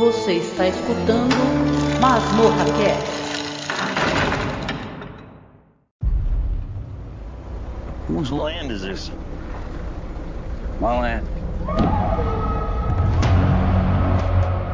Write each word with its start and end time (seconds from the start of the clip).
Você 0.00 0.38
está 0.38 0.66
escutando 0.66 1.36
Masmorra 2.00 2.64
Cast. 2.64 3.20
Whose 8.08 8.32
land 8.32 8.72
is 8.72 8.80
this? 8.80 9.10
My 10.80 10.98
land. 10.98 11.28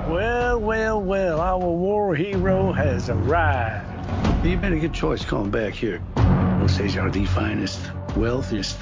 Well, 0.08 0.60
well, 0.60 1.02
well, 1.02 1.40
our 1.40 1.58
war 1.58 2.14
hero 2.14 2.70
has 2.70 3.10
arrived. 3.10 3.84
You 4.44 4.56
made 4.58 4.74
a 4.74 4.78
good 4.78 4.94
choice 4.94 5.24
coming 5.24 5.50
back 5.50 5.74
here. 5.74 6.00
Osage 6.62 6.96
are 6.98 7.10
the 7.10 7.24
finest, 7.24 7.80
wealthiest, 8.16 8.78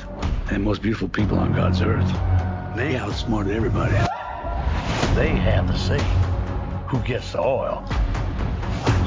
and 0.50 0.62
most 0.62 0.82
beautiful 0.82 1.08
people 1.08 1.38
on 1.38 1.54
God's 1.54 1.80
earth. 1.80 2.12
They 2.76 2.96
outsmarted 2.96 3.56
everybody. 3.56 3.96
They 5.14 5.28
have 5.28 5.68
the 5.68 5.78
say. 5.78 6.23
Who 6.94 7.00
gets 7.00 7.32
the 7.32 7.40
oil? 7.40 7.84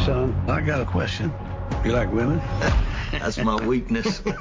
Son, 0.04 0.36
I 0.50 0.60
got 0.60 0.82
a 0.82 0.86
question. 0.86 1.34
You 1.86 1.94
like 1.94 2.12
women? 2.12 2.42
That's 3.14 3.38
my 3.38 3.56
weakness. 3.66 4.22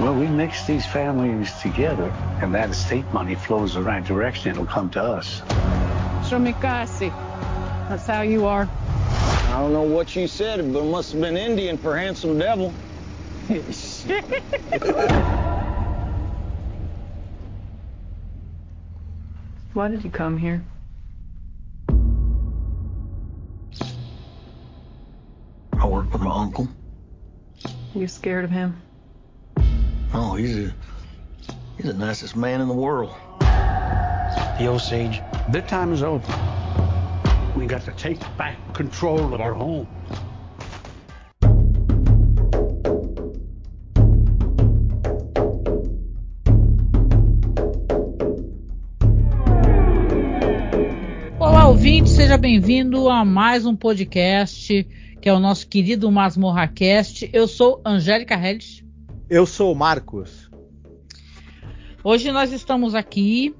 Well, 0.00 0.16
we 0.16 0.26
mix 0.26 0.66
these 0.66 0.84
families 0.84 1.52
together, 1.62 2.10
and 2.42 2.52
that 2.52 2.68
estate 2.68 3.06
money 3.14 3.36
flows 3.36 3.74
the 3.74 3.82
right 3.82 4.04
direction. 4.04 4.50
It'll 4.50 4.66
come 4.66 4.90
to 4.90 5.02
us. 5.02 5.40
Shomikasi. 6.28 7.10
That's 7.88 8.04
how 8.04 8.22
you 8.22 8.44
are. 8.44 8.68
I 8.68 9.60
don't 9.60 9.72
know 9.72 9.82
what 9.82 10.16
you 10.16 10.26
said, 10.26 10.60
but 10.72 10.80
it 10.80 10.90
must 10.90 11.12
have 11.12 11.20
been 11.20 11.36
Indian 11.36 11.78
for 11.78 11.96
handsome 11.96 12.38
devil. 12.38 12.74
Why 19.74 19.88
did 19.88 20.04
you 20.04 20.10
come 20.10 20.38
here? 20.38 20.64
I 26.04 26.06
work 26.06 26.12
with 26.12 26.22
my 26.22 26.34
uncle. 26.34 26.68
You 27.94 28.06
scared 28.08 28.44
of 28.44 28.50
him? 28.50 28.82
Oh, 30.12 30.34
he's 30.34 30.56
a 30.58 30.74
he's 31.76 31.86
the 31.86 31.94
nicest 31.94 32.36
man 32.36 32.60
in 32.60 32.68
the 32.68 32.74
world. 32.74 33.14
The 33.40 34.68
Osage. 34.68 35.22
Their 35.50 35.62
time 35.62 35.92
is 35.92 36.02
over. 36.02 36.26
We 37.56 37.66
got 37.66 37.82
to 37.86 37.92
take 37.92 38.20
back 38.36 38.74
control 38.74 39.32
of 39.32 39.40
our 39.40 39.54
home. 39.54 39.88
Olá, 51.40 51.64
ouvinte, 51.64 52.08
seja 52.08 52.36
bem-vindo 52.36 53.08
a 53.08 53.24
mais 53.24 53.64
um 53.64 53.76
podcast 53.76 54.84
que 55.24 55.28
é 55.30 55.32
o 55.32 55.40
nosso 55.40 55.66
querido 55.66 56.12
Masmorra 56.12 56.68
Cast. 56.68 57.30
Eu 57.32 57.48
sou 57.48 57.80
Angélica 57.82 58.34
Hellis. 58.34 58.84
Eu 59.30 59.46
sou 59.46 59.72
o 59.72 59.74
Marcos. 59.74 60.50
Hoje 62.04 62.30
nós 62.30 62.52
estamos 62.52 62.94
aqui 62.94 63.54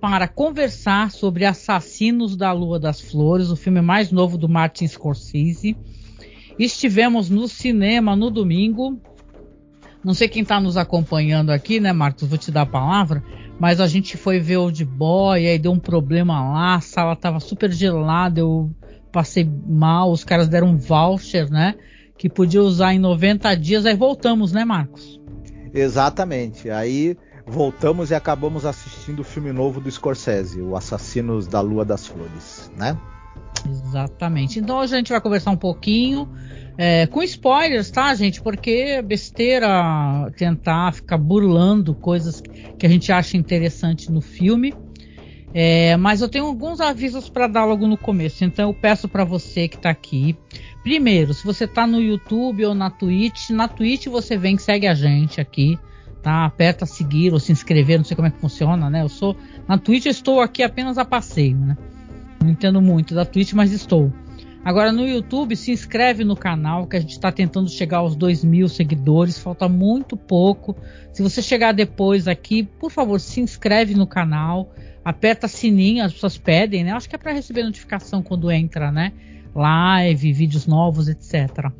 para 0.00 0.26
conversar 0.26 1.10
sobre 1.10 1.44
Assassinos 1.44 2.34
da 2.34 2.50
Lua 2.50 2.80
das 2.80 2.98
Flores, 2.98 3.50
o 3.50 3.56
filme 3.56 3.82
mais 3.82 4.10
novo 4.10 4.38
do 4.38 4.48
Martin 4.48 4.88
Scorsese. 4.88 5.76
Estivemos 6.58 7.28
no 7.28 7.46
cinema 7.46 8.16
no 8.16 8.30
domingo. 8.30 8.98
Não 10.02 10.14
sei 10.14 10.28
quem 10.28 10.40
está 10.40 10.58
nos 10.58 10.78
acompanhando 10.78 11.50
aqui, 11.50 11.78
né, 11.78 11.92
Marcos? 11.92 12.26
Vou 12.26 12.38
te 12.38 12.50
dar 12.50 12.62
a 12.62 12.66
palavra. 12.66 13.22
Mas 13.60 13.80
a 13.80 13.86
gente 13.86 14.16
foi 14.16 14.40
ver 14.40 14.56
o 14.56 14.70
de 14.70 14.86
boy, 14.86 15.46
aí 15.46 15.58
deu 15.58 15.72
um 15.72 15.78
problema 15.78 16.40
lá, 16.54 16.76
a 16.76 16.80
sala 16.80 17.14
tava 17.14 17.38
super 17.38 17.70
gelada, 17.70 18.40
eu 18.40 18.74
passei 19.12 19.48
mal, 19.66 20.10
os 20.10 20.24
caras 20.24 20.48
deram 20.48 20.68
um 20.68 20.76
voucher, 20.76 21.50
né? 21.50 21.74
Que 22.16 22.28
podia 22.28 22.62
usar 22.62 22.94
em 22.94 22.98
90 22.98 23.54
dias, 23.56 23.86
aí 23.86 23.94
voltamos, 23.94 24.52
né, 24.52 24.64
Marcos? 24.64 25.20
Exatamente. 25.74 26.70
Aí 26.70 27.16
voltamos 27.46 28.10
e 28.10 28.14
acabamos 28.14 28.64
assistindo 28.64 29.20
o 29.20 29.24
filme 29.24 29.52
novo 29.52 29.80
do 29.80 29.90
Scorsese, 29.90 30.60
O 30.60 30.76
Assassinos 30.76 31.46
da 31.46 31.60
Lua 31.60 31.84
das 31.84 32.06
Flores, 32.06 32.70
né? 32.76 32.96
Exatamente. 33.68 34.58
Então 34.58 34.78
hoje 34.78 34.94
a 34.94 34.98
gente 34.98 35.10
vai 35.10 35.20
conversar 35.20 35.50
um 35.50 35.56
pouquinho 35.56 36.28
é, 36.76 37.06
com 37.06 37.22
spoilers, 37.22 37.90
tá, 37.90 38.14
gente? 38.14 38.40
Porque 38.40 38.70
é 38.70 39.02
besteira 39.02 40.30
tentar 40.36 40.92
ficar 40.92 41.18
burlando 41.18 41.94
coisas 41.94 42.42
que 42.78 42.86
a 42.86 42.88
gente 42.88 43.12
acha 43.12 43.36
interessante 43.36 44.10
no 44.10 44.20
filme. 44.20 44.74
É, 45.54 45.96
mas 45.98 46.22
eu 46.22 46.28
tenho 46.28 46.46
alguns 46.46 46.80
avisos 46.80 47.28
para 47.28 47.46
dar 47.46 47.64
logo 47.64 47.86
no 47.86 47.96
começo. 47.96 48.44
Então 48.44 48.70
eu 48.70 48.74
peço 48.74 49.08
para 49.08 49.24
você 49.24 49.68
que 49.68 49.76
está 49.76 49.90
aqui. 49.90 50.36
Primeiro, 50.82 51.34
se 51.34 51.44
você 51.44 51.64
está 51.64 51.86
no 51.86 52.00
YouTube 52.00 52.64
ou 52.64 52.74
na 52.74 52.90
Twitch, 52.90 53.50
na 53.50 53.68
Twitch 53.68 54.06
você 54.06 54.36
vem 54.36 54.56
segue 54.56 54.86
a 54.86 54.94
gente 54.94 55.40
aqui, 55.40 55.78
tá? 56.22 56.44
Aperta 56.46 56.86
seguir 56.86 57.32
ou 57.32 57.38
se 57.38 57.52
inscrever, 57.52 57.98
não 57.98 58.04
sei 58.04 58.16
como 58.16 58.28
é 58.28 58.30
que 58.30 58.40
funciona, 58.40 58.88
né? 58.88 59.02
Eu 59.02 59.08
sou 59.08 59.36
na 59.68 59.76
Twitch, 59.76 60.06
eu 60.06 60.10
estou 60.10 60.40
aqui 60.40 60.62
apenas 60.62 60.96
a 60.96 61.04
passeio, 61.04 61.56
né? 61.56 61.76
Não 62.42 62.50
entendo 62.50 62.80
muito 62.80 63.14
da 63.14 63.24
Twitch, 63.24 63.52
mas 63.52 63.72
estou. 63.72 64.12
Agora 64.64 64.92
no 64.92 65.06
YouTube, 65.06 65.56
se 65.56 65.72
inscreve 65.72 66.22
no 66.22 66.36
canal, 66.36 66.86
que 66.86 66.96
a 66.96 67.00
gente 67.00 67.10
está 67.10 67.32
tentando 67.32 67.68
chegar 67.68 67.98
aos 67.98 68.14
2 68.14 68.44
mil 68.44 68.68
seguidores, 68.68 69.36
falta 69.36 69.68
muito 69.68 70.16
pouco. 70.16 70.76
Se 71.12 71.20
você 71.20 71.42
chegar 71.42 71.72
depois 71.72 72.28
aqui, 72.28 72.62
por 72.62 72.90
favor, 72.90 73.18
se 73.18 73.40
inscreve 73.40 73.94
no 73.94 74.06
canal, 74.06 74.72
aperta 75.04 75.48
sininho, 75.48 76.04
as 76.04 76.12
pessoas 76.12 76.38
pedem, 76.38 76.84
né? 76.84 76.92
Acho 76.92 77.08
que 77.08 77.16
é 77.16 77.18
para 77.18 77.32
receber 77.32 77.64
notificação 77.64 78.22
quando 78.22 78.52
entra, 78.52 78.92
né? 78.92 79.12
Live, 79.52 80.32
vídeos 80.32 80.64
novos, 80.64 81.08
etc. 81.08 81.72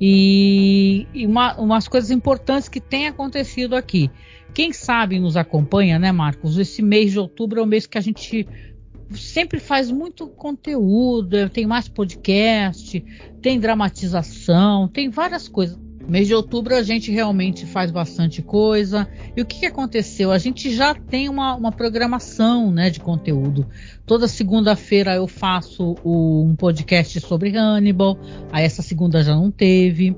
E, 0.00 1.06
e 1.14 1.26
uma, 1.26 1.54
umas 1.60 1.86
coisas 1.86 2.10
importantes 2.10 2.68
que 2.68 2.80
tem 2.80 3.06
acontecido 3.06 3.76
aqui. 3.76 4.10
Quem 4.52 4.72
sabe 4.72 5.20
nos 5.20 5.36
acompanha, 5.36 5.96
né, 5.96 6.10
Marcos? 6.10 6.58
Esse 6.58 6.82
mês 6.82 7.12
de 7.12 7.20
outubro 7.20 7.60
é 7.60 7.62
o 7.62 7.66
mês 7.66 7.86
que 7.86 7.96
a 7.96 8.00
gente 8.00 8.48
sempre 9.12 9.58
faz 9.58 9.90
muito 9.90 10.26
conteúdo, 10.26 11.48
tem 11.50 11.66
mais 11.66 11.88
podcast, 11.88 13.04
tem 13.40 13.58
dramatização, 13.58 14.88
tem 14.88 15.08
várias 15.08 15.48
coisas. 15.48 15.78
Mês 16.08 16.26
de 16.26 16.34
outubro 16.34 16.74
a 16.74 16.82
gente 16.82 17.12
realmente 17.12 17.64
faz 17.64 17.92
bastante 17.92 18.42
coisa. 18.42 19.08
E 19.36 19.40
o 19.40 19.46
que, 19.46 19.60
que 19.60 19.66
aconteceu? 19.66 20.32
A 20.32 20.38
gente 20.38 20.74
já 20.74 20.92
tem 20.92 21.28
uma, 21.28 21.54
uma 21.54 21.70
programação 21.70 22.72
né, 22.72 22.90
de 22.90 22.98
conteúdo. 22.98 23.64
Toda 24.04 24.26
segunda-feira 24.26 25.14
eu 25.14 25.28
faço 25.28 25.94
o, 26.02 26.42
um 26.42 26.56
podcast 26.56 27.20
sobre 27.20 27.56
Hannibal. 27.56 28.18
Aí 28.50 28.64
essa 28.64 28.82
segunda 28.82 29.22
já 29.22 29.36
não 29.36 29.52
teve. 29.52 30.16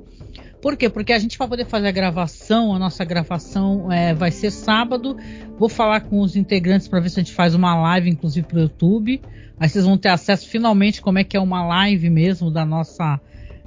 Por 0.63 0.77
quê? 0.77 0.89
Porque 0.89 1.13
a 1.13 1.19
gente 1.19 1.37
vai 1.37 1.49
poder 1.49 1.67
fazer 1.67 1.89
a 1.89 1.91
gravação, 1.91 2.73
a 2.73 2.79
nossa 2.79 3.05
gravação 3.05 3.91
é, 3.91 4.15
vai 4.15 4.31
ser 4.31 4.53
sábado. 4.53 5.17
Vou 5.59 5.69
falar 5.69 6.03
com 6.03 6.21
os 6.21 6.37
integrantes 6.37 6.87
para 6.87 7.01
ver 7.01 7.11
se 7.11 7.19
a 7.19 7.23
gente 7.25 7.35
faz 7.35 7.53
uma 7.53 7.75
live, 7.75 8.09
inclusive 8.09 8.47
para 8.47 8.59
o 8.59 8.61
YouTube. 8.63 9.21
Aí 9.59 9.69
vocês 9.69 9.85
vão 9.85 9.99
ter 9.99 10.11
acesso 10.11 10.49
finalmente 10.49 11.03
como 11.03 11.19
é 11.19 11.25
que 11.25 11.37
é 11.37 11.41
uma 11.41 11.67
live 11.67 12.09
mesmo 12.09 12.49
da 12.49 12.65
nossa 12.65 13.21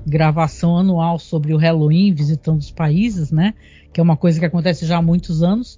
gravação 0.08 0.78
anual 0.78 1.20
sobre 1.20 1.54
o 1.54 1.58
Halloween, 1.58 2.14
visitando 2.14 2.60
os 2.60 2.72
países, 2.72 3.30
né? 3.30 3.54
Que 3.92 4.00
é 4.00 4.04
uma 4.04 4.16
coisa 4.16 4.40
que 4.40 4.46
acontece 4.46 4.86
já 4.86 4.98
há 4.98 5.02
muitos 5.02 5.44
anos. 5.44 5.78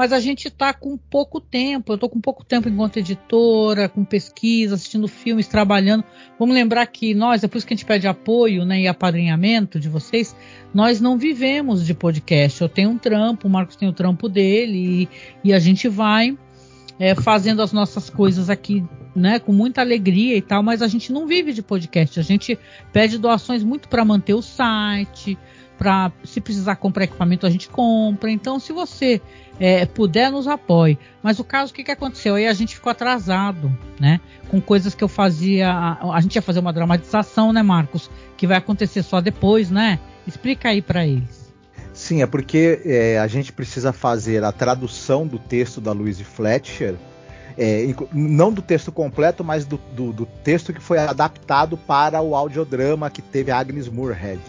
Mas 0.00 0.14
a 0.14 0.18
gente 0.18 0.48
está 0.48 0.72
com 0.72 0.96
pouco 0.96 1.38
tempo. 1.38 1.92
Eu 1.92 1.96
estou 1.96 2.08
com 2.08 2.18
pouco 2.22 2.42
tempo 2.42 2.70
enquanto 2.70 2.96
editora, 2.96 3.86
com 3.86 4.02
pesquisa, 4.02 4.74
assistindo 4.74 5.06
filmes, 5.06 5.46
trabalhando. 5.46 6.02
Vamos 6.38 6.54
lembrar 6.54 6.86
que 6.86 7.12
nós, 7.12 7.44
é 7.44 7.48
por 7.48 7.58
isso 7.58 7.66
que 7.66 7.74
a 7.74 7.76
gente 7.76 7.84
pede 7.84 8.08
apoio 8.08 8.64
né, 8.64 8.80
e 8.80 8.88
apadrinhamento 8.88 9.78
de 9.78 9.90
vocês. 9.90 10.34
Nós 10.72 11.02
não 11.02 11.18
vivemos 11.18 11.84
de 11.84 11.92
podcast. 11.92 12.62
Eu 12.62 12.68
tenho 12.70 12.88
um 12.88 12.96
trampo, 12.96 13.46
o 13.46 13.50
Marcos 13.50 13.76
tem 13.76 13.90
o 13.90 13.92
trampo 13.92 14.26
dele 14.26 15.02
e, 15.02 15.48
e 15.50 15.52
a 15.52 15.58
gente 15.58 15.86
vai 15.86 16.34
é, 16.98 17.14
fazendo 17.14 17.60
as 17.60 17.70
nossas 17.70 18.08
coisas 18.08 18.48
aqui 18.48 18.82
né, 19.14 19.38
com 19.38 19.52
muita 19.52 19.82
alegria 19.82 20.34
e 20.34 20.40
tal, 20.40 20.62
mas 20.62 20.80
a 20.80 20.88
gente 20.88 21.12
não 21.12 21.26
vive 21.26 21.52
de 21.52 21.60
podcast. 21.60 22.18
A 22.18 22.22
gente 22.22 22.58
pede 22.90 23.18
doações 23.18 23.62
muito 23.62 23.86
para 23.86 24.02
manter 24.02 24.32
o 24.32 24.40
site, 24.40 25.36
para 25.80 26.12
se 26.24 26.42
precisar 26.42 26.76
comprar 26.76 27.04
equipamento 27.04 27.46
a 27.46 27.50
gente 27.50 27.66
compra. 27.70 28.30
Então, 28.30 28.60
se 28.60 28.70
você 28.70 29.18
é, 29.58 29.86
puder, 29.86 30.30
nos 30.30 30.46
apoie. 30.46 30.98
Mas 31.22 31.38
o 31.38 31.44
caso, 31.44 31.72
o 31.72 31.74
que, 31.74 31.82
que 31.82 31.90
aconteceu? 31.90 32.34
Aí 32.34 32.46
a 32.46 32.52
gente 32.52 32.74
ficou 32.74 32.90
atrasado, 32.90 33.74
né? 33.98 34.20
Com 34.50 34.60
coisas 34.60 34.94
que 34.94 35.02
eu 35.02 35.08
fazia. 35.08 35.72
A, 35.72 36.20
gente 36.20 36.36
ia 36.36 36.42
fazer 36.42 36.58
uma 36.58 36.70
dramatização, 36.70 37.50
né, 37.50 37.62
Marcos? 37.62 38.10
Que 38.36 38.46
vai 38.46 38.58
acontecer 38.58 39.02
só 39.02 39.22
depois, 39.22 39.70
né? 39.70 39.98
Explica 40.26 40.68
aí 40.68 40.82
para 40.82 41.06
eles. 41.06 41.50
Sim, 41.94 42.20
é 42.20 42.26
porque 42.26 42.82
é, 42.84 43.18
a 43.18 43.26
gente 43.26 43.50
precisa 43.50 43.90
fazer 43.90 44.44
a 44.44 44.52
tradução 44.52 45.26
do 45.26 45.38
texto 45.38 45.80
da 45.80 45.92
Louise 45.92 46.24
Fletcher 46.24 46.94
é, 47.56 47.86
não 48.12 48.52
do 48.52 48.60
texto 48.60 48.92
completo, 48.92 49.42
mas 49.42 49.64
do, 49.64 49.80
do, 49.94 50.12
do, 50.12 50.26
texto 50.26 50.72
que 50.72 50.80
foi 50.80 50.98
adaptado 50.98 51.76
para 51.76 52.20
o 52.20 52.34
audiodrama 52.34 53.10
que 53.10 53.20
teve 53.20 53.50
a 53.50 53.58
Agnes 53.58 53.88
Moorehead 53.88 54.40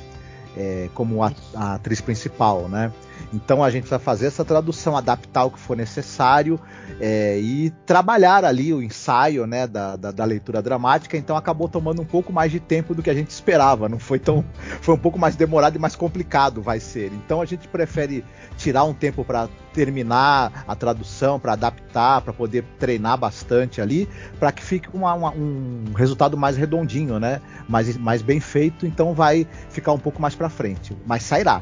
é, 0.56 0.90
como 0.94 1.24
a, 1.24 1.32
a, 1.56 1.76
atriz 1.76 2.02
principal, 2.02 2.68
né? 2.68 2.92
Então 3.34 3.64
a 3.64 3.70
gente 3.70 3.88
vai 3.88 4.00
fazer 4.00 4.28
essa 4.28 4.44
tradução, 4.44 4.96
adaptar 4.98 5.46
o 5.46 5.52
que 5.52 5.60
for 5.60 5.76
necessário 5.76 6.60
é, 7.00 7.40
e 7.40 7.70
trabalhar 7.86 8.44
ali 8.46 8.74
o 8.74 8.82
ensaio 8.82 9.48
né, 9.48 9.66
da, 9.66 9.96
da, 9.96 10.12
da, 10.12 10.26
leitura 10.26 10.62
dramática. 10.62 11.18
Então 11.18 11.36
acabou 11.36 11.68
tomando 11.68 12.02
um 12.02 12.06
pouco 12.06 12.32
mais 12.34 12.52
de 12.52 12.60
tempo 12.60 12.94
do 12.94 13.02
que 13.02 13.10
a 13.10 13.14
gente 13.14 13.30
esperava. 13.30 13.88
Não 13.88 14.00
foi 14.00 14.20
tão. 14.20 14.44
Foi 14.82 14.96
um 14.96 14.98
pouco 14.98 15.18
mais 15.18 15.36
demorado 15.36 15.76
e 15.76 15.80
mais 15.80 15.96
complicado, 15.96 16.62
vai 16.62 16.80
ser. 16.80 17.12
Então 17.14 17.42
a 17.42 17.46
gente 17.46 17.68
prefere 17.68 18.24
tirar 18.58 18.84
um 18.84 18.94
tempo 18.94 19.24
para 19.24 19.50
terminar 19.74 20.66
a 20.68 20.76
tradução, 20.76 21.40
para 21.40 21.54
adaptar, 21.54 22.22
para 22.22 22.34
poder 22.34 22.64
treinar 22.78 23.18
bastante 23.18 23.82
ali, 23.82 24.08
para 24.40 24.52
que 24.52 24.62
fique 24.62 24.90
uma, 24.94 25.14
uma, 25.14 25.32
um 25.32 25.86
resultado 25.96 26.38
mais 26.38 26.58
redondinho, 26.58 27.20
né? 27.20 27.42
Mais, 27.68 27.96
mais 27.98 28.22
bem 28.22 28.40
feito. 28.40 28.86
Então 28.86 29.14
vai 29.14 29.48
ficar 29.70 29.94
um 29.94 30.00
pouco 30.00 30.22
mais 30.22 30.36
para 30.36 30.50
frente, 30.50 30.96
mas 31.06 31.24
sairá. 31.24 31.62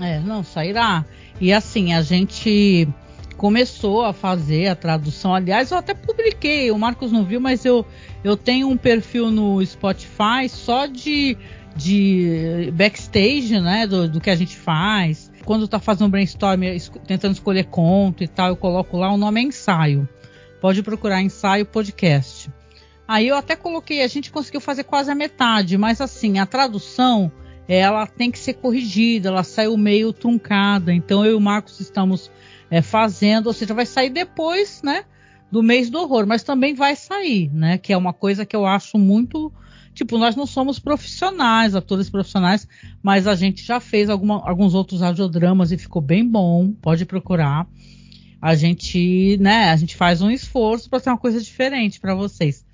É, 0.00 0.18
não, 0.20 0.42
sairá. 0.42 1.04
E 1.40 1.52
assim, 1.52 1.92
a 1.92 2.02
gente 2.02 2.88
começou 3.36 4.04
a 4.04 4.12
fazer 4.12 4.68
a 4.68 4.74
tradução. 4.74 5.34
Aliás, 5.34 5.70
eu 5.70 5.78
até 5.78 5.94
publiquei, 5.94 6.70
o 6.70 6.78
Marcos 6.78 7.12
não 7.12 7.24
viu, 7.24 7.40
mas 7.40 7.64
eu, 7.64 7.84
eu 8.22 8.36
tenho 8.36 8.68
um 8.68 8.76
perfil 8.76 9.30
no 9.30 9.64
Spotify 9.64 10.48
só 10.48 10.86
de, 10.86 11.36
de 11.76 12.72
backstage, 12.74 13.60
né? 13.60 13.86
Do, 13.86 14.08
do 14.08 14.20
que 14.20 14.30
a 14.30 14.36
gente 14.36 14.56
faz. 14.56 15.30
Quando 15.44 15.68
tá 15.68 15.78
fazendo 15.78 16.06
um 16.06 16.10
brainstorm, 16.10 16.60
tentando 17.06 17.34
escolher 17.34 17.64
conto 17.66 18.24
e 18.24 18.28
tal, 18.28 18.48
eu 18.48 18.56
coloco 18.56 18.96
lá, 18.96 19.12
o 19.12 19.16
nome 19.16 19.40
é 19.40 19.44
ensaio. 19.44 20.08
Pode 20.60 20.82
procurar 20.82 21.20
ensaio 21.20 21.66
podcast. 21.66 22.50
Aí 23.06 23.28
eu 23.28 23.36
até 23.36 23.54
coloquei, 23.54 24.02
a 24.02 24.06
gente 24.06 24.30
conseguiu 24.30 24.62
fazer 24.62 24.84
quase 24.84 25.10
a 25.10 25.14
metade, 25.14 25.76
mas 25.76 26.00
assim, 26.00 26.38
a 26.38 26.46
tradução 26.46 27.30
ela 27.66 28.06
tem 28.06 28.30
que 28.30 28.38
ser 28.38 28.54
corrigida, 28.54 29.28
ela 29.28 29.42
saiu 29.42 29.76
meio 29.76 30.12
truncada. 30.12 30.92
Então 30.92 31.24
eu 31.24 31.32
e 31.32 31.34
o 31.34 31.40
Marcos 31.40 31.80
estamos 31.80 32.30
é, 32.70 32.82
fazendo, 32.82 33.46
ou 33.46 33.52
seja, 33.52 33.74
vai 33.74 33.86
sair 33.86 34.10
depois, 34.10 34.82
né, 34.82 35.04
do 35.50 35.62
mês 35.62 35.90
do 35.90 35.98
horror, 35.98 36.26
mas 36.26 36.42
também 36.42 36.74
vai 36.74 36.96
sair, 36.96 37.50
né, 37.52 37.78
que 37.78 37.92
é 37.92 37.96
uma 37.96 38.12
coisa 38.12 38.44
que 38.44 38.56
eu 38.56 38.66
acho 38.66 38.98
muito 38.98 39.52
Tipo, 39.94 40.18
nós 40.18 40.34
não 40.34 40.44
somos 40.44 40.80
profissionais, 40.80 41.76
atores 41.76 42.10
profissionais, 42.10 42.66
mas 43.00 43.28
a 43.28 43.36
gente 43.36 43.64
já 43.64 43.78
fez 43.78 44.10
alguma, 44.10 44.42
alguns 44.46 44.74
outros 44.74 45.00
radiodramas 45.00 45.70
e 45.70 45.78
ficou 45.78 46.02
bem 46.02 46.28
bom. 46.28 46.72
Pode 46.82 47.06
procurar. 47.06 47.66
A 48.42 48.56
gente, 48.56 49.38
né, 49.40 49.70
a 49.70 49.76
gente 49.76 49.94
faz 49.94 50.20
um 50.20 50.30
esforço 50.30 50.90
para 50.90 51.00
ter 51.00 51.10
uma 51.10 51.16
coisa 51.16 51.40
diferente 51.40 52.00
para 52.00 52.14
vocês. 52.14 52.66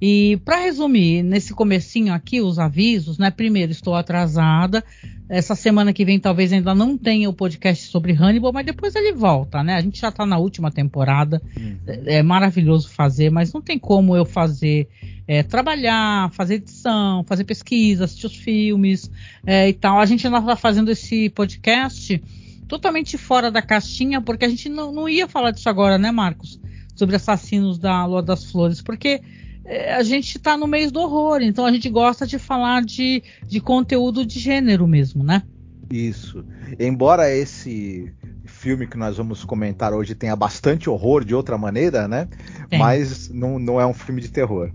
E 0.00 0.38
para 0.44 0.58
resumir, 0.58 1.22
nesse 1.22 1.54
comecinho 1.54 2.12
aqui, 2.12 2.40
os 2.40 2.58
avisos, 2.58 3.16
né? 3.16 3.30
Primeiro, 3.30 3.72
estou 3.72 3.94
atrasada. 3.94 4.84
Essa 5.28 5.54
semana 5.54 5.92
que 5.94 6.04
vem 6.04 6.20
talvez 6.20 6.52
ainda 6.52 6.74
não 6.74 6.98
tenha 6.98 7.30
o 7.30 7.32
podcast 7.32 7.86
sobre 7.86 8.12
Hannibal, 8.12 8.52
mas 8.52 8.66
depois 8.66 8.94
ele 8.94 9.12
volta, 9.12 9.62
né? 9.62 9.74
A 9.76 9.80
gente 9.80 9.98
já 9.98 10.10
está 10.10 10.26
na 10.26 10.36
última 10.36 10.70
temporada. 10.70 11.40
Uhum. 11.56 11.78
É, 11.86 12.16
é, 12.16 12.22
maravilhoso 12.22 12.90
fazer, 12.90 13.30
mas 13.30 13.52
não 13.52 13.62
tem 13.62 13.78
como 13.78 14.14
eu 14.14 14.26
fazer, 14.26 14.88
é, 15.26 15.42
trabalhar, 15.42 16.30
fazer 16.32 16.56
edição, 16.56 17.24
fazer 17.24 17.44
pesquisa, 17.44 18.04
assistir 18.04 18.26
os 18.26 18.36
filmes 18.36 19.10
é, 19.46 19.68
e 19.70 19.72
tal. 19.72 19.98
A 19.98 20.06
gente 20.06 20.26
ainda 20.26 20.38
está 20.38 20.56
fazendo 20.56 20.90
esse 20.90 21.30
podcast 21.30 22.22
totalmente 22.68 23.16
fora 23.16 23.50
da 23.50 23.62
caixinha, 23.62 24.20
porque 24.20 24.44
a 24.44 24.48
gente 24.48 24.68
não, 24.68 24.92
não 24.92 25.08
ia 25.08 25.28
falar 25.28 25.50
disso 25.50 25.68
agora, 25.68 25.96
né, 25.96 26.10
Marcos? 26.10 26.60
Sobre 26.94 27.16
assassinos 27.16 27.78
da 27.78 28.04
Lua 28.04 28.22
das 28.22 28.44
Flores, 28.44 28.82
porque 28.82 29.22
a 29.66 30.02
gente 30.02 30.36
está 30.36 30.56
no 30.56 30.66
mês 30.66 30.92
do 30.92 31.00
horror, 31.00 31.40
então 31.42 31.64
a 31.64 31.72
gente 31.72 31.88
gosta 31.88 32.26
de 32.26 32.38
falar 32.38 32.82
de, 32.82 33.22
de 33.46 33.60
conteúdo 33.60 34.24
de 34.24 34.38
gênero 34.38 34.86
mesmo, 34.86 35.24
né? 35.24 35.42
Isso. 35.90 36.44
Embora 36.78 37.30
esse 37.30 38.12
filme 38.44 38.86
que 38.86 38.96
nós 38.96 39.16
vamos 39.16 39.44
comentar 39.44 39.92
hoje 39.92 40.14
tenha 40.14 40.36
bastante 40.36 40.88
horror 40.88 41.24
de 41.24 41.34
outra 41.34 41.56
maneira, 41.56 42.06
né? 42.08 42.28
Tem. 42.68 42.78
Mas 42.78 43.28
não, 43.28 43.58
não 43.58 43.80
é 43.80 43.86
um 43.86 43.94
filme 43.94 44.20
de 44.20 44.30
terror. 44.30 44.70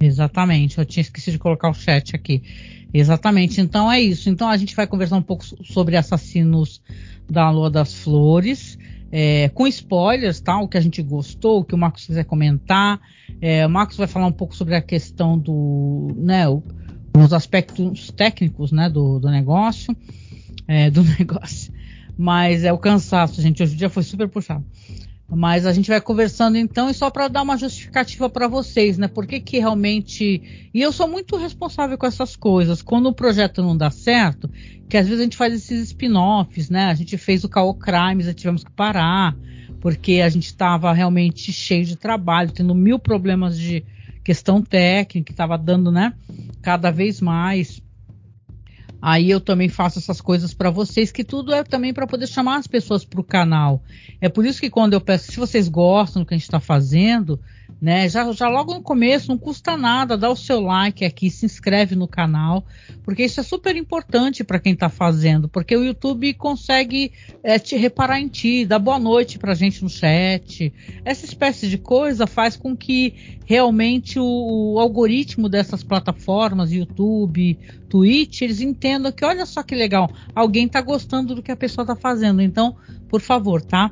Exatamente, 0.00 0.78
eu 0.78 0.84
tinha 0.84 1.02
esquecido 1.02 1.34
de 1.34 1.38
colocar 1.38 1.68
o 1.68 1.74
chat 1.74 2.16
aqui. 2.16 2.42
Exatamente, 2.92 3.60
então 3.60 3.90
é 3.90 4.00
isso. 4.00 4.28
Então 4.28 4.48
a 4.48 4.56
gente 4.56 4.74
vai 4.74 4.86
conversar 4.86 5.16
um 5.16 5.22
pouco 5.22 5.44
sobre 5.64 5.96
assassinos 5.96 6.82
da 7.28 7.50
Lua 7.50 7.70
das 7.70 7.94
Flores 7.94 8.78
é, 9.12 9.48
com 9.48 9.66
spoilers, 9.66 10.40
tá? 10.40 10.58
O 10.60 10.68
que 10.68 10.78
a 10.78 10.80
gente 10.80 11.02
gostou, 11.02 11.60
o 11.60 11.64
que 11.64 11.74
o 11.74 11.78
Marcos 11.78 12.06
quiser 12.06 12.24
comentar. 12.24 13.00
É, 13.40 13.66
o 13.66 13.70
Marcos 13.70 13.96
vai 13.96 14.06
falar 14.06 14.26
um 14.26 14.32
pouco 14.32 14.54
sobre 14.54 14.74
a 14.74 14.80
questão 14.80 15.38
do, 15.38 16.14
né, 16.16 16.48
o, 16.48 16.62
os 17.16 17.32
aspectos 17.32 18.10
técnicos, 18.10 18.70
né, 18.72 18.88
do, 18.88 19.18
do 19.18 19.30
negócio, 19.30 19.96
é, 20.66 20.90
do 20.90 21.02
negócio. 21.18 21.72
Mas 22.16 22.64
é 22.64 22.72
o 22.72 22.78
cansaço, 22.78 23.40
gente. 23.40 23.62
Hoje 23.62 23.74
o 23.74 23.78
dia 23.78 23.88
foi 23.88 24.02
super 24.02 24.28
puxado. 24.28 24.64
Mas 25.32 25.64
a 25.64 25.72
gente 25.72 25.88
vai 25.88 26.00
conversando 26.00 26.58
então, 26.58 26.90
e 26.90 26.94
só 26.94 27.08
para 27.08 27.28
dar 27.28 27.42
uma 27.42 27.56
justificativa 27.56 28.28
para 28.28 28.48
vocês, 28.48 28.98
né? 28.98 29.06
Por 29.06 29.26
que, 29.26 29.38
que 29.38 29.58
realmente. 29.58 30.70
E 30.74 30.80
eu 30.80 30.92
sou 30.92 31.06
muito 31.06 31.36
responsável 31.36 31.96
com 31.96 32.06
essas 32.06 32.34
coisas. 32.34 32.82
Quando 32.82 33.06
o 33.06 33.14
projeto 33.14 33.62
não 33.62 33.76
dá 33.76 33.90
certo, 33.90 34.50
que 34.88 34.96
às 34.96 35.06
vezes 35.06 35.20
a 35.20 35.24
gente 35.24 35.36
faz 35.36 35.54
esses 35.54 35.84
spin-offs, 35.88 36.68
né? 36.68 36.86
A 36.86 36.94
gente 36.94 37.16
fez 37.16 37.44
o 37.44 37.48
Call 37.48 37.74
Crimes, 37.74 38.26
e 38.26 38.34
tivemos 38.34 38.64
que 38.64 38.72
parar, 38.72 39.36
porque 39.80 40.20
a 40.20 40.28
gente 40.28 40.46
estava 40.46 40.92
realmente 40.92 41.52
cheio 41.52 41.84
de 41.84 41.94
trabalho, 41.94 42.50
tendo 42.50 42.74
mil 42.74 42.98
problemas 42.98 43.56
de 43.56 43.84
questão 44.24 44.60
técnica, 44.60 45.32
estava 45.32 45.56
dando, 45.56 45.92
né? 45.92 46.12
Cada 46.60 46.90
vez 46.90 47.20
mais. 47.20 47.80
Aí 49.02 49.30
eu 49.30 49.40
também 49.40 49.68
faço 49.68 49.98
essas 49.98 50.20
coisas 50.20 50.52
para 50.52 50.70
vocês, 50.70 51.10
que 51.10 51.24
tudo 51.24 51.52
é 51.52 51.64
também 51.64 51.92
para 51.92 52.06
poder 52.06 52.26
chamar 52.26 52.56
as 52.56 52.66
pessoas 52.66 53.04
para 53.04 53.20
o 53.20 53.24
canal. 53.24 53.82
É 54.20 54.28
por 54.28 54.44
isso 54.44 54.60
que 54.60 54.68
quando 54.68 54.92
eu 54.92 55.00
peço, 55.00 55.32
se 55.32 55.38
vocês 55.38 55.68
gostam 55.68 56.22
do 56.22 56.26
que 56.26 56.34
a 56.34 56.36
gente 56.36 56.44
está 56.44 56.60
fazendo, 56.60 57.40
né? 57.80 58.08
Já, 58.08 58.30
já 58.32 58.48
logo 58.48 58.74
no 58.74 58.82
começo, 58.82 59.28
não 59.28 59.38
custa 59.38 59.76
nada, 59.76 60.16
dá 60.16 60.30
o 60.30 60.36
seu 60.36 60.60
like 60.60 61.04
aqui, 61.04 61.30
se 61.30 61.44
inscreve 61.44 61.94
no 61.94 62.08
canal, 62.08 62.64
porque 63.04 63.24
isso 63.24 63.40
é 63.40 63.42
super 63.42 63.76
importante 63.76 64.44
para 64.44 64.58
quem 64.58 64.72
está 64.72 64.88
fazendo, 64.88 65.48
porque 65.48 65.76
o 65.76 65.84
YouTube 65.84 66.32
consegue 66.34 67.12
é, 67.42 67.58
te 67.58 67.76
reparar 67.76 68.20
em 68.20 68.28
ti, 68.28 68.64
dar 68.64 68.78
boa 68.78 68.98
noite 68.98 69.38
para 69.38 69.54
gente 69.54 69.82
no 69.82 69.88
chat. 69.88 70.72
Essa 71.04 71.24
espécie 71.24 71.68
de 71.68 71.78
coisa 71.78 72.26
faz 72.26 72.56
com 72.56 72.76
que 72.76 73.38
realmente 73.44 74.18
o, 74.18 74.74
o 74.74 74.78
algoritmo 74.78 75.48
dessas 75.48 75.82
plataformas, 75.82 76.72
YouTube, 76.72 77.58
Twitch, 77.88 78.42
eles 78.42 78.60
entendam 78.60 79.10
que 79.10 79.24
olha 79.24 79.44
só 79.44 79.62
que 79.62 79.74
legal, 79.74 80.10
alguém 80.34 80.66
está 80.66 80.80
gostando 80.80 81.34
do 81.34 81.42
que 81.42 81.50
a 81.50 81.56
pessoa 81.56 81.82
está 81.82 81.96
fazendo. 81.96 82.40
Então, 82.40 82.76
por 83.08 83.20
favor, 83.20 83.60
tá? 83.60 83.90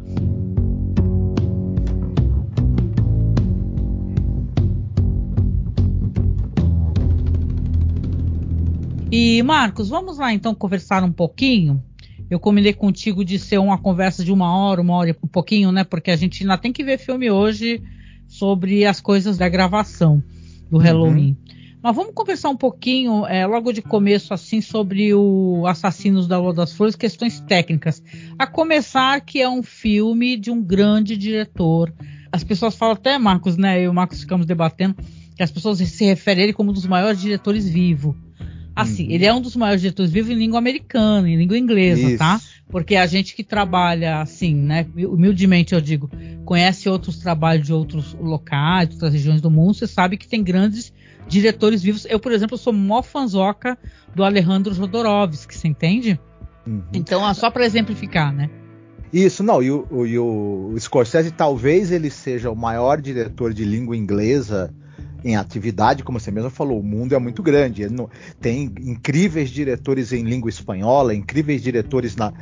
E 9.10 9.42
Marcos, 9.42 9.88
vamos 9.88 10.18
lá 10.18 10.34
então 10.34 10.54
conversar 10.54 11.02
um 11.02 11.12
pouquinho. 11.12 11.82
Eu 12.28 12.38
combinei 12.38 12.74
contigo 12.74 13.24
de 13.24 13.38
ser 13.38 13.56
uma 13.56 13.78
conversa 13.78 14.22
de 14.22 14.30
uma 14.30 14.54
hora, 14.54 14.82
uma 14.82 14.94
hora 14.94 15.10
e 15.10 15.16
um 15.22 15.26
pouquinho, 15.26 15.72
né? 15.72 15.82
Porque 15.82 16.10
a 16.10 16.16
gente 16.16 16.42
ainda 16.42 16.58
tem 16.58 16.72
que 16.72 16.84
ver 16.84 16.98
filme 16.98 17.30
hoje 17.30 17.82
sobre 18.26 18.84
as 18.84 19.00
coisas 19.00 19.38
da 19.38 19.48
gravação 19.48 20.22
do 20.70 20.76
uhum. 20.76 20.82
Halloween. 20.82 21.36
Mas 21.82 21.96
vamos 21.96 22.12
conversar 22.12 22.50
um 22.50 22.56
pouquinho, 22.56 23.24
é, 23.26 23.46
logo 23.46 23.72
de 23.72 23.80
começo, 23.80 24.34
assim, 24.34 24.60
sobre 24.60 25.14
o 25.14 25.64
Assassinos 25.66 26.26
da 26.26 26.38
Lua 26.38 26.52
das 26.52 26.74
Flores, 26.74 26.94
questões 26.94 27.40
técnicas. 27.40 28.02
A 28.38 28.46
começar 28.46 29.22
que 29.22 29.40
é 29.40 29.48
um 29.48 29.62
filme 29.62 30.36
de 30.36 30.50
um 30.50 30.62
grande 30.62 31.16
diretor. 31.16 31.94
As 32.30 32.44
pessoas 32.44 32.74
falam 32.74 32.94
até, 32.94 33.16
Marcos, 33.16 33.56
né? 33.56 33.78
Eu 33.78 33.84
e 33.84 33.88
o 33.88 33.94
Marcos 33.94 34.20
ficamos 34.20 34.44
debatendo, 34.44 34.96
que 35.34 35.42
as 35.42 35.50
pessoas 35.50 35.78
se 35.78 36.04
referem 36.04 36.42
a 36.42 36.44
ele 36.44 36.52
como 36.52 36.70
um 36.70 36.74
dos 36.74 36.84
maiores 36.84 37.18
diretores 37.18 37.66
vivos. 37.66 38.14
Assim, 38.80 39.06
uhum. 39.06 39.10
ele 39.10 39.26
é 39.26 39.34
um 39.34 39.40
dos 39.40 39.56
maiores 39.56 39.80
diretores 39.80 40.12
vivos 40.12 40.30
em 40.30 40.36
língua 40.36 40.58
americana, 40.60 41.28
em 41.28 41.36
língua 41.36 41.58
inglesa, 41.58 42.00
Isso. 42.00 42.18
tá? 42.18 42.40
Porque 42.68 42.94
a 42.94 43.06
gente 43.08 43.34
que 43.34 43.42
trabalha 43.42 44.20
assim, 44.20 44.54
né? 44.54 44.86
Humildemente 44.96 45.74
eu 45.74 45.80
digo, 45.80 46.08
conhece 46.44 46.88
outros 46.88 47.18
trabalhos 47.18 47.66
de 47.66 47.72
outros 47.72 48.14
locais, 48.14 48.88
de 48.88 48.94
outras 48.94 49.12
regiões 49.12 49.40
do 49.40 49.50
mundo, 49.50 49.74
você 49.74 49.88
sabe 49.88 50.16
que 50.16 50.28
tem 50.28 50.44
grandes 50.44 50.92
diretores 51.26 51.82
vivos. 51.82 52.06
Eu, 52.08 52.20
por 52.20 52.30
exemplo, 52.30 52.56
sou 52.56 52.72
mó 52.72 53.02
fanzoca 53.02 53.76
do 54.14 54.22
Alejandro 54.22 54.72
Jodorowsky, 54.72 55.56
você 55.56 55.66
entende? 55.66 56.20
Uhum. 56.64 56.82
Então, 56.92 57.34
só 57.34 57.50
para 57.50 57.66
exemplificar, 57.66 58.32
né? 58.32 58.48
Isso, 59.12 59.42
não, 59.42 59.60
e 59.60 59.72
o, 59.72 60.06
e 60.06 60.18
o 60.18 60.76
Scorsese 60.78 61.32
talvez 61.32 61.90
ele 61.90 62.10
seja 62.10 62.48
o 62.48 62.54
maior 62.54 63.00
diretor 63.00 63.52
de 63.52 63.64
língua 63.64 63.96
inglesa 63.96 64.72
em 65.24 65.36
atividade, 65.36 66.02
como 66.04 66.20
você 66.20 66.30
mesmo 66.30 66.50
falou, 66.50 66.80
o 66.80 66.82
mundo 66.82 67.14
é 67.14 67.18
muito 67.18 67.42
grande. 67.42 67.88
Não, 67.88 68.08
tem 68.40 68.72
incríveis 68.80 69.50
diretores 69.50 70.12
em 70.12 70.22
língua 70.22 70.48
espanhola, 70.48 71.14
incríveis 71.14 71.62
diretores 71.62 72.16
na, 72.16 72.32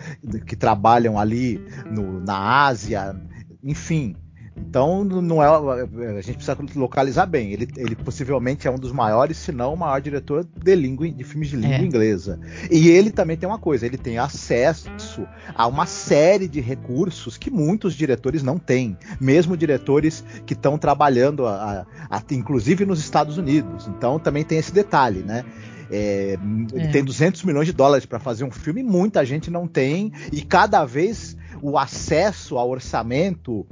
que 0.47 0.57
trabalham 0.57 1.19
ali 1.19 1.61
no, 1.91 2.21
na 2.21 2.67
Ásia, 2.67 3.17
enfim. 3.63 4.15
Então, 4.57 5.05
não 5.05 5.43
é, 5.43 5.47
a 5.47 6.21
gente 6.23 6.37
precisa 6.37 6.57
localizar 6.75 7.27
bem. 7.27 7.53
Ele, 7.53 7.69
ele 7.77 7.95
possivelmente 7.95 8.67
é 8.67 8.71
um 8.71 8.79
dos 8.79 8.91
maiores, 8.91 9.37
se 9.37 9.53
não 9.53 9.75
o 9.75 9.77
maior 9.77 10.01
diretor 10.01 10.45
de, 10.45 10.75
língua, 10.75 11.09
de 11.11 11.25
filmes 11.25 11.49
de 11.49 11.57
língua 11.57 11.77
é. 11.77 11.83
inglesa. 11.83 12.41
E 12.71 12.89
ele 12.89 13.11
também 13.11 13.37
tem 13.37 13.49
uma 13.49 13.59
coisa: 13.59 13.85
ele 13.85 13.99
tem 13.99 14.19
acesso 14.19 15.27
a 15.55 15.67
uma 15.67 15.87
série 15.87 16.49
de 16.49 16.61
recursos 16.61 17.37
que 17.37 17.51
muitos 17.51 17.95
diretores 17.95 18.43
não 18.43 18.59
têm, 18.59 18.97
mesmo 19.21 19.57
diretores 19.57 20.25
que 20.47 20.55
estão 20.55 20.79
trabalhando, 20.79 21.47
a, 21.47 21.87
a, 22.11 22.17
a, 22.19 22.23
inclusive 22.31 22.87
nos 22.87 22.99
Estados 22.99 23.37
Unidos. 23.37 23.87
Então, 23.87 24.19
também 24.19 24.45
tem 24.45 24.59
esse 24.59 24.73
detalhe, 24.73 25.21
né? 25.21 25.45
É, 25.91 26.37
ele 26.73 26.87
é. 26.87 26.91
tem 26.91 27.05
200 27.05 27.45
milhões 27.45 27.67
de 27.67 27.73
dólares 27.73 28.07
para 28.07 28.19
fazer 28.19 28.45
um 28.45 28.51
filme, 28.51 28.83
muita 28.83 29.25
gente 29.25 29.51
não 29.51 29.69
tem, 29.69 30.13
e 30.33 30.43
cada 30.43 30.85
vez 30.85 31.37
o 31.63 31.79
acesso 31.79 32.59
ao 32.59 32.69
orçamento 32.69 33.67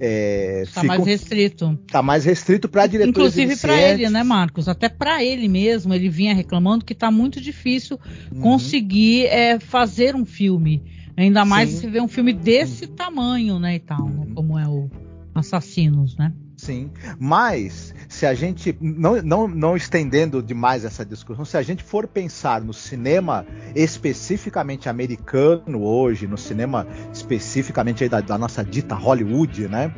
é, 0.00 0.64
tá 0.72 0.82
mais 0.82 1.04
restrito. 1.04 1.78
Tá 1.86 2.02
mais 2.02 2.24
restrito 2.24 2.68
para 2.68 2.86
diretores 2.86 3.16
Inclusive 3.16 3.56
para 3.56 3.80
ele, 3.80 4.08
né, 4.10 4.22
Marcos? 4.22 4.68
Até 4.68 4.88
para 4.88 5.22
ele 5.22 5.48
mesmo, 5.48 5.92
ele 5.94 6.08
vinha 6.08 6.34
reclamando 6.34 6.84
que 6.84 6.94
tá 6.94 7.10
muito 7.10 7.40
difícil 7.40 7.98
uhum. 8.32 8.40
conseguir 8.40 9.26
é, 9.26 9.58
fazer 9.58 10.14
um 10.14 10.24
filme. 10.24 10.82
Ainda 11.16 11.44
mais 11.44 11.70
Sim. 11.70 11.76
se 11.76 11.86
vê 11.86 12.00
um 12.00 12.08
filme 12.08 12.32
desse 12.32 12.86
tamanho, 12.88 13.58
né, 13.58 13.76
e 13.76 13.78
tal, 13.78 14.08
né, 14.08 14.24
uhum. 14.26 14.34
como 14.34 14.58
é 14.58 14.66
o 14.66 14.90
Assassinos, 15.34 16.16
né? 16.16 16.32
Sim, 16.56 16.90
mas 17.18 17.92
se 18.08 18.24
a 18.24 18.32
gente, 18.32 18.76
não, 18.80 19.20
não, 19.22 19.48
não 19.48 19.76
estendendo 19.76 20.40
demais 20.40 20.84
essa 20.84 21.04
discussão, 21.04 21.44
se 21.44 21.56
a 21.56 21.62
gente 21.62 21.82
for 21.82 22.06
pensar 22.06 22.60
no 22.60 22.72
cinema 22.72 23.44
especificamente 23.74 24.88
americano 24.88 25.82
hoje, 25.82 26.28
no 26.28 26.38
cinema 26.38 26.86
especificamente 27.12 28.08
da, 28.08 28.20
da 28.20 28.38
nossa 28.38 28.64
dita 28.64 28.94
Hollywood, 28.94 29.66
né? 29.68 29.92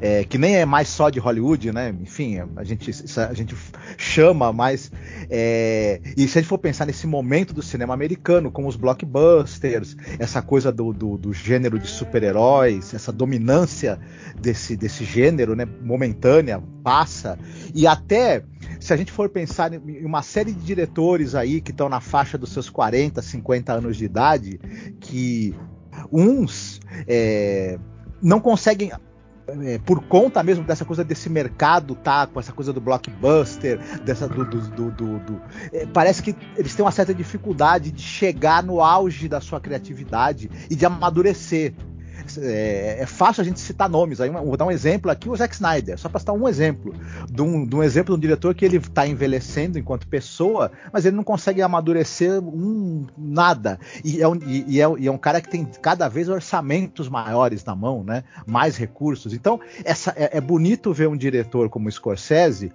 É, 0.00 0.24
que 0.24 0.38
nem 0.38 0.56
é 0.56 0.64
mais 0.64 0.88
só 0.88 1.10
de 1.10 1.18
Hollywood, 1.18 1.72
né? 1.72 1.94
Enfim, 2.00 2.38
a 2.56 2.64
gente, 2.64 2.90
a 3.16 3.34
gente 3.34 3.54
chama 3.96 4.52
mais. 4.52 4.90
É, 5.28 6.00
e 6.16 6.28
se 6.28 6.38
a 6.38 6.42
gente 6.42 6.48
for 6.48 6.58
pensar 6.58 6.86
nesse 6.86 7.06
momento 7.06 7.52
do 7.52 7.62
cinema 7.62 7.94
americano, 7.94 8.50
com 8.50 8.66
os 8.66 8.76
blockbusters, 8.76 9.96
essa 10.18 10.40
coisa 10.40 10.70
do, 10.70 10.92
do, 10.92 11.18
do 11.18 11.32
gênero 11.32 11.78
de 11.78 11.88
super-heróis, 11.88 12.94
essa 12.94 13.12
dominância 13.12 13.98
desse, 14.40 14.76
desse 14.76 15.04
gênero, 15.04 15.56
né? 15.56 15.66
Momentânea, 15.82 16.62
passa, 16.82 17.38
e 17.74 17.86
até 17.86 18.44
se 18.80 18.92
a 18.92 18.96
gente 18.96 19.10
for 19.10 19.28
pensar 19.28 19.72
em 19.72 20.04
uma 20.04 20.22
série 20.22 20.52
de 20.52 20.64
diretores 20.64 21.34
aí 21.34 21.60
que 21.60 21.72
estão 21.72 21.88
na 21.88 22.00
faixa 22.00 22.38
dos 22.38 22.52
seus 22.52 22.70
40, 22.70 23.20
50 23.20 23.72
anos 23.72 23.96
de 23.96 24.04
idade, 24.04 24.60
que 25.00 25.54
uns 26.12 26.80
é, 27.06 27.78
não 28.22 28.40
conseguem 28.40 28.92
é, 29.62 29.78
por 29.78 30.02
conta 30.02 30.42
mesmo 30.42 30.64
dessa 30.64 30.84
coisa 30.84 31.02
desse 31.02 31.30
mercado, 31.30 31.94
tá? 31.94 32.26
Com 32.26 32.38
essa 32.38 32.52
coisa 32.52 32.72
do 32.72 32.80
blockbuster, 32.80 33.78
dessa 34.04 34.28
do, 34.28 34.44
do, 34.44 34.90
do, 34.90 35.18
do 35.18 35.40
é, 35.72 35.86
parece 35.86 36.22
que 36.22 36.36
eles 36.56 36.74
têm 36.74 36.84
uma 36.84 36.92
certa 36.92 37.14
dificuldade 37.14 37.90
de 37.90 38.02
chegar 38.02 38.62
no 38.62 38.82
auge 38.82 39.28
da 39.28 39.40
sua 39.40 39.60
criatividade 39.60 40.50
e 40.70 40.74
de 40.74 40.84
amadurecer 40.84 41.74
é, 42.42 42.98
é, 43.00 43.06
fácil 43.06 43.40
a 43.40 43.44
gente 43.44 43.60
citar 43.60 43.88
nomes. 43.88 44.20
Aí, 44.20 44.30
vou 44.30 44.56
dar 44.56 44.66
um 44.66 44.70
exemplo 44.70 45.10
aqui, 45.10 45.28
o 45.28 45.36
Zack 45.36 45.54
Snyder, 45.54 45.98
só 45.98 46.08
para 46.08 46.20
citar 46.20 46.34
um 46.34 46.48
exemplo. 46.48 46.94
De 47.30 47.42
um, 47.42 47.64
de 47.64 47.74
um, 47.74 47.82
exemplo 47.82 48.14
de 48.14 48.18
um 48.18 48.20
diretor 48.20 48.54
que 48.54 48.64
ele 48.64 48.76
está 48.76 49.06
envelhecendo 49.06 49.78
enquanto 49.78 50.06
pessoa, 50.06 50.70
mas 50.92 51.04
ele 51.04 51.16
não 51.16 51.24
consegue 51.24 51.62
amadurecer 51.62 52.42
um, 52.42 53.06
nada. 53.16 53.78
E 54.04 54.22
é, 54.22 54.28
um, 54.28 54.38
e, 54.46 54.80
é, 54.80 54.86
e 54.98 55.06
é 55.06 55.10
um 55.10 55.18
cara 55.18 55.40
que 55.40 55.48
tem 55.48 55.64
cada 55.82 56.08
vez 56.08 56.28
orçamentos 56.28 57.08
maiores 57.08 57.64
na 57.64 57.74
mão, 57.74 58.04
né? 58.04 58.24
mais 58.46 58.76
recursos. 58.76 59.32
Então, 59.32 59.60
essa, 59.84 60.12
é, 60.16 60.38
é 60.38 60.40
bonito 60.40 60.92
ver 60.92 61.08
um 61.08 61.16
diretor 61.16 61.68
como 61.68 61.90
Scorsese 61.90 62.72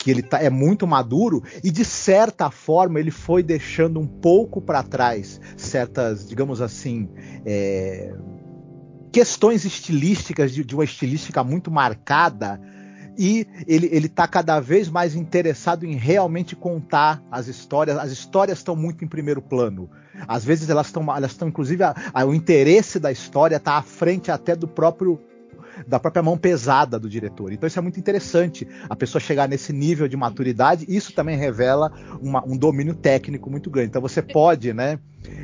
que 0.00 0.10
ele 0.10 0.22
tá, 0.22 0.42
é 0.42 0.48
muito 0.48 0.86
maduro 0.86 1.42
e 1.62 1.70
de 1.70 1.84
certa 1.84 2.50
forma 2.50 2.98
ele 2.98 3.10
foi 3.10 3.42
deixando 3.42 4.00
um 4.00 4.06
pouco 4.06 4.60
para 4.60 4.82
trás 4.82 5.38
certas, 5.56 6.26
digamos 6.26 6.62
assim, 6.62 7.08
é, 7.44 8.14
questões 9.12 9.64
estilísticas, 9.64 10.52
de, 10.52 10.64
de 10.64 10.74
uma 10.74 10.84
estilística 10.84 11.42
muito 11.42 11.70
marcada, 11.70 12.60
e 13.18 13.46
ele, 13.66 13.88
ele 13.92 14.08
tá 14.08 14.26
cada 14.26 14.60
vez 14.60 14.88
mais 14.88 15.14
interessado 15.14 15.84
em 15.84 15.94
realmente 15.94 16.56
contar 16.56 17.22
as 17.30 17.48
histórias. 17.48 17.98
As 17.98 18.10
histórias 18.10 18.58
estão 18.58 18.74
muito 18.74 19.04
em 19.04 19.08
primeiro 19.08 19.42
plano. 19.42 19.90
Às 20.26 20.44
vezes 20.44 20.70
elas 20.70 20.86
estão, 20.86 21.04
elas 21.14 21.32
estão 21.32 21.48
inclusive, 21.48 21.82
a, 21.82 21.94
a, 22.14 22.24
o 22.24 22.34
interesse 22.34 22.98
da 22.98 23.12
história 23.12 23.56
está 23.56 23.74
à 23.74 23.82
frente 23.82 24.30
até 24.30 24.56
do 24.56 24.66
próprio 24.66 25.20
da 25.86 25.98
própria 25.98 26.22
mão 26.22 26.36
pesada 26.36 26.98
do 26.98 27.08
diretor. 27.08 27.52
Então 27.52 27.66
isso 27.66 27.78
é 27.78 27.82
muito 27.82 27.98
interessante, 27.98 28.66
a 28.88 28.96
pessoa 28.96 29.20
chegar 29.20 29.48
nesse 29.48 29.72
nível 29.72 30.08
de 30.08 30.16
maturidade. 30.16 30.84
Isso 30.88 31.12
também 31.12 31.36
revela 31.36 31.92
uma, 32.20 32.44
um 32.46 32.56
domínio 32.56 32.94
técnico 32.94 33.50
muito 33.50 33.70
grande. 33.70 33.88
Então 33.88 34.02
você 34.02 34.22
pode, 34.22 34.72
né? 34.72 34.98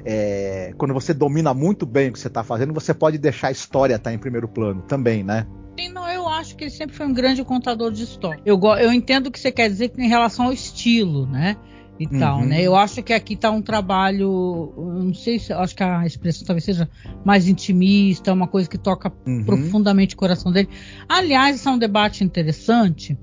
É, 0.04 0.73
quando 0.78 0.95
você 0.95 1.12
domina 1.12 1.52
muito 1.52 1.85
bem 1.85 2.09
o 2.09 2.12
que 2.12 2.18
você 2.18 2.28
está 2.28 2.42
fazendo, 2.42 2.73
você 2.73 2.95
pode 2.95 3.18
deixar 3.18 3.49
a 3.49 3.52
história 3.52 3.97
estar 3.97 4.11
tá 4.11 4.14
em 4.14 4.18
primeiro 4.18 4.49
plano 4.49 4.83
também, 4.83 5.23
né? 5.23 5.47
Sim, 5.78 5.90
não, 5.90 6.09
eu 6.09 6.26
acho 6.26 6.56
que 6.56 6.64
ele 6.64 6.71
sempre 6.71 6.97
foi 6.97 7.06
um 7.06 7.12
grande 7.12 7.45
contador 7.45 7.92
de 7.92 8.02
história. 8.02 8.40
Eu, 8.47 8.59
eu 8.78 8.92
entendo 8.92 9.26
o 9.26 9.30
que 9.30 9.38
você 9.38 9.52
quer 9.52 9.68
dizer 9.68 9.92
em 9.99 10.09
relação 10.09 10.47
ao 10.47 10.52
estilo, 10.52 11.26
né? 11.26 11.56
E 11.98 12.06
uhum. 12.06 12.18
tal, 12.18 12.40
né? 12.40 12.62
Eu 12.62 12.76
acho 12.76 13.02
que 13.02 13.12
aqui 13.12 13.34
está 13.34 13.50
um 13.50 13.62
trabalho, 13.62 14.72
não 14.76 15.14
sei 15.14 15.38
se, 15.38 15.52
acho 15.52 15.74
que 15.74 15.82
a 15.82 16.04
expressão 16.04 16.46
talvez 16.46 16.64
seja 16.64 16.88
mais 17.24 17.48
intimista, 17.48 18.32
uma 18.32 18.46
coisa 18.46 18.68
que 18.68 18.76
toca 18.76 19.12
uhum. 19.26 19.44
profundamente 19.44 20.14
o 20.14 20.18
coração 20.18 20.52
dele. 20.52 20.68
Aliás, 21.08 21.56
isso 21.56 21.68
é 21.68 21.72
um 21.72 21.78
debate 21.78 22.22
interessante, 22.22 23.16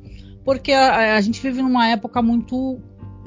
porque 0.43 0.71
a, 0.71 1.15
a 1.15 1.21
gente 1.21 1.41
vive 1.41 1.61
numa 1.61 1.87
época 1.87 2.21
muito 2.21 2.79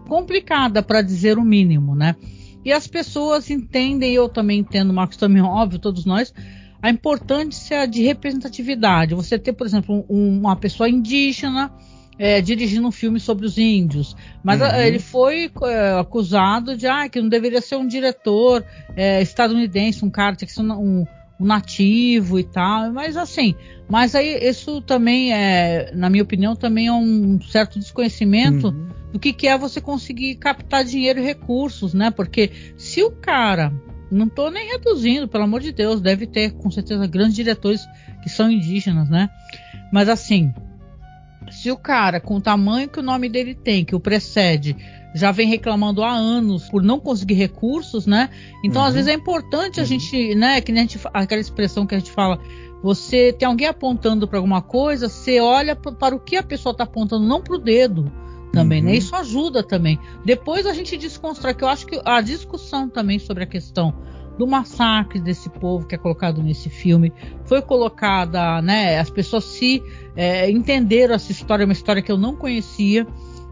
complicada, 0.08 0.82
para 0.82 1.02
dizer 1.02 1.38
o 1.38 1.44
mínimo, 1.44 1.94
né? 1.94 2.16
E 2.64 2.72
as 2.72 2.86
pessoas 2.86 3.48
entendem, 3.50 4.12
eu 4.12 4.28
também 4.28 4.58
entendo, 4.58 4.92
Marcos 4.92 5.16
também, 5.16 5.42
óbvio, 5.42 5.78
todos 5.78 6.04
nós, 6.04 6.34
a 6.82 6.90
importância 6.90 7.86
de 7.86 8.02
representatividade. 8.02 9.14
Você 9.14 9.38
ter, 9.38 9.52
por 9.52 9.66
exemplo, 9.66 10.04
um, 10.08 10.40
uma 10.40 10.56
pessoa 10.56 10.88
indígena 10.88 11.72
é, 12.18 12.40
dirigindo 12.40 12.88
um 12.88 12.92
filme 12.92 13.20
sobre 13.20 13.46
os 13.46 13.58
índios. 13.58 14.16
Mas 14.42 14.60
uhum. 14.60 14.76
ele 14.76 14.98
foi 14.98 15.50
é, 15.64 15.98
acusado 15.98 16.76
de 16.76 16.86
ah, 16.86 17.08
que 17.08 17.20
não 17.20 17.28
deveria 17.28 17.60
ser 17.60 17.76
um 17.76 17.86
diretor 17.86 18.64
é, 18.96 19.20
estadunidense, 19.20 20.04
um 20.04 20.10
cara, 20.10 20.36
tinha 20.36 20.46
que 20.46 20.54
ser 20.54 20.62
um, 20.62 20.72
um, 20.72 21.06
um, 21.40 21.46
nativo 21.46 22.38
e 22.38 22.44
tal. 22.44 22.92
Mas 22.92 23.16
assim, 23.16 23.54
mas 23.88 24.14
aí 24.14 24.38
isso 24.42 24.80
também 24.80 25.32
é, 25.32 25.92
na 25.94 26.08
minha 26.08 26.22
opinião, 26.22 26.56
também 26.56 26.86
é 26.86 26.92
um 26.92 27.38
certo 27.40 27.78
desconhecimento 27.78 28.68
uhum. 28.68 28.88
do 29.12 29.18
que, 29.18 29.32
que 29.32 29.46
é 29.46 29.58
você 29.58 29.80
conseguir 29.80 30.36
captar 30.36 30.84
dinheiro 30.84 31.20
e 31.20 31.24
recursos, 31.24 31.92
né? 31.92 32.10
Porque 32.10 32.50
se 32.76 33.02
o 33.02 33.10
cara. 33.10 33.72
Não 34.08 34.26
estou 34.26 34.52
nem 34.52 34.68
reduzindo, 34.68 35.26
pelo 35.26 35.42
amor 35.42 35.60
de 35.60 35.72
Deus, 35.72 36.00
deve 36.00 36.28
ter 36.28 36.52
com 36.52 36.70
certeza 36.70 37.08
grandes 37.08 37.34
diretores 37.34 37.84
que 38.22 38.28
são 38.28 38.48
indígenas, 38.48 39.10
né? 39.10 39.28
Mas 39.92 40.08
assim, 40.08 40.54
se 41.50 41.70
o 41.70 41.76
cara, 41.76 42.20
com 42.20 42.36
o 42.36 42.40
tamanho 42.40 42.88
que 42.88 43.00
o 43.00 43.02
nome 43.02 43.28
dele 43.28 43.54
tem, 43.54 43.84
que 43.84 43.94
o 43.94 44.00
precede, 44.00 44.76
já 45.14 45.32
vem 45.32 45.48
reclamando 45.48 46.02
há 46.02 46.12
anos 46.12 46.68
por 46.68 46.82
não 46.82 47.00
conseguir 47.00 47.34
recursos, 47.34 48.06
né? 48.06 48.28
Então, 48.62 48.82
uhum. 48.82 48.88
às 48.88 48.94
vezes 48.94 49.08
é 49.08 49.14
importante 49.14 49.80
a 49.80 49.82
uhum. 49.82 49.88
gente, 49.88 50.34
né? 50.34 50.60
Que 50.60 50.72
nem 50.72 50.82
a 50.82 50.86
gente, 50.86 51.00
aquela 51.14 51.40
expressão 51.40 51.86
que 51.86 51.94
a 51.94 51.98
gente 51.98 52.10
fala, 52.10 52.38
você 52.82 53.32
tem 53.32 53.48
alguém 53.48 53.66
apontando 53.66 54.28
para 54.28 54.38
alguma 54.38 54.60
coisa, 54.60 55.08
você 55.08 55.40
olha 55.40 55.74
para 55.74 56.14
o 56.14 56.20
que 56.20 56.36
a 56.36 56.42
pessoa 56.42 56.72
está 56.72 56.84
apontando, 56.84 57.26
não 57.26 57.40
para 57.40 57.56
o 57.56 57.58
dedo 57.58 58.12
também, 58.52 58.82
né? 58.82 58.88
uhum. 58.88 58.92
né? 58.92 58.98
Isso 58.98 59.16
ajuda 59.16 59.62
também. 59.62 59.98
Depois 60.24 60.66
a 60.66 60.74
gente 60.74 60.96
desconstrói, 60.96 61.54
que 61.54 61.64
eu 61.64 61.68
acho 61.68 61.86
que 61.86 62.00
a 62.04 62.20
discussão 62.20 62.88
também 62.88 63.18
sobre 63.18 63.44
a 63.44 63.46
questão 63.46 63.94
do 64.38 64.46
massacre 64.46 65.20
desse 65.20 65.48
povo 65.48 65.86
que 65.86 65.94
é 65.94 65.98
colocado 65.98 66.42
nesse 66.42 66.68
filme. 66.68 67.12
Foi 67.44 67.62
colocada, 67.62 68.60
né? 68.60 68.98
As 68.98 69.10
pessoas 69.10 69.44
se 69.44 69.82
é, 70.14 70.50
entenderam 70.50 71.14
essa 71.14 71.32
história, 71.32 71.64
uma 71.64 71.72
história 71.72 72.02
que 72.02 72.12
eu 72.12 72.18
não 72.18 72.36
conhecia. 72.36 73.06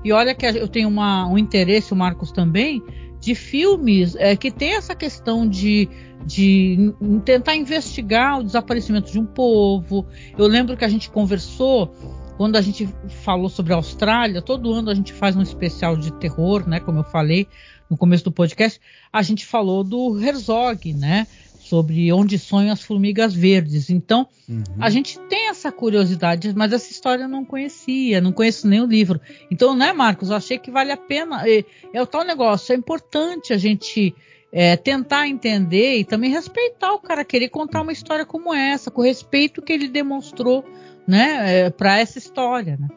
E 0.05 0.13
olha 0.13 0.35
que 0.35 0.45
eu 0.45 0.69
tenho 0.69 0.89
uma, 0.89 1.27
um 1.27 1.39
interesse, 1.39 1.93
o 1.93 1.97
Marcos 1.97 2.31
também, 2.31 2.83
de 3.19 3.35
filmes 3.35 4.15
é, 4.17 4.37
que 4.37 4.51
tem 4.51 4.75
essa 4.75 4.95
questão 4.95 5.49
de, 5.49 5.89
de 6.27 6.93
tentar 7.25 7.57
investigar 7.57 8.39
o 8.39 8.45
desaparecimento 8.45 9.11
de 9.11 9.19
um 9.19 9.25
povo. 9.25 10.07
Eu 10.37 10.47
lembro 10.47 10.77
que 10.77 10.85
a 10.85 10.89
gente 10.89 11.09
conversou 11.09 11.95
quando 12.37 12.57
a 12.57 12.61
gente 12.61 12.89
falou 13.23 13.49
sobre 13.49 13.73
a 13.73 13.77
Austrália, 13.77 14.43
todo 14.43 14.73
ano 14.73 14.91
a 14.91 14.95
gente 14.95 15.13
faz 15.13 15.37
um 15.37 15.43
especial 15.43 15.97
de 15.97 16.13
terror, 16.15 16.69
né? 16.69 16.81
Como 16.81 16.99
eu 16.99 17.05
falei, 17.05 17.47
no 17.89 17.97
começo 17.97 18.25
do 18.25 18.33
podcast, 18.33 18.81
a 19.13 19.23
gente 19.23 19.45
falou 19.47 19.85
do 19.85 20.19
Herzog, 20.21 20.93
né? 20.93 21.27
Sobre 21.61 22.13
onde 22.13 22.39
sonham 22.39 22.73
as 22.73 22.83
formigas 22.83 23.35
verdes. 23.35 23.89
Então, 23.89 24.29
uhum. 24.49 24.63
a 24.79 24.91
gente 24.91 25.19
tem 25.29 25.49
essa 25.49 25.73
curiosidade, 25.73 26.53
mas 26.55 26.73
essa 26.73 26.91
história 26.91 27.25
eu 27.25 27.29
não 27.29 27.45
conhecia, 27.45 28.21
não 28.21 28.33
conheço 28.33 28.69
nem 28.69 28.83
o 28.83 28.87
livro. 28.87 29.21
Então, 29.51 29.75
né, 29.75 29.93
Marcos, 29.93 30.31
eu 30.31 30.37
achei 30.37 30.59
que 30.59 30.71
vale 30.71 30.93
a 30.93 30.97
pena. 30.97 31.43
É, 31.49 31.65
é 31.93 32.03
o 32.03 32.07
tal 32.07 32.23
negócio, 32.23 32.73
é 32.73 32.77
importante 32.77 33.53
a 33.53 33.59
gente 33.59 34.15
é, 34.53 34.77
tentar 34.77 35.27
entender 35.27 35.97
e 35.97 36.05
também 36.05 36.31
respeitar 36.31 36.93
o 36.93 37.01
cara, 37.01 37.25
querer 37.25 37.49
contar 37.49 37.81
uma 37.81 37.93
história 37.93 38.25
como 38.25 38.55
essa, 38.55 38.91
com 38.91 39.01
o 39.01 39.05
respeito 39.05 39.61
que 39.63 39.73
ele 39.73 39.89
demonstrou, 39.89 40.65
né, 41.09 41.61
é, 41.61 41.71
para 41.71 41.99
essa 41.99 42.19
história, 42.19 42.77
né? 42.79 42.89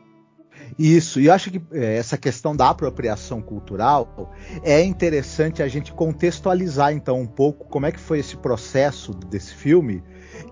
Isso, 0.78 1.20
e 1.20 1.26
eu 1.26 1.34
acho 1.34 1.50
que 1.50 1.60
é, 1.72 1.98
essa 1.98 2.18
questão 2.18 2.56
da 2.56 2.70
apropriação 2.70 3.42
cultural 3.42 4.32
é 4.64 4.84
interessante 4.84 5.64
a 5.64 5.68
gente 5.68 5.92
contextualizar 5.92 6.94
então 6.94 7.20
um 7.20 7.26
pouco 7.26 7.68
como 7.68 7.88
é 7.88 7.92
que 7.92 8.00
foi 8.00 8.20
esse 8.20 8.38
processo 8.38 9.12
desse 9.12 9.56
filme, 9.56 10.04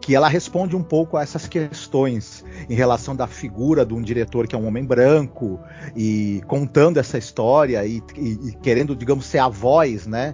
que 0.02 0.16
ela 0.16 0.28
responde 0.28 0.76
um 0.76 0.82
pouco 0.82 1.16
a 1.16 1.22
essas 1.22 1.48
questões 1.48 2.44
em 2.68 2.74
relação 2.74 3.16
da 3.16 3.28
figura 3.28 3.86
de 3.86 3.94
um 3.94 4.02
diretor 4.02 4.48
que 4.48 4.56
é 4.56 4.58
um 4.58 4.66
homem 4.68 4.84
branco 4.84 5.60
e 5.96 6.42
contando 6.48 6.98
essa 6.98 7.20
história 7.20 7.86
e, 7.86 8.02
e, 8.18 8.50
e 8.50 8.52
querendo, 8.64 8.96
digamos, 8.96 9.26
ser 9.28 9.40
a 9.40 9.48
voz, 9.48 10.08
né? 10.08 10.34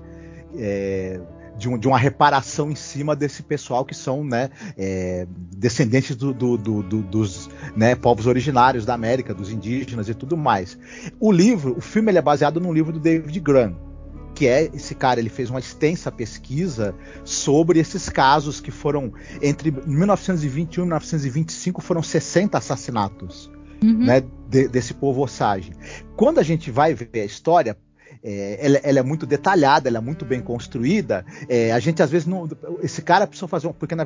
É, 0.58 1.20
de, 1.62 1.70
um, 1.70 1.78
de, 1.78 1.88
uma 1.88 1.98
reparação 1.98 2.72
em 2.72 2.76
cima 2.76 3.16
desse 3.16 3.44
pessoal 3.44 3.86
que 3.86 3.96
são 3.96 4.24
né, 4.24 4.50
é, 4.76 5.28
descendentes 5.56 6.16
do, 6.16 6.34
do, 6.34 6.58
do, 6.58 6.82
dos 7.04 7.50
né, 7.76 7.94
povos 7.94 8.26
originários 8.26 8.84
da 8.84 8.96
América, 8.96 9.32
dos 9.32 9.52
indígenas 9.52 10.10
e 10.10 10.16
tudo 10.16 10.36
mais. 10.36 10.78
O 11.20 11.32
livro, 11.32 11.78
o 11.78 11.82
filme, 11.82 12.10
ele 12.10 12.18
é 12.18 12.22
baseado 12.22 12.60
num 12.60 12.74
livro 12.74 12.92
do 12.92 13.00
David 13.00 13.40
Graham, 13.40 13.76
que 14.34 14.48
é 14.48 14.72
esse 14.74 14.96
cara, 14.96 15.20
ele 15.20 15.30
fez 15.30 15.52
uma 15.52 15.60
extensa 15.60 16.12
pesquisa 16.12 16.96
sobre 17.24 17.80
esses 17.80 18.10
casos 18.10 18.60
que 18.60 18.72
foram 18.72 19.14
entre 19.40 19.70
1921 19.70 20.82
e 20.82 20.86
1925 20.88 21.80
foram 21.80 22.02
60 22.02 22.58
assassinatos. 22.58 23.52
Uhum. 23.84 24.06
Né, 24.06 24.22
de, 24.48 24.68
desse 24.68 24.94
povo 24.94 25.24
Osage. 25.24 25.72
Quando 26.16 26.38
a 26.38 26.44
gente 26.44 26.70
vai 26.70 26.94
ver 26.94 27.10
a 27.16 27.26
história, 27.26 27.76
é, 28.24 28.60
ela, 28.62 28.78
ela, 28.84 29.00
é 29.00 29.04
muito 29.04 29.26
detalhada, 29.26 29.90
ela 29.90 29.98
é 29.98 30.02
muito 30.02 30.26
bem 30.26 30.42
construída. 30.42 31.26
É, 31.50 31.72
a 31.72 31.80
gente 31.80 32.04
às 32.04 32.12
vezes 32.12 32.28
não. 32.28 32.48
Esse 32.82 33.02
cara 33.02 33.26
precisou 33.26 33.48
fazer 33.48 33.68
um. 33.68 33.74
Porque 33.74 33.96
na, 33.96 34.06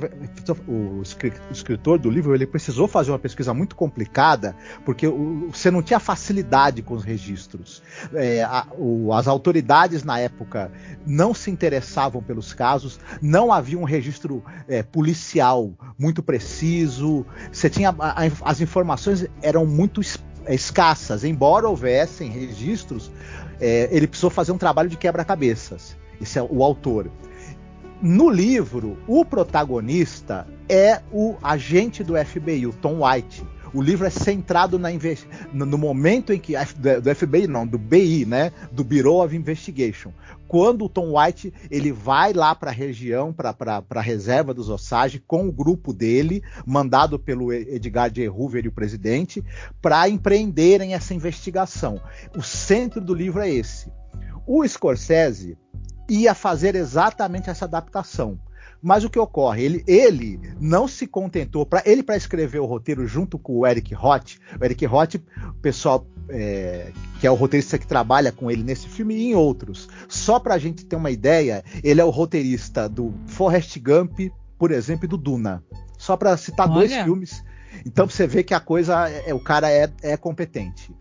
o, 0.68 1.02
escritor 1.52 2.00
do 2.00 2.10
livro 2.10 2.34
ele 2.34 2.48
precisou 2.48 2.88
fazer 2.88 3.12
uma 3.12 3.20
pesquisa 3.20 3.54
muito 3.54 3.76
complicada, 3.76 4.56
porque 4.86 5.08
o, 5.08 5.50
você 5.52 5.70
não 5.70 5.82
tinha 5.82 6.00
facilidade 6.00 6.82
com 6.82 6.94
os 6.94 7.04
registros. 7.04 7.84
É, 8.14 8.44
a, 8.44 8.66
o, 8.78 9.12
as 9.14 9.28
autoridades 9.28 10.04
na 10.04 10.18
época 10.18 10.72
não 11.06 11.34
se 11.34 11.52
interessavam 11.52 12.24
pelos 12.24 12.54
casos, 12.54 13.00
não 13.22 13.52
havia 13.52 13.78
um 13.78 13.84
registro 13.84 14.44
é, 14.68 14.82
policial 14.82 15.74
muito 16.00 16.24
preciso. 16.24 17.26
Você 17.52 17.70
tinha. 17.70 17.94
A, 18.00 18.16
as 18.44 18.62
informações 18.62 19.28
eram 19.42 19.66
muito 19.66 20.02
escassas, 20.48 21.24
embora 21.24 21.68
houvessem 21.68 22.30
registros, 22.30 23.12
é, 23.60 23.90
ele 23.92 24.08
precisou 24.08 24.30
fazer 24.30 24.52
um 24.52 24.58
trabalho 24.58 24.90
de 24.90 24.98
quebra-cabeças. 24.98 25.98
Esse 26.22 26.40
é 26.40 26.44
o 26.44 26.64
autor. 26.64 27.12
No 28.02 28.30
livro, 28.30 28.98
o 29.08 29.24
protagonista 29.24 30.48
é 30.68 31.02
o 31.12 31.36
agente 31.42 32.04
do 32.04 32.14
FBI, 32.16 32.68
o 32.68 32.74
Tom 32.74 33.06
White. 33.06 33.46
O 33.76 33.82
livro 33.82 34.08
é 34.08 34.10
centrado 34.10 34.80
na 34.80 34.90
no 35.52 35.78
momento 35.78 36.32
em 36.32 36.40
que 36.40 36.54
do 36.78 37.14
FBI 37.14 37.46
não, 37.46 37.68
do 37.68 37.78
BI, 37.78 38.26
né, 38.26 38.54
do 38.72 38.86
Bureau 38.86 39.22
of 39.22 39.36
Investigation, 39.36 40.14
quando 40.48 40.86
o 40.86 40.90
Tom 40.90 41.20
White 41.20 41.54
ele 41.70 41.92
vai 41.92 42.32
lá 42.32 42.56
para 42.56 42.72
a 42.72 42.74
região, 42.74 43.34
para 43.34 43.84
a 43.90 44.02
reserva 44.02 44.54
dos 44.54 44.70
Osage, 44.70 45.20
com 45.20 45.46
o 45.46 45.52
grupo 45.52 45.92
dele, 45.92 46.42
mandado 46.66 47.20
pelo 47.20 47.52
Edgar 47.52 48.10
J. 48.10 48.30
Hoover 48.30 48.64
e 48.64 48.70
o 48.70 48.72
presidente, 48.72 49.44
para 49.82 50.08
empreenderem 50.08 50.94
essa 50.94 51.14
investigação. 51.14 52.02
O 52.34 52.42
centro 52.42 53.02
do 53.02 53.14
livro 53.14 53.42
é 53.42 53.50
esse. 53.50 53.92
O 54.48 54.66
Scorsese 54.66 55.58
ia 56.10 56.34
fazer 56.34 56.76
exatamente 56.76 57.50
essa 57.50 57.66
adaptação. 57.66 58.40
Mas 58.82 59.04
o 59.04 59.10
que 59.10 59.18
ocorre? 59.18 59.64
Ele, 59.64 59.84
ele 59.88 60.40
não 60.60 60.88
se 60.88 61.08
contentou 61.08 61.66
para 61.66 61.82
ele 61.86 62.04
para 62.04 62.16
escrever 62.16 62.60
o 62.60 62.66
roteiro 62.66 63.08
junto 63.08 63.40
com 63.40 63.58
o 63.58 63.68
Eric 63.68 63.94
Roth. 63.94 64.38
O 64.60 64.64
Eric 64.64 64.86
Roth, 64.86 65.16
o 65.16 65.54
pessoal 65.62 66.06
é, 66.30 66.92
que 67.20 67.28
é 67.28 67.32
o 67.32 67.36
roteirista 67.36 67.78
que 67.78 67.88
trabalha 67.88 68.32
com 68.32 68.50
ele 68.50 68.64
nesse 68.64 68.88
filme 68.88 69.16
e 69.16 69.32
em 69.32 69.36
outros. 69.36 69.90
Só 70.08 70.40
para 70.40 70.54
a 70.56 70.58
gente 70.58 70.86
ter 70.86 70.96
uma 70.96 71.12
ideia, 71.12 71.64
ele 71.84 72.02
é 72.02 72.06
o 72.06 72.10
roteirista 72.10 72.88
do 72.88 73.14
Forrest 73.28 73.78
Gump, 73.80 74.32
por 74.58 74.72
exemplo, 74.72 75.06
e 75.06 75.08
do 75.08 75.18
Duna. 75.18 75.64
Só 75.98 76.16
para 76.16 76.36
citar 76.38 76.70
Olha. 76.70 76.76
dois 76.76 76.94
filmes. 76.94 77.44
Então 77.86 78.08
você 78.08 78.26
vê 78.28 78.44
que 78.44 78.54
a 78.54 78.60
coisa, 78.60 79.10
é, 79.10 79.34
o 79.34 79.40
cara 79.40 79.72
é, 79.72 79.90
é 80.02 80.16
competente 80.16 80.94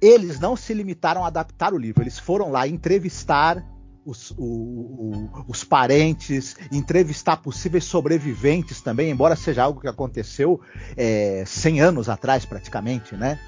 eles 0.00 0.40
não 0.40 0.56
se 0.56 0.72
limitaram 0.72 1.24
a 1.24 1.26
adaptar 1.26 1.74
o 1.74 1.78
livro, 1.78 2.02
eles 2.02 2.18
foram 2.18 2.50
lá 2.50 2.66
entrevistar 2.66 3.62
os, 4.10 4.32
o, 4.32 4.44
o, 4.44 5.44
os 5.46 5.62
parentes, 5.62 6.56
entrevistar 6.72 7.36
possíveis 7.36 7.84
sobreviventes 7.84 8.80
também, 8.80 9.10
embora 9.10 9.36
seja 9.36 9.62
algo 9.62 9.80
que 9.80 9.88
aconteceu 9.88 10.60
é, 10.96 11.44
100 11.46 11.80
anos 11.80 12.08
atrás, 12.08 12.44
praticamente, 12.44 13.14
né? 13.14 13.38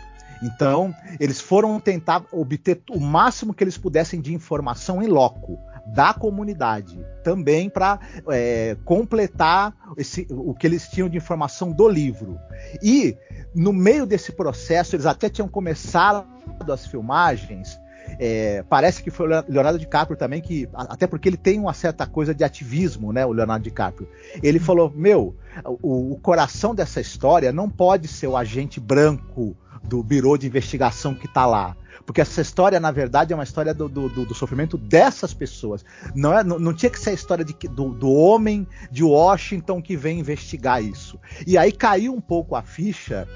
Então, 0.43 0.95
eles 1.21 1.41
foram 1.41 1.79
tentar 1.79 2.25
obter 2.33 2.83
o 2.91 2.99
máximo 2.99 3.55
que 3.55 3.63
eles 3.63 3.79
pudessem 3.79 4.21
de 4.21 4.35
informação 4.35 5.03
em 5.03 5.07
loco 5.07 5.59
da 5.87 6.15
comunidade, 6.15 7.05
também 7.25 7.69
para 7.69 7.99
é, 8.29 8.77
completar 8.85 9.75
esse, 9.97 10.27
o 10.31 10.55
que 10.55 10.67
eles 10.67 10.89
tinham 10.89 11.09
de 11.09 11.17
informação 11.17 11.73
do 11.73 11.89
livro. 11.89 12.39
E, 12.81 13.17
no 13.55 13.73
meio 13.73 14.07
desse 14.07 14.33
processo, 14.33 14.95
eles 14.95 15.07
até 15.07 15.29
tinham 15.29 15.49
começado 15.49 16.25
as 16.69 16.87
filmagens 16.87 17.79
é, 18.19 18.65
parece 18.69 19.03
que 19.03 19.11
foi 19.11 19.27
o 19.27 19.45
Leonardo 19.49 19.79
DiCaprio 19.79 20.17
também, 20.17 20.41
que 20.41 20.69
até 20.75 21.07
porque 21.07 21.29
ele 21.29 21.37
tem 21.37 21.59
uma 21.59 21.75
certa 21.75 22.07
coisa 22.07 22.35
de 22.35 22.45
ativismo, 22.45 23.13
né? 23.13 23.25
O 23.25 23.33
Leonardo 23.33 23.65
DiCaprio. 23.65 24.09
Ele 24.43 24.59
falou: 24.59 24.93
Meu, 24.95 25.37
o, 25.65 26.13
o 26.13 26.19
coração 26.19 26.75
dessa 26.75 27.01
história 27.01 27.53
não 27.53 27.69
pode 27.69 28.09
ser 28.09 28.27
o 28.27 28.37
agente 28.37 28.81
branco 28.81 29.57
do 29.83 30.03
Biro 30.03 30.37
de 30.39 30.47
Investigação 30.47 31.15
que 31.15 31.27
está 31.27 31.47
lá. 31.47 31.77
Porque 32.05 32.21
essa 32.21 32.41
história, 32.41 32.81
na 32.81 32.91
verdade, 32.91 33.33
é 33.33 33.37
uma 33.37 33.45
história 33.45 33.73
do, 33.73 33.89
do, 33.89 34.09
do 34.09 34.35
sofrimento 34.35 34.77
dessas 34.77 35.33
pessoas. 35.33 35.85
Não, 36.15 36.37
é, 36.37 36.43
não, 36.43 36.59
não, 36.59 36.75
tinha 36.75 36.91
que 36.91 36.99
ser 36.99 37.11
a 37.11 37.15
história 37.15 37.45
de, 37.45 37.53
do, 37.69 37.91
do 37.91 38.11
homem 38.11 38.67
de 38.91 39.05
Washington 39.05 39.81
que 39.81 39.97
vem 39.97 40.19
investigar 40.19 40.83
isso. 40.83 41.19
E 41.47 41.57
aí 41.57 41.71
caiu 41.71 42.13
um 42.13 42.21
pouco 42.21 42.57
a 42.57 42.63
ficha 42.63 43.29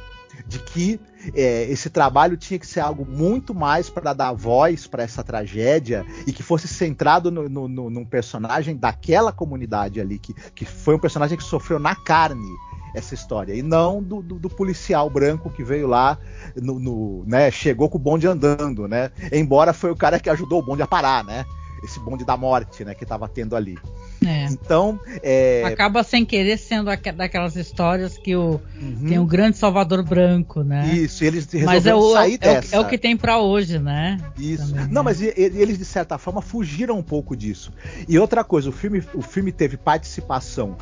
de 0.46 0.59
que 0.59 1.01
é, 1.35 1.64
esse 1.64 1.90
trabalho 1.90 2.37
tinha 2.37 2.59
que 2.59 2.66
ser 2.66 2.81
algo 2.81 3.05
muito 3.05 3.55
mais 3.55 3.88
para 3.90 4.12
dar 4.12 4.33
voz 4.33 4.87
para 4.87 5.03
essa 5.03 5.25
tragédia 5.25 6.05
e 6.27 6.33
que 6.33 6.42
fosse 6.42 6.68
centrado 6.68 7.31
no, 7.31 7.49
no, 7.49 7.68
no, 7.68 7.90
num 7.90 8.05
personagem 8.05 8.77
daquela 8.77 9.33
comunidade 9.33 10.01
ali, 10.01 10.18
que, 10.18 10.35
que 10.53 10.64
foi 10.64 10.94
um 10.94 10.99
personagem 10.99 11.37
que 11.37 11.44
sofreu 11.44 11.79
na 11.79 11.94
carne 11.94 12.49
essa 12.94 13.14
história, 13.14 13.55
e 13.55 13.62
não 13.62 14.03
do, 14.03 14.22
do, 14.22 14.38
do 14.38 14.49
policial 14.49 15.11
branco 15.11 15.51
que 15.51 15.62
veio 15.62 15.87
lá, 15.87 16.18
no, 16.57 16.79
no, 16.79 17.25
né, 17.27 17.51
chegou 17.51 17.90
com 17.90 17.99
o 17.99 18.01
bonde 18.01 18.27
andando, 18.27 18.88
né? 18.88 19.11
Embora 19.31 19.75
foi 19.75 19.90
o 19.90 19.96
cara 19.96 20.18
que 20.18 20.31
ajudou 20.31 20.61
o 20.61 20.64
bonde 20.64 20.81
a 20.81 20.87
parar, 20.87 21.22
né? 21.22 21.44
Esse 21.85 22.01
bonde 22.01 22.25
da 22.25 22.38
morte, 22.38 22.87
né, 22.87 22.94
que 22.94 23.05
estava 23.05 23.29
tendo 23.29 23.55
ali. 23.55 23.77
É. 24.25 24.45
Então. 24.45 24.99
É... 25.23 25.63
Acaba 25.65 26.03
sem 26.03 26.25
querer 26.25 26.57
sendo 26.59 26.91
daquelas 27.17 27.57
histórias 27.57 28.17
que 28.17 28.35
o, 28.35 28.61
uhum. 28.81 29.09
tem 29.09 29.19
o 29.19 29.27
grande 29.27 29.59
Salvador 29.59 30.03
Branco, 30.03 30.63
né? 30.63 30.89
Isso, 30.95 31.25
eles 31.25 31.47
mas 31.65 31.87
é 31.87 31.95
o, 31.95 32.13
sair 32.13 32.35
é, 32.35 32.39
dessa. 32.39 32.77
É 32.77 32.81
o, 32.81 32.87
que 32.87 32.97
tem 32.97 33.17
para 33.17 33.39
hoje, 33.39 33.79
né? 33.79 34.19
Isso. 34.39 34.69
Também, 34.69 34.87
Não, 34.87 35.03
né? 35.03 35.11
mas 35.11 35.21
eles, 35.21 35.79
de 35.79 35.85
certa 35.85 36.19
forma, 36.19 36.41
fugiram 36.41 36.99
um 36.99 37.03
pouco 37.03 37.37
disso. 37.37 37.73
E 38.09 38.19
outra 38.19 38.43
coisa, 38.43 38.69
o 38.69 38.73
filme, 38.73 39.03
o 39.15 39.23
filme 39.23 39.53
teve 39.53 39.77
participação. 39.77 40.77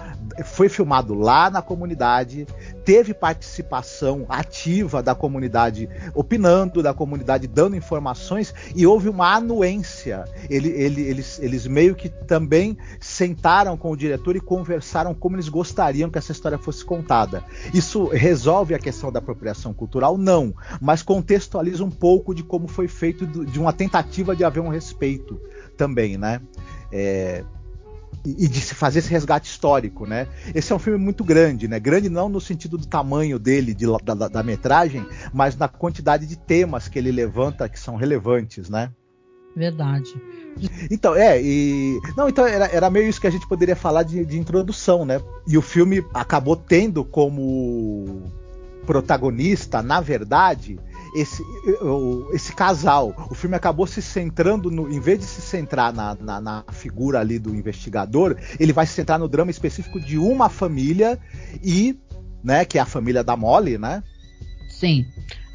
Foi 0.44 0.68
filmado 0.68 1.14
lá 1.14 1.50
na 1.50 1.62
comunidade, 1.62 2.46
teve 2.84 3.14
participação 3.14 4.26
ativa 4.28 5.02
da 5.02 5.14
comunidade, 5.14 5.88
opinando, 6.14 6.82
da 6.82 6.94
comunidade 6.94 7.46
dando 7.46 7.76
informações, 7.76 8.54
e 8.74 8.86
houve 8.86 9.08
uma 9.08 9.34
anuência. 9.34 10.24
Ele, 10.48 10.68
ele, 10.68 11.02
eles, 11.02 11.38
eles 11.40 11.66
meio 11.66 11.94
que 11.94 12.08
também 12.08 12.76
sentaram 13.24 13.76
com 13.76 13.90
o 13.90 13.96
diretor 13.96 14.36
e 14.36 14.40
conversaram 14.40 15.14
como 15.14 15.36
eles 15.36 15.48
gostariam 15.48 16.10
que 16.10 16.18
essa 16.18 16.32
história 16.32 16.58
fosse 16.58 16.84
contada. 16.84 17.42
Isso 17.72 18.08
resolve 18.08 18.74
a 18.74 18.78
questão 18.78 19.10
da 19.10 19.18
apropriação 19.18 19.72
cultural? 19.72 20.18
Não, 20.18 20.54
mas 20.80 21.02
contextualiza 21.02 21.82
um 21.82 21.90
pouco 21.90 22.34
de 22.34 22.42
como 22.42 22.68
foi 22.68 22.86
feito 22.86 23.26
de 23.26 23.58
uma 23.58 23.72
tentativa 23.72 24.36
de 24.36 24.44
haver 24.44 24.60
um 24.60 24.68
respeito 24.68 25.40
também, 25.76 26.18
né? 26.18 26.40
É, 26.92 27.42
e 28.26 28.46
de 28.46 28.60
se 28.60 28.74
fazer 28.74 28.98
esse 29.00 29.10
resgate 29.10 29.48
histórico, 29.48 30.06
né? 30.06 30.28
Esse 30.54 30.72
é 30.72 30.76
um 30.76 30.78
filme 30.78 30.98
muito 30.98 31.24
grande, 31.24 31.66
né? 31.66 31.80
Grande 31.80 32.10
não 32.10 32.28
no 32.28 32.40
sentido 32.40 32.76
do 32.76 32.86
tamanho 32.86 33.38
dele, 33.38 33.74
de, 33.74 33.86
da, 34.02 34.14
da, 34.14 34.28
da, 34.28 34.42
metragem, 34.42 35.06
mas 35.32 35.56
na 35.56 35.68
quantidade 35.68 36.26
de 36.26 36.36
temas 36.36 36.88
que 36.88 36.98
ele 36.98 37.10
levanta 37.10 37.68
que 37.68 37.78
são 37.78 37.96
relevantes, 37.96 38.68
né? 38.68 38.90
Verdade. 39.56 40.14
Então, 40.90 41.14
é, 41.14 41.40
e. 41.40 41.98
Não, 42.16 42.28
então 42.28 42.46
era, 42.46 42.66
era 42.66 42.90
meio 42.90 43.08
isso 43.08 43.20
que 43.20 43.26
a 43.26 43.30
gente 43.30 43.46
poderia 43.46 43.76
falar 43.76 44.02
de, 44.02 44.24
de 44.24 44.38
introdução, 44.38 45.04
né? 45.04 45.20
E 45.46 45.56
o 45.56 45.62
filme 45.62 46.04
acabou 46.12 46.56
tendo 46.56 47.04
como 47.04 48.22
protagonista, 48.86 49.82
na 49.82 50.00
verdade, 50.00 50.78
esse, 51.14 51.42
esse 52.32 52.54
casal. 52.54 53.14
O 53.30 53.34
filme 53.34 53.56
acabou 53.56 53.86
se 53.86 54.02
centrando 54.02 54.70
no. 54.70 54.90
Em 54.90 55.00
vez 55.00 55.20
de 55.20 55.24
se 55.24 55.40
centrar 55.40 55.92
na, 55.92 56.14
na, 56.14 56.40
na 56.40 56.64
figura 56.72 57.20
ali 57.20 57.38
do 57.38 57.54
investigador, 57.54 58.36
ele 58.58 58.72
vai 58.72 58.86
se 58.86 58.94
centrar 58.94 59.18
no 59.18 59.28
drama 59.28 59.50
específico 59.50 60.00
de 60.00 60.18
uma 60.18 60.48
família 60.48 61.18
e. 61.62 61.98
Né, 62.42 62.62
que 62.66 62.76
é 62.76 62.80
a 62.82 62.84
família 62.84 63.24
da 63.24 63.34
Molly, 63.34 63.78
né? 63.78 64.02
Sim. 64.68 65.06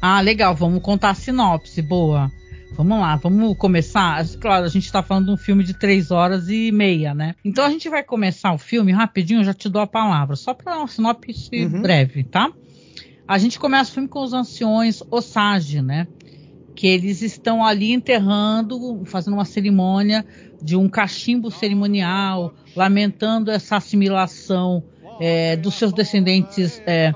Ah, 0.02 0.20
legal. 0.20 0.56
Vamos 0.56 0.82
contar 0.82 1.10
a 1.10 1.14
sinopse. 1.14 1.80
Boa. 1.80 2.28
Vamos 2.76 2.98
lá, 2.98 3.16
vamos 3.16 3.56
começar. 3.58 4.24
Claro, 4.40 4.64
a 4.64 4.68
gente 4.68 4.84
está 4.86 5.02
falando 5.02 5.26
de 5.26 5.32
um 5.32 5.36
filme 5.36 5.62
de 5.64 5.74
três 5.74 6.10
horas 6.10 6.48
e 6.48 6.70
meia, 6.72 7.14
né? 7.14 7.34
Então 7.44 7.64
a 7.64 7.70
gente 7.70 7.88
vai 7.88 8.02
começar 8.02 8.52
o 8.52 8.58
filme 8.58 8.92
rapidinho, 8.92 9.40
eu 9.40 9.44
já 9.44 9.52
te 9.54 9.68
dou 9.68 9.82
a 9.82 9.86
palavra, 9.86 10.34
só 10.36 10.54
para 10.54 10.78
uma 10.78 10.88
sinopse 10.88 11.50
Uhum. 11.52 11.82
breve, 11.82 12.24
tá? 12.24 12.50
A 13.28 13.38
gente 13.38 13.58
começa 13.58 13.90
o 13.90 13.94
filme 13.94 14.08
com 14.08 14.22
os 14.22 14.32
anciões 14.32 15.02
Osage, 15.10 15.82
né? 15.82 16.06
Que 16.74 16.86
eles 16.86 17.20
estão 17.20 17.64
ali 17.64 17.92
enterrando, 17.92 19.02
fazendo 19.04 19.34
uma 19.34 19.44
cerimônia 19.44 20.24
de 20.62 20.74
um 20.76 20.88
cachimbo 20.88 21.50
cerimonial, 21.50 22.54
lamentando 22.74 23.50
essa 23.50 23.76
assimilação 23.76 24.82
é, 25.20 25.56
dos 25.56 25.74
seus 25.74 25.92
descendentes 25.92 26.80
é, 26.86 27.12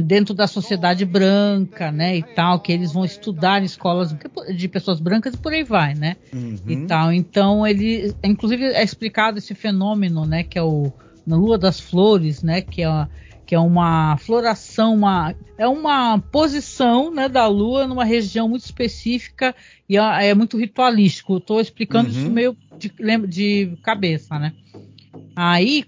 dentro 0.00 0.34
da 0.34 0.46
sociedade 0.48 1.04
branca, 1.04 1.92
né, 1.92 2.16
e 2.16 2.22
tal, 2.34 2.58
que 2.60 2.72
eles 2.72 2.92
vão 2.92 3.04
estudar 3.04 3.62
em 3.62 3.66
escolas 3.66 4.14
de 4.56 4.68
pessoas 4.68 4.98
brancas 5.00 5.34
e 5.34 5.38
por 5.38 5.52
aí 5.52 5.62
vai, 5.62 5.94
né, 5.94 6.16
e 6.68 6.86
tal. 6.86 7.12
Então 7.12 7.66
ele, 7.66 8.12
inclusive 8.24 8.64
é 8.64 8.82
explicado 8.82 9.38
esse 9.38 9.54
fenômeno, 9.54 10.26
né, 10.26 10.42
que 10.42 10.58
é 10.58 10.62
o 10.62 10.92
na 11.26 11.36
Lua 11.36 11.56
das 11.58 11.80
Flores, 11.80 12.42
né, 12.42 12.60
que 12.62 12.82
é 12.82 12.88
uma, 12.88 13.10
que 13.46 13.54
é 13.54 13.58
uma 13.58 14.16
floração, 14.16 14.94
uma, 14.94 15.34
é 15.58 15.66
uma 15.68 16.18
posição, 16.18 17.12
né, 17.12 17.28
da 17.28 17.46
Lua 17.46 17.86
numa 17.86 18.04
região 18.04 18.48
muito 18.48 18.64
específica 18.64 19.54
e 19.88 19.96
é, 19.96 20.28
é 20.28 20.34
muito 20.34 20.56
ritualístico. 20.58 21.36
Estou 21.36 21.60
explicando 21.60 22.08
Uhum. 22.08 22.14
isso 22.16 22.30
meio 22.30 22.56
de, 22.78 22.92
lembra- 22.98 23.28
de 23.28 23.72
cabeça, 23.82 24.38
né. 24.38 24.52
Aí, 25.38 25.84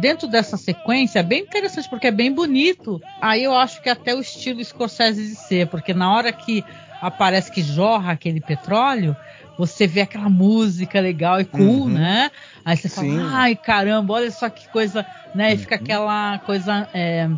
dentro 0.00 0.26
dessa 0.26 0.56
sequência, 0.56 1.20
é 1.20 1.22
bem 1.22 1.42
interessante, 1.42 1.88
porque 1.88 2.08
é 2.08 2.10
bem 2.10 2.32
bonito. 2.34 3.00
Aí 3.20 3.44
eu 3.44 3.54
acho 3.54 3.80
que 3.80 3.88
até 3.88 4.14
o 4.14 4.20
estilo 4.20 4.64
Scorsese 4.64 5.22
de 5.28 5.36
ser, 5.36 5.68
porque 5.68 5.94
na 5.94 6.12
hora 6.12 6.32
que 6.32 6.64
aparece 7.00 7.52
que 7.52 7.62
jorra 7.62 8.12
aquele 8.12 8.40
petróleo, 8.40 9.16
você 9.56 9.86
vê 9.86 10.00
aquela 10.00 10.28
música 10.28 11.00
legal 11.00 11.40
e 11.40 11.44
cool, 11.44 11.84
Uhum. 11.86 11.90
né? 11.90 12.30
Aí 12.64 12.76
você 12.76 12.88
Sim. 12.88 12.94
fala, 13.16 13.36
ai 13.36 13.54
caramba, 13.56 14.14
olha 14.14 14.30
só 14.32 14.50
que 14.50 14.68
coisa, 14.68 15.06
né? 15.32 15.54
E 15.54 15.56
fica 15.56 15.76
aquela 15.76 16.38
coisa. 16.40 16.88
é, 16.92 17.28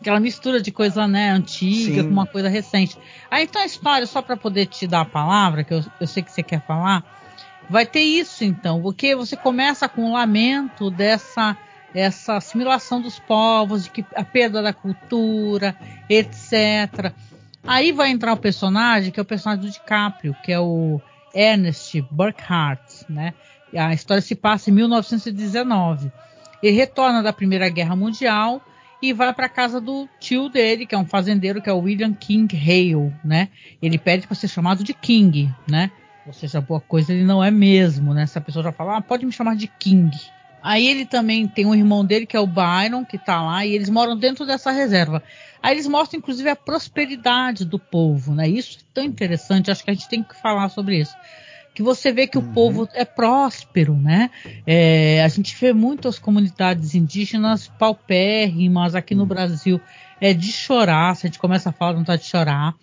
Aquela 0.00 0.20
mistura 0.20 0.60
de 0.60 0.70
coisa 0.70 1.08
né, 1.08 1.30
antiga 1.30 2.02
Sim. 2.02 2.08
com 2.08 2.12
uma 2.12 2.26
coisa 2.26 2.48
recente. 2.48 2.98
Aí 3.30 3.44
então 3.44 3.60
a 3.62 3.66
história, 3.66 4.06
só 4.06 4.22
para 4.22 4.36
poder 4.36 4.66
te 4.66 4.86
dar 4.86 5.00
a 5.00 5.04
palavra, 5.06 5.64
que 5.64 5.72
eu, 5.72 5.80
eu 5.98 6.06
sei 6.06 6.22
que 6.22 6.30
você 6.30 6.42
quer 6.42 6.62
falar, 6.62 7.02
vai 7.68 7.86
ter 7.86 8.00
isso 8.00 8.44
então, 8.44 8.80
porque 8.80 9.14
você 9.14 9.36
começa 9.36 9.88
com 9.88 10.10
o 10.10 10.12
lamento 10.12 10.90
dessa 10.90 11.56
essa 11.94 12.36
assimilação 12.36 13.00
dos 13.00 13.18
povos, 13.18 13.84
de 13.84 13.90
que 13.90 14.04
a 14.14 14.22
perda 14.22 14.60
da 14.60 14.72
cultura, 14.72 15.74
etc. 16.10 17.12
Aí 17.66 17.90
vai 17.90 18.10
entrar 18.10 18.34
o 18.34 18.36
personagem, 18.36 19.10
que 19.10 19.18
é 19.18 19.22
o 19.22 19.26
personagem 19.26 19.64
do 19.64 19.70
DiCaprio, 19.70 20.36
que 20.44 20.52
é 20.52 20.60
o 20.60 21.00
Ernest 21.34 22.00
Burkhardt, 22.10 23.06
né? 23.08 23.32
A 23.74 23.94
história 23.94 24.20
se 24.20 24.34
passa 24.34 24.70
em 24.70 24.74
1919. 24.74 26.12
Ele 26.62 26.76
retorna 26.76 27.22
da 27.22 27.32
Primeira 27.32 27.68
Guerra 27.68 27.96
Mundial 27.96 28.62
e 29.02 29.12
vai 29.12 29.32
para 29.32 29.48
casa 29.48 29.80
do 29.80 30.08
tio 30.20 30.48
dele, 30.48 30.86
que 30.86 30.94
é 30.94 30.98
um 30.98 31.06
fazendeiro, 31.06 31.60
que 31.60 31.68
é 31.68 31.72
o 31.72 31.80
William 31.80 32.12
King 32.12 32.54
Hale, 32.56 33.14
né? 33.24 33.48
Ele 33.80 33.98
pede 33.98 34.26
para 34.26 34.36
ser 34.36 34.48
chamado 34.48 34.84
de 34.84 34.94
King, 34.94 35.52
né? 35.68 35.90
Ou 36.26 36.32
seja, 36.32 36.60
boa 36.60 36.80
coisa 36.80 37.12
ele 37.12 37.24
não 37.24 37.42
é 37.42 37.50
mesmo, 37.50 38.12
né? 38.12 38.26
Se 38.26 38.36
a 38.36 38.40
pessoa 38.40 38.62
já 38.62 38.72
fala, 38.72 38.96
ah, 38.96 39.02
pode 39.02 39.24
me 39.24 39.32
chamar 39.32 39.54
de 39.54 39.68
King. 39.68 40.10
Aí 40.62 40.88
ele 40.88 41.06
também 41.06 41.46
tem 41.46 41.64
um 41.64 41.74
irmão 41.74 42.04
dele, 42.04 42.26
que 42.26 42.36
é 42.36 42.40
o 42.40 42.46
Byron, 42.46 43.04
que 43.04 43.16
tá 43.16 43.40
lá, 43.40 43.64
e 43.64 43.72
eles 43.72 43.88
moram 43.88 44.16
dentro 44.16 44.44
dessa 44.44 44.72
reserva. 44.72 45.22
Aí 45.62 45.74
eles 45.74 45.86
mostram, 45.86 46.18
inclusive, 46.18 46.48
a 46.48 46.56
prosperidade 46.56 47.64
do 47.64 47.78
povo, 47.78 48.34
né? 48.34 48.48
Isso 48.48 48.78
é 48.80 48.82
tão 48.92 49.04
interessante, 49.04 49.70
acho 49.70 49.84
que 49.84 49.90
a 49.90 49.94
gente 49.94 50.08
tem 50.08 50.24
que 50.24 50.34
falar 50.34 50.68
sobre 50.68 50.98
isso. 50.98 51.14
Que 51.72 51.84
você 51.84 52.10
vê 52.10 52.26
que 52.26 52.38
o 52.38 52.42
povo 52.42 52.88
é 52.94 53.04
próspero, 53.04 53.94
né? 53.94 54.30
É, 54.66 55.22
a 55.22 55.28
gente 55.28 55.54
vê 55.54 55.72
muitas 55.72 56.18
comunidades 56.18 56.96
indígenas 56.96 57.68
paupérrimas 57.78 58.96
aqui 58.96 59.14
no 59.14 59.26
Brasil. 59.26 59.80
É 60.20 60.32
de 60.32 60.50
chorar, 60.50 61.14
se 61.14 61.26
a 61.26 61.28
gente 61.28 61.38
começa 61.38 61.68
a 61.68 61.72
falar, 61.72 61.92
não 61.92 62.02
tá 62.02 62.16
de 62.16 62.24
chorar. 62.24 62.74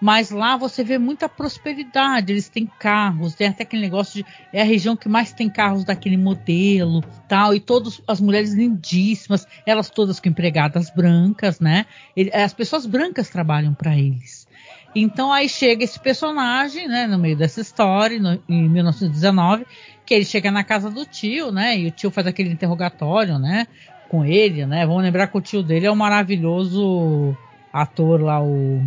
Mas 0.00 0.30
lá 0.30 0.56
você 0.56 0.84
vê 0.84 0.96
muita 0.96 1.28
prosperidade. 1.28 2.32
Eles 2.32 2.48
têm 2.48 2.66
carros, 2.78 3.34
tem 3.34 3.48
até 3.48 3.64
aquele 3.64 3.82
negócio 3.82 4.22
de. 4.22 4.26
É 4.52 4.60
a 4.60 4.64
região 4.64 4.96
que 4.96 5.08
mais 5.08 5.32
tem 5.32 5.50
carros 5.50 5.84
daquele 5.84 6.16
modelo 6.16 7.02
tal. 7.26 7.54
E 7.54 7.60
todas 7.60 8.00
as 8.06 8.20
mulheres 8.20 8.52
lindíssimas, 8.54 9.46
elas 9.66 9.90
todas 9.90 10.20
com 10.20 10.28
empregadas 10.28 10.88
brancas, 10.90 11.58
né? 11.58 11.86
Ele- 12.16 12.32
as 12.32 12.54
pessoas 12.54 12.86
brancas 12.86 13.28
trabalham 13.28 13.74
para 13.74 13.96
eles. 13.98 14.46
Então 14.94 15.32
aí 15.32 15.48
chega 15.48 15.84
esse 15.84 15.98
personagem, 15.98 16.88
né, 16.88 17.06
no 17.06 17.18
meio 17.18 17.36
dessa 17.36 17.60
história, 17.60 18.18
no- 18.18 18.42
em 18.48 18.68
1919, 18.68 19.66
que 20.04 20.14
ele 20.14 20.24
chega 20.24 20.50
na 20.50 20.64
casa 20.64 20.90
do 20.90 21.04
tio, 21.04 21.52
né? 21.52 21.78
E 21.78 21.86
o 21.86 21.90
tio 21.90 22.10
faz 22.10 22.26
aquele 22.26 22.50
interrogatório, 22.50 23.38
né? 23.38 23.66
Com 24.08 24.24
ele, 24.24 24.64
né? 24.64 24.86
Vamos 24.86 25.02
lembrar 25.02 25.26
que 25.26 25.36
o 25.36 25.40
tio 25.40 25.62
dele 25.62 25.86
é 25.86 25.90
o 25.90 25.96
maravilhoso 25.96 27.36
ator 27.72 28.20
lá, 28.22 28.42
o. 28.42 28.82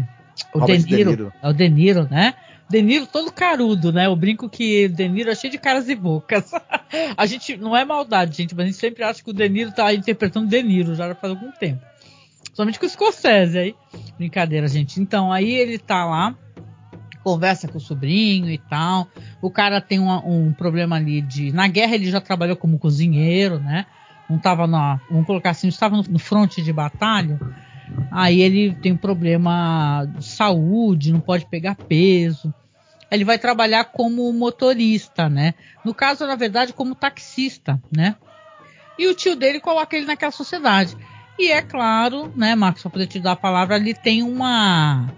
O 0.54 0.60
Robert 0.60 0.80
De 0.80 0.96
Niro, 0.96 1.10
De 1.12 1.18
Niro. 1.18 1.34
É 1.42 1.50
o 1.50 1.54
De 1.54 1.70
Niro, 1.70 2.08
né? 2.10 2.34
De 2.70 2.82
Niro 2.82 3.06
todo 3.06 3.32
carudo, 3.32 3.92
né? 3.92 4.06
Eu 4.06 4.16
brinco 4.16 4.50
que 4.50 4.86
o 4.86 4.90
De 4.90 5.08
Niro 5.10 5.30
é 5.30 5.36
cheio 5.36 5.52
de 5.52 5.58
caras 5.58 5.90
e 5.90 5.96
bocas. 5.96 6.52
a 7.18 7.26
gente, 7.26 7.58
não 7.58 7.76
é 7.76 7.84
maldade, 7.84 8.38
gente, 8.38 8.56
mas 8.56 8.64
a 8.66 8.68
gente 8.68 8.78
sempre 8.80 9.04
acha 9.04 9.22
que 9.24 9.30
o 9.30 9.34
De 9.34 9.48
Niro 9.50 9.72
tá 9.72 9.94
interpretando 9.94 10.48
De 10.48 10.64
Niro 10.64 10.96
já 10.96 11.14
faz 11.16 11.34
algum 11.34 11.52
tempo. 11.52 11.82
Somente 12.54 12.80
com 12.80 12.86
o 12.86 12.90
Scorsese 12.90 13.58
aí. 13.58 13.76
Brincadeira, 14.18 14.68
gente. 14.68 15.00
Então, 15.02 15.32
aí 15.32 15.52
ele 15.54 15.78
tá 15.78 16.06
lá, 16.06 16.36
conversa 17.24 17.68
com 17.68 17.78
o 17.78 17.82
sobrinho 17.82 18.50
e 18.50 18.58
tal. 18.58 19.08
O 19.42 19.50
cara 19.50 19.80
tem 19.80 20.00
uma- 20.00 20.26
um 20.26 20.52
problema 20.54 20.96
ali 20.98 21.22
de. 21.22 21.52
Na 21.52 21.68
guerra 21.68 21.96
ele 21.96 22.10
já 22.10 22.20
trabalhou 22.20 22.56
como 22.56 22.78
cozinheiro, 22.80 23.60
né? 23.60 23.86
Não 24.30 24.38
tava 24.38 24.66
na. 24.68 25.00
Vamos 25.10 25.26
colocar 25.26 25.52
assim, 25.52 25.68
estava 25.68 25.96
no, 25.98 26.04
no 26.04 26.20
fronte 26.20 26.62
de 26.62 26.72
batalha. 26.74 27.40
Aí 28.12 28.42
ele 28.42 28.76
tem 28.76 28.92
um 28.92 28.98
problema 28.98 30.06
de 30.18 30.26
saúde, 30.26 31.12
não 31.12 31.20
pode 31.20 31.46
pegar 31.46 31.76
peso. 31.76 32.54
Ele 33.10 33.26
vai 33.26 33.38
trabalhar 33.38 33.86
como 33.86 34.32
motorista, 34.32 35.30
né? 35.30 35.54
No 35.84 35.94
caso, 35.94 36.26
na 36.26 36.36
verdade, 36.36 36.74
como 36.74 36.96
taxista, 36.96 37.82
né? 37.96 38.16
E 38.98 39.08
o 39.08 39.16
tio 39.16 39.36
dele 39.36 39.60
coloca 39.60 39.96
ele 39.96 40.06
naquela 40.06 40.32
sociedade. 40.32 40.96
E 41.38 41.52
é 41.52 41.62
claro, 41.62 42.32
né, 42.36 42.56
Marcos, 42.56 42.82
para 42.84 42.92
poder 42.92 43.08
te 43.08 43.20
dar 43.20 43.32
a 43.32 43.36
palavra, 43.36 43.76
ali 43.76 43.94
tem 43.94 44.22
uma 44.22 45.12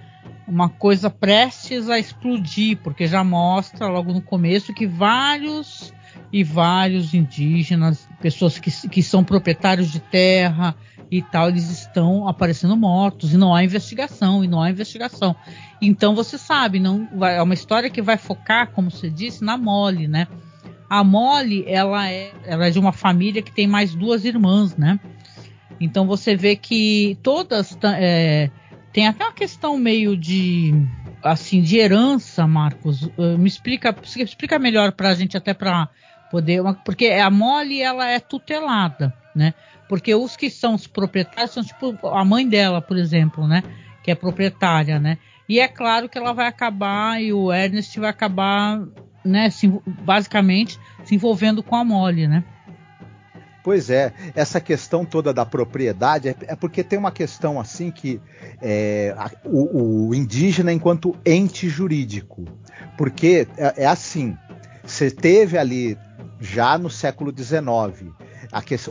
uma 0.47 0.69
coisa 0.69 1.09
prestes 1.09 1.89
a 1.89 1.97
explodir, 1.97 2.77
porque 2.83 3.07
já 3.07 3.23
mostra 3.23 3.87
logo 3.87 4.13
no 4.13 4.21
começo 4.21 4.73
que 4.73 4.85
vários 4.85 5.93
e 6.31 6.43
vários 6.43 7.13
indígenas, 7.13 8.07
pessoas 8.21 8.57
que, 8.57 8.71
que 8.89 9.03
são 9.03 9.23
proprietários 9.23 9.91
de 9.91 9.99
terra 9.99 10.75
e 11.11 11.21
tal, 11.21 11.49
eles 11.49 11.69
estão 11.69 12.27
aparecendo 12.27 12.75
mortos 12.75 13.33
e 13.33 13.37
não 13.37 13.53
há 13.53 13.63
investigação, 13.63 14.43
e 14.43 14.47
não 14.47 14.61
há 14.61 14.69
investigação. 14.71 15.35
Então 15.81 16.15
você 16.15 16.37
sabe, 16.37 16.79
não 16.79 17.07
vai, 17.15 17.37
é 17.37 17.41
uma 17.41 17.53
história 17.53 17.89
que 17.89 18.01
vai 18.01 18.17
focar, 18.17 18.71
como 18.71 18.89
você 18.89 19.09
disse, 19.09 19.43
na 19.43 19.57
Molly, 19.57 20.07
né? 20.07 20.27
A 20.89 21.03
Molly, 21.03 21.65
ela 21.67 22.09
é, 22.09 22.31
ela 22.45 22.67
é 22.67 22.71
de 22.71 22.79
uma 22.79 22.91
família 22.91 23.41
que 23.41 23.51
tem 23.51 23.67
mais 23.67 23.93
duas 23.93 24.25
irmãs, 24.25 24.75
né? 24.75 24.99
Então 25.79 26.07
você 26.07 26.35
vê 26.35 26.55
que 26.55 27.17
todas 27.21 27.77
é, 27.83 28.49
tem 28.91 29.07
até 29.07 29.23
uma 29.23 29.33
questão 29.33 29.77
meio 29.77 30.15
de 30.15 30.73
assim 31.23 31.61
de 31.61 31.77
herança, 31.77 32.45
Marcos. 32.45 33.09
Eh, 33.17 33.37
Me 33.37 33.47
explica, 33.47 33.95
explica 34.17 34.59
melhor 34.59 34.91
para 34.91 35.09
a 35.09 35.13
gente 35.15 35.37
até 35.37 35.53
para 35.53 35.89
poder, 36.29 36.61
porque 36.83 37.07
a 37.07 37.29
Molly 37.29 37.81
ela 37.81 38.09
é 38.09 38.19
tutelada, 38.19 39.13
né? 39.35 39.53
Porque 39.87 40.13
os 40.15 40.35
que 40.35 40.49
são 40.49 40.73
os 40.73 40.87
proprietários 40.87 41.51
são 41.51 41.63
tipo 41.63 41.95
a 42.07 42.25
mãe 42.25 42.47
dela, 42.47 42.81
por 42.81 42.97
exemplo, 42.97 43.47
né? 43.47 43.63
Que 44.03 44.11
é 44.11 44.15
proprietária, 44.15 44.99
né? 44.99 45.17
E 45.47 45.59
é 45.59 45.67
claro 45.67 46.09
que 46.09 46.17
ela 46.17 46.33
vai 46.33 46.47
acabar 46.47 47.21
e 47.21 47.31
o 47.33 47.51
Ernest 47.51 47.99
vai 47.99 48.09
acabar, 48.09 48.81
né? 49.23 49.49
se 49.49 49.67
basicamente 49.85 50.79
se 51.03 51.15
envolvendo 51.15 51.61
com 51.61 51.75
a 51.75 51.83
Molly, 51.83 52.27
né? 52.27 52.43
Pois 53.63 53.89
é, 53.89 54.11
essa 54.35 54.59
questão 54.59 55.05
toda 55.05 55.33
da 55.33 55.45
propriedade 55.45 56.27
é, 56.29 56.35
é 56.47 56.55
porque 56.55 56.83
tem 56.83 56.99
uma 56.99 57.11
questão 57.11 57.59
assim 57.59 57.89
que 57.89 58.19
é, 58.61 59.13
a- 59.17 59.31
o, 59.45 60.09
o 60.09 60.15
indígena 60.15 60.73
enquanto 60.73 61.15
ente 61.25 61.69
jurídico. 61.69 62.43
Porque 62.97 63.47
é, 63.57 63.83
é 63.83 63.85
assim, 63.87 64.37
você 64.85 65.09
teve 65.09 65.57
ali 65.57 65.97
já 66.41 66.77
no 66.77 66.89
século 66.89 67.33
XIX 67.35 68.11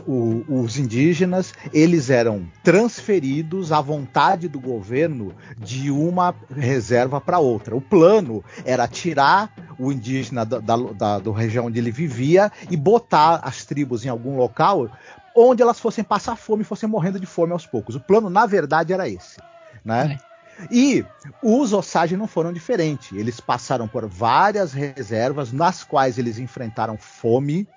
o, 0.05 0.43
os 0.47 0.77
indígenas 0.77 1.53
eles 1.71 2.09
eram 2.09 2.45
transferidos 2.63 3.71
à 3.71 3.79
vontade 3.79 4.47
do 4.47 4.59
governo 4.59 5.33
de 5.57 5.89
uma 5.89 6.35
reserva 6.55 7.21
para 7.21 7.39
outra. 7.39 7.75
O 7.75 7.81
plano 7.81 8.43
era 8.65 8.87
tirar 8.87 9.53
o 9.79 9.91
indígena 9.91 10.45
da, 10.45 10.59
da, 10.59 10.75
da, 10.75 11.19
da 11.19 11.31
região 11.33 11.67
onde 11.67 11.79
ele 11.79 11.91
vivia 11.91 12.51
e 12.69 12.75
botar 12.75 13.39
as 13.43 13.65
tribos 13.65 14.05
em 14.05 14.09
algum 14.09 14.35
local 14.35 14.89
onde 15.35 15.61
elas 15.61 15.79
fossem 15.79 16.03
passar 16.03 16.35
fome 16.35 16.61
e 16.61 16.65
fossem 16.65 16.87
morrendo 16.87 17.19
de 17.19 17.25
fome 17.25 17.53
aos 17.53 17.65
poucos. 17.65 17.95
O 17.95 17.99
plano, 17.99 18.29
na 18.29 18.45
verdade, 18.45 18.93
era 18.93 19.09
esse. 19.09 19.37
Né? 19.83 20.19
É. 20.29 20.33
E 20.71 21.05
os 21.41 21.73
Osage 21.73 22.15
não 22.15 22.27
foram 22.27 22.53
diferentes. 22.53 23.17
Eles 23.17 23.39
passaram 23.39 23.87
por 23.87 24.05
várias 24.05 24.71
reservas 24.71 25.51
nas 25.51 25.83
quais 25.83 26.17
eles 26.17 26.37
enfrentaram 26.37 26.97
fome. 26.97 27.67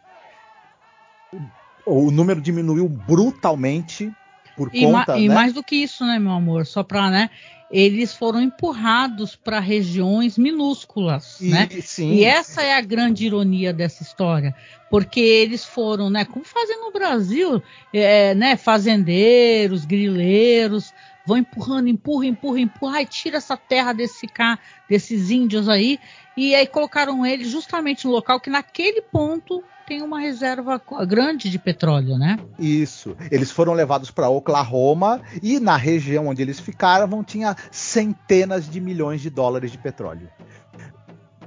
O 1.87 2.11
número 2.11 2.41
diminuiu 2.41 2.89
brutalmente 2.89 4.13
por 4.57 4.71
e 4.73 4.83
conta. 4.83 5.13
Ma 5.13 5.19
e 5.19 5.29
né? 5.29 5.35
mais 5.35 5.53
do 5.53 5.63
que 5.63 5.77
isso, 5.77 6.05
né, 6.05 6.19
meu 6.19 6.33
amor? 6.33 6.67
Só 6.67 6.83
para, 6.83 7.11
né? 7.11 7.31
Eles 7.71 8.15
foram 8.15 8.41
empurrados 8.41 9.35
para 9.35 9.59
regiões 9.59 10.39
minúsculas, 10.39 11.41
e, 11.41 11.49
né? 11.49 11.69
Sim. 11.83 12.15
E 12.15 12.25
essa 12.25 12.63
é 12.63 12.77
a 12.77 12.81
grande 12.81 13.27
ironia 13.27 13.73
dessa 13.73 14.05
história, 14.05 14.55
porque 14.89 15.21
eles 15.21 15.65
foram, 15.65 16.09
né? 16.09 16.25
Como 16.25 16.45
fazem 16.45 16.81
no 16.81 16.93
Brasil, 16.93 17.63
é, 17.93 18.35
né? 18.35 18.57
Fazendeiros, 18.57 19.85
grileiros, 19.85 20.93
vão 21.27 21.37
empurrando, 21.37 21.89
empurra, 21.89 22.27
empurra, 22.27 22.61
empurra, 22.61 23.03
e 23.03 23.07
tira 23.07 23.39
essa 23.39 23.57
terra 23.57 23.93
desse 23.93 24.27
cá, 24.27 24.59
desses 24.89 25.31
índios 25.31 25.69
aí, 25.69 25.99
e 26.37 26.55
aí 26.55 26.67
colocaram 26.67 27.27
ele 27.27 27.45
justamente 27.45 28.07
no 28.07 28.13
local 28.13 28.41
que 28.41 28.49
naquele 28.49 29.03
ponto 29.03 29.63
tem 29.87 30.03
uma 30.03 30.19
reserva 30.19 30.83
grande 31.07 31.49
de 31.49 31.59
petróleo, 31.59 32.19
né? 32.19 32.37
Isso. 32.59 33.17
Eles 33.31 33.53
foram 33.53 33.73
levados 33.73 34.11
para 34.11 34.29
Oklahoma 34.29 35.23
e 35.41 35.61
na 35.61 35.77
região 35.77 36.27
onde 36.27 36.43
eles 36.43 36.59
ficaram 36.59 37.23
tinha 37.23 37.57
centenas 37.71 38.69
de 38.69 38.81
milhões 38.81 39.21
de 39.21 39.31
dólares 39.31 39.71
de 39.71 39.79
petróleo. 39.79 40.29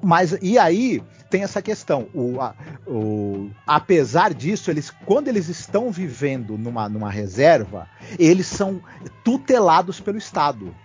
Mas 0.02 0.38
e 0.42 0.58
aí 0.58 1.02
tem 1.30 1.44
essa 1.44 1.62
questão. 1.62 2.08
O, 2.14 2.42
a, 2.42 2.56
o, 2.88 3.50
apesar 3.66 4.34
disso, 4.34 4.72
eles, 4.72 4.92
quando 5.06 5.28
eles 5.28 5.48
estão 5.48 5.92
vivendo 5.92 6.58
numa, 6.58 6.90
numa 6.90 7.10
reserva, 7.10 7.88
eles 8.18 8.48
são 8.48 8.82
tutelados 9.24 10.00
pelo 10.00 10.18
Estado. 10.18 10.76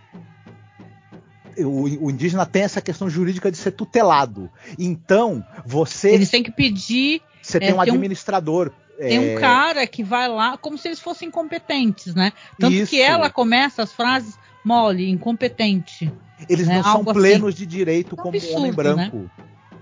O, 1.56 2.06
o, 2.06 2.10
indígena 2.10 2.44
tem 2.44 2.62
essa 2.62 2.80
questão 2.80 3.08
jurídica 3.08 3.50
de 3.50 3.56
ser 3.56 3.70
tutelado. 3.72 4.50
Então, 4.78 5.44
você. 5.64 6.10
Eles 6.10 6.30
têm 6.30 6.42
que 6.42 6.50
pedir. 6.50 7.22
Você 7.40 7.60
tem 7.60 7.70
é, 7.70 7.74
um 7.74 7.80
administrador. 7.80 8.72
Um, 8.98 9.08
tem 9.08 9.18
um 9.18 9.36
é, 9.36 9.40
cara 9.40 9.86
que 9.86 10.02
vai 10.02 10.28
lá, 10.28 10.56
como 10.56 10.76
se 10.76 10.88
eles 10.88 11.00
fossem 11.00 11.28
incompetentes, 11.28 12.14
né? 12.14 12.32
Tanto 12.58 12.74
Isso. 12.74 12.90
que 12.90 13.00
ela 13.00 13.30
começa 13.30 13.82
as 13.82 13.92
frases 13.92 14.36
mole, 14.64 15.10
incompetente. 15.10 16.12
Eles 16.48 16.66
né? 16.66 16.76
não 16.76 16.82
são 16.82 16.92
Algo 16.92 17.12
plenos 17.12 17.54
assim. 17.54 17.58
de 17.58 17.66
direito 17.66 18.14
é 18.14 18.18
como 18.18 18.36
absurdo, 18.36 18.58
homem 18.58 18.72
branco. 18.72 19.16
Né? 19.16 19.30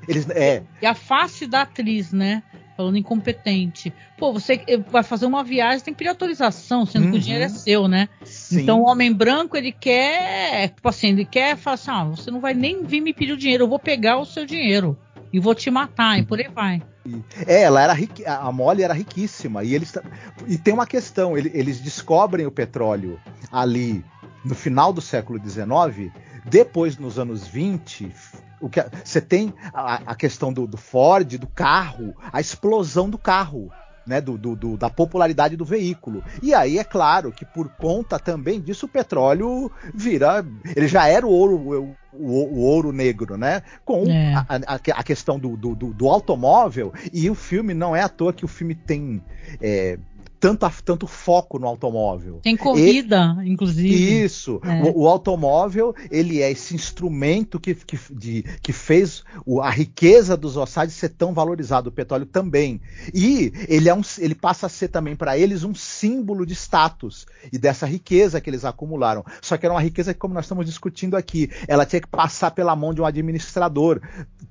Eles, 0.08 0.28
é. 0.30 0.62
E 0.80 0.86
a 0.86 0.94
face 0.94 1.46
da 1.46 1.62
atriz, 1.62 2.12
né? 2.12 2.42
Falando 2.76 2.96
incompetente. 2.96 3.92
Pô, 4.18 4.32
você 4.32 4.64
vai 4.90 5.02
fazer 5.02 5.26
uma 5.26 5.44
viagem, 5.44 5.84
tem 5.84 5.94
que 5.94 5.98
pedir 5.98 6.08
autorização, 6.08 6.84
sendo 6.84 7.04
uhum. 7.04 7.10
que 7.10 7.16
o 7.16 7.18
uhum. 7.18 7.22
dinheiro 7.22 7.44
é 7.44 7.48
seu, 7.48 7.86
né? 7.86 8.08
Sim. 8.24 8.62
Então 8.62 8.80
o 8.80 8.88
homem 8.88 9.12
branco, 9.12 9.56
ele 9.56 9.72
quer, 9.72 10.70
tipo 10.70 10.88
assim, 10.88 11.08
ele 11.08 11.24
quer 11.24 11.56
falar 11.56 11.74
assim: 11.74 11.90
ah, 11.90 12.04
você 12.04 12.30
não 12.30 12.40
vai 12.40 12.54
nem 12.54 12.82
vir 12.82 13.00
me 13.00 13.12
pedir 13.12 13.32
o 13.32 13.36
dinheiro, 13.36 13.64
eu 13.64 13.68
vou 13.68 13.78
pegar 13.78 14.18
o 14.18 14.24
seu 14.24 14.44
dinheiro 14.44 14.98
e 15.32 15.38
vou 15.38 15.54
te 15.54 15.70
matar, 15.70 16.18
e 16.18 16.24
por 16.24 16.38
aí 16.38 16.48
vai. 16.48 16.82
É, 17.46 17.62
ela 17.62 17.82
era 17.82 17.92
riqui... 17.92 18.24
a 18.24 18.50
Molly 18.52 18.82
era 18.82 18.94
riquíssima 18.94 19.64
e 19.64 19.74
eles 19.74 19.92
e 20.46 20.56
tem 20.56 20.72
uma 20.72 20.86
questão, 20.86 21.36
eles 21.36 21.80
descobrem 21.80 22.46
o 22.46 22.50
petróleo 22.50 23.18
ali 23.50 24.04
no 24.44 24.54
final 24.54 24.92
do 24.92 25.00
século 25.00 25.38
XIX, 25.38 26.12
depois 26.44 26.98
nos 26.98 27.18
anos 27.18 27.46
20, 27.46 28.12
o 28.60 28.68
que 28.68 28.80
você 29.04 29.20
tem 29.20 29.52
a, 29.72 29.94
a 30.06 30.14
questão 30.14 30.52
do, 30.52 30.66
do, 30.66 30.76
Ford, 30.76 31.36
do 31.36 31.46
carro, 31.46 32.14
a 32.32 32.40
explosão 32.40 33.08
do 33.08 33.18
carro. 33.18 33.70
Né, 34.04 34.20
do, 34.20 34.36
do, 34.36 34.76
da 34.76 34.90
popularidade 34.90 35.56
do 35.56 35.64
veículo. 35.64 36.24
E 36.42 36.52
aí 36.52 36.76
é 36.76 36.82
claro 36.82 37.30
que 37.30 37.44
por 37.44 37.68
conta 37.68 38.18
também 38.18 38.60
disso 38.60 38.86
o 38.86 38.88
petróleo 38.88 39.70
vira. 39.94 40.44
Ele 40.74 40.88
já 40.88 41.06
era 41.06 41.24
o 41.24 41.30
ouro, 41.30 41.94
o, 42.12 42.26
o, 42.32 42.58
ouro 42.62 42.90
negro, 42.90 43.36
né? 43.36 43.62
Com 43.84 44.04
é. 44.10 44.34
a, 44.34 44.44
a, 44.66 44.74
a, 44.74 45.02
questão 45.04 45.38
do, 45.38 46.08
automóvel. 46.08 46.92
E 47.12 47.30
o 47.30 47.34
filme 47.36 47.74
não 47.74 47.94
é 47.94 48.02
à 48.02 48.08
toa 48.08 48.32
que 48.32 48.44
o 48.44 48.48
filme 48.48 48.74
tem. 48.74 49.22
É, 49.60 49.96
tanto, 50.42 50.66
tanto 50.84 51.06
foco 51.06 51.56
no 51.56 51.68
automóvel. 51.68 52.40
Tem 52.42 52.56
corrida, 52.56 53.36
e, 53.44 53.48
inclusive. 53.48 54.24
Isso. 54.24 54.60
É. 54.64 54.82
O, 54.82 55.02
o, 55.02 55.08
automóvel, 55.08 55.94
ele 56.10 56.42
é 56.42 56.50
esse 56.50 56.74
instrumento 56.74 57.60
que, 57.60 57.76
que, 57.76 57.96
de, 58.10 58.42
que 58.60 58.72
fez 58.72 59.22
o, 59.46 59.60
a 59.60 59.70
riqueza 59.70 60.36
dos 60.36 60.56
Osage 60.56 60.90
ser 60.90 61.10
tão 61.10 61.32
valorizado, 61.32 61.90
o 61.90 61.92
petróleo 61.92 62.26
também. 62.26 62.80
E 63.14 63.52
ele, 63.68 63.88
é 63.88 63.94
um, 63.94 64.00
ele 64.18 64.34
passa 64.34 64.66
a 64.66 64.68
ser 64.68 64.88
também 64.88 65.14
para 65.14 65.38
eles 65.38 65.62
um 65.62 65.76
símbolo 65.76 66.44
de 66.44 66.54
status 66.54 67.24
e 67.52 67.56
dessa 67.56 67.86
riqueza 67.86 68.40
que 68.40 68.50
eles 68.50 68.64
acumularam. 68.64 69.24
Só 69.40 69.56
que 69.56 69.64
era 69.64 69.72
uma 69.72 69.80
riqueza 69.80 70.12
que, 70.12 70.18
como 70.18 70.34
nós 70.34 70.46
estamos 70.46 70.66
discutindo 70.66 71.16
aqui, 71.16 71.48
ela 71.68 71.86
tinha 71.86 72.00
que 72.00 72.08
passar 72.08 72.50
pela 72.50 72.74
mão 72.74 72.92
de 72.92 73.00
um 73.00 73.06
administrador. 73.06 74.00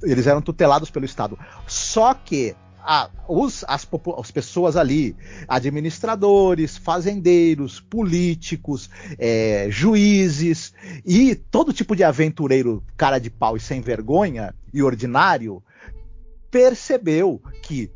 Eles 0.01 0.25
eram 0.25 0.41
tutelados 0.41 0.89
pelo 0.89 1.03
Estado. 1.03 1.37
Só 1.67 2.13
que 2.13 2.55
a, 2.83 3.09
os, 3.27 3.63
as, 3.67 3.87
as, 4.17 4.31
pessoas 4.31 4.75
ali, 4.75 5.15
administradores, 5.47 6.77
fazendeiros, 6.77 7.79
políticos, 7.79 8.89
é, 9.17 9.67
juízes 9.69 10.73
e 11.05 11.35
todo 11.35 11.73
tipo 11.73 11.95
de 11.95 12.03
aventureiro 12.03 12.83
cara 12.97 13.19
de 13.19 13.29
pau 13.29 13.55
e 13.55 13.59
sem 13.59 13.81
vergonha 13.81 14.53
e 14.73 14.81
ordinário 14.81 15.63
percebeu 16.49 17.41
que 17.63 17.89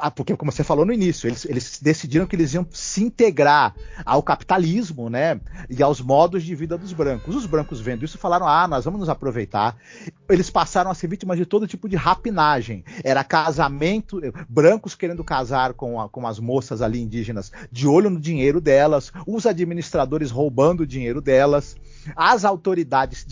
ah, 0.00 0.10
porque 0.10 0.36
como 0.36 0.50
você 0.50 0.64
falou 0.64 0.84
no 0.84 0.92
início, 0.92 1.28
eles, 1.28 1.44
eles, 1.44 1.78
decidiram 1.80 2.26
que 2.26 2.36
eles 2.36 2.54
iam 2.54 2.66
se 2.70 3.02
integrar 3.02 3.74
ao 4.04 4.22
capitalismo, 4.22 5.08
né, 5.08 5.40
e 5.68 5.82
aos 5.82 6.00
modos 6.00 6.42
de 6.42 6.54
vida 6.54 6.76
dos 6.76 6.92
brancos. 6.92 7.34
Os 7.34 7.46
brancos 7.46 7.80
vendo 7.80 8.04
isso 8.04 8.18
falaram: 8.18 8.46
"Ah, 8.46 8.66
nós 8.68 8.84
vamos 8.84 9.00
nos 9.00 9.08
aproveitar". 9.08 9.76
Eles 10.28 10.50
passaram 10.50 10.90
a 10.90 10.94
ser 10.94 11.08
vítimas 11.08 11.38
de 11.38 11.46
todo 11.46 11.66
tipo 11.66 11.88
de 11.88 11.96
rapinagem. 11.96 12.84
Era 13.02 13.24
casamento, 13.24 14.20
brancos 14.48 14.94
querendo 14.94 15.24
casar 15.24 15.72
com, 15.74 16.00
a, 16.00 16.08
com 16.08 16.26
as 16.26 16.38
moças 16.38 16.82
ali 16.82 17.00
indígenas, 17.00 17.50
de 17.70 17.86
olho 17.86 18.10
no 18.10 18.20
dinheiro 18.20 18.60
delas, 18.60 19.12
os 19.26 19.46
administradores 19.46 20.30
roubando 20.30 20.82
o 20.82 20.86
dinheiro 20.86 21.20
delas, 21.20 21.76
as 22.14 22.44
autoridades 22.44 23.26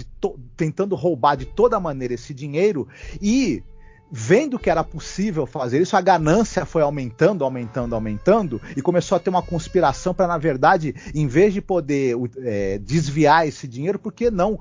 tentando 0.56 0.94
roubar 0.94 1.36
de 1.36 1.44
toda 1.44 1.78
maneira 1.78 2.14
esse 2.14 2.34
dinheiro 2.34 2.88
e 3.20 3.62
vendo 4.10 4.58
que 4.58 4.70
era 4.70 4.84
possível 4.84 5.46
fazer 5.46 5.80
isso, 5.80 5.96
a 5.96 6.00
ganância 6.00 6.64
foi 6.64 6.82
aumentando, 6.82 7.44
aumentando, 7.44 7.94
aumentando, 7.94 8.60
e 8.76 8.82
começou 8.82 9.16
a 9.16 9.18
ter 9.18 9.30
uma 9.30 9.42
conspiração 9.42 10.14
para, 10.14 10.26
na 10.26 10.38
verdade, 10.38 10.94
em 11.14 11.26
vez 11.26 11.52
de 11.52 11.60
poder 11.60 12.16
é, 12.38 12.78
desviar 12.78 13.46
esse 13.46 13.66
dinheiro, 13.66 13.98
por 13.98 14.12
que 14.12 14.30
não 14.30 14.58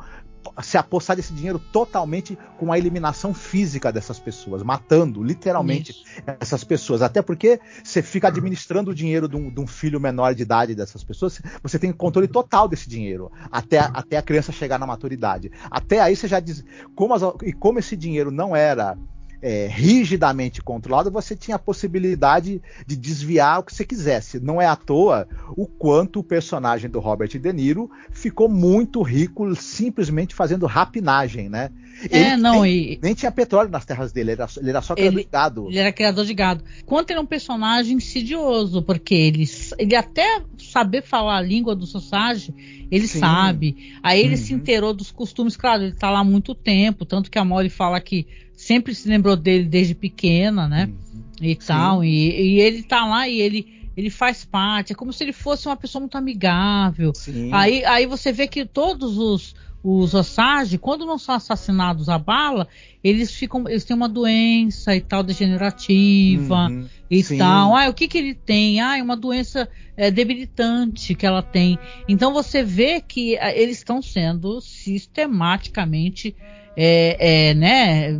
se 0.61 0.77
apostar 0.77 1.15
desse 1.15 1.33
dinheiro 1.33 1.59
totalmente 1.59 2.37
com 2.57 2.71
a 2.71 2.77
eliminação 2.77 3.33
física 3.33 3.91
dessas 3.91 4.19
pessoas, 4.19 4.63
matando 4.63 5.23
literalmente 5.23 5.91
Isso. 5.91 6.03
essas 6.39 6.63
pessoas. 6.63 7.01
Até 7.01 7.21
porque 7.21 7.59
você 7.83 8.01
fica 8.01 8.27
administrando 8.27 8.91
o 8.91 8.95
dinheiro 8.95 9.27
de 9.27 9.35
um, 9.35 9.49
de 9.49 9.59
um, 9.59 9.67
filho 9.67 9.99
menor 9.99 10.35
de 10.35 10.43
idade 10.43 10.75
dessas 10.75 11.03
pessoas, 11.03 11.41
você 11.61 11.79
tem 11.79 11.91
controle 11.91 12.27
total 12.27 12.67
desse 12.67 12.87
dinheiro, 12.87 13.31
até, 13.51 13.79
até 13.79 14.17
a 14.17 14.21
criança 14.21 14.51
chegar 14.51 14.79
na 14.79 14.85
maturidade. 14.85 15.51
Até 15.69 15.99
aí 15.99 16.15
você 16.15 16.27
já 16.27 16.39
diz. 16.39 16.63
Como 16.95 17.13
as, 17.13 17.21
e 17.43 17.51
como 17.51 17.79
esse 17.79 17.95
dinheiro 17.95 18.31
não 18.31 18.55
era 18.55 18.97
é, 19.41 19.67
rigidamente 19.67 20.61
controlado, 20.61 21.11
você 21.11 21.35
tinha 21.35 21.55
a 21.55 21.59
possibilidade 21.59 22.61
de 22.85 22.95
desviar 22.95 23.59
o 23.59 23.63
que 23.63 23.73
você 23.73 23.85
quisesse. 23.85 24.39
Não 24.39 24.61
é 24.61 24.65
à 24.65 24.75
toa 24.75 25.27
o 25.55 25.67
quanto 25.67 26.19
o 26.19 26.23
personagem 26.23 26.89
do 26.89 26.99
Robert 26.99 27.29
De 27.29 27.53
Niro 27.53 27.89
ficou 28.11 28.49
muito 28.49 29.01
rico 29.01 29.55
simplesmente 29.55 30.33
fazendo 30.33 30.65
rapinagem, 30.65 31.49
né? 31.49 31.71
É, 32.09 32.33
ele 32.33 32.37
não, 32.37 32.61
nem, 32.63 32.93
e... 32.93 32.99
nem 33.01 33.13
tinha 33.13 33.31
petróleo 33.31 33.69
nas 33.69 33.85
terras 33.85 34.11
dele, 34.11 34.31
ele 34.31 34.41
era, 34.41 34.51
ele 34.57 34.69
era 34.69 34.81
só 34.81 34.95
criador 34.95 35.13
ele, 35.13 35.23
de 35.23 35.29
gado. 35.31 35.67
Ele 35.69 35.77
era 35.77 35.91
criador 35.91 36.25
de 36.25 36.33
gado. 36.33 36.63
Quanto 36.85 37.09
ele 37.11 37.19
é 37.19 37.21
um 37.21 37.25
personagem 37.25 37.95
insidioso, 37.95 38.81
porque 38.81 39.15
ele, 39.15 39.45
ele 39.77 39.95
até 39.95 40.41
saber 40.57 41.01
falar 41.01 41.37
a 41.37 41.41
língua 41.41 41.75
do 41.75 41.87
Sausage, 41.87 42.53
ele 42.91 43.07
Sim. 43.07 43.19
sabe. 43.19 43.97
Aí 44.03 44.19
ele 44.19 44.35
uhum. 44.35 44.41
se 44.41 44.53
inteirou 44.53 44.93
dos 44.93 45.11
costumes, 45.11 45.55
claro, 45.55 45.83
ele 45.83 45.93
tá 45.93 46.09
lá 46.09 46.19
há 46.19 46.23
muito 46.23 46.53
tempo, 46.53 47.05
tanto 47.05 47.31
que 47.31 47.39
a 47.39 47.45
Molly 47.45 47.69
fala 47.69 47.99
que 48.01 48.27
sempre 48.65 48.95
se 48.95 49.07
lembrou 49.07 49.35
dele 49.35 49.65
desde 49.65 49.93
pequena, 49.93 50.67
né? 50.67 50.89
Uhum. 50.89 51.23
E 51.39 51.55
tal. 51.55 52.03
E, 52.03 52.09
e, 52.09 52.59
ele 52.59 52.81
tá 52.81 53.05
lá 53.05 53.27
e 53.27 53.39
ele, 53.39 53.89
ele 53.95 54.09
faz 54.09 54.43
parte. 54.43 54.91
É 54.91 54.95
como 54.95 55.13
se 55.13 55.23
ele 55.23 55.33
fosse 55.33 55.67
uma 55.67 55.75
pessoa 55.75 55.99
muito 55.99 56.17
amigável. 56.17 57.13
Aí, 57.51 57.85
aí 57.85 58.07
você 58.07 58.31
vê 58.31 58.47
que 58.47 58.65
todos 58.65 59.19
os, 59.19 59.55
os 59.83 60.15
Osage, 60.15 60.79
quando 60.79 61.05
não 61.05 61.19
são 61.19 61.35
assassinados 61.35 62.09
a 62.09 62.17
bala, 62.17 62.67
eles 63.03 63.31
ficam, 63.31 63.69
eles 63.69 63.83
têm 63.83 63.95
uma 63.95 64.09
doença 64.09 64.95
e 64.95 65.01
tal 65.01 65.21
degenerativa 65.21 66.67
uhum, 66.67 66.87
e 67.07 67.21
sim. 67.21 67.37
tal. 67.37 67.75
Ah, 67.75 67.87
o 67.87 67.93
que 67.93 68.07
que 68.07 68.17
ele 68.17 68.33
tem? 68.33 68.81
Ah, 68.81 68.97
é 68.97 69.03
uma 69.03 69.15
doença 69.15 69.69
é, 69.95 70.09
debilitante 70.09 71.13
que 71.13 71.23
ela 71.23 71.43
tem. 71.43 71.77
Então 72.09 72.33
você 72.33 72.63
vê 72.63 72.99
que 72.99 73.37
ah, 73.37 73.55
eles 73.55 73.77
estão 73.77 74.01
sendo 74.01 74.59
sistematicamente, 74.59 76.35
é, 76.77 77.49
é, 77.49 77.53
né? 77.53 78.11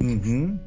Uhum 0.00 0.58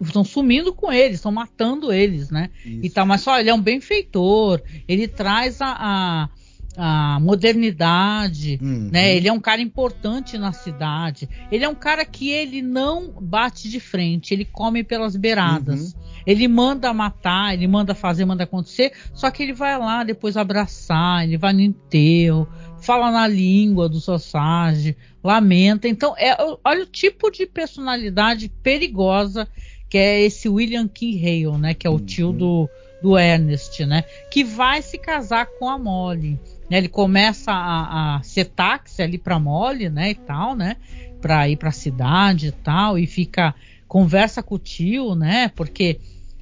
estão 0.00 0.22
sumindo 0.22 0.72
com 0.72 0.92
eles, 0.92 1.16
estão 1.16 1.32
matando 1.32 1.92
eles, 1.92 2.30
né? 2.30 2.50
Isso. 2.64 2.80
E 2.82 2.90
tal, 2.90 3.06
mas 3.06 3.22
só 3.22 3.38
ele 3.40 3.50
é 3.50 3.54
um 3.54 3.60
benfeitor, 3.60 4.62
ele 4.86 5.08
traz 5.08 5.60
a, 5.60 5.76
a, 5.78 6.28
a 6.76 7.20
modernidade, 7.20 8.58
uhum. 8.60 8.88
né? 8.92 9.14
Ele 9.14 9.28
é 9.28 9.32
um 9.32 9.40
cara 9.40 9.60
importante 9.60 10.38
na 10.38 10.52
cidade. 10.52 11.28
Ele 11.50 11.64
é 11.64 11.68
um 11.68 11.74
cara 11.74 12.04
que 12.04 12.30
ele 12.30 12.62
não 12.62 13.10
bate 13.20 13.68
de 13.68 13.80
frente, 13.80 14.32
ele 14.32 14.44
come 14.44 14.84
pelas 14.84 15.16
beiradas. 15.16 15.92
Uhum. 15.92 16.00
Ele 16.26 16.46
manda 16.46 16.92
matar, 16.92 17.54
ele 17.54 17.66
manda 17.66 17.94
fazer, 17.94 18.24
manda 18.24 18.44
acontecer, 18.44 18.92
só 19.14 19.30
que 19.30 19.42
ele 19.42 19.54
vai 19.54 19.78
lá 19.78 20.04
depois 20.04 20.36
abraçar, 20.36 21.24
ele 21.24 21.38
vai 21.38 21.52
no 21.52 21.60
enterro, 21.60 22.46
fala 22.80 23.10
na 23.10 23.26
língua 23.26 23.88
do 23.88 24.00
Sausage, 24.00 24.96
lamenta. 25.22 25.88
Então, 25.88 26.14
é, 26.16 26.36
olha 26.64 26.82
o 26.82 26.86
tipo 26.86 27.30
de 27.30 27.46
personalidade 27.46 28.48
perigosa 28.62 29.48
que 29.90 29.98
é 29.98 30.22
esse 30.22 30.48
William 30.48 30.86
King 30.86 31.18
Hale, 31.18 31.58
né? 31.58 31.74
Que 31.74 31.84
é 31.84 31.90
o 31.90 31.94
uhum. 31.94 32.06
tio 32.06 32.32
do, 32.32 32.70
do 33.02 33.18
Ernest, 33.18 33.84
né? 33.84 34.04
Que 34.30 34.44
vai 34.44 34.80
se 34.80 34.96
casar 34.96 35.46
com 35.58 35.68
a 35.68 35.76
Molly. 35.76 36.38
Né, 36.70 36.78
ele 36.78 36.88
começa 36.88 37.50
a, 37.50 38.18
a 38.18 38.22
ser 38.22 38.44
táxi 38.44 39.02
ali 39.02 39.18
para 39.18 39.40
Molly, 39.40 39.88
né, 39.88 40.10
e 40.10 40.14
tal, 40.14 40.54
né, 40.54 40.76
para 41.20 41.48
ir 41.48 41.56
para 41.56 41.70
a 41.70 41.72
cidade 41.72 42.46
e 42.46 42.52
tal, 42.52 42.96
e 42.96 43.08
fica 43.08 43.52
conversa 43.88 44.40
com 44.40 44.54
o 44.54 44.58
tio, 44.58 45.16
né, 45.16 45.50
porque 45.56 45.98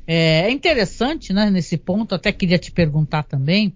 é, 0.07 0.42
é 0.42 0.51
interessante, 0.51 1.33
né, 1.33 1.48
nesse 1.48 1.79
ponto, 1.79 2.14
até 2.14 2.31
queria 2.31 2.59
te 2.59 2.70
perguntar 2.70 3.22
também, 3.22 3.72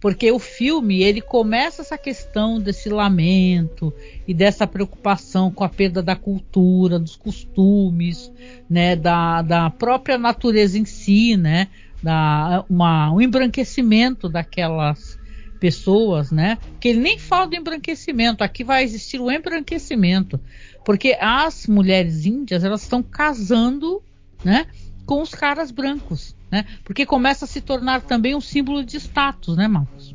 porque 0.00 0.30
o 0.30 0.38
filme 0.38 1.02
ele 1.02 1.20
começa 1.20 1.82
essa 1.82 1.96
questão 1.96 2.60
desse 2.60 2.88
lamento 2.88 3.92
e 4.28 4.34
dessa 4.34 4.66
preocupação 4.66 5.50
com 5.50 5.64
a 5.64 5.68
perda 5.68 6.02
da 6.02 6.14
cultura, 6.14 6.98
dos 6.98 7.16
costumes, 7.16 8.30
né, 8.68 8.94
da, 8.94 9.42
da 9.42 9.70
própria 9.70 10.18
natureza 10.18 10.78
em 10.78 10.84
si, 10.84 11.36
né, 11.36 11.68
da, 12.02 12.64
uma, 12.68 13.10
um 13.12 13.20
embranquecimento 13.20 14.28
daquelas 14.28 15.18
pessoas, 15.56 16.30
né? 16.30 16.58
Que 16.78 16.88
ele 16.88 17.00
nem 17.00 17.18
fala 17.18 17.46
do 17.46 17.56
embranquecimento. 17.56 18.44
Aqui 18.44 18.62
vai 18.62 18.84
existir 18.84 19.18
o 19.18 19.30
embranquecimento, 19.30 20.38
porque 20.84 21.16
as 21.20 21.66
mulheres 21.66 22.26
índias 22.26 22.62
elas 22.62 22.82
estão 22.82 23.02
casando, 23.02 24.02
né? 24.44 24.66
Com 25.06 25.22
os 25.22 25.30
caras 25.30 25.70
brancos, 25.70 26.35
né? 26.50 26.64
Porque 26.84 27.04
começa 27.04 27.44
a 27.44 27.48
se 27.48 27.60
tornar 27.60 28.02
também 28.02 28.34
um 28.34 28.40
símbolo 28.40 28.84
de 28.84 28.96
status, 28.96 29.56
né, 29.56 29.68
Marcos? 29.68 30.14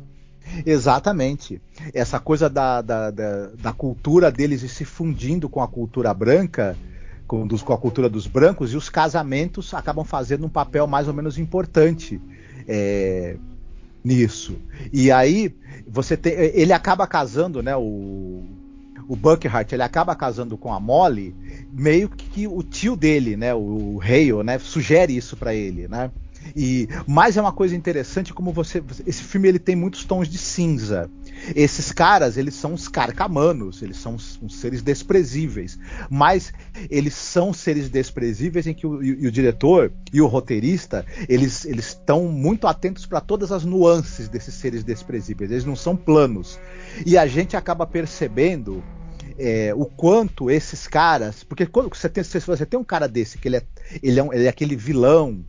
Exatamente. 0.66 1.60
Essa 1.94 2.18
coisa 2.20 2.48
da, 2.48 2.82
da, 2.82 3.10
da, 3.10 3.46
da 3.48 3.72
cultura 3.72 4.30
deles 4.30 4.60
se 4.70 4.84
fundindo 4.84 5.48
com 5.48 5.62
a 5.62 5.68
cultura 5.68 6.12
branca, 6.12 6.76
com, 7.26 7.46
dos, 7.46 7.62
com, 7.62 7.72
a 7.72 7.78
cultura 7.78 8.08
dos 8.08 8.26
brancos, 8.26 8.72
e 8.72 8.76
os 8.76 8.88
casamentos 8.88 9.72
acabam 9.72 10.04
fazendo 10.04 10.46
um 10.46 10.50
papel 10.50 10.86
mais 10.86 11.08
ou 11.08 11.14
menos 11.14 11.38
importante. 11.38 12.20
É, 12.68 13.36
nisso. 14.04 14.56
E 14.92 15.10
aí 15.10 15.54
você 15.86 16.16
tem, 16.16 16.32
ele 16.32 16.72
acaba 16.72 17.06
casando, 17.06 17.62
né? 17.62 17.76
O, 17.76 18.42
o 19.08 19.16
Buckhart, 19.16 19.72
ele 19.72 19.82
acaba 19.82 20.14
casando 20.14 20.56
com 20.56 20.72
a 20.72 20.80
Molly, 20.80 21.34
meio 21.72 22.08
que 22.08 22.46
o 22.46 22.62
tio 22.62 22.96
dele, 22.96 23.36
né? 23.36 23.54
O 23.54 24.00
Hale, 24.02 24.42
né? 24.44 24.58
Sugere 24.58 25.16
isso 25.16 25.36
para 25.36 25.54
ele, 25.54 25.88
né? 25.88 26.10
E 26.56 26.88
mas 27.06 27.36
é 27.36 27.40
uma 27.40 27.52
coisa 27.52 27.74
interessante 27.76 28.34
como 28.34 28.52
você 28.52 28.82
esse 29.06 29.22
filme 29.22 29.48
ele 29.48 29.58
tem 29.58 29.76
muitos 29.76 30.04
tons 30.04 30.28
de 30.28 30.38
cinza. 30.38 31.08
Esses 31.56 31.90
caras, 31.90 32.36
eles 32.36 32.54
são 32.54 32.74
os 32.74 32.86
carcamanos, 32.86 33.82
eles 33.82 33.96
são 33.96 34.14
uns, 34.14 34.38
uns 34.40 34.56
seres 34.56 34.80
desprezíveis, 34.80 35.78
mas 36.08 36.52
eles 36.88 37.14
são 37.14 37.52
seres 37.52 37.88
desprezíveis 37.88 38.66
em 38.66 38.74
que 38.74 38.86
o, 38.86 39.02
e, 39.02 39.22
e 39.22 39.26
o 39.26 39.32
diretor 39.32 39.92
e 40.12 40.20
o 40.20 40.26
roteirista, 40.26 41.04
eles 41.28 41.64
eles 41.64 41.88
estão 41.88 42.26
muito 42.26 42.66
atentos 42.66 43.06
para 43.06 43.20
todas 43.20 43.50
as 43.50 43.64
nuances 43.64 44.28
desses 44.28 44.54
seres 44.54 44.84
desprezíveis. 44.84 45.50
Eles 45.50 45.64
não 45.64 45.76
são 45.76 45.96
planos. 45.96 46.60
E 47.04 47.16
a 47.16 47.26
gente 47.26 47.56
acaba 47.56 47.86
percebendo 47.86 48.82
é, 49.38 49.72
o 49.74 49.86
quanto 49.86 50.50
esses 50.50 50.86
caras. 50.86 51.44
Porque 51.44 51.66
quando 51.66 51.94
você 51.94 52.08
tem, 52.08 52.22
se 52.22 52.38
você 52.40 52.66
tem 52.66 52.78
um 52.78 52.84
cara 52.84 53.08
desse, 53.08 53.38
que 53.38 53.48
ele 53.48 53.56
é, 53.56 53.62
ele 54.02 54.20
é, 54.20 54.22
um, 54.22 54.32
ele 54.32 54.44
é 54.44 54.48
aquele 54.48 54.76
vilão 54.76 55.44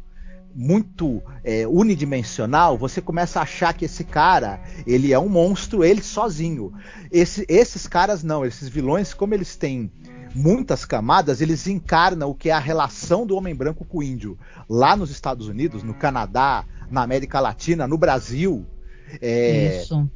muito 0.56 1.22
é, 1.44 1.68
unidimensional, 1.68 2.78
você 2.78 3.02
começa 3.02 3.40
a 3.40 3.44
achar 3.44 3.74
que 3.74 3.86
esse 3.86 4.04
cara 4.04 4.62
ele 4.86 5.12
é 5.12 5.18
um 5.18 5.30
monstro, 5.30 5.84
ele 5.84 6.02
sozinho. 6.02 6.74
Esse, 7.12 7.46
esses 7.50 7.88
caras 7.88 8.24
não, 8.24 8.46
esses 8.46 8.70
vilões, 8.70 9.14
como 9.14 9.34
eles 9.34 9.56
têm 9.56 9.92
muitas 10.36 10.86
camadas, 10.86 11.42
eles 11.42 11.68
encarnam 11.68 12.30
o 12.30 12.36
que 12.36 12.50
é 12.50 12.54
a 12.54 12.60
relação 12.60 13.26
do 13.26 13.36
homem 13.36 13.54
branco 13.54 13.86
com 13.86 14.00
o 14.00 14.04
índio. 14.04 14.38
Lá 14.70 14.96
nos 14.96 15.10
Estados 15.10 15.48
Unidos, 15.48 15.84
no 15.84 15.94
Canadá, 15.94 16.66
na 16.90 17.02
América 17.02 17.40
Latina, 17.40 17.88
no 17.88 17.98
Brasil. 17.98 18.66
É, 19.22 19.82
Isso 19.82 20.10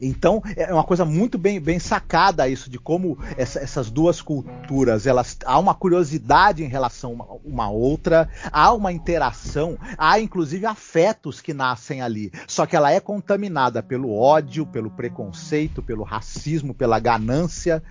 então 0.00 0.42
é 0.56 0.72
uma 0.72 0.84
coisa 0.84 1.04
muito 1.04 1.38
bem, 1.38 1.58
bem 1.58 1.78
sacada 1.78 2.48
isso 2.48 2.68
de 2.68 2.78
como 2.78 3.18
essa, 3.36 3.58
essas 3.58 3.90
duas 3.90 4.20
culturas 4.20 5.06
elas 5.06 5.38
há 5.44 5.58
uma 5.58 5.74
curiosidade 5.74 6.62
em 6.62 6.68
relação 6.68 7.12
uma, 7.12 7.26
uma 7.44 7.70
outra, 7.70 8.28
há 8.52 8.72
uma 8.72 8.92
interação, 8.92 9.78
há 9.96 10.20
inclusive 10.20 10.66
afetos 10.66 11.40
que 11.40 11.54
nascem 11.54 12.02
ali. 12.02 12.32
Só 12.46 12.66
que 12.66 12.76
ela 12.76 12.92
é 12.92 13.00
contaminada 13.00 13.82
pelo 13.82 14.14
ódio, 14.14 14.66
pelo 14.66 14.90
preconceito, 14.90 15.82
pelo 15.82 16.04
racismo, 16.04 16.74
pela 16.74 16.98
ganância, 16.98 17.82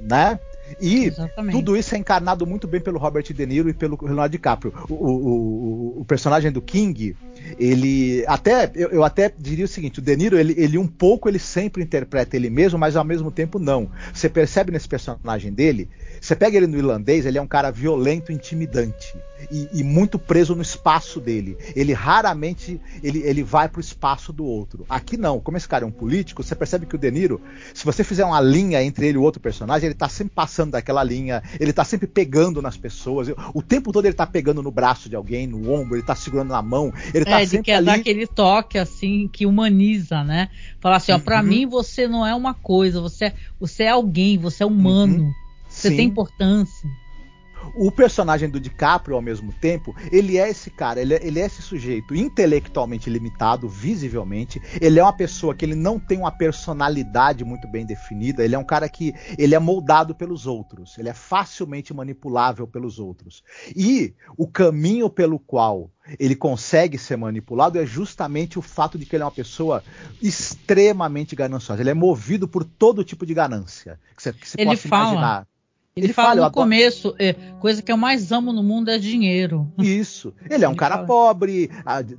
né? 0.00 0.38
E 0.80 1.06
Exatamente. 1.06 1.52
tudo 1.52 1.76
isso 1.76 1.94
é 1.94 1.98
encarnado 1.98 2.46
muito 2.46 2.66
bem 2.66 2.80
pelo 2.80 2.98
Robert 2.98 3.24
De 3.32 3.46
Niro 3.46 3.68
e 3.68 3.74
pelo 3.74 3.98
Leonardo 4.00 4.32
DiCaprio. 4.32 4.72
O, 4.88 4.94
o, 4.94 5.08
o, 5.08 6.00
o 6.00 6.04
personagem 6.04 6.52
do 6.52 6.60
King, 6.60 7.16
ele 7.58 8.24
até 8.26 8.70
eu, 8.74 8.90
eu, 8.90 9.04
até 9.04 9.32
diria 9.36 9.64
o 9.64 9.68
seguinte: 9.68 9.98
o 9.98 10.02
De 10.02 10.16
Niro, 10.16 10.38
ele, 10.38 10.54
ele 10.56 10.78
um 10.78 10.86
pouco 10.86 11.28
ele 11.28 11.38
sempre 11.38 11.82
interpreta 11.82 12.36
ele 12.36 12.50
mesmo, 12.50 12.78
mas 12.78 12.96
ao 12.96 13.04
mesmo 13.04 13.30
tempo 13.30 13.58
não. 13.58 13.90
Você 14.12 14.28
percebe 14.28 14.72
nesse 14.72 14.88
personagem 14.88 15.52
dele 15.52 15.88
você 16.20 16.34
pega 16.34 16.56
ele 16.56 16.66
no 16.66 16.76
irlandês, 16.76 17.26
ele 17.26 17.38
é 17.38 17.42
um 17.42 17.46
cara 17.46 17.70
violento, 17.70 18.32
intimidante 18.32 19.16
e, 19.50 19.68
e 19.72 19.84
muito 19.84 20.18
preso 20.18 20.54
no 20.54 20.62
espaço 20.62 21.20
dele. 21.20 21.56
Ele 21.74 21.92
raramente 21.92 22.80
ele, 23.02 23.20
ele 23.20 23.42
vai 23.42 23.68
pro 23.68 23.80
espaço 23.80 24.32
do 24.32 24.44
outro. 24.44 24.84
Aqui 24.88 25.16
não. 25.16 25.40
Como 25.40 25.56
esse 25.56 25.68
cara 25.68 25.84
é 25.84 25.86
um 25.86 25.92
político, 25.92 26.42
você 26.42 26.54
percebe 26.54 26.86
que 26.86 26.96
o 26.96 26.98
De 26.98 27.10
Niro, 27.10 27.40
se 27.72 27.84
você 27.84 28.02
fizer 28.02 28.24
uma 28.24 28.40
linha 28.40 28.82
entre 28.82 29.06
ele 29.06 29.16
e 29.16 29.20
o 29.20 29.22
outro 29.22 29.40
personagem, 29.40 29.86
ele 29.86 29.94
tá 29.94 30.08
sempre 30.08 30.34
passando 30.34 30.57
daquela 30.66 31.02
linha, 31.02 31.42
ele 31.58 31.72
tá 31.72 31.84
sempre 31.84 32.06
pegando 32.06 32.60
nas 32.62 32.76
pessoas. 32.76 33.28
O 33.54 33.62
tempo 33.62 33.92
todo 33.92 34.06
ele 34.06 34.14
tá 34.14 34.26
pegando 34.26 34.62
no 34.62 34.70
braço 34.70 35.08
de 35.08 35.16
alguém, 35.16 35.46
no 35.46 35.70
ombro, 35.72 35.96
ele 35.96 36.02
tá 36.02 36.14
segurando 36.14 36.48
na 36.48 36.62
mão, 36.62 36.92
ele 37.12 37.24
tá 37.24 37.40
é, 37.40 37.46
sempre 37.46 37.64
quer 37.64 37.76
ali... 37.76 37.86
dar 37.86 37.94
aquele 37.94 38.26
toque 38.26 38.78
assim 38.78 39.28
que 39.28 39.46
humaniza, 39.46 40.24
né? 40.24 40.48
Falar 40.80 40.96
assim, 40.96 41.12
ó, 41.12 41.18
para 41.18 41.40
uhum. 41.40 41.46
mim 41.46 41.66
você 41.66 42.08
não 42.08 42.26
é 42.26 42.34
uma 42.34 42.54
coisa, 42.54 43.00
você 43.00 43.26
é, 43.26 43.34
você 43.58 43.84
é 43.84 43.90
alguém, 43.90 44.38
você 44.38 44.62
é 44.62 44.66
humano. 44.66 45.24
Uhum. 45.24 45.32
Você 45.68 45.90
Sim. 45.90 45.96
tem 45.96 46.06
importância. 46.06 46.88
O 47.74 47.90
personagem 47.90 48.48
do 48.48 48.60
DiCaprio, 48.60 49.16
ao 49.16 49.22
mesmo 49.22 49.52
tempo, 49.52 49.94
ele 50.10 50.38
é 50.38 50.48
esse 50.48 50.70
cara, 50.70 51.00
ele 51.00 51.14
é, 51.14 51.26
ele 51.26 51.40
é, 51.40 51.46
esse 51.46 51.62
sujeito 51.62 52.14
intelectualmente 52.14 53.10
limitado, 53.10 53.68
visivelmente. 53.68 54.60
Ele 54.80 54.98
é 54.98 55.02
uma 55.02 55.12
pessoa 55.12 55.54
que 55.54 55.64
ele 55.64 55.74
não 55.74 55.98
tem 55.98 56.18
uma 56.18 56.30
personalidade 56.30 57.44
muito 57.44 57.68
bem 57.68 57.86
definida. 57.86 58.44
Ele 58.44 58.54
é 58.54 58.58
um 58.58 58.64
cara 58.64 58.88
que 58.88 59.14
ele 59.36 59.54
é 59.54 59.58
moldado 59.58 60.14
pelos 60.14 60.46
outros. 60.46 60.96
Ele 60.98 61.08
é 61.08 61.14
facilmente 61.14 61.94
manipulável 61.94 62.66
pelos 62.66 62.98
outros. 62.98 63.42
E 63.74 64.14
o 64.36 64.46
caminho 64.46 65.08
pelo 65.08 65.38
qual 65.38 65.90
ele 66.18 66.34
consegue 66.34 66.96
ser 66.96 67.16
manipulado 67.16 67.78
é 67.78 67.84
justamente 67.84 68.58
o 68.58 68.62
fato 68.62 68.98
de 68.98 69.04
que 69.04 69.16
ele 69.16 69.22
é 69.22 69.26
uma 69.26 69.32
pessoa 69.32 69.82
extremamente 70.22 71.36
gananciosa. 71.36 71.82
Ele 71.82 71.90
é 71.90 71.94
movido 71.94 72.48
por 72.48 72.64
todo 72.64 73.04
tipo 73.04 73.26
de 73.26 73.34
ganância 73.34 73.98
que 74.16 74.22
você, 74.22 74.32
que 74.32 74.48
você 74.48 74.60
ele 74.60 74.70
possa 74.70 74.88
fala. 74.88 75.10
imaginar. 75.10 75.48
Ele, 75.98 76.06
ele 76.06 76.12
fala, 76.12 76.28
fala 76.28 76.46
no 76.46 76.52
começo, 76.52 77.14
é, 77.18 77.34
coisa 77.60 77.82
que 77.82 77.90
eu 77.90 77.96
mais 77.96 78.30
amo 78.32 78.52
no 78.52 78.62
mundo 78.62 78.90
é 78.90 78.98
dinheiro. 78.98 79.70
Isso. 79.78 80.32
Ele 80.48 80.64
é 80.64 80.68
um 80.68 80.72
ele 80.72 80.78
cara 80.78 80.94
fala. 80.96 81.06
pobre, 81.06 81.70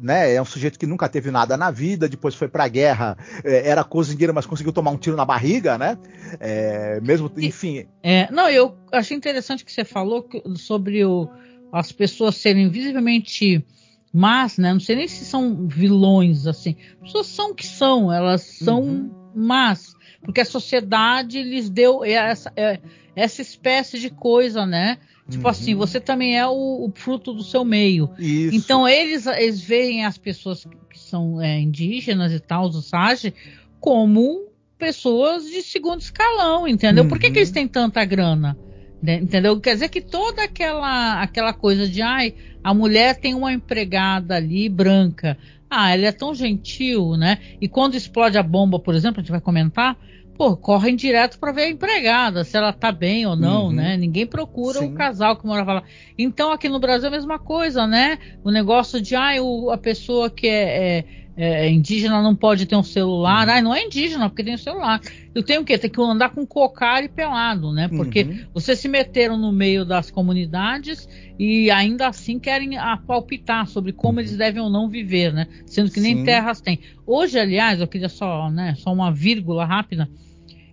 né? 0.01 0.33
É 0.33 0.41
um 0.41 0.45
sujeito 0.45 0.77
que 0.77 0.85
nunca 0.85 1.07
teve 1.07 1.31
nada 1.31 1.55
na 1.55 1.71
vida, 1.71 2.09
depois 2.09 2.35
foi 2.35 2.47
pra 2.47 2.67
guerra, 2.67 3.17
é, 3.43 3.67
era 3.69 3.83
cozinheiro, 3.83 4.33
mas 4.33 4.45
conseguiu 4.45 4.73
tomar 4.73 4.91
um 4.91 4.97
tiro 4.97 5.15
na 5.15 5.25
barriga, 5.25 5.77
né? 5.77 5.97
É, 6.39 6.99
mesmo, 7.01 7.31
enfim. 7.37 7.85
É, 8.03 8.31
não, 8.31 8.49
eu 8.49 8.75
achei 8.91 9.15
interessante 9.15 9.63
que 9.63 9.71
você 9.71 9.85
falou 9.85 10.27
sobre 10.55 11.03
o, 11.05 11.29
as 11.71 11.91
pessoas 11.91 12.35
serem 12.35 12.69
visivelmente 12.69 13.65
más, 14.13 14.57
né? 14.57 14.73
Não 14.73 14.79
sei 14.79 14.95
nem 14.95 15.07
se 15.07 15.25
são 15.25 15.67
vilões, 15.67 16.47
assim. 16.47 16.75
As 16.95 17.07
pessoas 17.07 17.27
são 17.27 17.51
o 17.51 17.55
que 17.55 17.65
são, 17.65 18.11
elas 18.11 18.41
são 18.41 18.81
uhum. 18.81 19.11
más 19.35 19.95
Porque 20.23 20.41
a 20.41 20.45
sociedade 20.45 21.41
lhes 21.41 21.69
deu 21.69 22.03
essa, 22.03 22.51
é, 22.55 22.79
essa 23.15 23.41
espécie 23.41 23.99
de 23.99 24.09
coisa, 24.09 24.65
né? 24.65 24.97
Tipo 25.29 25.43
Uhum. 25.45 25.49
assim, 25.49 25.75
você 25.75 25.99
também 25.99 26.37
é 26.37 26.45
o, 26.47 26.51
o 26.87 26.91
fruto 26.95 27.33
do 27.33 27.43
seu 27.43 27.63
meio. 27.63 28.09
Isso. 28.17 28.55
Então 28.57 28.87
eles, 28.87 29.25
eles 29.27 29.61
veem 29.61 30.05
as 30.05 30.17
pessoas 30.17 30.65
que 30.89 30.99
são 30.99 31.39
é, 31.41 31.59
indígenas 31.59 32.31
e 32.33 32.39
tal, 32.39 32.67
os 32.67 32.75
Osage, 32.75 33.33
como 33.79 34.47
pessoas 34.77 35.45
de 35.49 35.61
segundo 35.61 36.01
escalão, 36.01 36.67
entendeu? 36.67 37.05
Por 37.05 37.19
que, 37.19 37.27
Uhum. 37.27 37.33
que 37.33 37.39
eles 37.39 37.51
têm 37.51 37.67
tanta 37.67 38.03
grana? 38.05 38.57
Né? 39.01 39.15
Entendeu? 39.15 39.59
Quer 39.59 39.73
dizer 39.75 39.89
que 39.89 40.01
toda 40.01 40.43
aquela, 40.43 41.21
aquela 41.21 41.53
coisa 41.53 41.87
de 41.87 42.01
ai, 42.01 42.33
a 42.63 42.73
mulher 42.73 43.15
tem 43.15 43.33
uma 43.33 43.53
empregada 43.53 44.35
ali 44.35 44.67
branca. 44.67 45.37
Ah, 45.69 45.91
ela 45.93 46.07
é 46.07 46.11
tão 46.11 46.33
gentil, 46.33 47.15
né? 47.15 47.37
E 47.61 47.67
quando 47.67 47.95
explode 47.95 48.37
a 48.37 48.43
bomba, 48.43 48.79
por 48.79 48.95
exemplo, 48.95 49.19
a 49.19 49.21
gente 49.23 49.31
vai 49.31 49.39
comentar, 49.41 49.95
pô, 50.35 50.55
correm 50.57 50.95
direto 50.95 51.37
para 51.37 51.51
ver 51.51 51.63
a 51.63 51.69
empregada, 51.69 52.43
se 52.43 52.55
ela 52.57 52.71
tá 52.73 52.91
bem 52.91 53.25
ou 53.27 53.35
não, 53.35 53.65
Uhum. 53.65 53.71
né? 53.73 53.97
Ninguém 53.97 54.25
procura 54.25 54.79
Sim. 54.79 54.91
o 54.93 54.95
casal 54.95 55.35
que 55.37 55.45
morava 55.45 55.73
lá. 55.73 55.83
Então 56.17 56.51
aqui 56.51 56.67
no 56.69 56.79
Brasil 56.79 57.05
é 57.05 57.09
a 57.09 57.11
mesma 57.11 57.37
coisa, 57.37 57.85
né? 57.85 58.17
O 58.43 58.49
negócio 58.49 59.01
de 59.01 59.15
ai, 59.15 59.39
o- 59.39 59.69
a 59.69 59.77
pessoa 59.77 60.29
que 60.29 60.47
é, 60.47 60.97
é- 60.99 61.05
é 61.35 61.69
indígena 61.69 62.21
não 62.21 62.35
pode 62.35 62.65
ter 62.65 62.75
um 62.75 62.83
celular. 62.83 63.47
Ai, 63.47 63.61
não 63.61 63.73
é 63.73 63.83
indígena 63.83 64.29
porque 64.29 64.43
tem 64.43 64.55
um 64.55 64.57
celular. 64.57 64.99
Eu 65.33 65.41
tenho 65.41 65.61
o 65.61 65.65
quê? 65.65 65.77
Tem 65.77 65.89
que 65.89 66.01
andar 66.01 66.29
com 66.31 66.45
cocar 66.45 67.03
e 67.03 67.07
pelado, 67.07 67.71
né? 67.71 67.87
Porque 67.87 68.23
Uhum. 68.23 68.45
vocês 68.53 68.77
se 68.79 68.87
meteram 68.87 69.37
no 69.37 69.51
meio 69.51 69.85
das 69.85 70.11
comunidades 70.11 71.07
e 71.37 71.71
ainda 71.71 72.07
assim 72.07 72.39
querem 72.39 72.71
palpitar 73.07 73.67
sobre 73.67 73.93
como 73.93 74.19
eles 74.19 74.35
devem 74.35 74.61
ou 74.61 74.69
não 74.69 74.89
viver, 74.89 75.31
né? 75.33 75.47
Sendo 75.65 75.91
que 75.91 75.99
nem 76.01 76.17
Sim. 76.17 76.23
terras 76.25 76.59
têm. 76.59 76.79
Hoje, 77.05 77.39
aliás, 77.39 77.79
eu 77.79 77.87
queria 77.87 78.09
só, 78.09 78.49
né, 78.51 78.75
só 78.77 78.91
uma 78.91 79.11
vírgula 79.11 79.65
rápida. 79.65 80.09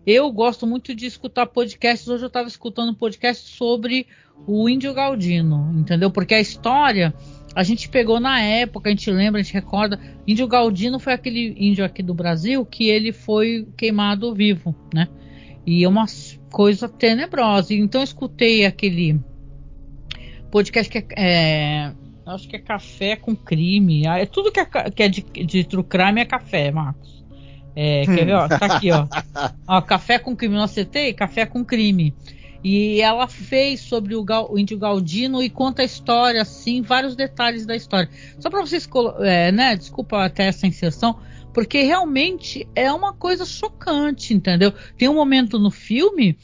Eu 0.06 0.30
gosto 0.30 0.66
muito 0.66 0.94
de 0.94 1.06
escutar 1.06 1.46
podcasts. 1.46 2.06
Hoje 2.08 2.24
eu 2.24 2.28
estava 2.28 2.48
escutando 2.48 2.90
um 2.90 2.94
podcast 2.94 3.48
sobre 3.48 4.06
o 4.46 4.68
Índio 4.68 4.94
Galdino, 4.94 5.72
entendeu? 5.76 6.10
Porque 6.10 6.34
a 6.34 6.40
história 6.40 7.12
a 7.56 7.62
gente 7.62 7.88
pegou 7.88 8.20
na 8.20 8.38
época, 8.38 8.90
a 8.90 8.92
gente 8.92 9.10
lembra, 9.10 9.40
a 9.40 9.42
gente 9.42 9.54
recorda. 9.54 9.98
Índio 10.26 10.46
Galdino 10.46 10.98
foi 10.98 11.14
aquele 11.14 11.54
índio 11.58 11.86
aqui 11.86 12.02
do 12.02 12.12
Brasil 12.12 12.66
que 12.66 12.90
ele 12.90 13.12
foi 13.12 13.66
queimado 13.78 14.34
vivo, 14.34 14.76
né? 14.92 15.08
E 15.66 15.82
é 15.82 15.88
uma 15.88 16.04
coisa 16.50 16.86
tenebrosa. 16.86 17.72
Então 17.72 18.02
eu 18.02 18.04
escutei 18.04 18.66
aquele 18.66 19.18
podcast 20.50 20.92
que 20.92 20.98
é, 20.98 21.06
é, 21.16 21.92
acho 22.26 22.46
que 22.46 22.56
é 22.56 22.58
café 22.58 23.16
com 23.16 23.34
crime. 23.34 24.06
Ah, 24.06 24.18
É 24.18 24.26
tudo 24.26 24.52
que 24.52 24.60
é, 24.60 24.66
que 24.90 25.02
é 25.02 25.08
de, 25.08 25.22
de 25.22 25.64
true 25.64 25.82
crime 25.82 26.20
é 26.20 26.26
café, 26.26 26.70
Marcos. 26.70 27.24
É, 27.74 28.04
quer 28.04 28.26
ver? 28.26 28.34
Ó, 28.34 28.48
tá 28.48 28.66
aqui, 28.66 28.90
ó. 28.92 29.06
ó. 29.66 29.80
Café 29.80 30.18
com 30.18 30.36
crime. 30.36 30.56
Eu 30.56 30.60
acertei? 30.60 31.14
Café 31.14 31.46
com 31.46 31.64
crime. 31.64 32.12
E 32.62 33.00
ela 33.00 33.28
fez 33.28 33.80
sobre 33.80 34.14
o, 34.14 34.24
Gal- 34.24 34.52
o 34.52 34.58
índio 34.58 34.78
Galdino 34.78 35.42
e 35.42 35.48
conta 35.48 35.82
a 35.82 35.84
história, 35.84 36.42
assim, 36.42 36.82
vários 36.82 37.14
detalhes 37.14 37.64
da 37.66 37.76
história. 37.76 38.08
Só 38.40 38.50
para 38.50 38.60
vocês, 38.60 38.88
é, 39.20 39.52
né? 39.52 39.76
Desculpa 39.76 40.24
até 40.24 40.46
essa 40.46 40.66
inserção, 40.66 41.16
porque 41.52 41.82
realmente 41.82 42.66
é 42.74 42.92
uma 42.92 43.12
coisa 43.12 43.44
chocante, 43.46 44.34
entendeu? 44.34 44.72
Tem 44.98 45.08
um 45.08 45.14
momento 45.14 45.58
no 45.58 45.70
filme, 45.70 46.36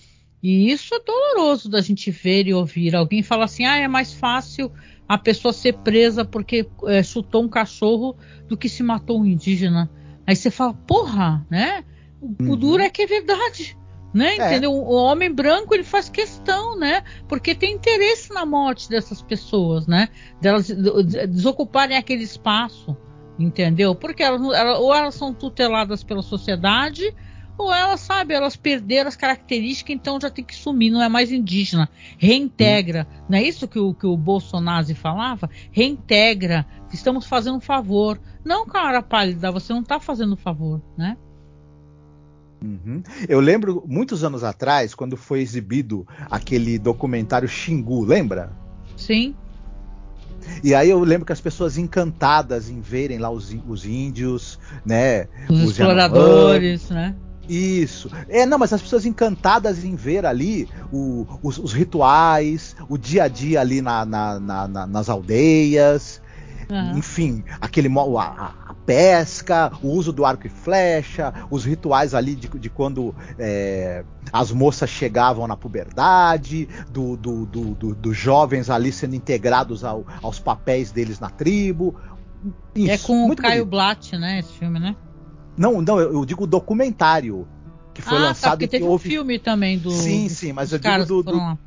e 0.42 0.70
isso 0.70 0.94
é 0.94 1.00
doloroso 1.00 1.68
da 1.68 1.80
gente 1.80 2.10
ver 2.10 2.46
e 2.46 2.54
ouvir. 2.54 2.94
Alguém 2.94 3.22
fala 3.22 3.44
assim: 3.44 3.64
ah, 3.64 3.76
é 3.76 3.88
mais 3.88 4.12
fácil 4.12 4.70
a 5.08 5.18
pessoa 5.18 5.52
ser 5.52 5.74
presa 5.74 6.24
porque 6.24 6.66
é, 6.86 7.02
chutou 7.02 7.42
um 7.44 7.48
cachorro 7.48 8.16
do 8.48 8.56
que 8.56 8.68
se 8.68 8.82
matou 8.82 9.20
um 9.20 9.26
indígena. 9.26 9.90
Aí 10.26 10.34
você 10.36 10.50
fala, 10.50 10.72
porra, 10.72 11.46
né? 11.50 11.84
O, 12.20 12.28
o 12.28 12.50
Uhum. 12.50 12.56
duro 12.56 12.82
é 12.82 12.88
que 12.90 13.02
é 13.02 13.06
verdade. 13.06 13.76
Né, 14.14 14.36
É. 14.36 14.46
entendeu? 14.46 14.72
O 14.72 14.92
homem 14.92 15.32
branco 15.32 15.74
ele 15.74 15.84
faz 15.84 16.08
questão, 16.10 16.78
né? 16.78 17.02
Porque 17.26 17.54
tem 17.54 17.72
interesse 17.74 18.30
na 18.32 18.44
morte 18.44 18.88
dessas 18.88 19.22
pessoas, 19.22 19.86
né? 19.86 20.08
Delas 20.40 20.66
de- 20.66 21.26
desocuparem 21.26 21.96
aquele 21.96 22.22
espaço, 22.22 22.94
entendeu? 23.38 23.94
Porque 23.94 24.22
elas, 24.22 24.38
não- 24.40 24.54
ela- 24.54 24.78
ou 24.78 24.94
elas 24.94 25.14
são 25.14 25.32
tuteladas 25.32 26.04
pela 26.04 26.20
sociedade, 26.20 27.14
ou 27.56 27.72
elas, 27.72 28.00
sabe, 28.00 28.34
elas 28.34 28.54
perderam 28.56 29.08
as 29.08 29.16
características, 29.16 29.94
então 29.94 30.18
já 30.20 30.28
tem 30.28 30.44
que 30.44 30.54
sumir, 30.56 30.90
não 30.90 31.02
é 31.02 31.08
mais 31.08 31.32
indígena. 31.32 31.88
Reintegra. 32.18 33.06
Não 33.30 33.38
é 33.38 33.42
isso 33.42 33.66
que 33.68 33.78
o, 33.78 33.94
que 33.94 34.06
o 34.06 34.16
Bolsonaro 34.16 34.94
falava? 34.94 35.48
Reintegra. 35.70 36.66
Estamos 36.92 37.26
fazendo 37.26 37.56
um 37.56 37.60
favor. 37.60 38.20
Não, 38.44 38.66
cara 38.66 39.02
pálida, 39.02 39.50
você 39.50 39.72
não 39.72 39.80
está 39.80 39.98
fazendo 40.00 40.34
um 40.34 40.36
favor, 40.36 40.82
né? 40.96 41.16
Uhum. 42.62 43.02
Eu 43.28 43.40
lembro 43.40 43.82
muitos 43.86 44.22
anos 44.24 44.44
atrás, 44.44 44.94
quando 44.94 45.16
foi 45.16 45.40
exibido 45.40 46.06
aquele 46.30 46.78
documentário 46.78 47.48
Xingu, 47.48 48.04
lembra? 48.04 48.50
Sim. 48.96 49.34
E 50.62 50.74
aí 50.74 50.90
eu 50.90 50.98
lembro 51.00 51.24
que 51.26 51.32
as 51.32 51.40
pessoas 51.40 51.76
encantadas 51.78 52.68
em 52.68 52.80
verem 52.80 53.18
lá 53.18 53.30
os, 53.30 53.54
os 53.68 53.84
índios, 53.86 54.58
né? 54.84 55.28
Os, 55.48 55.60
Os 55.60 55.70
exploradores, 55.72 56.88
né? 56.90 57.14
Isso. 57.48 58.08
É, 58.28 58.46
não, 58.46 58.56
mas 58.56 58.72
as 58.72 58.80
pessoas 58.80 59.04
encantadas 59.04 59.84
em 59.84 59.96
ver 59.96 60.24
ali 60.24 60.68
o- 60.92 61.26
os, 61.42 61.58
os 61.58 61.72
rituais, 61.72 62.76
o 62.88 62.96
dia 62.96 63.24
a 63.24 63.28
dia 63.28 63.60
ali 63.60 63.82
na- 63.82 64.04
na- 64.04 64.38
na- 64.38 64.86
nas 64.86 65.08
aldeias, 65.08 66.21
Aham. 66.72 66.96
enfim, 66.98 67.44
aquele 67.60 67.88
a, 68.18 68.52
a- 68.68 68.74
pesca, 68.86 69.70
o 69.82 69.88
uso 69.88 70.12
do 70.12 70.24
arco 70.24 70.46
e 70.46 70.50
flecha, 70.50 71.32
os 71.50 71.64
rituais 71.64 72.14
ali 72.14 72.34
de, 72.34 72.48
de 72.48 72.68
quando 72.70 73.14
é, 73.38 74.04
as 74.32 74.50
moças 74.50 74.90
chegavam 74.90 75.46
na 75.46 75.56
puberdade, 75.56 76.68
do, 76.90 77.16
do- 77.16 77.46
do- 77.46 77.74
do- 77.74 77.94
dos 77.94 78.16
jovens 78.16 78.68
ali 78.70 78.90
sendo 78.92 79.14
integrados 79.14 79.84
ao- 79.84 80.04
aos 80.22 80.38
papéis 80.38 80.90
deles 80.90 81.20
na 81.20 81.30
tribo. 81.30 81.94
é 82.74 82.94
Isso, 82.94 83.06
com 83.06 83.28
o 83.30 83.36
Caio 83.36 83.58
bonito. 83.64 83.70
Blatt, 83.70 84.12
né? 84.16 84.38
Esse 84.40 84.52
filme, 84.54 84.80
né? 84.80 84.96
Não, 85.56 85.80
não, 85.82 86.00
eu, 86.00 86.12
digo 86.24 86.46
documentário 86.46 87.46
que 87.94 88.00
foi 88.02 88.16
ah, 88.16 88.20
tá, 88.20 88.26
lançado 88.28 88.50
porque 88.52 88.64
e 88.64 88.68
que 88.68 88.70
teve 88.78 88.84
um 88.84 88.88
houve. 88.88 89.08
filme 89.08 89.38
também 89.38 89.78
do. 89.78 89.90
Sim, 89.90 90.26
dos- 90.26 90.38
sim, 90.38 90.52
mas 90.52 90.70
dos 90.70 90.72
eu 90.72 90.78
digo 90.78 91.22
do- 91.22 91.22
do-. 91.22 91.58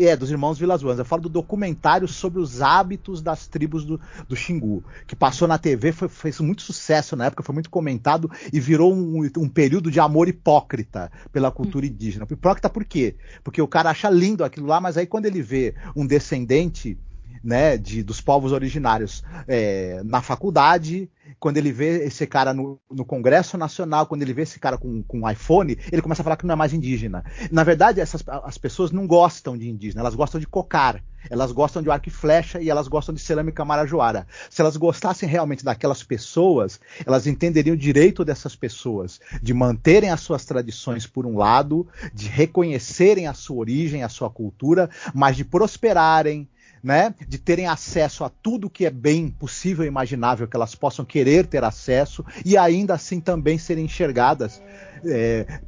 É, 0.00 0.16
dos 0.16 0.30
irmãos 0.30 0.56
Vilas 0.56 0.80
Boas. 0.80 0.96
Eu 0.96 1.04
falo 1.04 1.22
do 1.22 1.28
documentário 1.28 2.06
sobre 2.06 2.40
os 2.40 2.62
hábitos 2.62 3.20
das 3.20 3.48
tribos 3.48 3.84
do, 3.84 4.00
do 4.28 4.36
Xingu, 4.36 4.84
que 5.08 5.16
passou 5.16 5.48
na 5.48 5.58
TV, 5.58 5.90
foi, 5.90 6.08
fez 6.08 6.38
muito 6.38 6.62
sucesso 6.62 7.16
na 7.16 7.26
época, 7.26 7.42
foi 7.42 7.52
muito 7.52 7.68
comentado 7.68 8.30
e 8.52 8.60
virou 8.60 8.94
um, 8.94 9.28
um 9.36 9.48
período 9.48 9.90
de 9.90 9.98
amor 9.98 10.28
hipócrita 10.28 11.10
pela 11.32 11.50
cultura 11.50 11.84
indígena. 11.84 12.28
Hipócrita 12.30 12.70
por 12.70 12.84
quê? 12.84 13.16
Porque 13.42 13.60
o 13.60 13.66
cara 13.66 13.90
acha 13.90 14.08
lindo 14.08 14.44
aquilo 14.44 14.68
lá, 14.68 14.80
mas 14.80 14.96
aí 14.96 15.04
quando 15.04 15.26
ele 15.26 15.42
vê 15.42 15.74
um 15.96 16.06
descendente 16.06 16.96
né, 17.42 17.76
de, 17.76 18.02
dos 18.02 18.20
povos 18.20 18.52
originários 18.52 19.22
é, 19.46 20.02
na 20.04 20.20
faculdade, 20.22 21.10
quando 21.38 21.56
ele 21.56 21.72
vê 21.72 22.04
esse 22.04 22.26
cara 22.26 22.52
no, 22.52 22.80
no 22.90 23.04
Congresso 23.04 23.56
Nacional, 23.56 24.06
quando 24.06 24.22
ele 24.22 24.32
vê 24.32 24.42
esse 24.42 24.58
cara 24.58 24.78
com, 24.78 25.02
com 25.02 25.20
um 25.20 25.30
iPhone, 25.30 25.78
ele 25.90 26.02
começa 26.02 26.22
a 26.22 26.24
falar 26.24 26.36
que 26.36 26.46
não 26.46 26.54
é 26.54 26.56
mais 26.56 26.72
indígena. 26.72 27.24
Na 27.50 27.64
verdade, 27.64 28.00
essas, 28.00 28.22
as 28.26 28.58
pessoas 28.58 28.90
não 28.90 29.06
gostam 29.06 29.56
de 29.56 29.68
indígena, 29.68 30.00
elas 30.00 30.14
gostam 30.14 30.40
de 30.40 30.46
cocar, 30.46 31.02
elas 31.30 31.52
gostam 31.52 31.82
de 31.82 31.90
arco 31.90 32.08
e 32.08 32.12
flecha 32.12 32.60
e 32.60 32.70
elas 32.70 32.88
gostam 32.88 33.14
de 33.14 33.20
cerâmica 33.20 33.64
marajoara. 33.64 34.26
Se 34.48 34.60
elas 34.60 34.76
gostassem 34.76 35.28
realmente 35.28 35.64
daquelas 35.64 36.02
pessoas, 36.02 36.80
elas 37.04 37.26
entenderiam 37.26 37.74
o 37.74 37.78
direito 37.78 38.24
dessas 38.24 38.56
pessoas 38.56 39.20
de 39.42 39.52
manterem 39.52 40.10
as 40.10 40.20
suas 40.20 40.44
tradições 40.44 41.06
por 41.06 41.26
um 41.26 41.36
lado, 41.36 41.86
de 42.14 42.28
reconhecerem 42.28 43.26
a 43.26 43.34
sua 43.34 43.56
origem, 43.56 44.02
a 44.02 44.08
sua 44.08 44.30
cultura, 44.30 44.88
mas 45.14 45.36
de 45.36 45.44
prosperarem, 45.44 46.48
né, 46.82 47.14
de 47.26 47.38
terem 47.38 47.66
acesso 47.66 48.24
a 48.24 48.28
tudo 48.28 48.70
que 48.70 48.86
é 48.86 48.90
bem 48.90 49.28
possível 49.28 49.84
e 49.84 49.88
imaginável 49.88 50.46
que 50.46 50.56
elas 50.56 50.74
possam 50.74 51.04
querer 51.04 51.46
ter 51.46 51.64
acesso 51.64 52.24
e 52.44 52.56
ainda 52.56 52.94
assim 52.94 53.20
também 53.20 53.58
serem 53.58 53.84
enxergadas 53.84 54.62
é, 55.04 55.60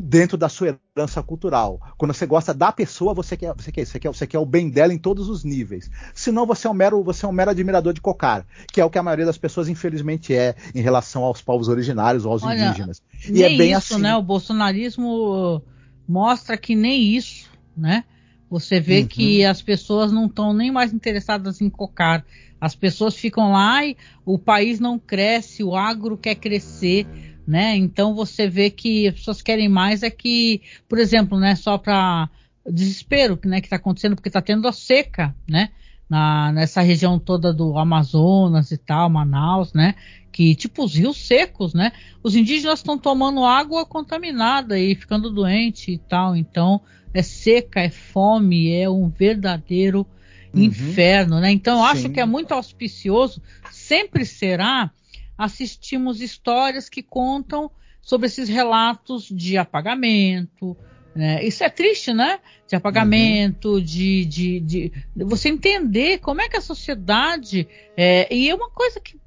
dentro 0.00 0.36
da 0.36 0.48
sua 0.48 0.78
herança 0.96 1.22
cultural. 1.22 1.80
Quando 1.96 2.12
você 2.12 2.26
gosta 2.26 2.52
da 2.52 2.70
pessoa, 2.70 3.14
você 3.14 3.36
quer, 3.36 3.54
você 3.54 3.72
quer, 3.72 3.86
você 3.86 3.98
quer, 3.98 4.08
você 4.08 4.26
quer 4.26 4.38
o 4.38 4.46
bem 4.46 4.68
dela 4.68 4.92
em 4.92 4.98
todos 4.98 5.28
os 5.28 5.42
níveis. 5.42 5.90
Senão 6.14 6.46
você 6.46 6.66
é 6.66 6.70
um 6.70 6.74
mero, 6.74 7.02
você 7.02 7.24
é 7.24 7.28
um 7.28 7.32
mero 7.32 7.50
admirador 7.50 7.92
de 7.92 8.00
cocar, 8.00 8.46
que 8.72 8.80
é 8.80 8.84
o 8.84 8.90
que 8.90 8.98
a 8.98 9.02
maioria 9.02 9.26
das 9.26 9.38
pessoas 9.38 9.68
infelizmente 9.68 10.34
é 10.34 10.54
em 10.74 10.80
relação 10.80 11.22
aos 11.24 11.40
povos 11.40 11.68
originários 11.68 12.24
ou 12.24 12.32
aos 12.32 12.42
Olha, 12.42 12.66
indígenas. 12.66 13.02
E 13.26 13.32
nem 13.32 13.42
é 13.42 13.56
bem 13.56 13.72
isso, 13.72 13.94
assim. 13.94 14.02
né? 14.02 14.14
O 14.16 14.22
bolsonarismo 14.22 15.62
mostra 16.06 16.56
que 16.56 16.74
nem 16.76 17.16
isso, 17.16 17.50
né? 17.76 18.04
Você 18.50 18.78
vê 18.80 19.00
Uhum. 19.00 19.06
que 19.06 19.44
as 19.44 19.60
pessoas 19.60 20.12
não 20.12 20.26
estão 20.26 20.52
nem 20.52 20.70
mais 20.70 20.92
interessadas 20.92 21.60
em 21.60 21.68
cocar. 21.68 22.24
As 22.60 22.74
pessoas 22.74 23.16
ficam 23.16 23.52
lá 23.52 23.84
e 23.84 23.96
o 24.24 24.38
país 24.38 24.80
não 24.80 24.98
cresce, 24.98 25.62
o 25.64 25.74
agro 25.74 26.16
quer 26.16 26.36
crescer, 26.36 27.06
né? 27.46 27.76
Então 27.76 28.14
você 28.14 28.48
vê 28.48 28.70
que 28.70 29.08
as 29.08 29.14
pessoas 29.14 29.42
querem 29.42 29.68
mais 29.68 30.02
é 30.02 30.10
que, 30.10 30.62
por 30.88 30.98
exemplo, 30.98 31.38
né, 31.38 31.54
só 31.54 31.76
para 31.76 32.30
desespero, 32.68 33.38
né, 33.44 33.60
que 33.60 33.66
está 33.66 33.76
acontecendo 33.76 34.16
porque 34.16 34.28
está 34.28 34.40
tendo 34.40 34.66
a 34.66 34.72
seca, 34.72 35.34
né? 35.48 35.70
na, 36.08 36.52
nessa 36.52 36.80
região 36.80 37.18
toda 37.18 37.52
do 37.52 37.76
Amazonas 37.76 38.70
e 38.70 38.78
tal, 38.78 39.10
Manaus, 39.10 39.72
né? 39.72 39.94
Que 40.30 40.54
tipo 40.54 40.84
os 40.84 40.94
rios 40.94 41.16
secos, 41.26 41.74
né? 41.74 41.92
Os 42.22 42.36
indígenas 42.36 42.78
estão 42.78 42.98
tomando 42.98 43.44
água 43.44 43.84
contaminada 43.84 44.78
e 44.78 44.94
ficando 44.94 45.30
doente 45.30 45.92
e 45.92 45.98
tal. 45.98 46.36
Então 46.36 46.80
é 47.18 47.22
seca, 47.22 47.80
é 47.80 47.90
fome, 47.90 48.72
é 48.72 48.88
um 48.88 49.08
verdadeiro 49.08 50.06
uhum. 50.54 50.62
inferno, 50.62 51.40
né? 51.40 51.50
Então 51.50 51.78
eu 51.78 51.84
acho 51.84 52.10
que 52.10 52.20
é 52.20 52.26
muito 52.26 52.52
auspicioso, 52.52 53.42
sempre 53.70 54.24
será 54.24 54.90
assistimos 55.36 56.20
histórias 56.20 56.88
que 56.88 57.02
contam 57.02 57.70
sobre 58.00 58.26
esses 58.26 58.48
relatos 58.48 59.28
de 59.28 59.58
apagamento, 59.58 60.76
né? 61.16 61.42
Isso 61.42 61.64
é 61.64 61.70
triste, 61.70 62.12
né? 62.12 62.38
De 62.68 62.76
apagamento, 62.76 63.74
uhum. 63.74 63.80
de, 63.80 64.24
de, 64.26 64.60
de, 64.60 64.92
você 65.16 65.48
entender 65.48 66.18
como 66.18 66.42
é 66.42 66.48
que 66.48 66.58
a 66.58 66.60
sociedade. 66.60 67.66
É, 67.96 68.32
e 68.32 68.50
é 68.50 68.54
uma 68.54 68.70
coisa 68.70 69.00
que. 69.00 69.18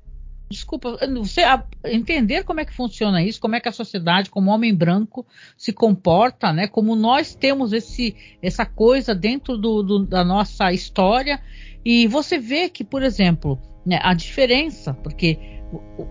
Desculpa, 0.49 0.97
você 1.19 1.41
entender 1.85 2.43
como 2.43 2.59
é 2.59 2.65
que 2.65 2.73
funciona 2.73 3.23
isso, 3.23 3.39
como 3.39 3.55
é 3.55 3.59
que 3.59 3.69
a 3.69 3.71
sociedade, 3.71 4.31
como 4.31 4.49
homem 4.49 4.73
branco, 4.73 5.25
se 5.55 5.71
comporta, 5.71 6.51
né? 6.51 6.67
Como 6.67 6.95
nós 6.95 7.35
temos 7.35 7.71
esse, 7.71 8.15
essa 8.41 8.65
coisa 8.65 9.13
dentro 9.13 9.55
do, 9.57 9.83
do, 9.83 10.05
da 10.05 10.23
nossa 10.25 10.73
história. 10.73 11.39
E 11.85 12.07
você 12.07 12.39
vê 12.39 12.67
que, 12.67 12.83
por 12.83 13.03
exemplo, 13.03 13.59
né, 13.85 13.99
a 14.01 14.13
diferença, 14.15 14.93
porque 14.93 15.37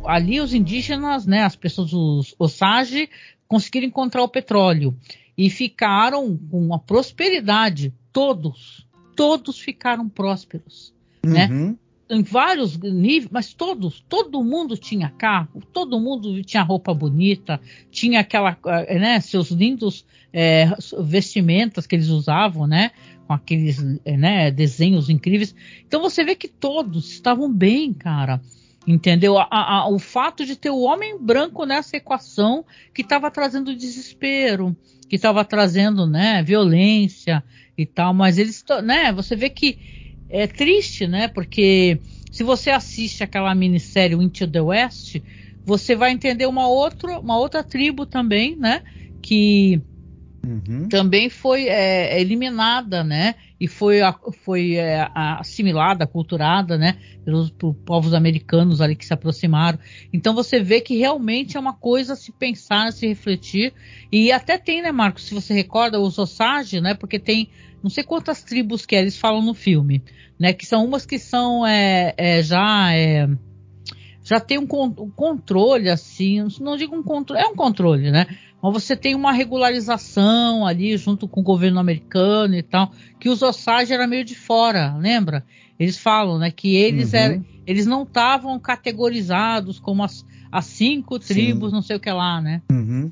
ali 0.06 0.40
os 0.40 0.54
indígenas, 0.54 1.26
né, 1.26 1.42
as 1.42 1.56
pessoas, 1.56 1.92
os 1.92 2.34
Osage, 2.38 3.10
conseguiram 3.48 3.88
encontrar 3.88 4.22
o 4.22 4.28
petróleo 4.28 4.96
e 5.36 5.50
ficaram 5.50 6.36
com 6.36 6.64
uma 6.64 6.78
prosperidade. 6.78 7.92
Todos, 8.12 8.86
todos 9.16 9.58
ficaram 9.58 10.08
prósperos, 10.08 10.94
né? 11.24 11.48
uhum. 11.50 11.70
né? 11.70 11.76
Em 12.10 12.22
vários 12.22 12.78
níveis, 12.78 13.28
mas 13.30 13.52
todos, 13.52 14.02
todo 14.08 14.42
mundo 14.42 14.76
tinha 14.78 15.10
carro, 15.10 15.62
todo 15.72 16.00
mundo 16.00 16.42
tinha 16.42 16.62
roupa 16.62 16.94
bonita, 16.94 17.60
tinha 17.90 18.20
aquela, 18.20 18.56
eh, 18.64 18.98
né, 18.98 19.20
seus 19.20 19.50
lindos 19.50 20.06
é, 20.32 20.70
vestimentas 21.00 21.86
que 21.86 21.96
eles 21.96 22.08
usavam, 22.08 22.66
né? 22.66 22.92
Com 23.26 23.34
aqueles 23.34 23.78
eh, 24.04 24.16
né, 24.16 24.50
desenhos 24.50 25.10
incríveis. 25.10 25.54
Então 25.86 26.00
você 26.00 26.24
vê 26.24 26.34
que 26.34 26.48
todos 26.48 27.10
estavam 27.10 27.52
bem, 27.52 27.92
cara. 27.92 28.40
Entendeu? 28.86 29.38
A, 29.38 29.46
a, 29.50 29.88
o 29.90 29.98
fato 29.98 30.46
de 30.46 30.56
ter 30.56 30.70
o 30.70 30.80
homem 30.80 31.18
branco 31.20 31.66
nessa 31.66 31.98
equação 31.98 32.64
que 32.94 33.02
estava 33.02 33.30
trazendo 33.30 33.76
desespero, 33.76 34.74
que 35.10 35.16
estava 35.16 35.44
trazendo, 35.44 36.06
né, 36.06 36.42
violência 36.42 37.44
e 37.76 37.84
tal, 37.84 38.14
mas 38.14 38.38
eles, 38.38 38.64
né, 38.82 39.12
você 39.12 39.36
vê 39.36 39.50
que 39.50 39.78
é 40.28 40.46
triste, 40.46 41.06
né, 41.06 41.28
porque 41.28 42.00
se 42.30 42.42
você 42.42 42.70
assiste 42.70 43.22
aquela 43.22 43.54
minissérie 43.54 44.16
Into 44.16 44.46
the 44.46 44.60
West, 44.60 45.16
você 45.64 45.94
vai 45.94 46.12
entender 46.12 46.46
uma 46.46 46.68
outra, 46.68 47.18
uma 47.18 47.38
outra 47.38 47.62
tribo 47.62 48.06
também, 48.06 48.56
né, 48.56 48.82
que 49.20 49.80
uhum. 50.46 50.88
também 50.88 51.28
foi 51.28 51.68
é, 51.68 52.20
eliminada, 52.20 53.02
né, 53.02 53.34
e 53.60 53.66
foi, 53.66 53.98
foi 54.44 54.76
é, 54.76 55.10
assimilada, 55.14 56.04
aculturada, 56.04 56.78
né, 56.78 56.96
pelos, 57.24 57.50
pelos, 57.50 57.76
povos 57.84 58.14
americanos 58.14 58.80
ali 58.80 58.94
que 58.94 59.04
se 59.04 59.12
aproximaram. 59.12 59.78
Então 60.12 60.32
você 60.32 60.60
vê 60.60 60.80
que 60.80 60.96
realmente 60.96 61.56
é 61.56 61.60
uma 61.60 61.72
coisa 61.72 62.12
a 62.12 62.16
se 62.16 62.30
pensar, 62.30 62.86
a 62.86 62.92
se 62.92 63.06
refletir. 63.06 63.72
E 64.12 64.30
até 64.30 64.58
tem, 64.58 64.80
né, 64.80 64.92
Marcos, 64.92 65.24
se 65.24 65.34
você 65.34 65.52
recorda, 65.52 65.98
os 65.98 66.18
Osage, 66.18 66.80
né, 66.80 66.94
porque 66.94 67.18
tem 67.18 67.50
não 67.82 67.90
sei 67.90 68.04
quantas 68.04 68.42
tribos 68.42 68.84
que 68.84 68.96
é, 68.96 69.00
eles 69.00 69.16
falam 69.16 69.42
no 69.42 69.54
filme, 69.54 70.02
né, 70.38 70.52
que 70.52 70.66
são 70.66 70.84
umas 70.84 71.06
que 71.06 71.18
são 71.18 71.66
é, 71.66 72.14
é, 72.16 72.42
já 72.42 72.92
é, 72.94 73.28
já 74.22 74.38
tem 74.38 74.58
um, 74.58 74.64
um, 74.64 75.10
controle 75.10 75.88
assim, 75.88 76.46
não 76.60 76.76
digo 76.76 76.94
um 76.94 77.02
controle, 77.02 77.42
é 77.42 77.46
um 77.46 77.54
controle, 77.56 78.10
né? 78.10 78.26
Mas 78.62 78.72
você 78.72 78.96
tem 78.96 79.14
uma 79.14 79.32
regularização 79.32 80.66
ali 80.66 80.96
junto 80.96 81.26
com 81.26 81.40
o 81.40 81.44
governo 81.44 81.78
americano 81.78 82.54
e 82.54 82.62
tal, 82.62 82.92
que 83.18 83.28
os 83.28 83.40
Osage 83.40 83.92
era 83.92 84.06
meio 84.06 84.24
de 84.24 84.34
fora, 84.34 84.94
lembra? 84.96 85.44
Eles 85.78 85.96
falam, 85.96 86.38
né, 86.38 86.50
que 86.50 86.76
eles 86.76 87.12
uhum. 87.12 87.18
eram, 87.18 87.44
eles 87.66 87.86
não 87.86 88.02
estavam 88.02 88.58
categorizados 88.58 89.78
como 89.78 90.02
as, 90.02 90.26
as 90.50 90.66
cinco 90.66 91.18
tribos, 91.18 91.70
Sim. 91.70 91.74
não 91.76 91.82
sei 91.82 91.96
o 91.96 92.00
que 92.00 92.10
lá, 92.10 92.40
né? 92.40 92.60
Uhum. 92.70 93.10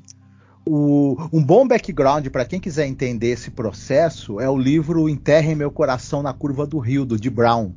O, 0.69 1.15
um 1.31 1.41
bom 1.41 1.65
background 1.65 2.27
para 2.27 2.43
quem 2.43 2.59
quiser 2.59 2.85
entender 2.87 3.29
esse 3.29 3.49
processo 3.49 4.37
é 4.41 4.49
o 4.49 4.57
livro 4.57 5.07
Enterre 5.07 5.55
Meu 5.55 5.71
Coração 5.71 6.21
na 6.21 6.33
Curva 6.33 6.67
do 6.67 6.77
Rio, 6.77 7.05
do 7.05 7.17
D. 7.17 7.29
Brown 7.29 7.71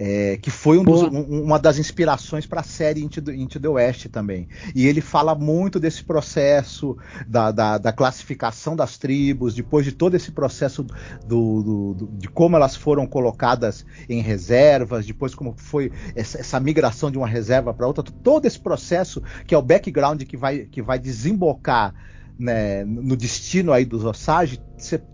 é, 0.00 0.36
que 0.36 0.48
foi 0.48 0.78
um 0.78 0.84
dos, 0.84 1.02
um, 1.02 1.42
uma 1.42 1.58
das 1.58 1.76
inspirações 1.76 2.46
para 2.46 2.60
a 2.60 2.62
série 2.62 3.02
Into 3.02 3.20
the, 3.20 3.34
Into 3.34 3.58
the 3.58 3.66
West 3.66 4.06
também. 4.06 4.48
E 4.72 4.86
ele 4.86 5.00
fala 5.00 5.34
muito 5.34 5.80
desse 5.80 6.04
processo 6.04 6.96
da, 7.26 7.50
da, 7.50 7.78
da 7.78 7.92
classificação 7.92 8.76
das 8.76 8.96
tribos, 8.96 9.56
depois 9.56 9.84
de 9.84 9.90
todo 9.90 10.14
esse 10.14 10.30
processo 10.30 10.84
do, 11.26 11.62
do, 11.62 11.94
do, 11.94 12.06
de 12.16 12.28
como 12.28 12.54
elas 12.54 12.76
foram 12.76 13.08
colocadas 13.08 13.84
em 14.08 14.22
reservas, 14.22 15.04
depois 15.04 15.34
como 15.34 15.54
foi 15.56 15.90
essa, 16.14 16.38
essa 16.38 16.60
migração 16.60 17.10
de 17.10 17.18
uma 17.18 17.26
reserva 17.26 17.74
para 17.74 17.88
outra, 17.88 18.04
todo 18.04 18.46
esse 18.46 18.60
processo 18.60 19.20
que 19.48 19.54
é 19.54 19.58
o 19.58 19.62
background 19.62 20.22
que 20.22 20.36
vai, 20.36 20.60
que 20.60 20.80
vai 20.80 21.00
desembocar 21.00 21.92
né, 22.38 22.84
no 22.84 23.16
destino 23.16 23.72
aí 23.72 23.84
dos 23.84 24.04
Osage, 24.04 24.60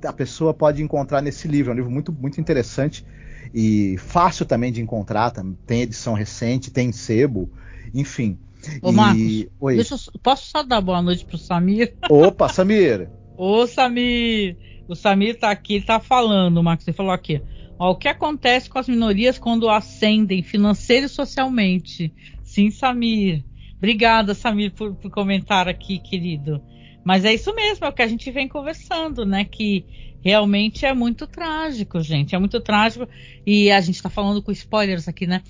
a 0.04 0.12
pessoa 0.12 0.52
pode 0.52 0.82
encontrar 0.82 1.22
nesse 1.22 1.48
livro. 1.48 1.70
É 1.70 1.72
um 1.72 1.76
livro 1.76 1.90
muito, 1.90 2.12
muito 2.12 2.38
interessante 2.38 3.02
e 3.52 3.96
fácil 3.98 4.46
também 4.46 4.72
de 4.72 4.80
encontrar. 4.80 5.32
Tem 5.66 5.82
edição 5.82 6.14
recente, 6.14 6.70
tem 6.70 6.92
sebo, 6.92 7.50
enfim. 7.92 8.38
Ô, 8.80 8.90
e... 8.90 8.92
Marcos, 8.92 10.10
eu, 10.14 10.20
posso 10.22 10.46
só 10.50 10.62
dar 10.62 10.80
boa 10.80 11.02
noite 11.02 11.24
pro 11.24 11.36
Samir? 11.36 11.94
Opa, 12.08 12.48
Samir! 12.48 13.08
Ô, 13.36 13.66
Samir! 13.66 14.56
O 14.88 14.94
Samir 14.94 15.38
tá 15.38 15.50
aqui, 15.50 15.80
tá 15.80 15.98
falando, 15.98 16.62
Marcos, 16.62 16.86
ele 16.86 16.96
falou 16.96 17.12
aqui. 17.12 17.40
Ó, 17.78 17.90
o 17.90 17.96
que 17.96 18.08
acontece 18.08 18.68
com 18.70 18.78
as 18.78 18.88
minorias 18.88 19.38
quando 19.38 19.68
ascendem 19.68 20.42
financeira 20.42 21.06
e 21.06 21.08
socialmente? 21.08 22.12
Sim, 22.42 22.70
Samir. 22.70 23.44
Obrigada, 23.76 24.34
Samir, 24.34 24.72
por, 24.72 24.94
por 24.94 25.10
comentar 25.10 25.68
aqui, 25.68 25.98
querido. 25.98 26.62
Mas 27.04 27.24
é 27.24 27.34
isso 27.34 27.54
mesmo, 27.54 27.84
é 27.84 27.88
o 27.88 27.92
que 27.92 28.02
a 28.02 28.06
gente 28.06 28.30
vem 28.30 28.48
conversando, 28.48 29.26
né? 29.26 29.44
Que 29.44 29.84
realmente 30.24 30.86
é 30.86 30.94
muito 30.94 31.26
trágico, 31.26 32.00
gente. 32.00 32.34
É 32.34 32.38
muito 32.38 32.58
trágico. 32.58 33.06
E 33.46 33.70
a 33.70 33.80
gente 33.80 33.96
está 33.96 34.08
falando 34.08 34.42
com 34.42 34.50
spoilers 34.50 35.06
aqui, 35.06 35.26
né? 35.26 35.42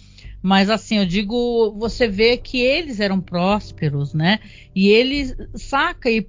Mas 0.43 0.69
assim, 0.69 0.99
eu 0.99 1.07
digo, 1.07 1.73
você 1.79 2.09
vê 2.09 2.37
que 2.37 2.59
eles 2.61 3.01
eram 3.01 3.21
prósperos, 3.21 4.13
né? 4.13 4.41
E 4.75 4.89
eles 4.89 5.35
saca 5.55 6.11
e, 6.11 6.27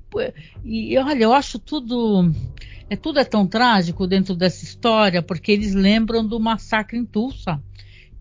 e 0.63 0.97
olha, 0.97 1.23
eu 1.23 1.33
acho 1.33 1.59
tudo 1.59 2.31
é 2.89 2.95
tudo 2.95 3.19
é 3.19 3.25
tão 3.25 3.47
trágico 3.47 4.07
dentro 4.07 4.35
dessa 4.35 4.63
história 4.63 5.21
porque 5.21 5.51
eles 5.51 5.73
lembram 5.73 6.25
do 6.25 6.39
massacre 6.39 6.97
em 6.97 7.03
Tulsa. 7.03 7.61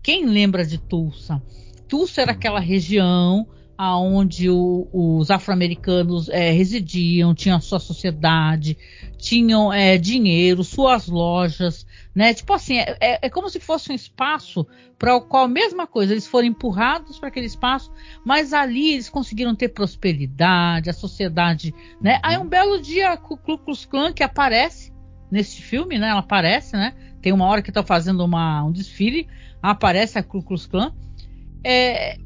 Quem 0.03 0.25
lembra 0.25 0.65
de 0.65 0.79
Tulsa? 0.79 1.41
Tulsa 1.87 2.23
era 2.23 2.31
aquela 2.31 2.59
região 2.59 3.47
aonde 3.77 4.49
o, 4.49 4.87
os 4.91 5.29
afro-americanos 5.29 6.29
é, 6.29 6.51
residiam, 6.51 7.35
tinham 7.35 7.59
sua 7.59 7.79
sociedade, 7.79 8.77
tinham 9.17 9.71
é, 9.71 9.97
dinheiro, 9.97 10.63
suas 10.63 11.07
lojas, 11.07 11.85
né? 12.13 12.33
Tipo 12.33 12.53
assim, 12.53 12.77
é, 12.77 12.97
é, 13.01 13.19
é 13.23 13.29
como 13.29 13.49
se 13.49 13.59
fosse 13.59 13.91
um 13.91 13.95
espaço 13.95 14.65
para 14.97 15.15
o 15.15 15.21
qual 15.21 15.43
a 15.43 15.47
mesma 15.47 15.85
coisa, 15.85 16.13
eles 16.13 16.25
foram 16.25 16.47
empurrados 16.47 17.19
para 17.19 17.27
aquele 17.27 17.47
espaço, 17.47 17.91
mas 18.23 18.53
ali 18.53 18.93
eles 18.93 19.09
conseguiram 19.09 19.53
ter 19.53 19.69
prosperidade, 19.69 20.89
a 20.89 20.93
sociedade, 20.93 21.73
né? 22.01 22.19
Aí 22.23 22.37
um 22.37 22.47
belo 22.47 22.81
dia 22.81 23.13
o 23.13 23.17
Ku 23.17 23.57
Klux 23.57 23.85
Klan 23.85 24.13
que 24.13 24.23
aparece 24.23 24.93
nesse 25.29 25.61
filme, 25.61 25.99
né? 25.99 26.09
Ela 26.09 26.19
aparece, 26.19 26.77
né? 26.77 26.93
Tem 27.21 27.33
uma 27.33 27.45
hora 27.45 27.61
que 27.61 27.69
está 27.69 27.83
fazendo 27.83 28.23
uma, 28.23 28.63
um 28.63 28.71
desfile, 28.71 29.27
aparece 29.61 30.17
a 30.17 30.23
Ku 30.23 30.41
Klux 30.41 30.65
Klan. 30.65 30.93
É, 31.63 32.17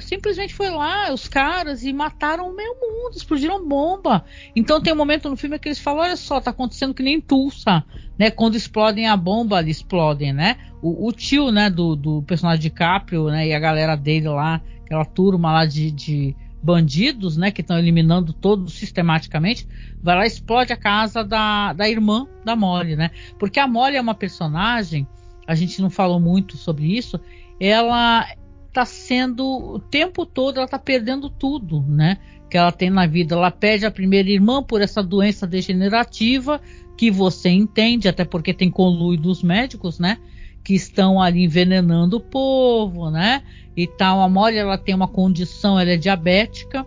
simplesmente 0.00 0.54
foi 0.54 0.70
lá, 0.70 1.12
os 1.12 1.28
caras, 1.28 1.82
e 1.84 1.92
mataram 1.92 2.50
o 2.50 2.56
meio 2.56 2.74
mundo, 2.74 3.16
explodiram 3.16 3.66
bomba. 3.66 4.24
Então 4.54 4.80
tem 4.80 4.92
um 4.92 4.96
momento 4.96 5.28
no 5.28 5.36
filme 5.36 5.58
que 5.58 5.68
eles 5.68 5.78
falam: 5.78 6.02
olha 6.02 6.16
só, 6.16 6.40
tá 6.40 6.50
acontecendo 6.50 6.94
que 6.94 7.02
nem 7.02 7.20
Tulsa, 7.20 7.84
né? 8.18 8.30
Quando 8.30 8.56
explodem 8.56 9.08
a 9.08 9.16
bomba, 9.16 9.60
eles 9.60 9.78
explodem, 9.78 10.32
né? 10.32 10.56
O, 10.82 11.08
o 11.08 11.12
tio, 11.12 11.50
né, 11.50 11.68
do, 11.68 11.94
do 11.94 12.22
personagem 12.22 12.62
de 12.62 12.70
Caprio, 12.70 13.26
né, 13.26 13.46
e 13.46 13.52
a 13.52 13.58
galera 13.58 13.96
dele 13.96 14.28
lá, 14.28 14.62
aquela 14.84 15.04
turma 15.04 15.52
lá 15.52 15.66
de, 15.66 15.90
de 15.90 16.34
bandidos, 16.62 17.36
né, 17.36 17.50
que 17.50 17.60
estão 17.60 17.78
eliminando 17.78 18.32
todos 18.32 18.74
sistematicamente, 18.74 19.66
vai 20.02 20.16
lá 20.16 20.24
e 20.24 20.28
explode 20.28 20.72
a 20.72 20.76
casa 20.76 21.22
da, 21.24 21.72
da 21.72 21.88
irmã 21.88 22.26
da 22.44 22.56
Molly, 22.56 22.96
né? 22.96 23.10
Porque 23.38 23.60
a 23.60 23.66
Molly 23.66 23.96
é 23.96 24.00
uma 24.00 24.14
personagem, 24.14 25.06
a 25.46 25.54
gente 25.54 25.80
não 25.82 25.90
falou 25.90 26.18
muito 26.18 26.56
sobre 26.56 26.96
isso, 26.96 27.20
ela 27.58 28.26
está 28.70 28.84
sendo 28.84 29.44
o 29.44 29.78
tempo 29.78 30.24
todo 30.24 30.56
ela 30.56 30.64
está 30.64 30.78
perdendo 30.78 31.28
tudo, 31.28 31.82
né? 31.82 32.18
Que 32.48 32.56
ela 32.56 32.72
tem 32.72 32.88
na 32.88 33.06
vida. 33.06 33.34
Ela 33.34 33.50
perde 33.50 33.84
a 33.84 33.90
primeira 33.90 34.30
irmã 34.30 34.62
por 34.62 34.80
essa 34.80 35.02
doença 35.02 35.46
degenerativa 35.46 36.60
que 36.96 37.10
você 37.10 37.48
entende, 37.48 38.08
até 38.08 38.24
porque 38.24 38.54
tem 38.54 38.70
conluio 38.70 39.18
dos 39.18 39.42
médicos, 39.42 39.98
né? 39.98 40.18
que 40.62 40.74
estão 40.74 41.20
ali 41.20 41.44
envenenando 41.44 42.18
o 42.18 42.20
povo, 42.20 43.10
né? 43.10 43.42
E 43.76 43.86
tal. 43.86 44.20
A 44.20 44.28
Molly 44.28 44.58
ela 44.58 44.78
tem 44.78 44.94
uma 44.94 45.08
condição, 45.08 45.78
ela 45.78 45.90
é 45.90 45.96
diabética. 45.96 46.86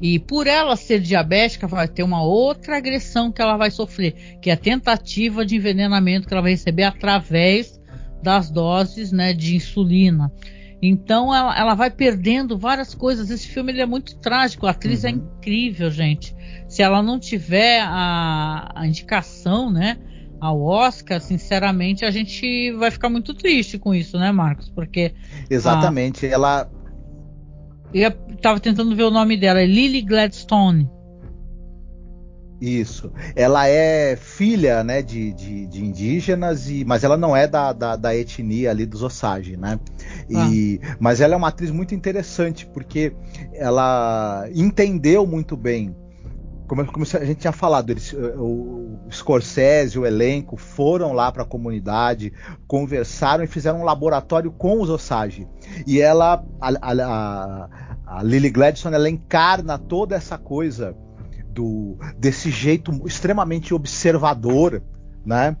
E 0.00 0.18
por 0.18 0.46
ela 0.46 0.76
ser 0.76 1.00
diabética, 1.00 1.66
vai 1.66 1.88
ter 1.88 2.02
uma 2.02 2.22
outra 2.22 2.76
agressão 2.76 3.32
que 3.32 3.42
ela 3.42 3.56
vai 3.56 3.70
sofrer, 3.70 4.38
que 4.40 4.50
é 4.50 4.52
a 4.52 4.56
tentativa 4.56 5.44
de 5.44 5.56
envenenamento 5.56 6.28
que 6.28 6.34
ela 6.34 6.42
vai 6.42 6.52
receber 6.52 6.84
através 6.84 7.77
das 8.22 8.50
doses 8.50 9.12
né, 9.12 9.32
de 9.32 9.56
insulina. 9.56 10.32
Então 10.80 11.34
ela, 11.34 11.58
ela, 11.58 11.74
vai 11.74 11.90
perdendo 11.90 12.56
várias 12.56 12.94
coisas. 12.94 13.30
Esse 13.30 13.48
filme 13.48 13.72
ele 13.72 13.80
é 13.80 13.86
muito 13.86 14.16
trágico. 14.18 14.66
A 14.66 14.70
atriz 14.70 15.04
é 15.04 15.10
uhum. 15.10 15.14
é 15.14 15.18
incrível, 15.18 15.90
gente. 15.90 16.34
Se 16.68 16.82
ela 16.82 17.02
não 17.02 17.18
tiver 17.18 17.80
a, 17.80 18.70
a, 18.74 18.86
indicação, 18.86 19.70
né, 19.70 19.98
ao 20.40 20.60
Oscar, 20.62 21.20
sinceramente, 21.20 22.04
a 22.04 22.10
gente 22.10 22.70
vai 22.72 22.90
ficar 22.90 23.08
muito 23.08 23.34
triste 23.34 23.78
com 23.78 23.94
isso, 23.94 24.18
né, 24.18 24.30
Marcos? 24.30 24.68
Porque 24.68 25.12
exatamente. 25.50 26.26
A, 26.26 26.30
ela 26.30 26.70
eu 27.92 28.12
estava 28.34 28.60
tentando 28.60 28.94
ver 28.94 29.04
o 29.04 29.10
nome 29.10 29.36
dela, 29.36 29.60
é 29.60 29.66
Lily 29.66 30.02
Gladstone. 30.02 30.88
Isso. 32.60 33.12
Ela 33.36 33.68
é 33.68 34.16
filha, 34.16 34.82
né, 34.82 35.00
de, 35.00 35.32
de, 35.32 35.66
de, 35.66 35.84
indígenas, 35.84 36.68
e, 36.68 36.84
mas 36.84 37.04
ela 37.04 37.16
não 37.16 37.36
é 37.36 37.46
da, 37.46 37.72
da, 37.72 37.94
da 37.94 38.16
etnia 38.16 38.70
ali 38.70 38.84
dos 38.84 39.02
Osage, 39.02 39.56
né? 39.56 39.78
E, 40.28 40.80
ah. 40.82 40.96
Mas 40.98 41.20
ela 41.20 41.34
é 41.34 41.36
uma 41.36 41.48
atriz 41.48 41.70
muito 41.70 41.94
interessante, 41.94 42.66
porque 42.66 43.12
ela 43.54 44.48
entendeu 44.52 45.24
muito 45.24 45.56
bem 45.56 45.94
como, 46.68 46.84
como, 46.84 47.04
a 47.04 47.24
gente 47.24 47.40
tinha 47.40 47.52
falado, 47.52 47.90
eles, 47.90 48.12
o 48.12 48.98
Scorsese, 49.10 49.98
o 49.98 50.04
elenco 50.04 50.58
foram 50.58 51.14
lá 51.14 51.32
para 51.32 51.42
a 51.42 51.46
comunidade, 51.46 52.30
conversaram 52.66 53.42
e 53.42 53.46
fizeram 53.46 53.80
um 53.80 53.84
laboratório 53.84 54.52
com 54.52 54.82
os 54.82 54.90
Osage. 54.90 55.48
E 55.86 55.98
ela, 55.98 56.44
a, 56.60 56.68
a, 56.82 57.68
a 58.06 58.22
Lily 58.22 58.50
Gladstone, 58.50 58.94
ela 58.94 59.08
encarna 59.08 59.78
toda 59.78 60.14
essa 60.14 60.36
coisa 60.36 60.94
do 61.58 61.98
desse 62.16 62.52
jeito 62.52 62.92
extremamente 63.04 63.74
observador, 63.74 64.80
né? 65.26 65.56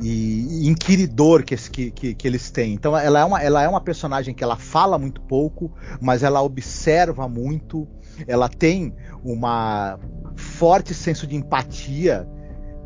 E, 0.00 0.68
inquiridor 0.68 1.42
que, 1.42 1.56
que, 1.90 2.14
que, 2.14 2.28
eles 2.28 2.50
têm. 2.50 2.74
Então 2.74 2.96
ela 2.96 3.20
é, 3.20 3.24
uma, 3.24 3.42
ela 3.42 3.62
é 3.62 3.68
uma 3.68 3.80
personagem 3.80 4.34
que 4.34 4.44
ela 4.44 4.56
fala 4.56 4.98
muito 4.98 5.20
pouco, 5.22 5.72
mas 6.00 6.22
ela 6.22 6.42
observa 6.42 7.26
muito, 7.28 7.88
ela 8.26 8.48
tem 8.48 8.94
uma 9.24 9.98
forte 10.36 10.92
senso 10.92 11.26
de 11.26 11.34
empatia 11.34 12.28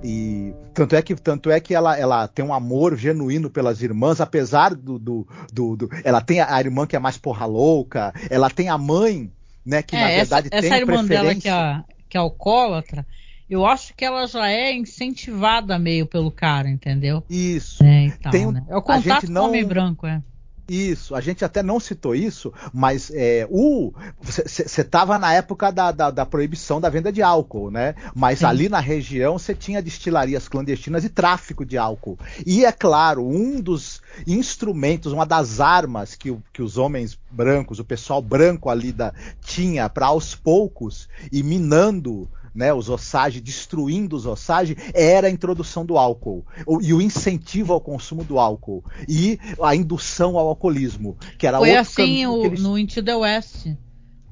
e 0.05 0.55
tanto 0.72 0.94
é 0.94 1.03
que 1.03 1.14
tanto 1.16 1.51
é 1.51 1.59
que 1.61 1.74
ela, 1.74 1.98
ela 1.98 2.28
tem 2.28 2.44
um 2.44 2.55
amor 2.55 2.96
genuíno 2.96 3.51
pelas 3.51 3.82
irmãs, 3.82 4.20
apesar 4.20 4.74
do, 4.74 4.98
do, 4.98 5.26
do, 5.53 5.76
do 5.76 5.90
ela 6.05 6.20
tem 6.20 6.40
a, 6.40 6.61
irmã 6.61 6.86
que 6.86 6.94
é 6.94 6.98
mais 6.98 7.18
porra 7.18 7.44
louca, 7.44 8.12
ela 8.30 8.48
tem 8.48 8.68
a 8.68 8.78
mãe, 8.78 9.32
né, 9.66 9.82
que 9.82 9.96
é, 9.96 10.01
na 10.01 10.07
verdade 10.07 10.48
essa, 10.51 10.62
tem 10.62 10.72
essa 10.72 10.80
irmã 10.80 11.05
dela 11.05 11.34
que 11.34 11.48
é, 11.48 11.82
que 12.11 12.17
é 12.17 12.21
alcoólatra, 12.21 13.07
eu 13.49 13.65
acho 13.65 13.95
que 13.95 14.05
ela 14.05 14.27
já 14.27 14.51
é 14.51 14.73
incentivada 14.73 15.79
meio 15.79 16.07
pelo 16.07 16.31
cara, 16.31 16.69
entendeu? 16.69 17.25
Isso. 17.31 17.83
É, 17.83 18.05
então, 18.05 18.31
tem 18.33 18.53
né? 18.53 18.65
É 18.69 18.77
o 18.77 18.83
contato 18.83 19.27
com 19.27 19.33
o 19.33 19.45
homem 19.45 19.65
branco, 19.65 20.07
é. 20.07 20.23
Isso, 20.71 21.16
a 21.16 21.21
gente 21.21 21.45
até 21.45 21.64
não 21.64 21.81
citou 21.81 22.14
isso, 22.14 22.53
mas 22.73 23.11
é, 23.12 23.45
o 23.51 23.93
você 24.21 24.83
estava 24.83 25.18
na 25.18 25.35
época 25.35 25.73
da, 25.73 25.91
da, 25.91 26.12
da, 26.12 26.25
proibição 26.25 26.81
da 26.81 26.89
venda 26.89 27.11
de 27.11 27.21
álcool, 27.21 27.73
né? 27.73 27.97
Mas 28.14 28.39
Sim. 28.39 28.45
ali 28.45 28.68
na 28.68 28.79
região 28.79 29.37
você 29.37 29.53
tinha 29.53 29.83
destilarias 29.83 30.47
clandestinas 30.47 31.05
e 31.05 31.09
tráfico 31.09 31.64
de 31.64 31.77
álcool. 31.77 32.16
E 32.47 32.64
é 32.64 32.71
claro, 32.71 33.27
um 33.27 33.61
dos 33.61 34.01
instrumentos, 34.25 35.12
uma 35.12 35.27
das 35.27 35.59
armas 35.59 36.14
que, 36.14 36.39
que 36.53 36.62
os 36.62 36.79
homens 36.79 37.18
brancos, 37.29 37.81
o 37.81 37.85
pessoal 37.85 38.23
branco 38.23 38.71
ali 38.71 38.93
da, 38.93 39.12
tinha 39.41 39.89
para 39.89 40.07
aos 40.07 40.37
poucos 40.37 41.09
ir 41.33 41.43
minando 41.43 42.31
né, 42.55 42.72
os 42.72 42.88
Osage, 42.88 43.40
destruindo 43.40 44.16
os 44.16 44.26
Osage, 44.26 44.76
era 44.94 45.28
a 45.28 45.30
introdução 45.30 45.84
do 45.84 45.96
álcool 45.96 46.44
e 46.80 46.92
o 46.92 47.01
incentivo 47.01 47.72
ao 47.72 47.80
consumo 47.80 48.24
do 48.24 48.38
álcool 48.38 48.84
e 49.09 49.38
a 49.62 49.74
indução 49.74 50.38
ao 50.38 50.48
alcoolismo, 50.48 51.16
que 51.38 51.46
era 51.46 51.59
Foi 51.59 51.76
assim 51.76 52.26
o, 52.26 52.44
eles... 52.44 52.62
no 52.62 52.78
Into 52.78 53.03
the 53.03 53.14
West. 53.14 53.66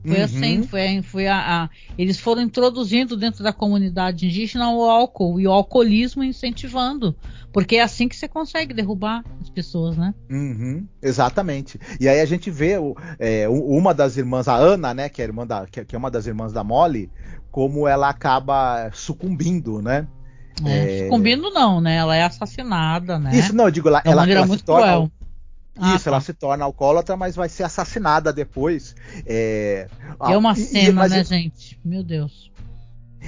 Foi 0.08 0.18
uhum. 0.18 0.24
assim, 0.24 0.62
foi, 0.62 1.02
foi 1.02 1.26
a, 1.26 1.64
a, 1.64 1.70
eles 1.98 2.18
foram 2.18 2.42
introduzindo 2.42 3.16
dentro 3.16 3.44
da 3.44 3.52
comunidade 3.52 4.26
indígena 4.26 4.70
o 4.70 4.82
álcool 4.82 5.38
e 5.38 5.46
o 5.46 5.52
alcoolismo 5.52 6.24
incentivando, 6.24 7.14
porque 7.52 7.76
é 7.76 7.82
assim 7.82 8.08
que 8.08 8.16
você 8.16 8.26
consegue 8.26 8.72
derrubar 8.72 9.22
as 9.40 9.50
pessoas, 9.50 9.96
né? 9.96 10.14
Uhum, 10.30 10.86
exatamente. 11.02 11.78
E 12.00 12.08
aí 12.08 12.20
a 12.20 12.26
gente 12.26 12.50
vê 12.50 12.78
o, 12.78 12.96
é, 13.18 13.48
uma 13.48 13.92
das 13.92 14.16
irmãs, 14.16 14.48
a 14.48 14.56
Ana, 14.56 14.94
né, 14.94 15.08
que 15.08 15.20
é, 15.20 15.24
irmã 15.24 15.46
da, 15.46 15.66
que 15.66 15.94
é 15.94 15.98
uma 15.98 16.10
das 16.10 16.26
irmãs 16.26 16.52
da 16.52 16.64
Molly, 16.64 17.10
como 17.50 17.86
ela 17.86 18.08
acaba 18.08 18.90
sucumbindo, 18.92 19.82
né? 19.82 20.06
É, 20.64 21.00
é... 21.00 21.04
Sucumbindo 21.04 21.50
não, 21.50 21.80
né? 21.80 21.96
Ela 21.96 22.16
é 22.16 22.22
assassinada, 22.22 23.18
né? 23.18 23.36
Isso, 23.36 23.54
não, 23.54 23.66
eu 23.66 23.70
digo, 23.70 23.88
ela, 23.88 24.02
é 24.04 24.10
ela, 24.10 24.30
ela 24.30 24.46
se 24.46 24.64
torna. 24.64 24.86
Cruel. 24.86 25.12
Ah, 25.80 25.94
Isso, 25.94 26.04
tá. 26.04 26.10
ela 26.10 26.20
se 26.20 26.34
torna 26.34 26.64
alcoólatra, 26.64 27.16
mas 27.16 27.36
vai 27.36 27.48
ser 27.48 27.62
assassinada 27.62 28.32
depois. 28.32 28.94
É, 29.24 29.88
é 30.20 30.36
uma 30.36 30.54
cena, 30.54 31.06
e, 31.06 31.10
né, 31.10 31.24
gente? 31.24 31.78
Meu 31.84 32.02
Deus. 32.02 32.50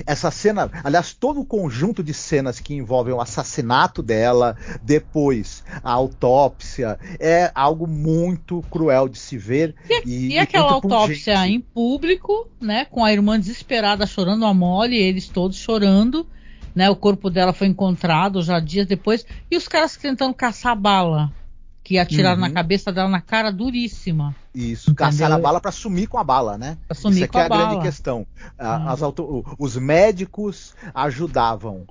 Essa 0.06 0.30
cena, 0.30 0.70
aliás, 0.84 1.12
todo 1.12 1.40
o 1.40 1.44
conjunto 1.44 2.02
de 2.02 2.14
cenas 2.14 2.60
que 2.60 2.74
envolvem 2.74 3.12
o 3.12 3.20
assassinato 3.20 4.02
dela, 4.02 4.56
depois 4.82 5.64
a 5.82 5.90
autópsia, 5.90 6.98
é 7.18 7.50
algo 7.54 7.86
muito 7.86 8.62
cruel 8.70 9.08
de 9.08 9.18
se 9.18 9.36
ver. 9.36 9.74
E, 9.88 10.08
e, 10.08 10.28
e 10.34 10.38
aquela 10.38 10.72
autópsia 10.72 11.34
pungente. 11.34 11.54
em 11.54 11.60
público, 11.60 12.48
né, 12.60 12.84
com 12.84 13.04
a 13.04 13.12
irmã 13.12 13.38
desesperada 13.38 14.06
chorando 14.06 14.46
a 14.46 14.54
mole, 14.54 14.96
eles 14.96 15.28
todos 15.28 15.56
chorando, 15.56 16.26
né, 16.74 16.88
o 16.88 16.96
corpo 16.96 17.28
dela 17.28 17.52
foi 17.52 17.66
encontrado 17.66 18.42
já 18.42 18.60
dias 18.60 18.86
depois, 18.86 19.26
e 19.50 19.56
os 19.56 19.66
caras 19.66 19.96
tentando 19.96 20.34
caçar 20.34 20.76
bala 20.76 21.32
que 21.90 21.98
atiraram 21.98 22.40
uhum. 22.40 22.46
na 22.46 22.52
cabeça 22.52 22.92
dela 22.92 23.08
na 23.08 23.20
cara 23.20 23.50
duríssima. 23.50 24.32
Isso, 24.54 24.94
caçaram 24.94 25.34
a 25.34 25.38
bala 25.40 25.60
para 25.60 25.72
sumir 25.72 26.06
com 26.06 26.18
a 26.18 26.22
bala, 26.22 26.56
né? 26.56 26.78
Pra 26.86 26.94
sumir 26.94 27.16
Isso 27.16 27.24
aqui 27.24 27.36
é 27.36 27.40
a, 27.40 27.46
a 27.46 27.48
grande 27.48 27.82
questão. 27.82 28.24
Uhum. 28.60 29.04
Auto... 29.04 29.56
Os 29.58 29.76
médicos 29.76 30.72
ajudavam 30.94 31.84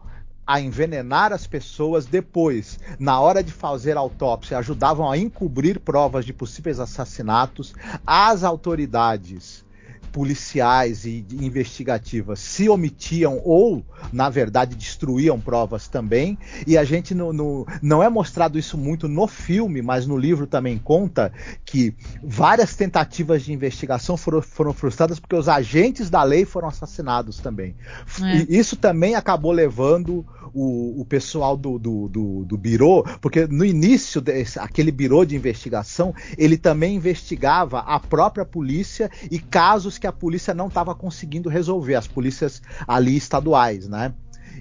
a 0.47 0.61
envenenar 0.61 1.33
as 1.33 1.45
pessoas 1.45 2.05
depois, 2.05 2.79
na 2.97 3.19
hora 3.19 3.43
de 3.43 3.51
fazer 3.51 3.97
autópsia, 3.97 4.57
ajudavam 4.57 5.11
a 5.11 5.17
encobrir 5.17 5.81
provas 5.81 6.23
de 6.23 6.31
possíveis 6.31 6.79
assassinatos. 6.79 7.73
As 8.07 8.45
autoridades 8.45 9.65
policiais 10.11 11.05
e 11.05 11.25
investigativas 11.33 12.39
se 12.39 12.69
omitiam 12.69 13.41
ou, 13.43 13.83
na 14.11 14.29
verdade, 14.29 14.75
destruíam 14.75 15.39
provas 15.39 15.87
também. 15.87 16.37
E 16.65 16.77
a 16.77 16.83
gente 16.83 17.13
no, 17.13 17.31
no, 17.31 17.67
não 17.81 18.03
é 18.03 18.09
mostrado 18.09 18.57
isso 18.57 18.77
muito 18.77 19.07
no 19.07 19.27
filme, 19.27 19.81
mas 19.81 20.05
no 20.05 20.17
livro 20.17 20.47
também 20.47 20.77
conta 20.77 21.31
que 21.65 21.95
várias 22.23 22.75
tentativas 22.75 23.43
de 23.43 23.53
investigação 23.53 24.17
foram, 24.17 24.41
foram 24.41 24.73
frustradas 24.73 25.19
porque 25.19 25.35
os 25.35 25.47
agentes 25.47 26.09
da 26.09 26.23
lei 26.23 26.45
foram 26.45 26.67
assassinados 26.67 27.39
também. 27.39 27.75
É. 28.21 28.45
Isso 28.49 28.75
também 28.75 29.15
acabou 29.15 29.51
levando 29.51 30.25
o, 30.53 31.01
o 31.01 31.05
pessoal 31.05 31.55
do, 31.55 31.77
do, 31.77 32.07
do, 32.07 32.45
do 32.45 32.57
birô, 32.57 33.03
porque 33.21 33.47
no 33.47 33.65
início 33.65 34.21
desse, 34.21 34.59
aquele 34.59 34.91
birô 34.91 35.25
de 35.25 35.35
investigação, 35.35 36.13
ele 36.37 36.57
também 36.57 36.95
investigava 36.95 37.79
a 37.79 37.99
própria 37.99 38.45
polícia 38.45 39.09
e 39.29 39.39
casos 39.39 39.97
que 39.97 40.07
a 40.09 40.13
polícia 40.13 40.53
não 40.53 40.67
estava 40.67 40.93
conseguindo 40.93 41.49
resolver, 41.49 41.95
as 41.95 42.07
polícias 42.07 42.61
ali 42.87 43.15
estaduais, 43.15 43.87
né? 43.87 44.13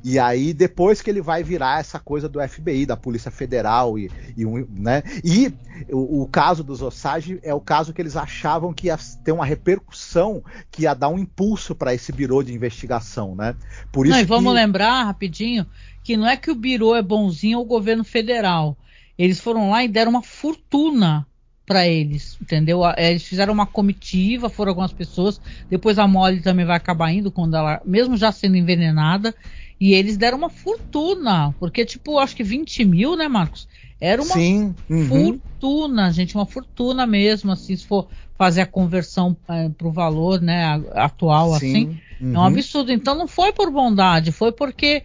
E 0.04 0.18
aí, 0.18 0.52
depois 0.52 1.02
que 1.02 1.10
ele 1.10 1.20
vai 1.20 1.42
virar 1.42 1.80
essa 1.80 1.98
coisa 1.98 2.28
do 2.28 2.40
FBI, 2.46 2.86
da 2.86 2.96
Polícia 2.96 3.30
Federal, 3.30 3.98
e, 3.98 4.10
e, 4.36 4.44
né? 4.70 5.02
e 5.24 5.52
o, 5.90 6.22
o, 6.22 6.28
caso 6.28 6.62
dos 6.62 6.82
Osage 6.82 7.40
é 7.42 7.52
o 7.52 7.60
caso 7.60 7.92
que 7.92 8.00
eles 8.00 8.16
achavam 8.16 8.72
que 8.72 8.86
ia 8.86 8.98
ter 9.24 9.32
uma 9.32 9.44
repercussão, 9.44 10.42
que 10.70 10.82
ia 10.82 10.94
dar 10.94 11.08
um 11.08 11.18
impulso 11.18 11.74
para 11.74 11.94
esse 11.94 12.12
birô 12.12 12.42
de 12.42 12.52
investigação, 12.52 13.34
né? 13.34 13.54
Por 13.92 14.06
isso 14.06 14.14
não, 14.14 14.22
e 14.22 14.24
vamos 14.24 14.52
que... 14.52 14.58
lembrar 14.58 15.04
rapidinho 15.04 15.66
que 16.02 16.16
não 16.16 16.28
é 16.28 16.36
que 16.36 16.50
o 16.50 16.54
birô 16.54 16.94
é 16.94 17.02
bonzinho 17.02 17.58
ao 17.58 17.64
governo 17.64 18.04
federal. 18.04 18.76
Eles 19.18 19.40
foram 19.40 19.70
lá 19.70 19.82
e 19.84 19.88
deram 19.88 20.12
uma 20.12 20.22
fortuna 20.22 21.26
para 21.68 21.86
eles, 21.86 22.36
entendeu? 22.40 22.80
Eles 22.96 23.22
fizeram 23.22 23.52
uma 23.52 23.66
comitiva, 23.66 24.48
foram 24.48 24.70
algumas 24.70 24.92
pessoas. 24.92 25.38
Depois 25.70 25.98
a 25.98 26.08
Molly 26.08 26.40
também 26.40 26.64
vai 26.64 26.76
acabar 26.76 27.12
indo 27.12 27.30
quando 27.30 27.54
ela, 27.56 27.80
mesmo 27.84 28.16
já 28.16 28.32
sendo 28.32 28.56
envenenada. 28.56 29.34
E 29.80 29.92
eles 29.92 30.16
deram 30.16 30.38
uma 30.38 30.50
fortuna, 30.50 31.54
porque, 31.60 31.84
tipo, 31.84 32.18
acho 32.18 32.34
que 32.34 32.42
20 32.42 32.84
mil, 32.84 33.16
né, 33.16 33.28
Marcos? 33.28 33.68
Era 34.00 34.20
uma 34.22 34.34
Sim. 34.34 34.74
uhum. 34.90 35.38
fortuna, 35.58 36.10
gente, 36.10 36.34
uma 36.34 36.46
fortuna 36.46 37.06
mesmo, 37.06 37.52
assim, 37.52 37.76
se 37.76 37.84
for 37.86 38.08
fazer 38.36 38.62
a 38.62 38.66
conversão 38.66 39.36
é, 39.48 39.68
para 39.68 39.86
o 39.86 39.92
valor, 39.92 40.40
né, 40.40 40.64
atual, 40.94 41.54
Sim, 41.54 41.56
assim. 41.56 42.00
É 42.20 42.38
um 42.38 42.40
uhum. 42.40 42.46
absurdo. 42.46 42.92
Então 42.92 43.14
não 43.14 43.28
foi 43.28 43.52
por 43.52 43.70
bondade, 43.70 44.32
foi 44.32 44.52
porque 44.52 45.02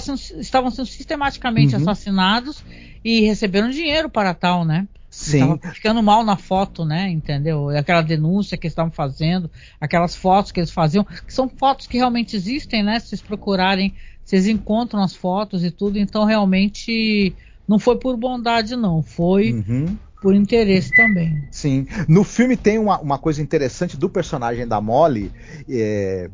sendo- 0.00 0.20
estavam 0.40 0.70
sendo 0.70 0.86
sistematicamente 0.86 1.74
Uhum. 1.74 1.82
assassinados 1.82 2.62
e 3.04 3.20
receberam 3.22 3.70
dinheiro 3.70 4.08
para 4.08 4.34
tal, 4.34 4.64
né? 4.64 4.86
Sim. 5.12 5.58
Ficando 5.74 6.02
mal 6.02 6.24
na 6.24 6.36
foto, 6.38 6.86
né? 6.86 7.10
Entendeu? 7.10 7.68
Aquela 7.68 8.00
denúncia 8.00 8.56
que 8.56 8.66
eles 8.66 8.72
estavam 8.72 8.90
fazendo, 8.90 9.50
aquelas 9.78 10.16
fotos 10.16 10.50
que 10.50 10.58
eles 10.58 10.70
faziam, 10.70 11.04
que 11.04 11.32
são 11.32 11.50
fotos 11.50 11.86
que 11.86 11.98
realmente 11.98 12.34
existem, 12.34 12.82
né? 12.82 12.98
Se 12.98 13.08
vocês 13.08 13.20
procurarem, 13.20 13.94
vocês 14.24 14.46
encontram 14.46 15.02
as 15.02 15.14
fotos 15.14 15.62
e 15.62 15.70
tudo. 15.70 15.98
Então 15.98 16.24
realmente 16.24 17.36
não 17.68 17.78
foi 17.78 17.98
por 17.98 18.16
bondade, 18.16 18.74
não. 18.74 19.02
Foi 19.02 19.52
Uhum. 19.52 19.96
por 20.22 20.34
interesse 20.34 20.94
também. 20.94 21.46
Sim. 21.50 21.86
No 22.08 22.24
filme 22.24 22.56
tem 22.56 22.78
uma, 22.78 22.98
uma 22.98 23.18
coisa 23.18 23.42
interessante 23.42 23.98
do 23.98 24.08
personagem 24.08 24.66
da 24.66 24.80
Molly, 24.80 25.30
é, 25.68 26.30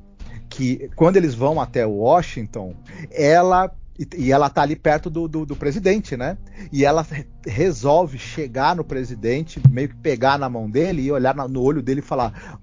que 0.48 0.88
quando 0.94 1.16
eles 1.16 1.34
vão 1.34 1.60
até 1.60 1.84
Washington, 1.84 2.74
ela. 3.10 3.72
E 3.98 4.06
e 4.16 4.32
ela 4.32 4.48
tá 4.48 4.62
ali 4.62 4.76
perto 4.76 5.10
do, 5.10 5.26
do, 5.26 5.44
do 5.44 5.56
presidente, 5.56 6.16
né? 6.16 6.38
E 6.72 6.84
ela 6.84 7.02
re- 7.02 7.26
resolve 7.46 8.16
chegar 8.18 8.76
no 8.76 8.84
presidente, 8.84 9.60
meio 9.70 9.88
que 9.88 9.96
pegar 9.96 10.38
na 10.38 10.48
mão 10.48 10.70
dele 10.70 11.02
e 11.02 11.10
olhar 11.12 11.34
na- 11.34 11.48
no 11.48 11.60
olho 11.62 11.82
dele 11.82 12.00
e 12.00 12.02
falar: 12.02 12.60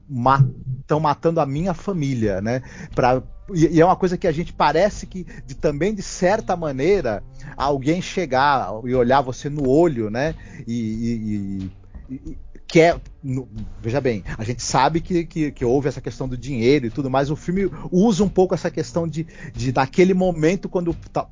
estão 0.79 0.99
matando 0.99 1.39
a 1.39 1.45
minha 1.45 1.73
família, 1.73 2.41
né? 2.41 2.61
Pra, 2.93 3.21
e, 3.53 3.67
e 3.77 3.81
é 3.81 3.86
uma 3.86 3.95
coisa 3.95 4.17
que 4.17 4.27
a 4.27 4.31
gente 4.31 4.53
parece 4.53 5.05
que 5.05 5.25
de- 5.45 5.55
também, 5.55 5.93
de 5.93 6.01
certa 6.01 6.55
maneira, 6.55 7.23
alguém 7.57 8.01
chegar 8.01 8.69
e 8.86 8.93
olhar 8.95 9.21
você 9.21 9.49
no 9.49 9.67
olho, 9.67 10.09
né? 10.09 10.36
E, 10.67 11.71
e- 12.09 12.15
e- 12.15 12.38
e- 12.68 12.72
que 12.72 12.80
é, 12.82 12.99
no- 13.24 13.47
veja 13.82 14.01
bem, 14.01 14.24
a 14.38 14.43
gente 14.43 14.61
sabe 14.63 15.01
que, 15.01 15.26
que, 15.26 15.51
que 15.51 15.66
houve 15.66 15.88
essa 15.88 16.01
questão 16.01 16.28
do 16.28 16.38
dinheiro 16.38 16.88
e 16.88 16.89
tudo, 16.89 17.09
mas 17.09 17.30
o 17.32 17.36
filme 17.36 17.70
usa 17.91 18.24
um 18.24 18.30
pouco 18.30 18.53
essa 18.53 18.70
questão 18.72 19.07
de, 19.07 19.26
de 19.53 19.72
naquele 19.74 20.13
momento 20.13 20.68
quando 20.70 20.93
tá- 21.11 21.28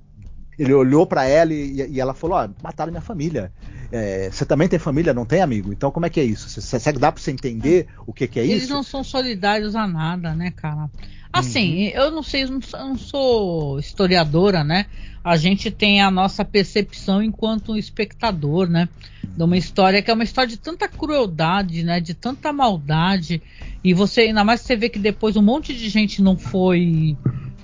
ele 0.57 0.73
olhou 0.73 1.05
pra 1.07 1.25
ela 1.25 1.53
e, 1.53 1.87
e 1.91 1.99
ela 1.99 2.13
falou: 2.13 2.37
Ó, 2.37 2.47
mataram 2.61 2.91
minha 2.91 3.01
família. 3.01 3.51
É, 3.91 4.29
você 4.31 4.45
também 4.45 4.67
tem 4.67 4.79
família, 4.79 5.13
não 5.13 5.25
tem 5.25 5.41
amigo? 5.41 5.71
Então 5.73 5.91
como 5.91 6.05
é 6.05 6.09
que 6.09 6.19
é 6.19 6.23
isso? 6.23 6.49
Você, 6.49 6.61
você 6.79 6.91
dá 6.93 7.11
pra 7.11 7.21
você 7.21 7.31
entender 7.31 7.87
o 8.05 8.13
que, 8.13 8.27
que 8.27 8.39
é 8.39 8.45
Eles 8.45 8.63
isso? 8.63 8.73
não 8.73 8.83
são 8.83 9.03
solidários 9.03 9.75
a 9.75 9.87
nada, 9.87 10.33
né, 10.33 10.51
cara? 10.55 10.89
Assim, 11.31 11.85
Uhum. 11.87 11.91
eu 11.95 12.11
não 12.11 12.21
sei, 12.23 12.43
eu 12.43 12.51
não 12.51 12.61
sou, 12.61 12.79
eu 12.79 12.85
não 12.87 12.97
sou 12.97 13.79
historiadora, 13.79 14.63
né? 14.63 14.85
A 15.23 15.37
gente 15.37 15.71
tem 15.71 16.01
a 16.01 16.11
nossa 16.11 16.43
percepção 16.43 17.23
enquanto 17.23 17.77
espectador, 17.77 18.67
né? 18.69 18.89
De 19.23 19.43
uma 19.43 19.57
história 19.57 20.01
que 20.01 20.11
é 20.11 20.13
uma 20.13 20.23
história 20.23 20.49
de 20.49 20.57
tanta 20.57 20.87
crueldade, 20.87 21.81
né? 21.83 21.99
De 21.99 22.13
tanta 22.13 22.51
maldade. 22.51 23.41
E 23.83 23.93
você, 23.93 24.21
ainda 24.21 24.43
mais 24.43 24.61
você 24.61 24.75
vê 24.75 24.89
que 24.89 24.99
depois 24.99 25.35
um 25.37 25.41
monte 25.41 25.73
de 25.73 25.87
gente 25.89 26.21
não 26.21 26.37
foi 26.37 27.15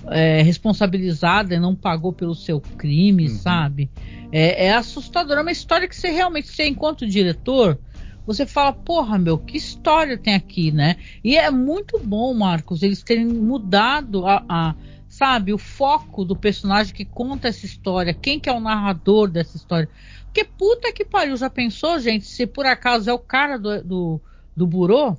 é, 0.08 0.40
responsabilizada 0.42 1.54
e 1.54 1.60
não 1.60 1.74
pagou 1.76 2.12
pelo 2.12 2.34
seu 2.34 2.60
crime, 2.60 3.28
Uhum. 3.28 3.36
sabe? 3.36 3.90
É, 4.32 4.66
é 4.66 4.72
assustador. 4.74 5.36
É 5.36 5.42
uma 5.42 5.50
história 5.52 5.86
que 5.88 5.94
você 5.96 6.08
realmente, 6.10 6.48
você 6.48 6.66
enquanto 6.66 7.06
diretor, 7.06 7.78
você 8.26 8.46
fala, 8.46 8.72
porra, 8.72 9.18
meu, 9.18 9.36
que 9.38 9.56
história 9.56 10.16
tem 10.16 10.34
aqui, 10.34 10.70
né? 10.72 10.96
E 11.22 11.36
é 11.36 11.50
muito 11.50 12.00
bom, 12.02 12.32
Marcos, 12.34 12.82
eles 12.82 13.02
terem 13.02 13.26
mudado 13.26 14.26
a, 14.26 14.44
a- 14.48 14.74
sabe, 15.20 15.52
o 15.52 15.58
foco 15.58 16.24
do 16.24 16.34
personagem 16.34 16.94
que 16.94 17.04
conta 17.04 17.48
essa 17.48 17.66
história, 17.66 18.14
quem 18.14 18.40
que 18.40 18.48
é 18.48 18.52
o 18.52 18.60
narrador 18.60 19.28
dessa 19.30 19.54
história. 19.58 19.86
Porque 20.24 20.44
puta 20.44 20.90
que 20.94 21.04
pariu, 21.04 21.36
já 21.36 21.50
pensou, 21.50 21.98
gente, 22.00 22.24
se 22.24 22.46
por 22.46 22.64
acaso 22.64 23.10
é 23.10 23.12
o 23.12 23.18
cara 23.18 23.58
do, 23.58 23.84
do, 23.84 24.22
do 24.56 24.66
burô, 24.66 25.18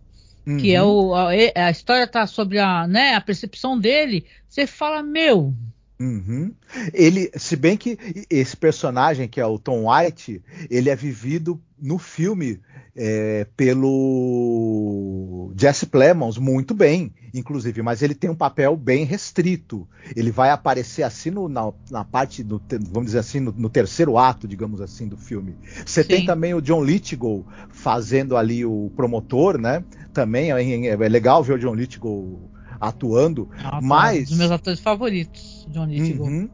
que 0.58 0.74
é 0.74 0.82
Uhum. 0.82 1.10
o, 1.10 1.14
a, 1.14 1.30
a 1.68 1.70
história 1.70 2.08
tá 2.08 2.26
sobre 2.26 2.58
a, 2.58 2.88
né, 2.88 3.14
a 3.14 3.22
percepção 3.22 3.80
dele, 3.80 4.26
você 4.50 4.66
fala, 4.66 5.04
meu, 5.04 5.56
Uhum. 6.02 6.52
Ele, 6.94 7.30
se 7.36 7.56
bem 7.56 7.78
que 7.78 7.98
esse 8.28 8.58
personagem 8.58 9.28
que 9.28 9.40
é 9.40 9.46
o 9.46 9.60
Tom 9.60 9.86
White, 9.88 10.42
ele 10.70 10.90
é 10.90 10.96
vivido 10.96 11.62
no 11.80 12.00
filme 12.00 12.60
é, 12.96 13.46
pelo 13.56 15.52
Jesse 15.56 15.86
Plemons 15.86 16.38
muito 16.38 16.74
bem, 16.74 17.14
inclusive, 17.34 17.82
mas 17.84 18.02
ele 18.02 18.16
tem 18.16 18.30
um 18.30 18.36
papel 18.36 18.76
bem 18.76 19.06
restrito. 19.06 19.88
Ele 20.16 20.32
vai 20.32 20.50
aparecer 20.50 21.04
assim 21.04 21.30
no- 21.30 21.48
na, 21.48 21.72
na 21.90 22.04
parte, 22.04 22.44
do, 22.44 22.60
vamos 22.90 23.08
dizer 23.08 23.20
assim, 23.20 23.40
no, 23.40 23.52
no 23.52 23.70
terceiro 23.70 24.18
ato, 24.18 24.48
digamos 24.48 24.82
assim, 24.82 25.08
do 25.08 25.18
filme. 25.18 25.56
Você 25.86 26.04
tem 26.04 26.22
Sim. 26.22 26.26
também 26.26 26.54
o 26.54 26.62
John 26.62 26.84
Lithgow 26.84 27.46
fazendo 27.70 28.36
ali 28.36 28.66
o 28.66 28.92
promotor, 28.96 29.58
né? 29.58 29.84
Também 30.14 30.52
é, 30.52 30.88
é- 30.88 30.90
é 30.90 31.10
legal 31.10 31.44
ver 31.44 31.54
o 31.54 31.60
John 31.60 31.74
Lithgow 31.76 32.51
atuando. 32.82 33.48
é 33.64 33.76
um 33.78 33.82
Mas- 33.82 34.30
dos 34.30 34.38
meus 34.38 34.52
atores 34.52 34.80
favoritos, 34.80 35.66
John 35.70 35.86
Lithgow. 35.86 36.28
Uhum. 36.28 36.50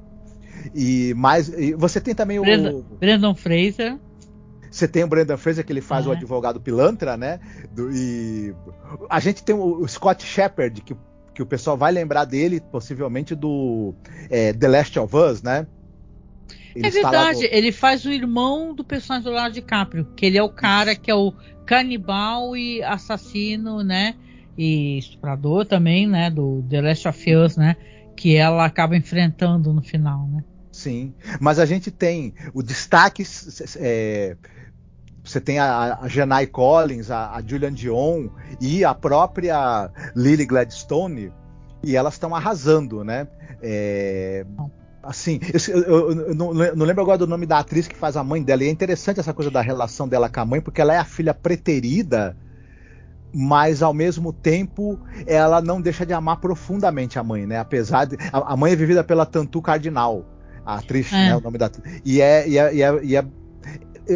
E 0.75 1.13
mais, 1.15 1.47
e 1.49 1.73
você 1.73 2.01
tem 2.01 2.13
também 2.13 2.39
Brandon, 2.41 2.79
o 2.79 2.83
Brandon 2.99 3.33
Fraser. 3.33 3.97
você 4.69 4.87
tem 4.87 5.03
o 5.03 5.07
Brendan 5.07 5.37
Fraser 5.37 5.65
que 5.65 5.71
ele 5.71 5.81
faz 5.81 6.05
É. 6.05 6.09
o 6.09 6.11
advogado 6.11 6.59
pilantra, 6.59 7.15
né? 7.15 7.39
Do- 7.73 7.89
e 7.91 8.53
a 9.09 9.19
gente 9.19 9.43
tem 9.43 9.55
o, 9.55 9.87
Scott 9.87 10.25
Shepard 10.25 10.81
que, 10.81 10.95
que 11.33 11.41
o 11.41 11.45
pessoal 11.45 11.77
vai 11.77 11.91
lembrar 11.91 12.25
dele 12.25 12.59
possivelmente 12.59 13.33
do 13.33 13.93
é, 14.29 14.51
The 14.51 14.67
Last 14.67 14.99
of 14.99 15.15
Us, 15.15 15.41
né? 15.41 15.65
Ele 16.75 16.87
é 16.87 16.91
verdade, 16.91 17.39
no- 17.41 17.47
ele 17.51 17.71
faz 17.71 18.03
o 18.05 18.11
irmão 18.11 18.73
do 18.75 18.83
personagem 18.83 19.23
do 19.23 19.29
Leonardo 19.29 19.53
DiCaprio, 19.53 20.05
que 20.15 20.25
ele 20.25 20.37
é 20.37 20.43
o 20.43 20.49
cara 20.49 20.95
que 20.95 21.09
é 21.09 21.15
o 21.15 21.33
canibal 21.65 22.57
e 22.57 22.83
assassino, 22.83 23.83
né? 23.83 24.15
E 24.57 24.97
estuprador 24.97 25.65
também, 25.65 26.07
né? 26.07 26.29
Do 26.31 26.63
The 26.69 26.81
Last 26.81 27.07
of 27.07 27.35
Us, 27.35 27.57
né? 27.57 27.75
Que 28.15 28.35
ela 28.35 28.65
acaba 28.65 28.95
enfrentando 28.97 29.71
no 29.71 29.81
final, 29.83 30.27
né? 30.27 30.43
Sim, 30.71 31.13
mas 31.39 31.59
a 31.59 31.65
gente 31.65 31.91
tem 31.91 32.33
o 32.53 32.61
destaque. 32.63 33.23
é, 33.77 34.35
você 35.23 35.41
tem 35.41 35.59
a, 35.59 35.99
a 36.01 36.07
Janai 36.07 36.47
Collins, 36.47 37.11
a, 37.11 37.35
a 37.35 37.41
Julian 37.45 37.73
Dion 37.73 38.27
e 38.61 38.83
a 38.83 38.93
própria 38.95 39.91
Lily 40.15 40.45
Gladstone, 40.45 41.31
e 41.83 41.95
elas 41.95 42.13
estão 42.13 42.33
arrasando, 42.35 43.03
né? 43.03 43.27
É, 43.61 44.45
assim, 45.03 45.39
eu, 45.67 45.81
eu- 45.83 46.11
eu 46.29 46.35
não, 46.35 46.53
não 46.53 46.85
lembro 46.85 47.01
agora 47.01 47.17
do 47.17 47.27
nome 47.27 47.45
da 47.45 47.59
atriz 47.59 47.87
que 47.87 47.95
faz 47.95 48.15
a 48.15 48.23
mãe 48.23 48.41
dela, 48.41 48.63
e 48.63 48.67
é 48.67 48.71
interessante 48.71 49.19
essa 49.19 49.33
coisa 49.33 49.51
da 49.51 49.61
relação 49.61 50.07
dela 50.07 50.29
com 50.29 50.39
a 50.39 50.45
mãe, 50.45 50.61
porque 50.61 50.81
ela 50.81 50.93
é 50.93 50.97
a 50.97 51.05
filha 51.05 51.33
preterida. 51.33 52.35
Mas 53.39 53.83
ao 53.83 53.93
mesmo 53.93 54.33
tempo 54.33 54.99
ela 55.27 55.61
não 55.61 55.79
deixa 55.79 56.03
de 56.03 56.11
amar 56.11 56.37
profundamente 56.37 57.19
a 57.19 57.23
mãe, 57.23 57.45
né? 57.45 57.59
Apesar 57.59 58.05
de. 58.05 58.17
A, 58.33 58.57
mãe 58.57 58.71
é 58.71 58.75
vivida 58.75 59.03
pela 59.03 59.27
Tantu 59.27 59.61
Cardinal, 59.61 60.25
a 60.65 60.77
atriz, 60.79 61.13
É. 61.13 61.27
né? 61.27 61.35
O 61.35 61.41
nome 61.41 61.59
da 61.59 61.69
e 62.03 62.19
é, 62.19 62.49
e 62.49 62.57
é, 62.57 62.73
e 62.73 62.81
é, 62.81 62.99
e 63.03 63.15
é, 63.15 63.25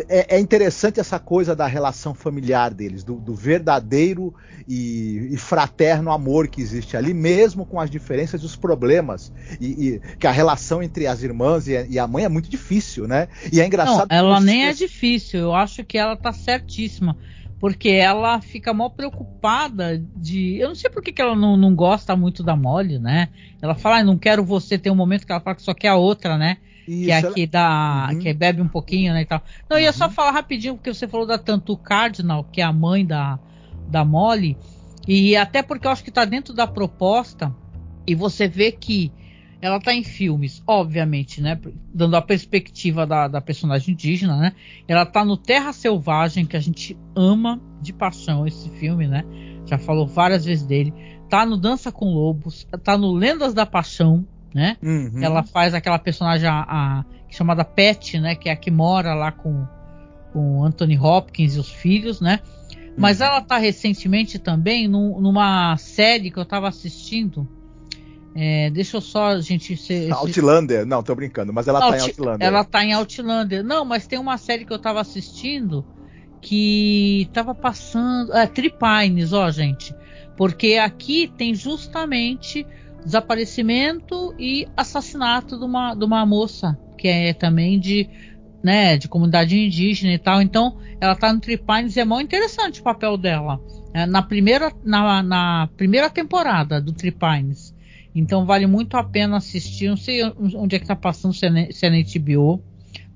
é- 0.09 0.37
é 0.37 0.39
interessante 0.39 0.99
essa 0.99 1.19
coisa 1.19 1.55
da 1.55 1.67
relação 1.67 2.15
familiar 2.15 2.73
deles, 2.73 3.03
do, 3.03 3.15
do 3.19 3.35
verdadeiro 3.35 4.33
e, 4.67 5.29
e 5.31 5.37
fraterno 5.37 6.11
amor 6.11 6.47
que 6.47 6.59
existe 6.59 6.97
ali, 6.97 7.13
mesmo 7.13 7.63
com 7.63 7.79
as 7.79 7.91
diferenças 7.91 8.41
e 8.41 8.45
os 8.45 8.55
problemas. 8.55 9.31
E, 9.59 9.67
e 9.95 9.99
que 10.17 10.25
a 10.25 10.31
relação 10.31 10.81
entre 10.81 11.05
as 11.05 11.21
irmãs 11.21 11.67
e 11.67 11.77
a, 11.77 11.85
e 11.85 11.99
a 11.99 12.07
mãe 12.07 12.23
é 12.23 12.29
muito 12.29 12.49
difícil, 12.49 13.07
né? 13.07 13.27
E 13.51 13.59
é 13.59 13.61
Não, 13.61 13.67
engraçado. 13.67 14.07
que 14.07 14.15
ela 14.15 14.39
você- 14.39 14.45
nem 14.45 14.65
é 14.65 14.73
difícil, 14.73 15.41
eu 15.41 15.53
acho 15.53 15.83
que 15.83 15.97
ela 15.97 16.15
tá 16.15 16.31
certíssima. 16.31 17.15
Porque 17.61 17.89
ela 17.89 18.41
fica 18.41 18.73
mal 18.73 18.89
preocupada 18.89 20.03
de. 20.15 20.57
Eu 20.57 20.69
não 20.69 20.75
sei 20.75 20.89
por 20.89 21.03
que, 21.03 21.13
que 21.13 21.21
ela 21.21 21.35
não, 21.35 21.55
não 21.55 21.75
gosta 21.75 22.15
muito 22.15 22.41
da 22.43 22.55
Molly, 22.55 22.97
né? 22.97 23.29
Ela 23.61 23.75
fala, 23.75 23.97
ah, 23.99 24.03
não 24.03 24.17
quero 24.17 24.43
você. 24.43 24.79
Tem 24.79 24.91
um 24.91 24.95
momento 24.95 25.27
que 25.27 25.31
ela 25.31 25.39
fala 25.39 25.55
que 25.55 25.61
só 25.61 25.73
quer 25.75 25.89
a 25.89 25.95
outra, 25.95 26.39
né? 26.39 26.57
Isso, 26.87 27.05
que 27.05 27.11
é 27.11 27.19
ela- 27.19 27.29
a 27.29 27.33
que 27.33 27.45
dá. 27.47 28.09
Uhum. 28.11 28.19
que 28.19 28.33
bebe 28.33 28.61
um 28.63 28.67
pouquinho, 28.67 29.13
né? 29.13 29.21
E 29.21 29.25
tal. 29.25 29.43
Não, 29.69 29.77
eu 29.77 29.83
ia 29.83 29.93
só 29.93 30.05
Uhum. 30.05 30.11
falar 30.11 30.31
rapidinho, 30.31 30.75
porque 30.75 30.91
você 30.91 31.07
falou 31.07 31.27
da 31.27 31.37
Tantu 31.37 31.77
Cardinal, 31.77 32.43
que 32.51 32.61
é 32.61 32.63
a 32.63 32.73
mãe 32.73 33.05
da, 33.05 33.39
da 33.87 34.03
Molly. 34.03 34.57
E 35.07 35.35
até 35.35 35.61
porque 35.61 35.85
eu 35.85 35.91
acho 35.91 36.03
que 36.03 36.11
tá 36.11 36.25
dentro 36.25 36.55
da 36.55 36.65
proposta. 36.65 37.55
E 38.07 38.15
você 38.15 38.47
vê 38.47 38.71
que 38.71 39.13
ela 39.61 39.79
tá 39.79 39.93
em 39.93 40.03
filmes, 40.03 40.61
obviamente, 40.65 41.39
né? 41.41 41.59
Dando 41.93 42.15
a 42.15 42.21
perspectiva 42.21 43.05
da, 43.05 43.27
da 43.27 43.39
personagem 43.39 43.93
indígena, 43.93 44.35
né? 44.37 44.53
Ela 44.87 45.05
tá 45.05 45.23
no 45.23 45.37
Terra 45.37 45.71
Selvagem, 45.71 46.45
que 46.45 46.57
a 46.57 46.59
gente 46.59 46.97
ama 47.15 47.61
de 47.81 47.93
paixão 47.93 48.47
esse 48.47 48.69
filme, 48.71 49.07
né? 49.07 49.23
Já 49.65 49.77
falou 49.77 50.07
várias 50.07 50.45
vezes 50.45 50.65
dele. 50.65 50.93
Tá 51.29 51.45
no 51.45 51.55
Dança 51.57 51.91
com 51.91 52.05
Lobos, 52.13 52.67
tá 52.83 52.97
no 52.97 53.11
Lendas 53.13 53.53
da 53.53 53.65
Paixão, 53.65 54.25
né? 54.53 54.77
Uhum. 54.81 55.21
Ela 55.23 55.43
faz 55.43 55.73
aquela 55.73 55.99
personagem 55.99 56.47
a, 56.49 56.65
a- 56.67 57.05
chamada 57.29 57.63
Pet, 57.63 58.19
né? 58.19 58.35
Que 58.35 58.49
é 58.49 58.51
a 58.51 58.55
que 58.55 58.69
mora 58.71 59.13
lá 59.13 59.31
com, 59.31 59.65
com 60.33 60.63
Anthony 60.65 60.97
Hopkins 60.97 61.55
e 61.55 61.59
os 61.59 61.69
filhos, 61.69 62.19
né? 62.19 62.39
Mas 62.97 63.21
Uhum. 63.21 63.27
ela 63.27 63.41
tá 63.41 63.57
recentemente 63.57 64.37
também 64.39 64.87
num- 64.87 65.21
numa 65.21 65.77
série 65.77 66.29
que 66.31 66.37
eu 66.37 66.43
tava 66.45 66.67
assistindo 66.67 67.47
É, 68.35 68.69
deixa 68.69 68.97
eu 68.97 69.01
só, 69.01 69.39
gente. 69.39 69.75
Se, 69.75 70.09
Outlander? 70.11 70.85
Não, 70.85 71.03
tô 71.03 71.13
brincando, 71.13 71.51
mas 71.51 71.67
ela 71.67 71.83
Out, 71.83 71.91
tá 71.91 71.97
em 71.97 72.07
Outlander. 72.07 72.47
Ela 72.47 72.63
tá 72.63 72.85
em 72.85 72.93
Outlander. 72.93 73.63
Não, 73.63 73.83
mas 73.83 74.07
tem 74.07 74.17
uma 74.17 74.37
série 74.37 74.65
que 74.65 74.71
eu 74.71 74.79
tava 74.79 75.01
assistindo 75.01 75.85
que 76.41 77.29
tava 77.31 77.53
passando. 77.53 78.33
É, 78.33 78.47
Tripines, 78.47 79.31
ó, 79.31 79.49
gente. 79.51 79.95
Porque 80.35 80.75
aqui 80.75 81.31
tem 81.37 81.53
justamente 81.53 82.65
desaparecimento 83.05 84.33
e 84.39 84.67
assassinato 84.75 85.57
de 85.57 85.65
uma, 85.65 85.93
de 85.93 86.03
uma 86.03 86.25
moça, 86.25 86.77
que 86.97 87.07
é 87.07 87.33
também 87.33 87.79
de, 87.79 88.09
né, 88.63 88.97
de 88.97 89.07
comunidade 89.07 89.57
indígena 89.57 90.13
e 90.13 90.19
tal. 90.19 90.41
Então, 90.41 90.77
ela 90.99 91.15
tá 91.15 91.31
no 91.31 91.39
Tripines 91.39 91.95
e 91.95 91.99
é 91.99 92.05
muito 92.05 92.27
interessante 92.27 92.79
o 92.79 92.83
papel 92.83 93.17
dela. 93.17 93.59
É, 93.93 94.05
na, 94.05 94.21
primeira, 94.21 94.71
na, 94.83 95.21
na 95.21 95.69
primeira 95.75 96.09
temporada 96.09 96.81
do 96.81 96.93
Tripines. 96.93 97.70
Então 98.13 98.45
vale 98.45 98.67
muito 98.67 98.97
a 98.97 99.03
pena 99.03 99.37
assistir. 99.37 99.89
Não 99.89 99.97
sei 99.97 100.23
onde 100.37 100.75
é 100.75 100.79
que 100.79 100.87
tá 100.87 100.95
passando, 100.95 101.33
se 101.33 101.45
é 101.45 101.49
é 101.49 101.89
na 101.89 101.97
HBO. 101.97 102.61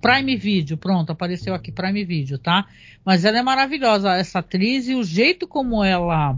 Prime 0.01 0.35
Video, 0.37 0.77
pronto, 0.77 1.11
apareceu 1.11 1.55
aqui 1.55 1.71
Prime 1.71 2.05
Video, 2.05 2.37
tá? 2.37 2.67
Mas 3.03 3.25
ela 3.25 3.39
é 3.39 3.41
maravilhosa, 3.41 4.13
essa 4.13 4.37
atriz, 4.37 4.87
e 4.87 4.93
o 4.93 5.03
jeito 5.03 5.47
como 5.47 5.83
ela 5.83 6.37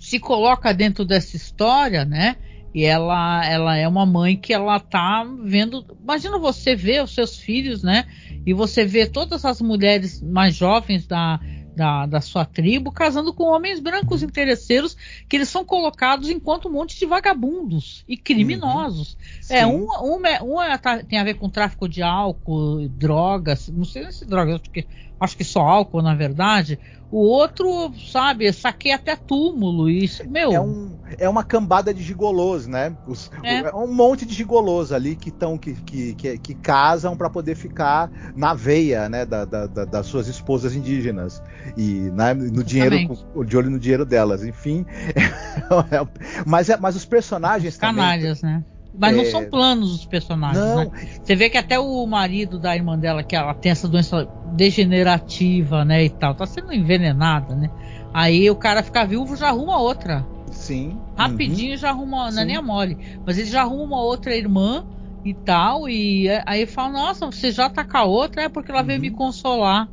se 0.00 0.18
coloca 0.18 0.72
dentro 0.72 1.04
dessa 1.04 1.36
história, 1.36 2.04
né? 2.04 2.36
E 2.74 2.84
ela, 2.84 3.44
ela 3.46 3.76
é 3.76 3.86
uma 3.86 4.06
mãe 4.06 4.34
que 4.34 4.52
ela 4.52 4.80
tá 4.80 5.24
vendo. 5.44 5.84
Imagina 6.02 6.38
você 6.38 6.74
ver 6.74 7.04
os 7.04 7.14
seus 7.14 7.36
filhos, 7.36 7.82
né? 7.82 8.06
E 8.46 8.54
você 8.54 8.84
vê 8.84 9.06
todas 9.06 9.44
as 9.44 9.60
mulheres 9.60 10.22
mais 10.22 10.56
jovens 10.56 11.06
da, 11.06 11.38
da, 11.74 12.06
da 12.06 12.20
sua 12.20 12.44
tribo, 12.44 12.92
casando 12.92 13.32
com 13.32 13.44
homens 13.44 13.80
brancos 13.80 14.22
interesseiros, 14.22 14.96
que 15.28 15.36
eles 15.36 15.48
são 15.48 15.64
colocados 15.64 16.28
enquanto 16.28 16.68
um 16.68 16.72
monte 16.72 16.98
de 16.98 17.06
vagabundos 17.06 18.04
e 18.06 18.16
criminosos. 18.16 19.16
Uhum. 19.50 19.56
É, 19.56 19.66
um, 19.66 19.86
um, 20.02 20.26
é, 20.26 20.72
é, 20.72 20.78
tá, 20.78 21.02
tem 21.02 21.18
a 21.18 21.24
ver 21.24 21.34
com 21.34 21.48
tráfico 21.48 21.88
de 21.88 22.02
álcool, 22.02 22.88
drogas, 22.88 23.68
não 23.68 23.84
sei 23.84 24.10
se 24.12 24.24
drogas, 24.24 24.56
acho 24.56 24.70
que, 24.70 24.86
acho 25.22 25.36
que 25.36 25.44
só 25.44 25.60
álcool, 25.60 26.02
na 26.02 26.14
verdade. 26.14 26.78
O 27.12 27.18
outro, 27.18 27.92
sabe, 28.10 28.50
saquei 28.54 28.90
até 28.90 29.14
túmulo. 29.14 29.90
Isso, 29.90 30.26
meu. 30.28 30.50
É, 30.50 30.58
um, 30.58 30.98
é 31.18 31.28
uma 31.28 31.44
cambada 31.44 31.92
de 31.92 32.02
gigolos, 32.02 32.66
né? 32.66 32.96
Os, 33.06 33.30
é. 33.42 33.58
é. 33.58 33.74
um 33.74 33.92
monte 33.92 34.24
de 34.24 34.34
gigolos 34.34 34.92
ali 34.92 35.14
que 35.14 35.28
estão 35.28 35.58
que, 35.58 35.74
que, 35.74 36.14
que, 36.14 36.38
que, 36.38 36.54
casam 36.54 37.14
para 37.14 37.28
poder 37.28 37.54
ficar 37.54 38.10
na 38.34 38.54
veia, 38.54 39.10
né, 39.10 39.26
da, 39.26 39.44
da, 39.44 39.66
da, 39.66 39.84
das 39.84 40.06
suas 40.06 40.26
esposas 40.26 40.74
indígenas 40.74 41.42
e 41.76 42.10
né, 42.14 42.32
no 42.32 42.64
dinheiro, 42.64 42.96
de 43.44 43.56
olho 43.58 43.68
no 43.68 43.78
dinheiro 43.78 44.06
delas. 44.06 44.42
Enfim, 44.42 44.86
é, 45.14 46.06
mas, 46.46 46.70
é, 46.70 46.78
mas 46.78 46.96
os 46.96 47.04
personagens 47.04 47.76
Canalhas, 47.76 48.40
também. 48.40 48.56
né? 48.56 48.64
Mas 48.94 49.14
é... 49.14 49.16
não 49.16 49.24
são 49.24 49.48
planos 49.48 49.94
os 49.94 50.04
personagens, 50.04 50.64
não. 50.64 50.84
né? 50.84 50.90
Você 51.22 51.34
vê 51.34 51.48
que 51.48 51.56
até 51.56 51.78
o 51.78 52.06
marido 52.06 52.58
da 52.58 52.74
irmã 52.74 52.98
dela, 52.98 53.22
que 53.22 53.34
ela 53.34 53.54
tem 53.54 53.72
essa 53.72 53.88
doença 53.88 54.28
degenerativa, 54.52 55.84
né, 55.84 56.04
e 56.04 56.10
tal, 56.10 56.34
tá 56.34 56.44
sendo 56.46 56.72
envenenada, 56.72 57.54
né? 57.54 57.70
Aí 58.12 58.50
o 58.50 58.56
cara 58.56 58.82
fica 58.82 59.04
viúvo 59.04 59.34
já 59.36 59.48
arruma 59.48 59.78
outra. 59.78 60.26
Sim. 60.50 60.98
Rapidinho 61.16 61.72
uhum. 61.72 61.78
já 61.78 61.88
arruma, 61.88 62.30
não 62.30 62.42
é 62.42 62.44
nem 62.44 62.56
a 62.56 62.62
mole, 62.62 62.98
mas 63.24 63.38
ele 63.38 63.48
já 63.48 63.62
arruma 63.62 63.84
uma 63.84 64.02
outra 64.02 64.36
irmã 64.36 64.86
e 65.24 65.32
tal, 65.32 65.88
e 65.88 66.28
aí 66.44 66.66
fala, 66.66 66.92
nossa, 66.92 67.26
você 67.26 67.50
já 67.50 67.70
tá 67.70 67.84
com 67.84 67.96
a 67.96 68.04
outra, 68.04 68.42
é 68.42 68.48
porque 68.48 68.70
ela 68.70 68.80
uhum. 68.80 68.86
veio 68.86 69.00
me 69.00 69.10
consolar, 69.10 69.88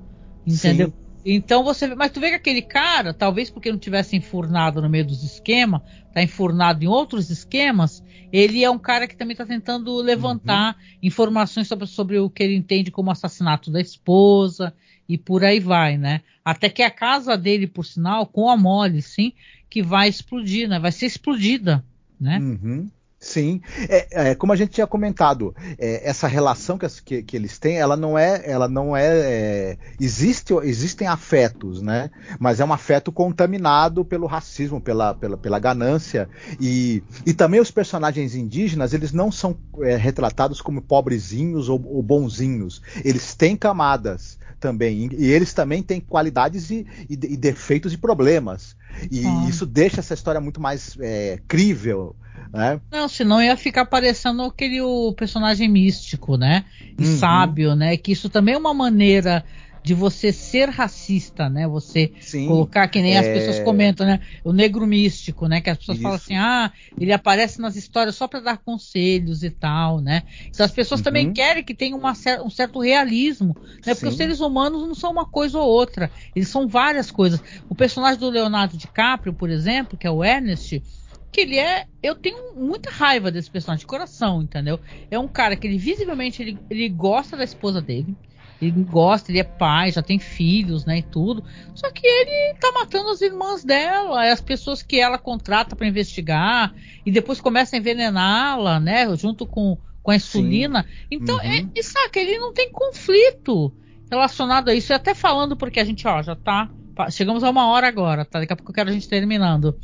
entendeu? 0.46 0.88
Sim. 0.88 0.94
Então 1.26 1.64
você 1.64 1.94
mas 1.96 2.12
tu 2.12 2.20
vê 2.20 2.30
que 2.30 2.36
aquele 2.36 2.62
cara, 2.62 3.14
talvez 3.14 3.50
porque 3.50 3.72
não 3.72 3.78
tivesse 3.78 4.16
enfurnado 4.16 4.82
no 4.82 4.90
meio 4.90 5.06
dos 5.06 5.24
esquemas, 5.24 5.82
tá 6.14 6.24
enfurnado 6.24 6.84
em 6.84 6.88
outros 6.88 7.30
esquemas, 7.30 8.04
ele 8.32 8.64
é 8.64 8.70
um 8.70 8.80
cara 8.80 9.08
que 9.08 9.16
também 9.16 9.34
está 9.34 9.46
tentando 9.46 9.96
levantar 9.98 10.76
uhum. 10.76 11.00
informações 11.04 11.68
sobre, 11.68 11.88
sobre, 11.88 12.20
o 12.20 12.30
que 12.30 12.44
ele 12.44 12.56
entende 12.56 12.92
como 12.92 13.12
assassinato 13.12 13.72
da 13.72 13.82
esposa 13.82 14.74
e 15.08 15.18
por 15.18 15.44
aí 15.44 15.60
vai, 15.60 15.98
né? 15.98 16.22
Até 16.44 16.70
que 16.70 16.82
a 16.82 16.92
casa 16.92 17.38
dele, 17.38 17.68
por 17.68 17.86
sinal, 17.86 18.26
com 18.26 18.50
a 18.50 18.58
Molly, 18.58 19.02
sim, 19.02 19.34
que 19.70 19.82
vai 19.82 20.08
explodir, 20.10 20.68
né? 20.68 20.80
Vai 20.80 20.92
ser 20.92 21.06
explodida, 21.06 21.84
né? 22.20 22.40
Uhum. 22.40 22.90
Sim, 23.20 23.60
é, 23.90 24.30
é, 24.30 24.36
como 24.36 24.54
a 24.54 24.56
gente 24.56 24.72
tinha 24.72 24.88
comentado, 24.88 25.54
é, 25.78 26.08
essa 26.10 26.26
relação 26.26 26.78
que, 26.78 26.88
que, 27.04 27.24
que, 27.24 27.36
eles 27.36 27.60
têm, 27.60 27.78
ela 27.78 27.98
não 27.98 28.18
é, 28.18 28.50
ela 28.50 28.70
não 28.70 28.96
é, 28.96 29.08
é, 29.08 29.78
existe, 30.00 30.54
existem 30.64 31.06
afetos, 31.06 31.82
né? 31.82 32.10
Mas 32.40 32.62
é 32.62 32.66
um 32.66 32.72
afeto 32.72 33.12
contaminado 33.12 34.06
pelo 34.06 34.26
racismo, 34.26 34.80
pela, 34.80 35.14
pela, 35.14 35.36
pela 35.36 35.60
ganância. 35.60 36.30
E, 36.62 37.04
e 37.26 37.34
também 37.34 37.60
os 37.60 37.70
personagens 37.70 38.36
indígenas, 38.36 38.94
eles 38.94 39.12
não 39.12 39.30
são 39.30 39.58
é, 39.82 39.98
retratados 39.98 40.62
como 40.62 40.82
pobrezinhos 40.82 41.68
ou, 41.68 41.86
ou 41.86 42.02
bonzinhos, 42.02 42.82
eles 43.04 43.36
têm 43.36 43.58
camadas 43.58 44.40
também. 44.62 45.10
E 45.12 45.30
eles 45.30 45.54
também 45.54 45.84
têm 45.84 46.00
qualidades 46.00 46.70
e, 46.70 46.88
e, 47.10 47.14
e 47.14 47.36
defeitos 47.36 47.92
e 47.92 47.98
problemas. 47.98 48.78
E 49.12 49.26
ah. 49.26 49.46
isso 49.50 49.66
deixa 49.66 50.00
essa 50.00 50.14
história 50.14 50.40
muito 50.40 50.62
mais 50.62 50.98
é, 51.02 51.40
crível 51.50 52.16
né? 52.52 52.80
Não, 52.92 53.08
senão 53.08 53.42
ia 53.42 53.56
ficar 53.56 53.86
parecendo 53.86 54.42
aquele 54.44 54.82
o 54.82 55.14
personagem 55.14 55.68
místico, 55.68 56.38
né? 56.38 56.66
E 56.98 57.06
uhum. 57.06 57.18
sábio, 57.18 57.76
né? 57.76 57.96
Que 57.98 58.12
isso 58.12 58.30
também 58.30 58.56
é 58.56 58.58
uma 58.58 58.74
maneira 58.74 59.44
de 59.84 59.94
você 59.94 60.32
ser 60.32 60.70
racista, 60.70 61.50
né? 61.50 61.68
Você 61.68 62.12
Sim, 62.20 62.48
colocar 62.48 62.88
que 62.88 63.02
nem 63.02 63.16
é... 63.16 63.20
as 63.20 63.28
pessoas 63.28 63.60
comentam, 63.62 64.06
né? 64.06 64.20
O 64.44 64.52
negro 64.52 64.86
místico, 64.86 65.48
né? 65.48 65.62
Que 65.62 65.70
as 65.70 65.78
pessoas 65.78 65.98
Isso. 65.98 66.04
falam 66.04 66.18
assim, 66.18 66.36
ah, 66.36 66.72
ele 67.00 67.14
aparece 67.14 67.62
nas 67.62 67.76
histórias 67.76 68.16
só 68.16 68.28
para 68.28 68.40
dar 68.40 68.58
conselhos 68.58 69.44
e 69.44 69.50
tal, 69.50 70.00
né? 70.02 70.24
Então 70.48 70.66
as 70.66 70.72
pessoas 70.72 71.00
uhum. 71.00 71.06
também 71.06 71.34
querem 71.34 71.64
que 71.64 71.74
tenha 71.74 71.96
uma, 71.96 72.14
um 72.44 72.50
certo 72.50 72.80
realismo, 72.80 73.56
né? 73.86 73.94
Porque 73.94 74.08
Sim. 74.08 74.08
os 74.08 74.18
seres 74.18 74.40
humanos 74.40 74.82
não 74.82 74.96
são 74.96 75.12
uma 75.12 75.26
coisa 75.26 75.58
ou 75.58 75.68
outra, 75.68 76.12
eles 76.36 76.50
são 76.50 76.68
várias 76.68 77.10
coisas. 77.10 77.42
O 77.70 77.76
personagem 77.76 78.20
do 78.20 78.30
Leonardo 78.30 78.78
DiCaprio, 78.78 79.34
por 79.34 79.50
exemplo, 79.50 79.98
que 79.98 80.06
é 80.06 80.12
o 80.12 80.24
Ernest, 80.24 80.84
que 81.32 81.42
ele 81.42 81.58
é. 81.58 81.86
Eu 82.02 82.16
tenho 82.16 82.56
muita 82.56 82.90
raiva 82.90 83.32
desse 83.32 83.50
personagem 83.50 83.82
de 83.82 83.88
coração, 83.88 84.42
entendeu? 84.42 84.80
É 85.10 85.18
um 85.18 85.28
cara 85.28 85.56
que 85.56 85.68
ele 85.68 85.78
visivelmente 85.78 86.42
ele, 86.42 86.58
ele 86.70 86.90
gosta 86.90 87.38
da 87.38 87.44
esposa 87.44 87.82
dele. 87.82 88.16
Ele 88.62 88.84
gosta, 88.84 89.32
ele 89.32 89.40
é 89.40 89.44
pai, 89.44 89.90
já 89.92 90.02
tem 90.02 90.20
filhos, 90.20 90.86
né, 90.86 90.98
e 90.98 91.02
tudo. 91.02 91.44
Só 91.74 91.90
que 91.92 92.06
ele 92.06 92.56
tá 92.60 92.72
matando 92.74 93.10
as 93.10 93.22
irmãs 93.22 93.64
dela, 93.64 94.30
as 94.30 94.42
pessoas 94.42 94.84
que 94.84 95.00
ela 95.00 95.18
contrata 95.18 95.78
para 95.78 95.88
investigar, 95.88 96.74
e 97.06 97.12
depois 97.12 97.40
começa 97.40 97.76
a 97.76 97.80
envenená-la, 97.80 98.80
né, 98.80 99.16
junto 99.16 99.46
com, 99.46 99.78
com 100.04 100.12
a 100.12 100.16
insulina. 100.18 100.84
Sim. 100.84 100.90
Então, 101.10 101.38
uhum. 101.38 101.42
é, 101.42 101.66
e 101.74 101.82
saca, 101.82 102.20
ele 102.20 102.38
não 102.38 102.52
tem 102.52 102.70
conflito 102.70 103.74
relacionado 104.12 104.70
a 104.70 104.76
isso. 104.76 104.92
E 104.92 104.96
até 104.96 105.14
falando 105.14 105.56
porque 105.56 105.80
a 105.80 105.86
gente, 105.86 106.06
ó, 106.06 106.22
já 106.22 106.36
tá. 106.36 106.70
Chegamos 107.12 107.46
a 107.46 107.50
uma 107.50 107.68
hora 107.68 107.88
agora, 107.88 108.26
tá? 108.26 108.40
Daqui 108.40 108.52
a 108.52 108.56
pouco 108.58 108.72
eu 108.72 108.76
quero 108.76 108.90
a 108.90 108.94
gente 108.94 109.08
terminando. 109.08 109.80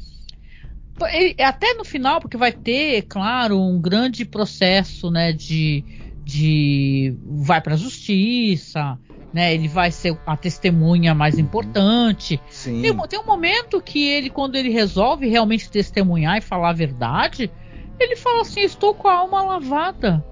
Até 1.40 1.74
no 1.74 1.84
final, 1.84 2.22
porque 2.22 2.38
vai 2.38 2.52
ter, 2.52 3.04
claro, 3.04 3.60
um 3.60 3.82
grande 3.82 4.24
processo, 4.24 5.12
né, 5.12 5.34
de, 5.34 5.84
de 6.24 7.16
vai 7.22 7.60
para 7.60 7.74
a 7.74 7.78
justiça, 7.78 8.98
né? 9.34 9.54
Ele 9.54 9.68
vai 9.68 9.92
ser 9.92 10.18
a 10.26 10.38
testemunha 10.38 11.14
mais 11.14 11.38
importante. 11.38 12.40
Sim. 12.50 12.82
Tem, 12.82 12.98
tem, 13.08 13.20
um 13.20 13.26
momento 13.26 13.82
que 13.82 14.08
ele, 14.08 14.30
quando 14.30 14.56
ele 14.56 14.70
resolve 14.70 15.28
realmente 15.28 15.70
testemunhar 15.70 16.38
e 16.38 16.42
falar 16.42 16.70
a 16.70 16.74
verdade, 16.74 17.52
ele 18.00 18.16
fala 18.16 18.42
assim: 18.42 18.62
estou 18.62 18.94
com 18.94 19.10
a 19.10 19.16
alma 19.16 19.42
lavada, 19.42 20.24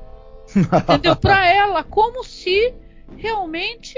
entendeu? 0.56 1.18
Para 1.18 1.46
ela, 1.46 1.84
como 1.84 2.24
se 2.24 2.74
realmente, 3.18 3.94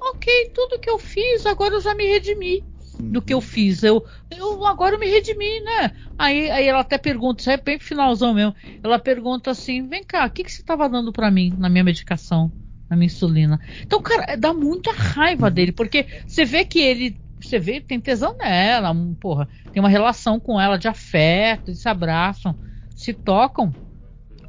ok, 0.00 0.50
tudo 0.52 0.80
que 0.80 0.90
eu 0.90 0.98
fiz, 0.98 1.46
agora 1.46 1.74
eu 1.74 1.80
já 1.80 1.94
me 1.94 2.04
redimi 2.06 2.64
do 3.00 3.22
que 3.22 3.32
eu 3.34 3.40
fiz. 3.40 3.82
Eu, 3.82 4.04
eu 4.30 4.66
agora 4.66 4.94
eu 4.96 5.00
me 5.00 5.06
redimi, 5.06 5.60
né? 5.64 5.92
Aí, 6.18 6.50
aí 6.50 6.66
ela 6.66 6.80
até 6.80 6.98
pergunta, 6.98 7.40
isso 7.42 7.50
é 7.50 7.56
bem 7.56 7.78
finalzão 7.78 8.34
mesmo. 8.34 8.54
Ela 8.82 8.98
pergunta 8.98 9.50
assim: 9.50 9.88
vem 9.88 10.04
cá, 10.04 10.26
o 10.26 10.30
que, 10.30 10.44
que 10.44 10.52
você 10.52 10.62
estava 10.62 10.88
dando 10.88 11.12
para 11.12 11.30
mim 11.30 11.56
na 11.58 11.68
minha 11.68 11.84
medicação, 11.84 12.52
na 12.88 12.96
minha 12.96 13.06
insulina? 13.06 13.60
Então, 13.84 14.00
cara, 14.02 14.36
dá 14.36 14.52
muita 14.52 14.92
raiva 14.92 15.50
dele, 15.50 15.72
porque 15.72 16.06
você 16.26 16.44
vê 16.44 16.64
que 16.64 16.78
ele. 16.80 17.20
Você 17.42 17.58
vê, 17.58 17.80
tem 17.80 17.98
tesão 18.00 18.36
nela, 18.38 18.94
porra, 19.18 19.48
tem 19.72 19.82
uma 19.82 19.88
relação 19.88 20.38
com 20.38 20.60
ela 20.60 20.76
de 20.76 20.88
afeto, 20.88 21.68
eles 21.68 21.80
se 21.80 21.88
abraçam, 21.88 22.54
se 22.94 23.14
tocam 23.14 23.74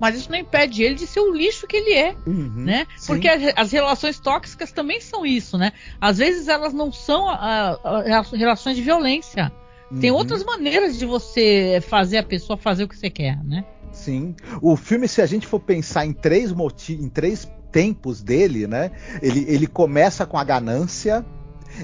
mas 0.01 0.15
isso 0.15 0.31
não 0.31 0.39
impede 0.39 0.81
ele 0.81 0.95
de 0.95 1.05
ser 1.05 1.19
o 1.19 1.31
lixo 1.31 1.67
que 1.67 1.77
ele 1.77 1.93
é, 1.93 2.15
uhum, 2.25 2.51
né? 2.55 2.87
Porque 3.05 3.27
as, 3.27 3.53
as, 3.55 3.71
relações 3.71 4.19
tóxicas 4.19 4.71
também 4.71 4.99
são 4.99 5.23
isso, 5.23 5.59
né? 5.59 5.71
Às 6.01 6.17
vezes 6.17 6.47
elas 6.47 6.73
não 6.73 6.91
são 6.91 7.29
a, 7.29 7.79
a, 7.83 8.23
relações 8.33 8.75
de 8.75 8.81
violência. 8.81 9.51
Uhum. 9.91 9.99
Tem 9.99 10.09
outras 10.09 10.43
maneiras 10.43 10.97
de 10.97 11.05
você 11.05 11.79
fazer 11.87 12.17
a 12.17 12.23
pessoa 12.23 12.57
fazer 12.57 12.85
o 12.85 12.87
que 12.87 12.97
você 12.97 13.11
quer, 13.11 13.43
né? 13.43 13.63
Sim. 13.91 14.35
O 14.59 14.75
filme, 14.75 15.07
se 15.07 15.21
a 15.21 15.27
gente 15.27 15.45
for 15.45 15.59
pensar 15.59 16.03
em 16.03 16.13
três 16.13 16.51
motivos, 16.51 17.05
em 17.05 17.09
três 17.09 17.47
tempos 17.71 18.23
dele, 18.23 18.65
né? 18.65 18.89
Ele, 19.21 19.45
ele 19.47 19.67
começa 19.67 20.25
com 20.25 20.35
a 20.35 20.43
ganância, 20.43 21.23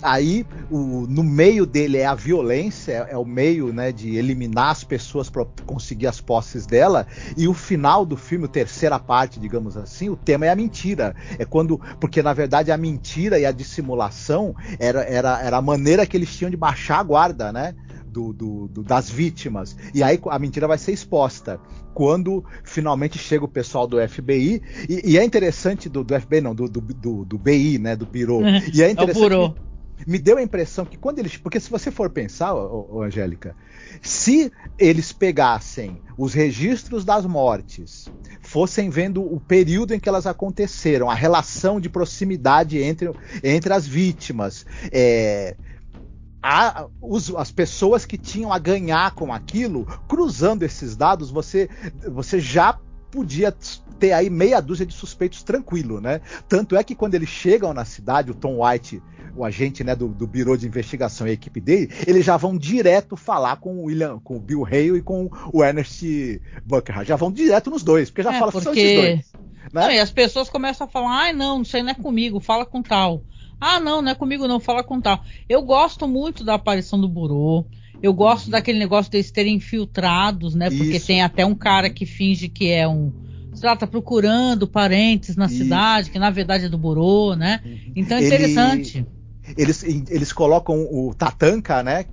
Aí, 0.01 0.45
o, 0.69 1.05
no 1.07 1.23
meio 1.23 1.65
dele 1.65 1.97
é 1.97 2.05
a 2.05 2.15
violência, 2.15 3.07
é, 3.09 3.13
é 3.13 3.17
o 3.17 3.25
meio 3.25 3.73
né, 3.73 3.91
de 3.91 4.15
eliminar 4.15 4.71
as 4.71 4.83
pessoas 4.83 5.29
para 5.29 5.45
conseguir 5.65 6.07
as 6.07 6.21
posses 6.21 6.65
dela. 6.65 7.07
E 7.35 7.47
o 7.47 7.53
final 7.53 8.05
do 8.05 8.17
filme, 8.17 8.45
a 8.45 8.49
terceira 8.49 8.99
parte, 8.99 9.39
digamos 9.39 9.77
assim, 9.77 10.09
o 10.09 10.15
tema 10.15 10.45
é 10.45 10.49
a 10.49 10.55
mentira. 10.55 11.15
É 11.37 11.45
quando. 11.45 11.79
Porque 11.99 12.21
na 12.21 12.33
verdade 12.33 12.71
a 12.71 12.77
mentira 12.77 13.39
e 13.39 13.45
a 13.45 13.51
dissimulação 13.51 14.55
era, 14.79 15.01
era, 15.03 15.41
era 15.41 15.57
a 15.57 15.61
maneira 15.61 16.05
que 16.05 16.17
eles 16.17 16.35
tinham 16.35 16.51
de 16.51 16.57
baixar 16.57 16.99
a 16.99 17.03
guarda, 17.03 17.51
né? 17.51 17.75
Do, 18.07 18.33
do, 18.33 18.67
do, 18.67 18.83
das 18.83 19.09
vítimas. 19.09 19.77
E 19.93 20.01
aí 20.01 20.19
a 20.29 20.39
mentira 20.39 20.67
vai 20.67 20.77
ser 20.77 20.91
exposta 20.91 21.59
quando 21.93 22.43
finalmente 22.63 23.17
chega 23.17 23.45
o 23.45 23.47
pessoal 23.47 23.87
do 23.87 23.97
FBI. 24.07 24.61
E, 24.89 25.11
e 25.11 25.17
é 25.17 25.23
interessante 25.23 25.87
do, 25.87 26.03
do 26.03 26.19
FBI, 26.19 26.41
não, 26.41 26.55
do, 26.55 26.67
do, 26.67 27.25
do, 27.25 27.37
BI, 27.37 27.77
né? 27.77 27.95
Do 27.95 28.05
Biro. 28.05 28.41
E 28.73 28.81
é 28.81 28.89
interessante. 28.89 29.33
É 29.33 29.67
me 30.05 30.19
deu 30.19 30.37
a 30.37 30.41
impressão 30.41 30.85
que 30.85 30.97
quando 30.97 31.19
eles. 31.19 31.37
Porque 31.37 31.59
se 31.59 31.69
você 31.69 31.89
for 31.89 32.09
pensar, 32.09 32.53
ô, 32.53 32.87
ô, 32.91 33.01
Angélica, 33.01 33.55
se 34.01 34.51
eles 34.77 35.11
pegassem 35.11 36.01
os 36.17 36.33
registros 36.33 37.03
das 37.05 37.25
mortes, 37.25 38.09
fossem 38.41 38.89
vendo 38.89 39.21
o 39.21 39.39
período 39.39 39.93
em 39.93 39.99
que 39.99 40.09
elas 40.09 40.27
aconteceram, 40.27 41.09
a 41.09 41.15
relação 41.15 41.79
de 41.79 41.89
proximidade 41.89 42.77
entre, 42.81 43.11
entre 43.43 43.73
as 43.73 43.87
vítimas, 43.87 44.65
é, 44.91 45.55
a, 46.41 46.87
os, 47.01 47.33
as 47.35 47.51
pessoas 47.51 48.05
que 48.05 48.17
tinham 48.17 48.53
a 48.53 48.59
ganhar 48.59 49.11
com 49.15 49.33
aquilo, 49.33 49.85
cruzando 50.07 50.63
esses 50.63 50.95
dados, 50.95 51.29
você, 51.29 51.69
você 52.09 52.39
já 52.39 52.79
podia 53.17 53.51
ter 53.99 54.11
aí 54.11 54.29
meia 54.29 54.61
dúzia 54.61 54.85
de 54.85 54.93
suspeitos 54.93 55.41
tranquilo, 55.41 55.99
né? 55.99 56.21
Tanto 56.47 56.75
é 56.75 56.83
que 56.83 56.93
quando 56.93 57.15
eles 57.15 57.29
chegam 57.29 57.73
na 57.73 57.83
cidade, 57.83 58.29
o 58.29 58.35
Tom 58.35 58.63
White, 58.63 59.01
o 59.35 59.43
agente 59.43 59.83
né, 59.83 59.95
do, 59.95 60.09
do 60.09 60.27
Biro 60.27 60.55
de 60.55 60.67
Investigação 60.67 61.25
e 61.25 61.31
a 61.31 61.33
equipe 61.33 61.59
dele, 61.59 61.91
eles 62.05 62.23
já 62.23 62.37
vão 62.37 62.55
direto 62.55 63.17
falar 63.17 63.55
com 63.55 63.79
o 63.79 63.83
William, 63.85 64.19
com 64.19 64.37
o 64.37 64.39
Bill 64.39 64.63
Hale 64.63 64.99
e 64.99 65.01
com 65.01 65.31
o 65.51 65.63
Ernest 65.63 66.39
Buckhart. 66.63 67.07
Já 67.07 67.15
vão 67.15 67.31
direto 67.31 67.71
nos 67.71 67.81
dois, 67.81 68.11
porque 68.11 68.21
já 68.21 68.35
é, 68.35 68.39
fala 68.39 68.51
porque... 68.51 68.69
que 68.69 68.75
são 68.75 68.83
esses 68.83 69.01
dois. 69.01 69.43
Né? 69.73 69.81
Não, 69.81 69.91
e 69.91 69.99
as 69.99 70.11
pessoas 70.11 70.47
começam 70.47 70.85
a 70.85 70.89
falar, 70.89 71.09
ai 71.09 71.33
não, 71.33 71.63
isso 71.63 71.75
aí 71.75 71.81
não 71.81 71.89
é 71.89 71.95
comigo, 71.95 72.39
fala 72.39 72.67
com 72.67 72.83
tal. 72.83 73.23
Ah, 73.59 73.79
não, 73.79 73.99
não 74.03 74.11
é 74.11 74.15
comigo 74.15 74.47
não, 74.47 74.59
fala 74.59 74.83
com 74.83 75.01
tal. 75.01 75.19
Eu 75.49 75.63
gosto 75.63 76.07
muito 76.07 76.43
da 76.43 76.53
aparição 76.53 77.01
do 77.01 77.09
Burô. 77.09 77.65
Eu 78.01 78.13
gosto 78.13 78.49
daquele 78.49 78.77
negócio 78.79 79.11
deles 79.11 79.31
terem 79.31 79.55
infiltrados, 79.55 80.55
né? 80.55 80.69
Porque 80.69 80.97
Isso. 80.97 81.07
tem 81.07 81.21
até 81.21 81.45
um 81.45 81.55
cara 81.55 81.89
que 81.89 82.05
finge 82.05 82.47
que 82.47 82.69
é 82.71 82.87
um. 82.87 83.11
Sei 83.53 83.67
lá, 83.67 83.75
tá 83.75 83.87
procurando 83.87 84.67
parentes 84.67 85.35
na 85.35 85.47
Isso. 85.47 85.57
cidade, 85.57 86.11
que 86.11 86.19
na 86.19 86.29
verdade 86.29 86.65
é 86.65 86.69
do 86.69 86.77
Burô, 86.77 87.35
né? 87.35 87.59
Uhum. 87.65 87.91
Então 87.95 88.17
é 88.17 88.25
interessante. 88.25 89.05
Ele, 89.47 89.55
eles, 89.57 89.83
eles 89.83 90.31
colocam 90.31 90.87
o 90.91 91.13
Tatanka, 91.13 91.81
né? 91.81 92.05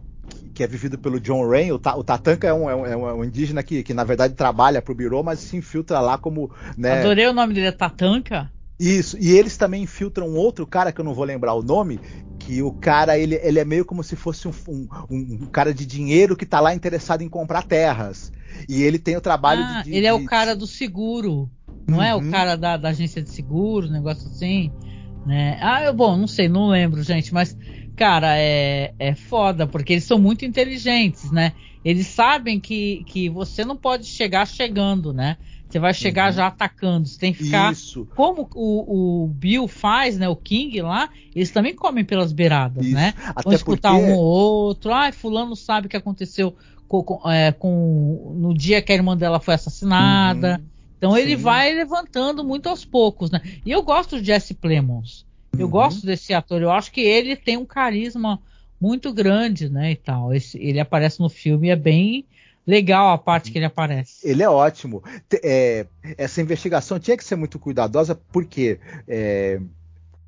que 0.55 0.63
é 0.63 0.67
vivido 0.67 0.97
pelo 0.97 1.21
John 1.21 1.47
Rain. 1.47 1.73
O, 1.73 1.79
Ta, 1.79 1.97
o 1.97 2.05
Tatanka 2.05 2.47
é 2.47 2.55
um, 2.55 2.71
é, 2.71 2.77
um, 2.77 2.87
é 2.87 3.15
um, 3.15 3.25
indígena 3.25 3.63
que, 3.63 3.83
que, 3.83 3.93
na 3.93 4.05
verdade, 4.05 4.35
trabalha 4.35 4.81
para 4.81 4.93
o 4.93 4.95
Biro, 4.95 5.23
mas 5.23 5.41
se 5.41 5.57
infiltra 5.57 6.01
lá 6.01 6.17
como. 6.17 6.51
Né... 6.79 7.01
Adorei 7.01 7.27
o 7.27 7.33
nome 7.33 7.53
dele, 7.53 7.67
é 7.67 7.73
Tatanka. 7.73 8.51
Isso, 8.79 9.17
e 9.21 9.31
eles 9.31 9.57
também 9.57 9.83
infiltram 9.83 10.35
outro 10.35 10.67
cara 10.67 10.93
que 10.93 11.01
eu 11.01 11.05
não 11.05 11.15
vou 11.15 11.25
lembrar 11.25 11.55
o 11.55 11.63
nome, 11.63 12.01
que 12.45 12.63
o 12.63 12.73
cara 12.73 13.19
ele, 13.19 13.37
ele 13.43 13.59
é 13.59 13.65
meio 13.65 13.85
como 13.87 14.05
se 14.05 14.15
fosse 14.17 14.47
um, 14.47 14.53
um, 14.69 14.89
um 15.11 15.47
cara 15.47 15.73
de 15.73 15.87
dinheiro 15.87 16.37
que 16.37 16.45
tá 16.45 16.61
lá 16.61 16.75
interessado 16.75 17.23
em 17.23 17.29
comprar 17.29 17.63
terras. 17.63 18.31
E 18.69 18.83
ele 18.83 18.99
tem 18.99 19.17
o 19.17 19.21
trabalho 19.21 19.63
ah, 19.63 19.83
de, 19.83 19.91
de, 19.91 19.97
Ele 19.97 20.07
é 20.07 20.13
o 20.13 20.25
cara 20.27 20.55
do 20.55 20.67
seguro, 20.67 21.51
não 21.89 21.99
uhum. 21.99 22.05
é 22.05 22.15
o 22.15 22.19
uhum. 22.19 22.31
cara 22.31 22.55
da, 22.55 22.77
da, 22.77 22.91
agência 22.91 23.23
de 23.23 23.31
seguro, 23.31 23.91
negócio 23.91 24.29
assim. 24.29 24.71
Né? 25.27 25.59
Ah, 25.61 25.85
eu, 25.85 25.95
bom, 25.95 26.17
não 26.17 26.27
sei, 26.27 26.49
não 26.49 26.69
lembro, 26.69 27.03
gente, 27.03 27.33
mas, 27.33 27.57
cara, 27.97 28.37
é, 28.37 28.93
é 28.99 29.15
foda, 29.15 29.67
porque 29.67 29.95
eles 29.95 30.05
são 30.05 30.19
muito 30.19 30.45
inteligentes, 30.45 31.31
né? 31.33 31.55
Eles 31.83 32.07
sabem 32.07 32.61
que, 32.61 33.05
que 33.07 33.31
você 33.31 33.65
não 33.65 33.77
pode 33.77 34.05
chegar 34.05 34.47
chegando, 34.47 35.13
né? 35.15 35.39
Você 35.75 35.81
vai 35.81 35.93
chegar 35.93 36.31
uhum. 36.31 36.37
já 36.37 36.47
atacando. 36.47 37.09
Você 37.09 37.19
tem 37.19 37.33
que 37.33 37.43
ficar. 37.43 37.73
Isso. 37.73 38.07
Como 38.15 38.49
o, 38.55 39.25
o, 39.25 39.27
Bill 39.27 39.67
faz, 39.67 40.17
né? 40.17 40.29
O 40.29 40.37
King 40.37 40.81
lá, 40.83 41.11
eles 41.35 41.51
também 41.51 41.75
comem 41.75 42.05
pelas 42.05 42.33
beiradas, 42.33 42.87
Isso. 42.87 42.95
né? 42.95 43.13
Até 43.25 43.43
Vão 43.43 43.53
escutar 43.53 43.93
porque... 43.93 44.07
um 44.09 44.15
ou 44.15 44.23
outro. 44.23 44.93
Ah, 44.93 45.11
fulano 45.11 45.57
sabe 45.57 45.89
o 45.89 45.91
que 45.91 45.97
aconteceu 45.97 46.55
com, 46.87 47.03
com, 47.03 47.29
é, 47.29 47.51
com, 47.51 48.37
no 48.39 48.55
dia 48.55 48.81
que 48.81 48.93
a 48.93 48.95
irmã 48.95 49.17
dela 49.17 49.41
foi 49.41 49.55
assassinada. 49.55 50.61
Uhum. 50.61 50.67
Então 50.97 51.13
Sim. 51.15 51.19
ele 51.19 51.35
vai 51.35 51.75
levantando 51.75 52.45
muito 52.45 52.69
aos 52.69 52.85
poucos, 52.85 53.33
né? 53.33 53.41
E 53.67 53.73
eu 53.73 53.83
gosto 53.83 54.21
de 54.21 54.27
Jesse 54.29 54.55
Plemons. 54.55 55.27
Eu 55.59 55.67
uhum. 55.67 55.73
gosto 55.73 56.07
desse 56.07 56.33
ator. 56.33 56.63
Eu 56.63 56.71
acho 56.71 56.93
que 56.93 57.01
ele 57.01 57.35
tem 57.35 57.57
um 57.57 57.67
carisma 57.67 58.41
muito 58.81 59.13
grande, 59.13 59.69
né? 59.69 59.91
E 59.91 59.97
tal. 59.97 60.33
Esse, 60.33 60.57
ele 60.57 60.79
aparece 60.79 61.19
no 61.19 61.29
filme 61.29 61.67
e 61.67 61.71
é 61.73 61.77
bem 61.77 62.25
legal 62.67 63.13
a 63.13 63.19
parte 63.19 63.51
que 63.51 63.59
ele 63.59 63.67
aparece. 63.67 64.27
Ele 64.29 64.43
é 64.43 64.49
ótimo. 64.49 65.03
É, 65.43 65.87
essa 66.17 66.41
investigação 66.41 66.99
tinha 66.99 67.17
que 67.17 67.25
ser 67.25 67.37
muito 67.37 67.59
cuidadosa 67.59 68.15
porque 68.15 68.79
é, 69.07 69.61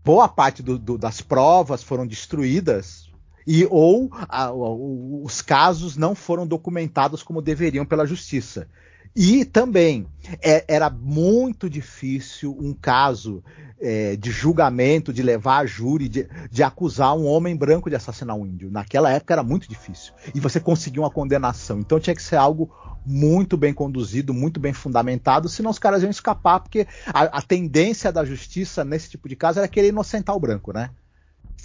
boa 0.04 0.28
parte 0.28 0.62
do, 0.62 0.78
do, 0.78 0.98
das 0.98 1.20
provas 1.20 1.82
foram 1.82 2.06
destruídas 2.06 3.10
e 3.46 3.66
ou 3.70 4.10
a, 4.12 4.52
os 4.52 5.40
casos 5.40 5.96
não 5.96 6.14
foram 6.14 6.46
documentados 6.46 7.22
como 7.22 7.40
deveriam 7.40 7.86
pela 7.86 8.06
justiça. 8.06 8.68
E 9.16 9.46
também 9.46 10.06
é, 10.42 10.62
era 10.68 10.90
muito 10.90 11.70
difícil 11.70 12.54
um 12.60 12.74
caso 12.74 13.42
é, 13.80 14.14
de 14.14 14.30
julgamento, 14.30 15.10
de 15.10 15.22
levar 15.22 15.60
a 15.60 15.66
júri, 15.66 16.06
de, 16.06 16.28
de, 16.50 16.62
acusar 16.62 17.16
um 17.16 17.24
homem 17.24 17.56
branco 17.56 17.88
de 17.88 17.96
assassinar 17.96 18.36
um 18.36 18.44
índio. 18.44 18.70
Naquela 18.70 19.10
época 19.10 19.32
era 19.32 19.42
muito 19.42 19.66
difícil. 19.66 20.12
E 20.34 20.40
você 20.40 20.60
conseguiu 20.60 21.02
uma 21.02 21.10
condenação. 21.10 21.80
Então 21.80 21.98
tinha 21.98 22.14
que 22.14 22.22
ser 22.22 22.36
algo 22.36 22.70
muito 23.06 23.56
bem 23.56 23.72
conduzido, 23.72 24.34
muito 24.34 24.60
bem 24.60 24.74
fundamentado, 24.74 25.48
senão 25.48 25.70
os 25.70 25.78
caras 25.78 26.02
iam 26.02 26.10
escapar, 26.10 26.60
porque 26.60 26.86
a, 27.06 27.38
a 27.38 27.40
tendência 27.40 28.12
da 28.12 28.22
justiça 28.22 28.84
nesse 28.84 29.08
tipo 29.08 29.28
de 29.28 29.36
caso 29.36 29.60
era 29.60 29.68
querer 29.68 29.88
inocentar 29.88 30.36
o 30.36 30.40
branco, 30.40 30.74
né? 30.74 30.90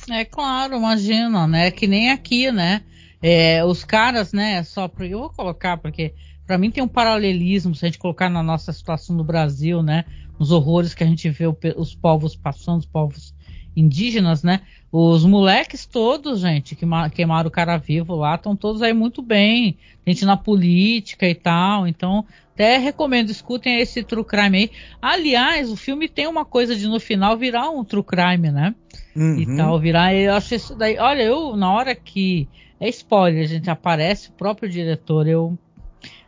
É 0.09 0.23
claro, 0.23 0.75
imagina, 0.75 1.47
né? 1.47 1.69
Que 1.69 1.85
nem 1.85 2.11
aqui, 2.11 2.49
né? 2.49 2.83
É, 3.21 3.63
os 3.65 3.83
caras, 3.83 4.31
né? 4.31 4.63
Só 4.63 4.89
eu 4.99 5.19
vou 5.19 5.29
colocar 5.29 5.77
porque 5.77 6.13
para 6.45 6.57
mim 6.57 6.71
tem 6.71 6.83
um 6.83 6.87
paralelismo 6.87 7.73
se 7.75 7.85
a 7.85 7.87
gente 7.87 7.99
colocar 7.99 8.29
na 8.29 8.43
nossa 8.43 8.73
situação 8.73 9.15
no 9.15 9.23
Brasil, 9.23 9.81
né? 9.81 10.05
Os 10.37 10.51
horrores 10.51 10.93
que 10.93 11.03
a 11.03 11.07
gente 11.07 11.29
vê 11.29 11.45
os 11.75 11.95
povos 11.95 12.35
passando, 12.35 12.79
os 12.79 12.85
povos 12.85 13.33
indígenas, 13.75 14.43
né? 14.43 14.61
Os 14.91 15.23
moleques 15.23 15.85
todos, 15.85 16.41
gente, 16.41 16.75
que 16.75 16.85
queimaram 17.13 17.47
o 17.47 17.51
cara 17.51 17.77
vivo 17.77 18.15
lá, 18.15 18.35
estão 18.35 18.55
todos 18.55 18.81
aí 18.81 18.93
muito 18.93 19.21
bem. 19.21 19.77
Gente 20.05 20.25
na 20.25 20.35
política 20.35 21.27
e 21.27 21.35
tal. 21.35 21.87
Então, 21.87 22.25
até 22.53 22.77
recomendo, 22.77 23.29
escutem 23.29 23.79
esse 23.79 24.03
True 24.03 24.25
Crime 24.25 24.57
aí. 24.57 24.71
Aliás, 25.01 25.71
o 25.71 25.77
filme 25.77 26.09
tem 26.09 26.27
uma 26.27 26.43
coisa 26.43 26.75
de 26.75 26.87
no 26.87 26.99
final 26.99 27.37
virar 27.37 27.69
um 27.69 27.83
True 27.83 28.03
Crime, 28.03 28.51
né? 28.51 28.75
Uhum. 29.15 29.39
E 29.39 29.55
tal, 29.55 29.79
virar. 29.79 30.13
Eu 30.13 30.33
acho 30.33 30.55
isso 30.55 30.75
daí. 30.75 30.97
Olha, 30.97 31.23
eu, 31.23 31.55
na 31.55 31.71
hora 31.71 31.95
que. 31.95 32.47
É 32.79 32.89
spoiler, 32.89 33.43
a 33.43 33.47
gente 33.47 33.69
aparece, 33.69 34.29
o 34.29 34.31
próprio 34.31 34.67
diretor, 34.67 35.27
eu 35.27 35.55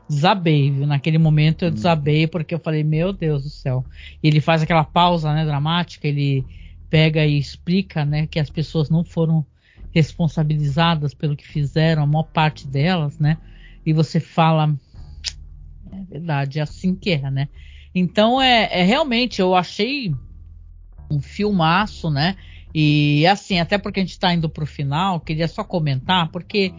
desabei, 0.09 0.71
viu? 0.71 0.87
Naquele 0.87 1.17
momento 1.17 1.63
eu 1.63 1.69
uhum. 1.69 1.73
desabei 1.73 2.27
porque 2.27 2.53
eu 2.53 2.59
falei, 2.59 2.83
meu 2.83 3.13
Deus 3.13 3.43
do 3.43 3.49
céu. 3.49 3.85
E 4.21 4.27
ele 4.27 4.41
faz 4.41 4.61
aquela 4.61 4.83
pausa, 4.83 5.33
né, 5.33 5.45
dramática, 5.45 6.07
ele 6.07 6.45
pega 6.89 7.25
e 7.25 7.37
explica, 7.37 8.05
né, 8.05 8.27
que 8.27 8.39
as 8.39 8.49
pessoas 8.49 8.89
não 8.89 9.03
foram 9.03 9.45
responsabilizadas 9.91 11.13
pelo 11.13 11.35
que 11.35 11.47
fizeram, 11.47 12.03
a 12.03 12.07
maior 12.07 12.23
parte 12.23 12.67
delas, 12.67 13.19
né? 13.19 13.37
E 13.85 13.93
você 13.93 14.19
fala, 14.19 14.75
é 15.91 16.03
verdade, 16.09 16.59
é 16.59 16.63
assim 16.63 16.95
que 16.95 17.11
é, 17.11 17.29
né? 17.29 17.47
Então 17.93 18.41
é, 18.41 18.69
é 18.71 18.83
realmente, 18.83 19.39
eu 19.39 19.53
achei 19.53 20.13
um 21.11 21.21
filmaço, 21.21 22.09
né? 22.09 22.35
E 22.73 23.25
assim, 23.27 23.59
até 23.59 23.77
porque 23.77 23.99
a 23.99 24.03
gente 24.03 24.13
está 24.13 24.33
indo 24.33 24.49
para 24.49 24.63
o 24.63 24.67
final, 24.67 25.19
queria 25.19 25.47
só 25.47 25.63
comentar, 25.63 26.29
porque 26.29 26.73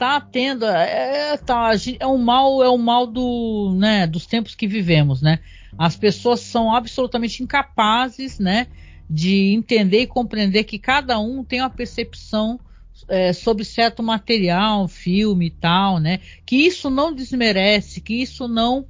tá 0.00 0.18
tendo 0.18 0.64
é, 0.64 1.32
é, 1.32 1.36
tá, 1.36 1.72
é 1.98 2.06
um 2.06 2.16
mal 2.16 2.62
é 2.62 2.70
um 2.70 2.78
mal 2.78 3.06
do 3.06 3.74
né 3.76 4.06
dos 4.06 4.24
tempos 4.24 4.54
que 4.54 4.66
vivemos 4.66 5.20
né? 5.20 5.40
As 5.76 5.94
pessoas 5.94 6.40
são 6.40 6.74
absolutamente 6.74 7.42
incapazes 7.42 8.38
né 8.38 8.66
de 9.10 9.52
entender 9.52 10.00
e 10.00 10.06
compreender 10.06 10.64
que 10.64 10.78
cada 10.78 11.18
um 11.18 11.44
tem 11.44 11.60
uma 11.60 11.68
percepção 11.68 12.58
é, 13.08 13.34
sobre 13.34 13.62
certo 13.62 14.02
material 14.02 14.88
filme 14.88 15.48
e 15.48 15.50
tal 15.50 15.98
né? 15.98 16.20
Que 16.46 16.56
isso 16.56 16.88
não 16.88 17.14
desmerece 17.14 18.00
que 18.00 18.22
isso 18.22 18.48
não 18.48 18.86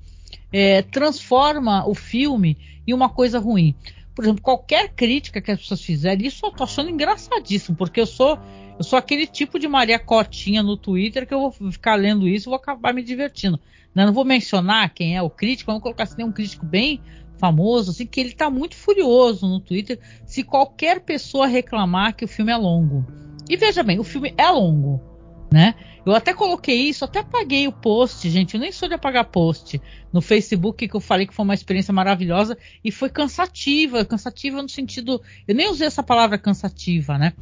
é, 0.53 0.81
transforma 0.81 1.85
o 1.89 1.95
filme 1.95 2.57
em 2.87 2.95
uma 2.95 3.09
coisa 3.09 3.41
ruim. 3.41 3.75
Por 4.15 4.25
exemplo 4.25 4.43
qualquer 4.43 4.91
crítica 4.95 5.41
que 5.41 5.51
as 5.51 5.59
pessoas 5.59 5.83
fizerem 5.83 6.29
isso 6.29 6.47
eu 6.47 6.53
tô 6.53 6.63
achando 6.63 6.89
engraçadíssimo 6.89 7.77
porque 7.77 8.01
eu 8.01 8.07
sou 8.07 8.39
eu 8.81 8.85
sou 8.85 8.99
aquele 8.99 9.27
tipo 9.27 9.59
de 9.59 9.69
Maria 9.69 9.99
Cotinha 9.99 10.63
no 10.63 10.75
Twitter 10.75 11.27
que 11.27 11.35
eu 11.35 11.39
vou 11.39 11.71
ficar 11.71 11.97
lendo 11.97 12.27
isso 12.27 12.49
e 12.49 12.49
vou 12.49 12.57
acabar 12.57 12.95
me 12.95 13.03
divertindo. 13.03 13.61
Eu 13.95 14.07
não 14.07 14.13
vou 14.15 14.25
mencionar 14.25 14.89
quem 14.95 15.15
é 15.15 15.21
o 15.21 15.29
crítico, 15.29 15.71
vamos 15.71 15.83
colocar 15.83 16.05
assim, 16.05 16.25
um 16.25 16.33
crítico 16.33 16.65
bem 16.65 16.99
famoso, 17.37 17.91
assim, 17.91 18.07
que 18.07 18.19
ele 18.19 18.31
está 18.31 18.49
muito 18.49 18.75
furioso 18.75 19.47
no 19.47 19.61
Twitter 19.61 20.01
se 20.25 20.43
qualquer 20.43 21.01
pessoa 21.01 21.47
reclamar 21.47 22.17
que 22.17 22.25
o 22.25 22.29
filme 22.29 22.53
é 22.53 22.57
longo. 22.57 23.05
E 23.51 23.55
veja 23.55 23.83
bem, 23.83 23.99
o 23.99 24.05
filme 24.05 24.33
é 24.39 24.49
longo, 24.49 24.99
né? 25.53 25.75
Eu 26.07 26.15
até 26.15 26.33
coloquei 26.33 26.77
isso, 26.77 27.05
até 27.05 27.19
apaguei 27.19 27.69
o 27.69 27.73
post, 27.73 28.31
gente. 28.31 28.55
Eu 28.55 28.61
nem 28.61 28.73
sou 28.73 28.89
de 28.89 28.95
apagar 28.95 29.27
post 29.27 29.79
no 30.11 30.23
Facebook 30.23 30.89
que 30.89 30.97
eu 30.97 31.01
falei 31.01 31.27
que 31.27 31.35
foi 31.35 31.45
uma 31.45 31.53
experiência 31.53 31.93
maravilhosa 31.93 32.57
e 32.83 32.91
foi 32.91 33.11
cansativa, 33.11 34.07
cansativa 34.07 34.63
no 34.63 34.71
sentido, 34.71 35.21
eu 35.47 35.55
nem 35.55 35.69
usei 35.69 35.87
essa 35.87 36.03
palavra 36.03 36.39
cansativa, 36.39 37.19
né? 37.19 37.35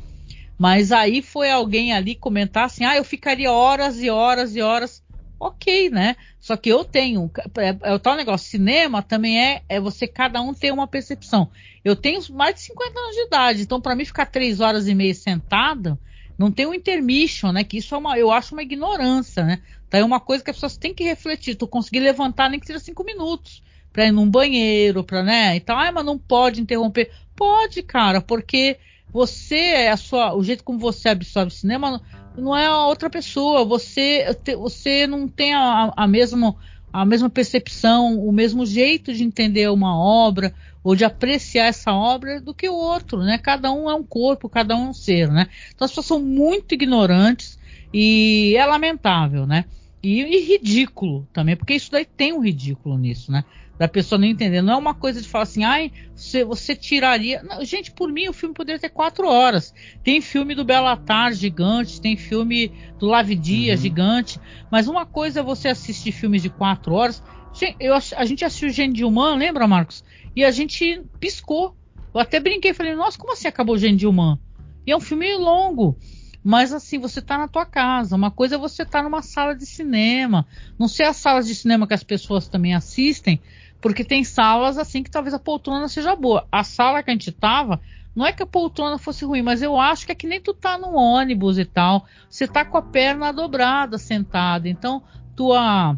Mas 0.59 0.93
aí 0.93 1.23
foi 1.23 1.51
alguém 1.51 1.93
ali 1.93 2.15
comentar 2.15 2.65
assim: 2.67 2.85
"Ah, 2.85 2.97
eu 2.97 3.05
ficaria 3.05 3.53
horas 3.53 4.03
e 4.03 4.11
horas 4.11 4.57
e 4.57 4.61
horas 4.61 5.03
ok, 5.41 5.89
né? 5.91 6.17
Só 6.41 6.57
que 6.57 6.69
eu 6.69 6.85
tenho, 6.85 7.31
é, 7.59 7.91
é, 7.91 7.95
o 7.95 7.99
tal 7.99 8.17
negócio, 8.17 8.49
cinema 8.49 9.03
também 9.03 9.41
é, 9.41 9.63
é 9.69 9.81
você, 9.81 10.07
cada 10.07 10.41
um 10.43 10.53
tem 10.53 10.73
uma 10.73 10.87
percepção. 10.89 11.51
Eu 11.85 11.95
tenho 11.95 12.21
mais 12.33 12.57
de 12.57 12.63
50 12.63 12.99
anos 12.99 13.15
de 13.15 13.23
idade, 13.27 13.63
então 13.63 13.81
para 13.81 13.95
mim 13.95 14.05
ficar 14.05 14.27
três 14.27 14.61
horas 14.61 14.89
e 14.89 14.95
meia 14.95 15.15
sentada, 15.15 15.99
não 16.37 16.51
tem 16.53 16.67
um 16.67 16.75
intermission, 16.75 17.53
né? 17.53 17.65
Que 17.65 17.79
isso 17.79 17.95
é 17.95 17.99
uma, 17.99 18.19
eu 18.19 18.31
acho 18.31 18.55
uma 18.55 18.63
ignorância, 18.63 19.45
né? 19.45 19.63
Então 19.87 20.01
é 20.01 20.05
uma 20.05 20.21
coisa 20.21 20.43
que 20.43 20.51
as 20.51 20.57
pessoas 20.57 20.77
têm 20.77 20.95
que 20.95 21.05
refletir. 21.05 21.57
Tu 21.57 21.67
conseguir 21.67 22.01
levantar 22.01 22.49
nem 22.51 22.61
que 22.61 22.67
seja 22.67 22.79
cinco 22.79 23.05
minutos 23.05 23.63
para 23.93 24.07
ir 24.07 24.13
num 24.13 24.31
banheiro, 24.31 25.03
para 25.03 25.23
né? 25.23 25.57
Então, 25.57 25.79
ah, 25.79 25.91
mas 25.91 26.05
não 26.05 26.19
pode 26.19 26.61
interromper. 26.61 27.11
Pode, 27.35 27.83
cara, 27.83 28.21
porque 28.21 28.79
você 29.13 29.57
é 29.57 29.91
a 29.91 29.97
sua, 29.97 30.35
o 30.35 30.43
jeito 30.43 30.63
como 30.63 30.79
você 30.79 31.09
absorve 31.09 31.51
cinema 31.51 32.01
não 32.37 32.57
é 32.57 32.67
a 32.67 32.87
outra 32.87 33.09
pessoa. 33.09 33.65
Você, 33.65 34.27
você 34.57 35.07
não 35.07 35.27
tem 35.27 35.55
a, 35.55 35.93
a, 35.97 36.07
mesma, 36.07 36.55
a 36.93 37.05
mesma 37.05 37.31
percepção, 37.31 38.19
o 38.19 38.33
mesmo 38.33 38.65
jeito 38.67 39.13
de 39.13 39.25
entender 39.25 39.69
uma 39.71 39.99
obra 39.99 40.55
ou 40.83 40.95
de 40.95 41.05
apreciar 41.05 41.67
essa 41.67 41.93
obra 41.93 42.41
do 42.41 42.55
que 42.55 42.69
o 42.69 42.75
outro, 42.75 43.23
né? 43.23 43.39
Cada 43.39 43.73
um 43.73 43.91
é 43.91 43.95
um 43.95 44.05
corpo, 44.05 44.49
cada 44.49 44.77
um 44.77 44.87
é 44.87 44.89
um 44.91 44.95
ser, 44.95 45.29
né? 45.29 45.49
Então 45.75 45.85
as 45.85 45.91
pessoas 45.91 46.07
são 46.07 46.21
muito 46.21 46.73
ignorantes 46.73 47.59
e 47.93 48.55
é 48.57 48.65
lamentável, 48.65 49.47
né? 49.47 49.65
E, 50.03 50.21
e 50.21 50.41
ridículo 50.45 51.27
também, 51.33 51.57
porque 51.57 51.75
isso 51.75 51.91
daí 51.91 52.05
tem 52.05 52.33
um 52.33 52.41
ridículo 52.41 52.97
nisso, 52.97 53.33
né? 53.33 53.45
Da 53.79 53.87
pessoa 53.87 54.19
não 54.19 54.27
entender. 54.27 54.61
Não 54.61 54.75
é 54.75 54.77
uma 54.77 54.95
coisa 54.95 55.23
de 55.23 55.29
falar 55.29 55.45
assim, 55.45 55.65
ai, 55.65 55.93
você, 56.15 56.45
você 56.45 56.75
tiraria. 56.75 57.43
Não, 57.43 57.65
gente, 57.65 57.93
por 57.93 58.11
mim 58.11 58.29
o 58.29 58.33
filme 58.33 58.55
poderia 58.55 58.81
ter 58.81 58.89
quatro 58.89 59.29
horas. 59.29 59.73
Tem 60.03 60.21
filme 60.21 60.55
do 60.55 60.65
Belatar 60.65 61.33
gigante, 61.33 62.01
tem 62.01 62.17
filme 62.17 62.73
do 62.99 63.07
Lave 63.07 63.37
Dia 63.37 63.75
uhum. 63.75 63.81
gigante. 63.81 64.41
Mas 64.71 64.89
uma 64.89 65.07
coisa 65.07 65.41
é 65.41 65.43
você 65.43 65.69
assistir 65.69 66.11
filmes 66.11 66.43
de 66.43 66.51
quatro 66.51 66.93
horas. 66.95 67.23
Gente, 67.55 67.77
eu, 67.79 67.95
a 67.95 68.25
gente 68.25 68.45
assistiu 68.45 68.69
Gênio 68.71 68.95
de 68.95 69.05
Human, 69.05 69.37
lembra, 69.37 69.67
Marcos? 69.67 70.05
E 70.35 70.45
a 70.45 70.51
gente 70.51 71.03
piscou. 71.21 71.77
Eu 72.13 72.21
até 72.21 72.41
brinquei, 72.41 72.75
falei, 72.75 72.95
nossa, 72.97 73.17
como 73.17 73.33
assim 73.33 73.47
acabou 73.47 73.77
o 73.77 73.79
Gênio 73.79 73.97
de 73.97 74.07
Human? 74.07 74.39
E 74.87 74.91
é 74.91 74.97
um 74.97 75.01
filme 75.01 75.33
longo. 75.37 75.97
Mas 76.43 76.73
assim, 76.73 76.99
você 76.99 77.21
tá 77.21 77.37
na 77.37 77.49
tua 77.49 77.67
casa. 77.67 78.17
Uma 78.17 78.31
coisa 78.31 78.55
é 78.55 78.59
você 78.59 78.83
estar 78.83 78.99
tá 78.99 79.05
numa 79.05 79.23
sala 79.23 79.55
de 79.55 79.67
cinema. 79.67 80.47
Não 80.79 80.89
sei 80.89 81.07
as 81.07 81.17
salas 81.17 81.47
de 81.47 81.55
cinema 81.55 81.87
que 81.87 81.95
as 81.95 82.03
pessoas 82.03 82.49
também 82.49 82.75
assistem, 82.75 83.41
porque 83.81 84.05
tem 84.05 84.25
salas 84.25 84.79
assim 84.79 85.03
que 85.03 85.11
talvez 85.11 85.35
a 85.35 85.39
poltrona 85.39 85.89
seja 85.89 86.17
boa. 86.17 86.47
A 86.51 86.65
sala 86.65 87.03
que 87.03 87.11
a 87.11 87.13
gente 87.13 87.31
tava, 87.31 87.81
não 88.15 88.27
é 88.27 88.33
que 88.33 88.43
a 88.43 88.47
poltrona 88.47 88.99
fosse 88.99 89.25
ruim, 89.25 89.43
mas 89.43 89.63
eu 89.63 89.79
acho 89.79 90.05
que 90.05 90.13
é 90.13 90.15
que 90.15 90.27
nem 90.27 90.41
tu 90.41 90.53
tá 90.53 90.77
no 90.77 90.95
ônibus 90.95 91.59
e 91.59 91.65
tal. 91.65 92.05
Você 92.29 92.49
tá 92.49 92.65
com 92.65 92.77
a 92.77 92.83
perna 92.83 93.33
dobrada, 93.33 93.97
sentada. 93.99 94.69
Então, 94.69 95.03
tua. 95.37 95.97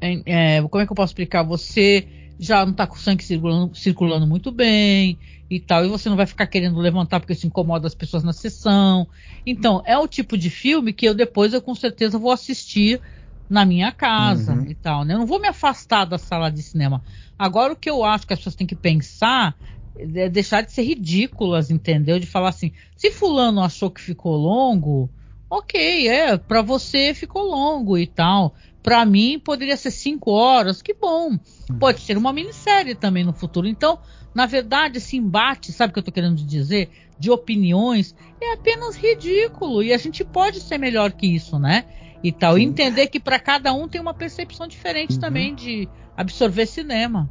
É, 0.00 0.62
como 0.62 0.82
é 0.82 0.86
que 0.86 0.92
eu 0.92 0.96
posso 0.96 1.10
explicar? 1.10 1.42
Você 1.42 2.08
já 2.38 2.64
não 2.64 2.72
tá 2.72 2.86
com 2.86 2.94
o 2.94 2.98
sangue 2.98 3.24
circulando, 3.24 3.74
circulando 3.74 4.26
muito 4.26 4.52
bem 4.52 5.18
e 5.48 5.58
tal, 5.58 5.84
e 5.84 5.88
você 5.88 6.08
não 6.08 6.16
vai 6.16 6.26
ficar 6.26 6.46
querendo 6.46 6.78
levantar 6.78 7.18
porque 7.18 7.32
isso 7.32 7.46
incomoda 7.46 7.86
as 7.86 7.94
pessoas 7.94 8.22
na 8.22 8.32
sessão. 8.32 9.08
Então, 9.44 9.82
é 9.86 9.96
o 9.96 10.06
tipo 10.06 10.36
de 10.36 10.50
filme 10.50 10.92
que 10.92 11.06
eu 11.06 11.14
depois 11.14 11.52
eu 11.52 11.62
com 11.62 11.74
certeza 11.74 12.18
vou 12.18 12.30
assistir 12.30 13.00
na 13.48 13.64
minha 13.64 13.92
casa 13.92 14.54
uhum. 14.54 14.66
e 14.66 14.74
tal, 14.74 15.04
né? 15.04 15.14
Eu 15.14 15.18
não 15.18 15.26
vou 15.26 15.40
me 15.40 15.48
afastar 15.48 16.04
da 16.04 16.18
sala 16.18 16.50
de 16.50 16.62
cinema. 16.62 17.02
Agora 17.38 17.72
o 17.72 17.76
que 17.76 17.88
eu 17.88 18.04
acho 18.04 18.26
que 18.26 18.32
as 18.32 18.38
pessoas 18.38 18.54
têm 18.54 18.66
que 18.66 18.74
pensar 18.74 19.56
é 19.98 20.28
deixar 20.28 20.62
de 20.62 20.72
ser 20.72 20.82
ridículas, 20.82 21.70
entendeu? 21.70 22.18
De 22.18 22.26
falar 22.26 22.50
assim, 22.50 22.72
se 22.96 23.10
fulano 23.10 23.62
achou 23.62 23.90
que 23.90 24.00
ficou 24.00 24.36
longo, 24.36 25.08
ok, 25.48 26.08
é, 26.08 26.36
para 26.36 26.60
você 26.60 27.14
ficou 27.14 27.42
longo 27.42 27.96
e 27.96 28.06
tal. 28.06 28.54
Para 28.82 29.04
mim 29.04 29.38
poderia 29.38 29.76
ser 29.76 29.90
cinco 29.90 30.30
horas, 30.30 30.82
que 30.82 30.94
bom. 30.94 31.30
Uhum. 31.30 31.78
Pode 31.78 32.00
ser 32.00 32.16
uma 32.16 32.32
minissérie 32.32 32.94
também 32.94 33.24
no 33.24 33.32
futuro. 33.32 33.66
Então, 33.66 33.98
na 34.34 34.46
verdade, 34.46 34.98
esse 34.98 35.16
embate, 35.16 35.72
sabe 35.72 35.90
o 35.90 35.94
que 35.94 35.98
eu 35.98 36.04
tô 36.04 36.12
querendo 36.12 36.36
dizer? 36.36 36.90
De 37.18 37.30
opiniões, 37.30 38.14
é 38.40 38.52
apenas 38.52 38.94
ridículo. 38.94 39.82
E 39.82 39.92
a 39.92 39.98
gente 39.98 40.22
pode 40.22 40.60
ser 40.60 40.78
melhor 40.78 41.10
que 41.12 41.26
isso, 41.26 41.58
né? 41.58 41.84
E 42.26 42.32
tal. 42.32 42.54
Sim. 42.54 42.60
E 42.60 42.64
entender 42.64 43.06
que 43.06 43.20
para 43.20 43.38
cada 43.38 43.72
um 43.72 43.86
tem 43.88 44.00
uma 44.00 44.14
percepção 44.14 44.66
diferente 44.66 45.14
uhum. 45.14 45.20
também 45.20 45.54
de 45.54 45.88
absorver 46.16 46.66
cinema. 46.66 47.30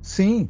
Sim, 0.00 0.48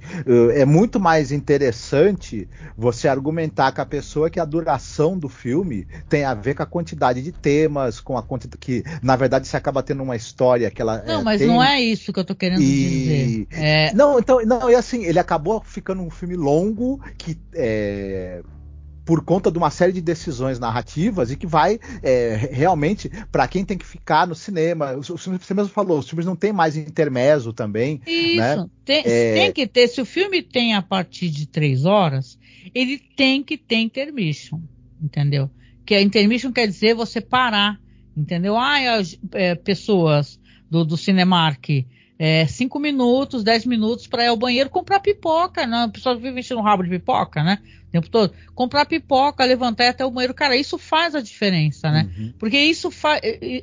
é 0.52 0.66
muito 0.66 1.00
mais 1.00 1.32
interessante 1.32 2.46
você 2.76 3.08
argumentar 3.08 3.72
com 3.72 3.80
a 3.80 3.86
pessoa 3.86 4.28
que 4.28 4.38
a 4.38 4.44
duração 4.44 5.18
do 5.18 5.30
filme 5.30 5.86
tem 6.10 6.24
a 6.24 6.34
ver 6.34 6.54
com 6.54 6.62
a 6.62 6.66
quantidade 6.66 7.22
de 7.22 7.32
temas, 7.32 7.98
com 7.98 8.18
a 8.18 8.22
quantidade 8.22 8.58
que, 8.58 8.84
na 9.02 9.16
verdade, 9.16 9.48
você 9.48 9.56
acaba 9.56 9.82
tendo 9.82 10.02
uma 10.02 10.14
história 10.14 10.70
que 10.70 10.82
ela. 10.82 11.02
Não, 11.06 11.20
é, 11.20 11.24
mas 11.24 11.38
tem... 11.38 11.48
não 11.48 11.62
é 11.62 11.80
isso 11.80 12.12
que 12.12 12.20
eu 12.20 12.24
tô 12.24 12.34
querendo 12.34 12.60
e... 12.60 12.66
dizer. 12.66 13.46
É... 13.50 13.94
Não, 13.94 14.18
então, 14.18 14.44
não, 14.44 14.70
e 14.70 14.74
assim, 14.74 15.06
ele 15.06 15.18
acabou 15.18 15.62
ficando 15.64 16.02
um 16.02 16.10
filme 16.10 16.36
longo 16.36 17.00
que. 17.16 17.38
É 17.54 18.42
por 19.06 19.24
conta 19.24 19.52
de 19.52 19.56
uma 19.56 19.70
série 19.70 19.92
de 19.92 20.00
decisões 20.00 20.58
narrativas 20.58 21.30
e 21.30 21.36
que 21.36 21.46
vai 21.46 21.78
é, 22.02 22.50
realmente 22.52 23.08
para 23.30 23.46
quem 23.46 23.64
tem 23.64 23.78
que 23.78 23.86
ficar 23.86 24.26
no 24.26 24.34
cinema. 24.34 24.96
Você 24.96 25.54
mesmo 25.54 25.68
falou, 25.68 26.00
os 26.00 26.08
filmes 26.08 26.26
não 26.26 26.34
tem 26.34 26.52
mais 26.52 26.76
intermezzo 26.76 27.52
também. 27.52 28.00
Isso, 28.04 28.36
né? 28.36 28.66
tem, 28.84 29.02
é... 29.06 29.34
tem, 29.34 29.52
que 29.52 29.64
ter. 29.68 29.86
Se 29.86 30.00
o 30.00 30.04
filme 30.04 30.42
tem 30.42 30.74
a 30.74 30.82
partir 30.82 31.30
de 31.30 31.46
três 31.46 31.84
horas, 31.84 32.36
ele 32.74 32.98
tem 32.98 33.44
que 33.44 33.56
ter 33.56 33.76
intermission, 33.76 34.60
entendeu? 35.00 35.48
Que 35.86 35.94
a 35.94 36.02
intermission 36.02 36.50
quer 36.50 36.66
dizer 36.66 36.94
você 36.94 37.20
parar, 37.20 37.80
entendeu? 38.16 38.56
Ah, 38.56 38.96
as, 38.96 39.16
é, 39.32 39.54
pessoas 39.54 40.40
do, 40.68 40.84
do 40.84 40.96
Cinemark 40.96 41.86
é, 42.18 42.46
cinco 42.46 42.78
minutos, 42.78 43.44
dez 43.44 43.66
minutos 43.66 44.06
para 44.06 44.24
ir 44.24 44.28
ao 44.28 44.36
banheiro 44.36 44.70
comprar 44.70 45.00
pipoca, 45.00 45.66
né? 45.66 45.84
O 45.84 45.90
pessoal 45.90 46.16
vive 46.16 46.40
enchendo 46.40 46.60
um 46.60 46.64
rabo 46.64 46.82
de 46.82 46.90
pipoca, 46.90 47.42
né? 47.42 47.58
tempo 47.96 48.10
todo. 48.10 48.32
Comprar 48.54 48.84
pipoca, 48.86 49.44
levantar 49.44 49.84
e 49.84 49.88
até 49.88 50.04
o 50.04 50.10
banheiro. 50.10 50.34
Cara, 50.34 50.56
isso 50.56 50.78
faz 50.78 51.14
a 51.14 51.20
diferença, 51.20 51.90
né? 51.90 52.10
Uhum. 52.16 52.32
Porque 52.38 52.58
isso 52.58 52.90
faz. 52.90 53.20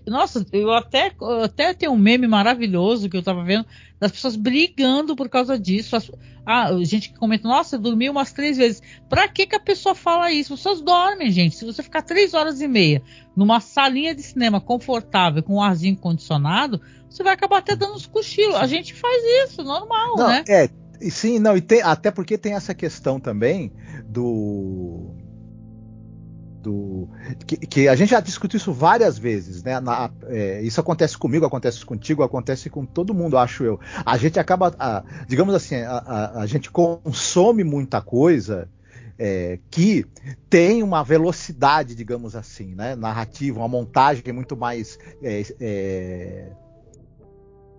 Nossa, 0.08 0.46
eu 0.52 0.72
até, 0.72 1.12
eu 1.20 1.44
até 1.44 1.74
tenho 1.74 1.92
um 1.92 1.98
meme 1.98 2.28
maravilhoso 2.28 3.10
que 3.10 3.18
eu 3.18 3.24
tava 3.24 3.44
vendo 3.44 3.66
das 4.00 4.12
pessoas 4.12 4.36
brigando 4.36 5.16
por 5.16 5.30
causa 5.30 5.58
disso. 5.58 5.96
As, 5.96 6.12
ah, 6.46 6.72
gente 6.84 7.10
que 7.10 7.18
comenta, 7.18 7.48
nossa, 7.48 7.78
dormi 7.78 8.10
umas 8.10 8.34
três 8.34 8.58
vezes. 8.58 8.82
Pra 9.08 9.28
que, 9.28 9.46
que 9.46 9.56
a 9.56 9.60
pessoa 9.60 9.96
fala 9.96 10.32
isso? 10.32 10.54
As 10.54 10.60
pessoas 10.60 10.82
dormem, 10.82 11.32
gente. 11.32 11.56
Se 11.56 11.66
você 11.66 11.82
ficar 11.82 12.02
três 12.02 12.34
horas 12.34 12.62
e 12.62 12.68
meia 12.68 13.02
numa 13.36 13.60
salinha 13.60 14.14
de 14.14 14.22
cinema 14.22 14.60
confortável, 14.60 15.42
com 15.42 15.56
um 15.56 15.62
arzinho 15.62 15.96
condicionado, 15.96 16.82
você 17.14 17.22
vai 17.22 17.34
acabar 17.34 17.60
até 17.60 17.76
dando 17.76 17.94
uns 17.94 18.08
cochilos. 18.08 18.56
A 18.56 18.66
gente 18.66 18.94
faz 18.94 19.24
isso, 19.46 19.64
normal, 19.64 20.16
Não, 20.18 20.28
né? 20.28 20.44
É, 20.48 20.68
sim, 21.12 21.38
não, 21.38 21.56
e 21.56 21.62
tem, 21.62 21.82
até 21.84 22.10
porque 22.10 22.40
tem 22.40 22.56
essa 22.56 22.74
questão 22.74 23.20
também 23.20 23.72
do. 24.06 25.12
Do, 26.64 27.10
que, 27.46 27.58
que, 27.58 27.88
a 27.90 27.96
gente 27.96 28.12
já 28.12 28.22
discutiu 28.22 28.56
isso 28.56 28.72
várias 28.72 29.20
vezes, 29.20 29.62
né? 29.62 29.82
Na, 29.82 30.10
é, 30.28 30.62
isso 30.62 30.80
acontece 30.80 31.18
comigo, 31.18 31.46
acontece 31.46 31.86
contigo, 31.86 32.24
acontece 32.24 32.70
com 32.70 32.86
todo 32.86 33.14
mundo, 33.14 33.38
acho 33.38 33.66
eu. 33.66 33.80
A 34.06 34.18
gente 34.18 34.40
acaba, 34.40 34.74
a, 34.80 35.04
digamos 35.28 35.54
assim, 35.54 35.76
a, 35.76 35.98
a, 35.98 36.40
a, 36.40 36.46
gente 36.46 36.72
consome 36.72 37.66
muita 37.66 38.02
coisa 38.02 38.70
é, 39.20 39.60
que 39.70 40.06
tem 40.50 40.82
uma 40.82 41.04
velocidade, 41.04 41.96
digamos 41.96 42.34
assim, 42.34 42.74
né? 42.74 42.96
Narrativa, 42.96 43.60
uma 43.60 43.68
montagem 43.68 44.24
muito 44.32 44.56
mais 44.56 44.98
é, 45.22 45.44
é 45.60 46.52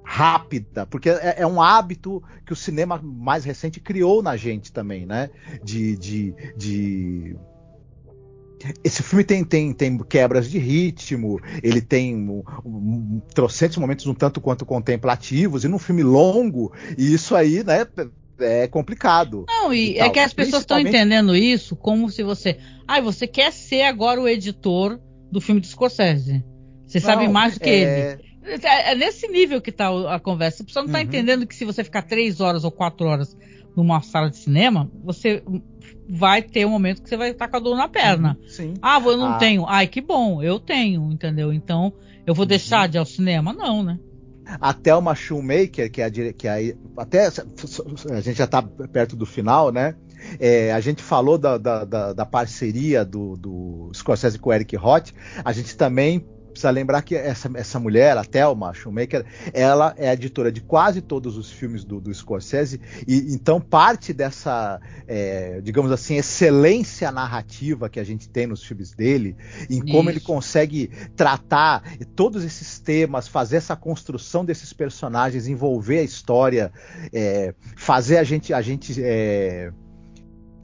rápida, 0.04 0.86
porque 0.86 1.08
é, 1.08 1.36
é, 1.38 1.46
um 1.46 1.60
hábito 1.60 2.22
que 2.44 2.52
o 2.52 2.56
cinema 2.56 3.00
mais 3.02 3.44
recente 3.44 3.80
criou 3.80 4.22
na 4.22 4.36
gente 4.36 4.70
também, 4.70 5.06
né? 5.06 5.30
De. 5.62 5.96
de, 5.96 6.34
de... 6.56 7.36
Esse 8.82 9.02
filme 9.02 9.24
tem, 9.24 9.44
tem, 9.44 9.72
tem 9.72 9.98
quebras 9.98 10.48
de 10.48 10.58
ritmo, 10.58 11.38
ele 11.62 11.82
tem 11.82 12.16
um, 12.16 12.42
um, 12.64 13.20
trocentos 13.34 13.76
momentos 13.76 14.06
um 14.06 14.14
tanto 14.14 14.40
quanto 14.40 14.64
contemplativos, 14.64 15.64
e 15.64 15.68
num 15.68 15.78
filme 15.78 16.02
longo, 16.02 16.72
e 16.96 17.12
isso 17.12 17.36
aí, 17.36 17.62
né, 17.62 17.86
é 18.38 18.66
complicado. 18.66 19.44
Não, 19.48 19.72
e, 19.72 19.92
e 19.92 19.98
é 19.98 20.08
que 20.08 20.18
as 20.18 20.32
pessoas 20.32 20.62
estão 20.62 20.78
entendendo 20.78 21.36
isso 21.36 21.76
como 21.76 22.08
se 22.10 22.22
você. 22.22 22.58
Ah, 22.86 23.00
você 23.00 23.26
quer 23.26 23.52
ser 23.52 23.82
agora 23.82 24.20
o 24.20 24.28
editor 24.28 24.98
do 25.30 25.40
filme 25.40 25.60
do 25.60 25.66
Scorsese. 25.66 26.42
Você 26.86 27.00
Não, 27.00 27.06
sabe 27.06 27.28
mais 27.28 27.54
do 27.54 27.60
que 27.60 27.68
é... 27.68 28.12
ele. 28.12 28.33
É, 28.44 28.92
é 28.92 28.94
nesse 28.94 29.26
nível 29.28 29.60
que 29.60 29.70
está 29.70 29.88
a 30.14 30.20
conversa. 30.20 30.62
A 30.62 30.66
pessoa 30.66 30.82
não 30.82 30.88
está 30.90 30.98
uhum. 30.98 31.04
entendendo 31.04 31.46
que 31.46 31.54
se 31.54 31.64
você 31.64 31.82
ficar 31.82 32.02
três 32.02 32.40
horas 32.40 32.64
ou 32.64 32.70
quatro 32.70 33.06
horas 33.06 33.36
numa 33.76 34.00
sala 34.02 34.30
de 34.30 34.36
cinema, 34.36 34.90
você 35.02 35.42
vai 36.08 36.42
ter 36.42 36.64
um 36.66 36.70
momento 36.70 37.02
que 37.02 37.08
você 37.08 37.16
vai 37.16 37.30
estar 37.30 37.48
com 37.48 37.56
a 37.56 37.60
dor 37.60 37.76
na 37.76 37.88
perna. 37.88 38.38
Sim. 38.46 38.74
Ah, 38.80 39.00
eu 39.04 39.16
não 39.16 39.32
Ah. 39.32 39.38
tenho. 39.38 39.66
Ai, 39.66 39.86
que 39.86 40.00
bom, 40.00 40.42
eu 40.42 40.60
tenho, 40.60 41.10
entendeu? 41.10 41.52
Então, 41.52 41.92
eu 42.26 42.34
vou 42.34 42.46
deixar 42.46 42.88
de 42.88 42.96
ir 42.96 43.00
ao 43.00 43.06
cinema? 43.06 43.52
Não, 43.52 43.82
né? 43.82 43.98
A 44.60 44.74
Thelma 44.74 45.14
Shoemaker, 45.14 45.90
que 45.90 46.02
é 46.02 46.04
a, 46.04 46.08
dire- 46.10 46.34
que 46.34 46.46
é 46.46 46.50
a- 46.70 47.02
até 47.02 47.26
a 47.26 48.20
gente 48.20 48.36
já 48.36 48.44
está 48.44 48.60
perto 48.62 49.16
do 49.16 49.24
final, 49.24 49.72
né? 49.72 49.94
É, 50.38 50.72
a 50.72 50.80
gente 50.80 51.02
falou 51.02 51.36
da, 51.38 51.56
da, 51.58 51.84
da- 51.84 52.12
da 52.12 52.26
parceria 52.26 53.04
do, 53.04 53.36
do 53.36 53.90
Scorsese 53.94 54.38
com 54.38 54.50
o 54.50 54.52
Eric 54.52 54.76
Roth. 54.76 55.10
A 55.44 55.52
gente 55.52 55.76
também 55.76 56.24
precisa 56.54 56.70
lembrar 56.70 57.02
que 57.02 57.14
essa, 57.14 57.50
essa 57.54 57.78
mulher, 57.78 58.16
a 58.16 58.24
Thelma 58.24 58.72
Shoemaker, 58.72 59.24
ela 59.52 59.94
é 59.98 60.08
a 60.08 60.14
editora 60.14 60.50
de 60.50 60.60
quase 60.60 61.02
todos 61.02 61.36
os 61.36 61.50
filmes 61.50 61.84
do, 61.84 62.00
do 62.00 62.12
Scorsese 62.14 62.80
e 63.06 63.34
então 63.34 63.60
parte 63.60 64.12
dessa, 64.12 64.80
é, 65.06 65.60
digamos 65.60 65.90
assim, 65.90 66.16
excelência 66.16 67.10
narrativa 67.12 67.88
que 67.88 68.00
a 68.00 68.04
gente 68.04 68.28
tem 68.28 68.46
nos 68.46 68.64
filmes 68.64 68.92
dele, 68.92 69.36
em 69.68 69.84
como 69.84 70.08
ele 70.08 70.20
consegue 70.20 70.90
tratar 71.16 71.82
todos 72.14 72.44
esses 72.44 72.78
temas, 72.78 73.28
fazer 73.28 73.56
essa 73.56 73.76
construção 73.76 74.44
desses 74.44 74.72
personagens, 74.72 75.46
envolver 75.46 75.98
a 75.98 76.02
história, 76.02 76.72
é, 77.12 77.54
fazer 77.76 78.18
a 78.18 78.24
gente, 78.24 78.54
a 78.54 78.62
gente 78.62 78.94
é, 79.02 79.72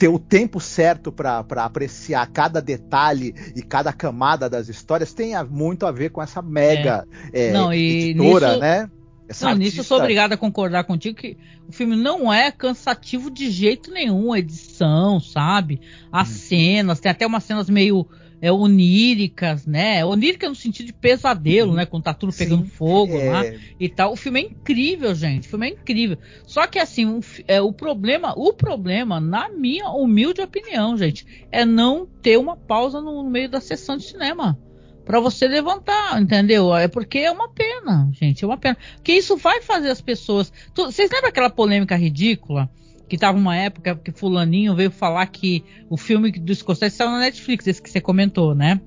ter 0.01 0.09
o 0.09 0.18
tempo 0.18 0.59
certo 0.59 1.12
para 1.12 1.44
apreciar 1.62 2.27
cada 2.32 2.59
detalhe 2.62 3.35
e 3.55 3.60
cada 3.60 3.93
camada 3.93 4.48
das 4.48 4.70
histórias, 4.70 5.12
tem 5.12 5.35
muito 5.44 5.85
a 5.85 5.93
ver 5.93 6.09
com 6.09 6.22
essa 6.22 6.40
mega 6.40 7.06
é, 7.35 7.52
Não, 7.52 7.70
e 7.70 8.09
editora, 8.09 8.47
nisso- 8.47 8.60
né? 8.60 8.90
Essa 9.28 9.51
Não, 9.51 9.55
nisso 9.56 9.81
eu 9.81 9.85
sou 9.85 9.98
obrigado 9.98 10.32
a 10.32 10.39
concordar 10.39 10.85
contigo 10.85 11.18
que 11.18 11.36
o 11.68 11.72
filme 11.72 11.94
não 11.97 12.32
é 12.32 12.51
cansativo 12.51 13.31
de 13.31 13.51
jeito 13.51 13.93
nenhum, 13.93 14.32
a 14.32 14.39
edição, 14.39 15.20
sabe? 15.20 15.78
As 16.10 16.28
Hum. 16.28 16.32
cenas, 16.32 16.98
tem 16.98 17.12
até 17.12 17.27
umas 17.27 17.44
cenas 17.44 17.68
meio 17.68 18.06
é, 18.41 18.51
oníricas, 18.51 19.67
né? 19.67 20.05
Onírica 20.05 20.49
no 20.49 20.55
sentido 20.55 20.87
de 20.87 20.93
pesadelo, 20.93 21.71
Uhum. 21.71 21.77
né? 21.77 21.87
Quando 21.87 22.05
tá 22.05 22.15
tudo 22.15 22.33
Sim, 22.33 22.39
pegando 22.39 22.65
fogo 22.67 23.19
é, 23.19 23.25
lá 23.31 23.45
e 23.79 23.89
tal. 23.89 24.12
O 24.12 24.17
filme 24.17 24.41
é 24.41 24.45
incrível, 24.45 25.15
gente. 25.15 25.47
O 25.47 25.51
filme 25.51 25.69
é 25.69 25.71
incrível. 25.73 26.19
Só 26.47 26.67
que 26.67 26.79
assim, 26.79 27.21
é, 27.47 27.61
o 27.61 27.73
problema, 27.73 28.33
o 28.37 28.53
problema, 28.53 29.21
na 29.21 29.49
minha 29.51 29.89
humilde 29.91 30.41
opinião, 30.41 30.97
gente, 30.97 31.27
é 31.53 31.65
não 31.65 32.07
ter 32.23 32.39
uma 32.39 32.57
pausa 32.57 33.01
no, 33.01 33.23
no 33.23 33.31
meio 33.31 33.49
da 33.49 33.61
sessão 33.61 33.97
de 33.97 34.05
cinema. 34.05 34.59
Pra 35.05 35.19
você 35.19 35.49
levantar, 35.49 36.21
entendeu? 36.23 36.75
É 36.75 36.87
porque 36.87 37.19
é 37.19 37.33
uma 37.33 37.49
pena, 37.49 38.09
gente, 38.12 38.45
é 38.45 38.47
uma 38.47 38.57
pena. 38.59 38.77
Porque 38.97 39.12
isso 39.12 39.37
vai 39.37 39.61
fazer 39.61 39.89
as 39.89 40.01
pessoas. 40.01 40.53
Tu- 40.73 40.85
vocês 40.87 41.11
lembram 41.11 41.31
aquela 41.31 41.51
polêmica 41.51 41.97
ridícula? 41.97 42.71
Que 43.11 43.19
tava 43.19 43.37
uma 43.37 43.57
época 43.57 43.97
que 43.97 44.12
Fulaninho 44.12 44.74
veio 44.77 44.91
falar 44.91 45.27
que 45.27 45.65
o 45.91 45.97
filme 45.97 46.31
do 46.31 46.55
Scorsese 46.55 46.95
estava 46.95 47.11
na 47.11 47.19
Netflix, 47.19 47.66
esse 47.66 47.82
que 47.82 47.91
você 47.91 48.01
comentou, 48.01 48.55
né? 48.55 48.81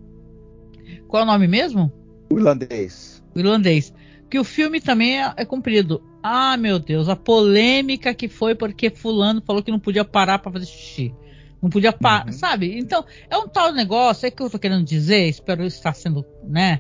Qual 1.10 1.22
é 1.22 1.24
o 1.24 1.28
nome 1.28 1.46
mesmo? 1.48 1.92
o 2.32 2.38
irlandês. 2.40 3.22
o 3.36 3.40
irlandês. 3.40 3.94
Que 4.30 4.40
o 4.40 4.44
filme 4.46 4.80
também 4.80 5.22
é, 5.22 5.34
é 5.38 5.46
comprido. 5.46 6.02
Ah, 6.24 6.56
meu 6.56 6.80
Deus, 6.80 7.10
a 7.10 7.16
polêmica 7.18 8.14
que 8.14 8.30
foi 8.30 8.56
porque 8.56 8.90
fulano 8.90 9.42
falou 9.46 9.62
que 9.62 9.70
não 9.70 9.80
podia 9.80 10.06
parar 10.06 10.40
para 10.40 10.52
fazer 10.54 10.66
xixi. 10.68 11.14
Não 11.62 11.70
podia 11.70 11.92
parar, 11.92 12.26
Uhum. 12.28 12.32
sabe? 12.32 12.78
Então, 12.80 13.06
é 13.30 13.38
um 13.38 13.48
tal 13.48 13.74
negócio, 13.74 14.26
é 14.26 14.32
que 14.32 14.42
eu 14.42 14.50
tô 14.50 14.58
querendo 14.58 14.86
dizer, 14.86 15.28
espero 15.28 15.66
estar 15.66 15.94
sendo, 15.94 16.26
né? 16.48 16.80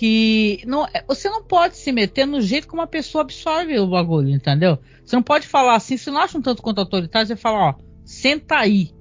Que 0.00 0.62
não, 0.66 0.86
é- 0.86 1.04
você 1.06 1.28
não 1.28 1.44
pode 1.44 1.76
se 1.76 1.92
meter 1.92 2.26
no 2.26 2.40
jeito 2.40 2.66
como 2.66 2.80
a 2.80 2.86
pessoa 2.86 3.20
absorve 3.20 3.78
o 3.78 3.86
bagulho, 3.86 4.30
entendeu? 4.30 4.78
Você 5.04 5.14
não 5.14 5.22
pode 5.22 5.46
falar 5.46 5.74
assim, 5.74 5.98
se 5.98 6.10
não 6.10 6.18
acha 6.18 6.38
um 6.38 6.40
tanto 6.40 6.62
quanto 6.62 6.78
autoritário, 6.78 7.28
você 7.28 7.36
fala, 7.36 7.68
ó, 7.68 7.74
senta 8.02 8.56
aí. 8.56 8.92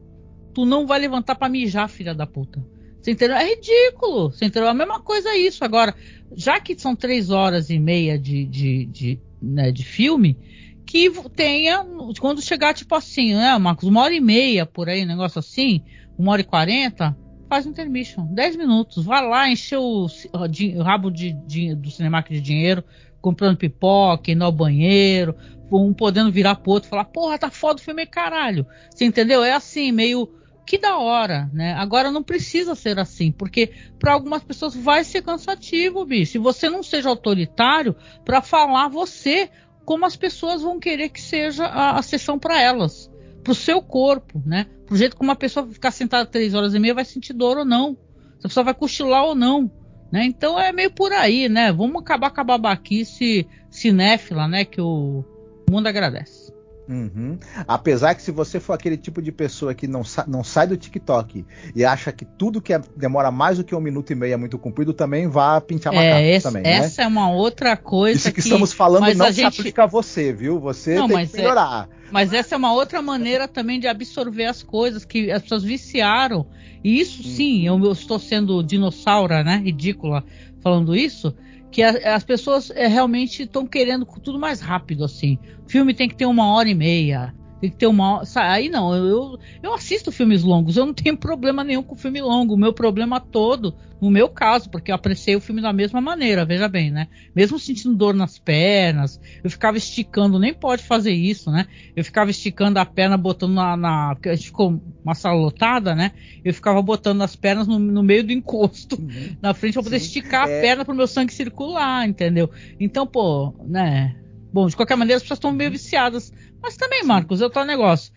Tu 0.54 0.66
não 0.66 0.86
vai 0.86 1.00
levantar 1.00 1.36
pra 1.36 1.48
mijar, 1.48 1.88
filha 1.88 2.14
da 2.14 2.28
puta. 2.28 2.62
Você 3.02 3.12
entendeu? 3.12 3.38
É 3.38 3.48
ridículo. 3.48 4.30
Você 4.30 4.44
entendeu? 4.44 4.68
A 4.68 4.74
mesma 4.74 5.00
coisa 5.00 5.30
é 5.30 5.38
isso. 5.38 5.64
Agora, 5.64 5.96
já 6.36 6.60
que 6.60 6.78
são 6.78 6.94
três 6.98 7.30
horas 7.30 7.70
e 7.70 7.80
meia 7.80 8.20
de, 8.20 8.44
de, 8.44 8.86
de, 8.88 9.22
né, 9.42 9.72
de 9.72 9.86
filme, 9.86 10.38
que 10.86 11.10
tenha, 11.34 11.82
quando 12.20 12.42
chegar, 12.42 12.74
tipo 12.74 12.94
assim, 12.94 13.36
né, 13.36 13.58
Marcos, 13.58 13.88
uma 13.88 14.02
hora 14.02 14.14
e 14.14 14.20
meia 14.20 14.66
por 14.66 14.90
aí, 14.90 15.06
negócio 15.06 15.40
assim, 15.40 15.82
uma 16.18 16.34
hora 16.34 16.42
e 16.42 16.44
quarenta, 16.44 17.18
faz 17.50 17.66
um 17.66 17.72
intermission, 17.72 18.26
dez 18.30 18.56
minutos, 18.56 19.04
vai 19.04 19.28
lá, 19.28 19.50
encher 19.50 19.80
o, 19.80 20.06
o 20.06 20.84
rabo 20.84 21.10
de, 21.10 21.34
de- 21.48 21.74
do 21.76 21.90
Cinemark 21.90 22.30
de 22.30 22.40
dinheiro, 22.40 22.84
comprando 23.20 23.58
pipoca, 23.58 24.32
indo 24.32 24.44
ao 24.46 24.52
banheiro, 24.52 25.36
um 25.72 25.94
podendo 25.94 26.32
virar 26.32 26.56
pro 26.56 26.72
outro 26.72 26.88
e 26.88 26.90
falar, 26.92 27.06
porra, 27.06 27.38
tá 27.38 27.50
foda 27.50 27.80
o 27.80 27.84
filme, 27.84 28.06
caralho. 28.06 28.66
Você 28.90 29.04
entendeu? 29.04 29.44
É 29.44 29.52
assim, 29.52 29.92
meio 29.92 30.30
que 30.66 30.78
da 30.78 30.98
hora, 31.00 31.50
né? 31.52 31.74
Agora 31.74 32.12
não 32.12 32.22
precisa 32.22 32.76
ser 32.76 33.00
assim, 33.00 33.32
porque 33.32 33.72
para 33.98 34.14
algumas 34.14 34.44
pessoas 34.44 34.76
vai 34.76 35.04
ser 35.04 35.24
cansativo, 35.24 36.06
bicho. 36.06 36.34
Se 36.34 36.38
você 36.38 36.70
não 36.70 36.84
seja 36.84 37.10
autoritário 37.10 37.96
para 38.24 38.42
falar 38.42 38.88
você 38.88 39.50
como 39.84 40.06
as 40.06 40.16
pessoas 40.16 40.62
vão 40.62 40.80
querer 40.80 41.10
que 41.10 41.20
seja 41.20 41.66
a, 41.66 41.98
a 41.98 42.02
sessão 42.04 42.38
para 42.38 42.62
elas, 42.62 43.09
pro 43.44 43.56
seu 43.56 43.82
corpo, 43.82 44.42
né? 44.46 44.68
Pro 44.86 44.98
jeito 44.98 45.16
como 45.16 45.30
uma 45.30 45.36
pessoa 45.36 45.68
ficar 45.68 45.92
sentada 45.92 46.26
três 46.26 46.54
horas 46.54 46.74
e 46.74 46.80
meia 46.80 46.94
vai 46.94 47.06
sentir 47.06 47.34
dor 47.34 47.58
ou 47.58 47.66
não, 47.66 47.98
se 48.40 48.46
a 48.46 48.50
pessoa 48.50 48.64
vai 48.64 48.74
cochilar 48.74 49.26
ou 49.26 49.36
não, 49.36 49.72
né? 50.12 50.26
Então 50.26 50.60
é 50.60 50.72
meio 50.72 50.92
por 50.92 51.12
aí, 51.12 51.48
né? 51.48 51.72
Vamos 51.72 52.02
acabar 52.02 52.32
com 52.32 52.42
a 52.42 52.44
babaquice 52.44 53.48
cinéfila, 53.70 54.48
né? 54.48 54.66
Que 54.66 54.82
o 54.82 55.24
mundo 55.70 55.88
agradece. 55.88 56.49
Uhum. 56.90 57.38
Apesar 57.68 58.16
que 58.16 58.22
se 58.24 58.32
você 58.32 58.60
for 58.60 58.74
aquele 58.74 58.98
tipo 58.98 59.22
de 59.22 59.32
pessoa 59.32 59.76
que 59.76 59.88
não, 59.88 60.04
sa 60.04 60.26
não 60.28 60.44
sai 60.44 60.66
do 60.66 60.76
TikTok 60.76 61.46
e 61.76 61.86
acha 61.86 62.12
que 62.12 62.26
tudo 62.26 62.60
que 62.60 62.74
é- 62.74 62.82
demora 62.98 63.30
mais 63.30 63.58
do 63.60 63.64
que 63.64 63.76
um 63.76 63.80
minuto 63.80 64.12
e 64.12 64.16
meio 64.16 64.34
é 64.34 64.38
muito 64.38 64.58
comprido, 64.58 64.92
também 64.92 65.28
vá 65.28 65.62
pintar 65.62 65.94
macaco 65.94 66.16
É, 66.16 66.36
esse- 66.36 66.44
também, 66.48 66.64
né? 66.64 66.72
essa 66.78 67.04
é 67.04 67.08
uma 67.08 67.30
outra 67.32 67.78
coisa 67.78 68.18
Isso 68.18 68.32
que, 68.34 68.40
estamos 68.40 68.74
falando 68.74 69.14
não 69.14 69.26
se 69.28 69.34
gente- 69.34 69.60
aplica 69.60 69.84
a 69.84 69.86
você, 69.86 70.34
viu? 70.34 70.60
Você 70.60 70.96
Não, 70.96 71.08
tem 71.08 71.28
que 71.28 71.36
é- 71.36 71.42
melhorar. 71.42 71.88
Mas 72.12 72.34
essa 72.34 72.56
é 72.56 72.58
uma 72.58 72.74
outra 72.74 73.04
maneira 73.04 73.48
também 73.48 73.80
de 73.80 73.88
absorver 73.88 74.46
as 74.46 74.64
coisas 74.64 75.06
que 75.06 75.32
as 75.32 75.44
pessoas 75.44 75.64
viciaram. 75.64 76.48
E 76.84 77.00
isso 77.00 77.22
sim, 77.22 77.68
eu, 77.68 77.78
eu 77.84 77.92
estou 77.92 78.18
sendo 78.18 78.64
dinossauro, 78.64 79.44
né? 79.44 79.62
Ridícula 79.64 80.24
falando 80.64 80.96
isso. 80.96 81.36
Que 81.72 81.84
a- 81.84 82.16
as 82.16 82.24
pessoas 82.24 82.72
é, 82.72 82.88
realmente 82.88 83.44
estão 83.44 83.66
querendo 83.66 84.06
tudo 84.24 84.40
mais 84.40 84.60
rápido, 84.60 85.04
assim. 85.04 85.38
O 85.66 85.70
filme 85.70 85.94
tem 85.94 86.08
que 86.10 86.16
ter 86.16 86.26
uma 86.26 86.54
hora 86.54 86.70
e 86.70 86.76
meia. 86.76 87.34
Tem 87.62 87.70
que 87.70 87.78
ter 87.78 87.88
uma 87.88 88.24
Aí 88.36 88.70
não, 88.70 88.96
eu, 88.96 89.38
eu, 89.62 89.74
assisto 89.74 90.12
filmes 90.12 90.44
longos, 90.44 90.78
eu 90.78 90.86
não 90.86 90.94
tenho 90.94 91.18
problema 91.18 91.64
nenhum 91.64 91.84
com 91.84 91.96
filme 91.96 92.22
longo. 92.22 92.54
O 92.54 92.58
meu 92.58 92.74
problema 92.74 93.20
todo, 93.20 93.76
no 94.02 94.10
meu 94.10 94.30
caso, 94.30 94.70
porque 94.70 94.92
eu 94.92 94.96
apreciei 94.96 95.36
o 95.36 95.42
filme 95.42 95.62
da 95.62 95.74
mesma 95.74 96.00
maneira, 96.00 96.46
veja 96.46 96.68
bem, 96.68 96.90
né? 96.90 97.08
Mesmo 97.36 97.60
sentindo 97.60 97.96
dor 97.96 98.14
nas 98.14 98.40
pernas, 98.40 99.20
eu 99.44 99.50
ficava 99.50 99.78
esticando, 99.78 100.40
nem 100.40 100.54
pode 100.54 100.84
fazer 100.84 101.12
isso, 101.12 101.52
né? 101.52 101.68
Eu 101.96 102.04
ficava 102.04 102.32
esticando 102.32 102.80
a 102.80 102.86
perna, 102.86 103.18
botando 103.18 103.54
na. 103.54 103.76
na 103.76 104.16
porque 104.16 104.30
a 104.30 104.36
gente 104.36 104.48
ficou 104.48 104.82
uma 105.04 105.14
sala 105.14 105.40
lotada, 105.40 105.94
né? 105.94 106.12
Eu 106.44 106.54
ficava 106.54 106.82
botando 106.82 107.22
as 107.22 107.36
pernas 107.36 107.68
no, 107.68 107.78
no 107.78 108.02
meio 108.02 108.24
do 108.24 108.32
encosto, 108.32 108.98
na 109.42 109.54
frente, 109.54 109.74
pra 109.74 109.84
poder 109.84 110.00
Uhum. 110.00 110.00
Sim, 110.00 110.06
esticar 110.06 110.48
a 110.48 110.50
é. 110.50 110.62
perna 110.62 110.86
pro 110.86 110.96
meu 110.96 111.08
sangue 111.08 111.34
circular, 111.34 112.08
entendeu? 112.08 112.50
Então, 112.80 113.06
pô, 113.06 113.54
né? 113.68 114.16
Bom, 114.52 114.68
de 114.68 114.76
qualquer 114.76 114.96
maneira, 114.98 115.18
as 115.18 115.24
pessoas 115.24 115.38
estão 115.38 115.52
meio 115.52 115.72
viciadas. 115.72 116.32
Mas 116.62 116.76
também, 116.76 117.04
Marcos, 117.04 117.42
é 117.42 117.46
outro 117.46 117.64
negócio. 117.66 118.12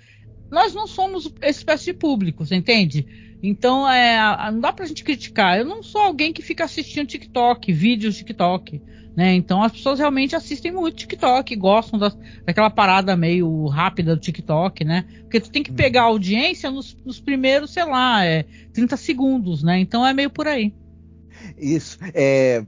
Nós 0.51 0.75
não 0.75 0.87
somos 0.87 1.31
essa 1.41 1.59
espécie 1.61 1.87
de 1.87 1.95
público, 1.95 2.45
você 2.47 2.55
entende? 2.57 3.07
Então, 3.43 3.89
é, 3.91 4.19
não 4.53 4.61
dá 4.61 4.73
pra 4.73 4.87
gente 4.87 5.03
criticar. 5.05 5.59
Eu 5.59 5.65
não 5.65 5.83
sou 5.83 6.01
alguém 6.03 6.33
que 6.33 6.43
fica 6.43 6.65
assistindo 6.65 7.07
TikTok, 7.09 7.73
vídeos 7.73 8.17
TikTok, 8.17 8.83
né? 9.17 9.35
Então, 9.35 9.63
as 9.63 9.73
pessoas 9.73 9.99
realmente 9.99 10.37
assistem 10.37 10.73
muito 10.73 10.97
TikTok, 10.99 11.57
gostam 11.57 11.99
das- 11.99 12.17
daquela 12.47 12.71
parada 12.71 13.17
meio 13.17 13.67
rápida 13.67 14.15
do 14.15 14.21
TikTok, 14.21 14.85
né? 14.85 15.05
Porque 15.23 15.41
tu 15.41 15.51
tem 15.51 15.63
que 15.63 15.73
pegar 15.73 16.03
a 16.03 16.07
audiência 16.07 16.71
nos, 16.71 16.97
nos 17.05 17.21
primeiros, 17.21 17.73
sei 17.73 17.85
lá, 17.85 18.25
é, 18.25 18.47
30 18.73 18.97
segundos, 18.97 19.63
né? 19.63 19.79
Então, 19.81 20.07
é 20.07 20.13
meio 20.15 20.31
por 20.31 20.47
aí. 20.47 20.75
Isso. 21.59 21.97
É, 22.15 22.65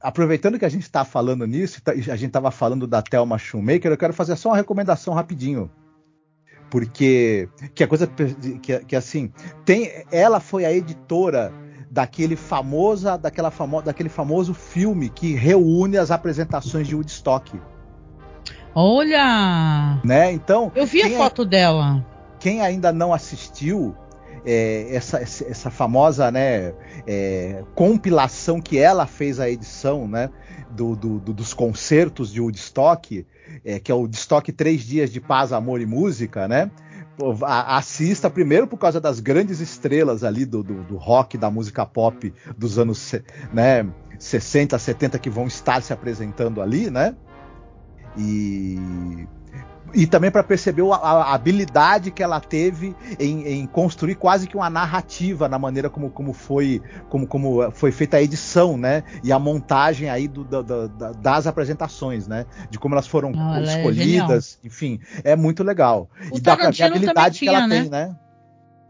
aproveitando 0.00 0.58
que 0.58 0.64
a 0.64 0.68
gente 0.68 0.82
está 0.82 1.04
falando 1.04 1.46
nisso, 1.46 1.80
tá- 1.82 1.92
a 1.92 1.94
gente 1.96 2.26
estava 2.26 2.50
falando 2.50 2.86
da 2.86 3.02
Thelma 3.02 3.38
Shoemaker, 3.38 3.90
eu 3.90 3.96
quero 3.98 4.12
fazer 4.12 4.36
só 4.36 4.50
uma 4.50 4.56
recomendação 4.56 5.14
rapidinho. 5.14 5.70
Porque 6.70 7.48
que 7.74 7.84
a 7.84 7.88
coisa 7.88 8.06
que, 8.08 8.80
que 8.80 8.96
assim, 8.96 9.32
tem, 9.64 9.90
ela 10.10 10.40
foi 10.40 10.64
a 10.64 10.72
editora 10.72 11.52
daquele 11.90 12.34
famosa, 12.34 13.16
daquela 13.16 13.50
famo, 13.52 13.80
daquele 13.80 14.08
famoso 14.08 14.52
filme 14.52 15.08
que 15.08 15.32
reúne 15.34 15.96
as 15.96 16.10
apresentações 16.10 16.88
de 16.88 16.94
Woodstock, 16.96 17.58
Olha! 18.74 20.00
né? 20.04 20.32
Então, 20.32 20.70
Eu 20.74 20.84
vi 20.86 21.02
a 21.02 21.10
foto 21.16 21.44
dela. 21.44 22.04
quem 22.38 22.60
ainda 22.60 22.92
não 22.92 23.12
assistiu, 23.14 23.96
é, 24.46 24.94
essa, 24.94 25.18
essa 25.18 25.70
famosa 25.70 26.30
né, 26.30 26.72
é, 27.06 27.64
compilação 27.74 28.60
que 28.60 28.78
ela 28.78 29.04
fez 29.04 29.40
a 29.40 29.50
edição 29.50 30.06
né, 30.06 30.30
do, 30.70 30.94
do, 30.94 31.18
do, 31.18 31.34
dos 31.34 31.52
concertos 31.52 32.32
de 32.32 32.40
Woodstock, 32.40 33.26
é, 33.64 33.80
que 33.80 33.90
é 33.90 33.94
o 33.94 33.98
Woodstock 33.98 34.52
Três 34.52 34.82
Dias 34.82 35.10
de 35.10 35.20
Paz, 35.20 35.52
Amor 35.52 35.80
e 35.80 35.86
Música, 35.86 36.46
né? 36.46 36.70
assista 37.42 38.28
primeiro 38.28 38.66
por 38.66 38.76
causa 38.76 39.00
das 39.00 39.20
grandes 39.20 39.60
estrelas 39.60 40.22
ali 40.22 40.44
do, 40.44 40.62
do, 40.62 40.84
do, 40.84 40.96
rock, 40.96 41.38
da 41.38 41.50
música 41.50 41.86
pop 41.86 42.30
dos 42.58 42.78
anos 42.78 43.14
né, 43.54 43.86
60, 44.18 44.78
70 44.78 45.18
que 45.18 45.30
vão 45.30 45.46
estar 45.46 45.82
se 45.82 45.94
apresentando 45.94 46.60
ali, 46.60 46.90
né? 46.90 47.16
E 48.18 49.26
e 49.94 50.06
também 50.06 50.30
para 50.30 50.42
perceber 50.42 50.82
a, 50.90 50.96
a, 50.96 51.34
habilidade 51.34 52.10
que 52.10 52.22
ela 52.22 52.40
teve 52.40 52.94
em, 53.18 53.46
em, 53.46 53.66
construir 53.66 54.14
quase 54.14 54.46
que 54.46 54.56
uma 54.56 54.68
narrativa 54.68 55.48
na 55.48 55.58
maneira 55.58 55.88
como, 55.88 56.10
como, 56.10 56.32
foi, 56.32 56.82
como, 57.08 57.26
como 57.26 57.70
foi 57.70 57.92
feita 57.92 58.16
a 58.16 58.22
edição, 58.22 58.76
né? 58.76 59.04
E 59.22 59.32
a 59.32 59.38
montagem 59.38 60.08
aí 60.08 60.28
do, 60.28 60.44
das 60.44 61.46
apresentações, 61.46 62.26
né? 62.26 62.46
De 62.70 62.78
como 62.78 62.94
elas 62.94 63.06
foram 63.06 63.32
Não, 63.32 63.62
escolhidas, 63.62 64.58
é 64.62 64.66
enfim, 64.66 65.00
é 65.24 65.36
muito 65.36 65.62
legal. 65.62 66.10
O 66.30 66.38
e 66.38 66.40
da 66.40 66.54
habilidade 66.54 67.38
que 67.38 67.48
ela 67.48 67.66
tinha, 67.66 67.68
tem, 67.68 67.88
né? 67.88 68.16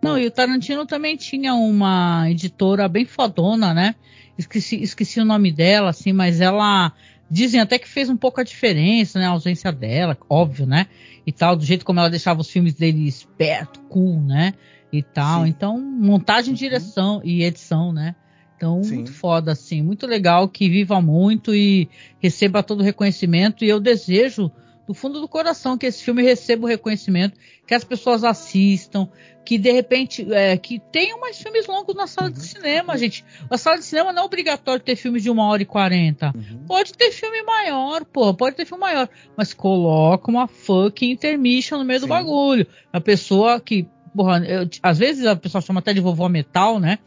Não, 0.03 0.19
e 0.19 0.27
o 0.27 0.31
Tarantino 0.31 0.87
também 0.87 1.17
tinha 1.17 1.55
uma 1.55 2.31
editora 2.31 2.89
bem 2.89 3.05
fodona, 3.05 3.75
né? 3.75 3.95
Esqueci, 4.39 4.83
esqueci 4.83 5.19
o 5.19 5.25
nome 5.25 5.51
dela, 5.51 5.91
assim, 5.91 6.13
mas 6.13 6.41
ela 6.41 6.93
Dizem 7.31 7.61
até 7.61 7.79
que 7.79 7.89
fez 7.89 8.09
um 8.09 8.17
pouco 8.17 8.41
a 8.41 8.45
diferença, 8.45 9.19
né? 9.19 9.27
A 9.27 9.31
ausência 9.31 9.73
dela, 9.73 10.17
óbvio, 10.29 10.67
né? 10.67 10.87
E 11.27 11.33
tal, 11.33 11.57
do 11.57 11.65
jeito 11.65 11.85
como 11.85 11.99
ela 11.99 12.11
deixava 12.11 12.41
os 12.41 12.49
filmes 12.49 12.75
dele 12.75 13.07
esperto, 13.07 13.81
cool, 13.89 14.21
né? 14.21 14.55
E 14.93 15.03
tal. 15.03 15.43
Sim. 15.43 15.49
Então, 15.49 15.81
montagem, 15.81 16.51
uhum. 16.51 16.57
direção 16.57 17.21
e 17.25 17.43
edição, 17.43 17.93
né? 17.93 18.15
Então, 18.57 18.83
Sim. 18.83 18.97
muito 18.97 19.13
foda, 19.13 19.53
assim. 19.53 19.83
Muito 19.83 20.07
legal, 20.07 20.49
que 20.49 20.69
viva 20.69 21.01
muito 21.01 21.55
e 21.55 21.89
receba 22.19 22.63
todo 22.63 22.81
o 22.81 22.85
reconhecimento. 22.85 23.65
E 23.65 23.69
eu 23.69 23.79
desejo 23.79 24.51
do 24.87 24.95
fundo 24.95 25.21
do 25.21 25.29
coração 25.29 25.77
que 25.77 25.87
esse 25.87 26.03
filme 26.03 26.23
receba 26.23 26.65
o 26.65 26.69
reconhecimento, 26.69 27.39
que 27.67 27.75
as 27.75 27.83
pessoas 27.83 28.23
assistam, 28.23 29.09
que 29.45 29.59
de 29.59 29.71
repente 29.71 30.27
é, 30.33 30.57
que 30.57 30.79
tenham 30.79 31.21
mais 31.21 31.39
filmes 31.39 31.67
longos 31.67 31.95
na 31.95 32.07
sala 32.07 32.29
uhum. 32.29 32.35
de 32.35 32.41
cinema, 32.41 32.97
gente. 32.97 33.25
A 33.49 33.57
sala 33.57 33.79
de 33.79 33.85
cinema 33.85 34.13
não 34.13 34.23
é 34.23 34.25
obrigatório 34.25 34.83
ter 34.83 34.97
filmes 34.97 35.23
de 35.23 35.31
uma 35.31 35.47
hora 35.49 35.63
e 35.63 35.67
quarenta. 35.67 36.33
Uhum. 36.35 36.65
Pode 36.67 36.93
ter 36.95 37.11
filme 37.11 37.43
maior, 37.43 38.05
pô, 38.05 38.35
pode 38.35 38.57
ter 38.57 38.65
filme 38.65 38.81
maior, 38.81 39.09
mas 39.37 39.55
coloca 39.55 40.31
uma 40.31 40.47
fucking 40.47 41.11
intermission 41.11 41.79
no 41.79 41.85
meio 41.85 42.01
Sim. 42.01 42.07
do 42.07 42.09
bagulho. 42.09 42.67
A 42.93 43.01
pessoa 43.01 43.61
que, 43.61 43.87
porra, 44.15 44.45
eu, 44.45 44.69
às 44.83 44.99
vezes 44.99 45.27
a 45.27 45.37
pessoa 45.37 45.63
chama 45.63 45.81
até 45.81 45.93
de 45.93 46.01
vovó 46.01 46.29
metal, 46.29 46.79
né? 46.79 46.99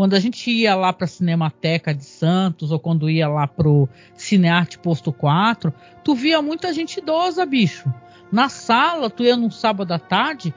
Quando 0.00 0.14
a 0.14 0.18
gente 0.18 0.50
ia 0.50 0.74
lá 0.74 0.94
para 0.94 1.04
a 1.04 1.08
Cinemateca 1.08 1.94
de 1.94 2.06
Santos 2.06 2.72
ou 2.72 2.78
quando 2.78 3.10
ia 3.10 3.28
lá 3.28 3.46
pro 3.46 3.86
Cinearte 4.14 4.78
Posto 4.78 5.12
4, 5.12 5.70
tu 6.02 6.14
via 6.14 6.40
muita 6.40 6.72
gente 6.72 7.00
idosa, 7.00 7.44
bicho. 7.44 7.92
Na 8.32 8.48
sala, 8.48 9.10
tu 9.10 9.22
ia 9.22 9.36
num 9.36 9.50
sábado 9.50 9.92
à 9.92 9.98
tarde, 9.98 10.54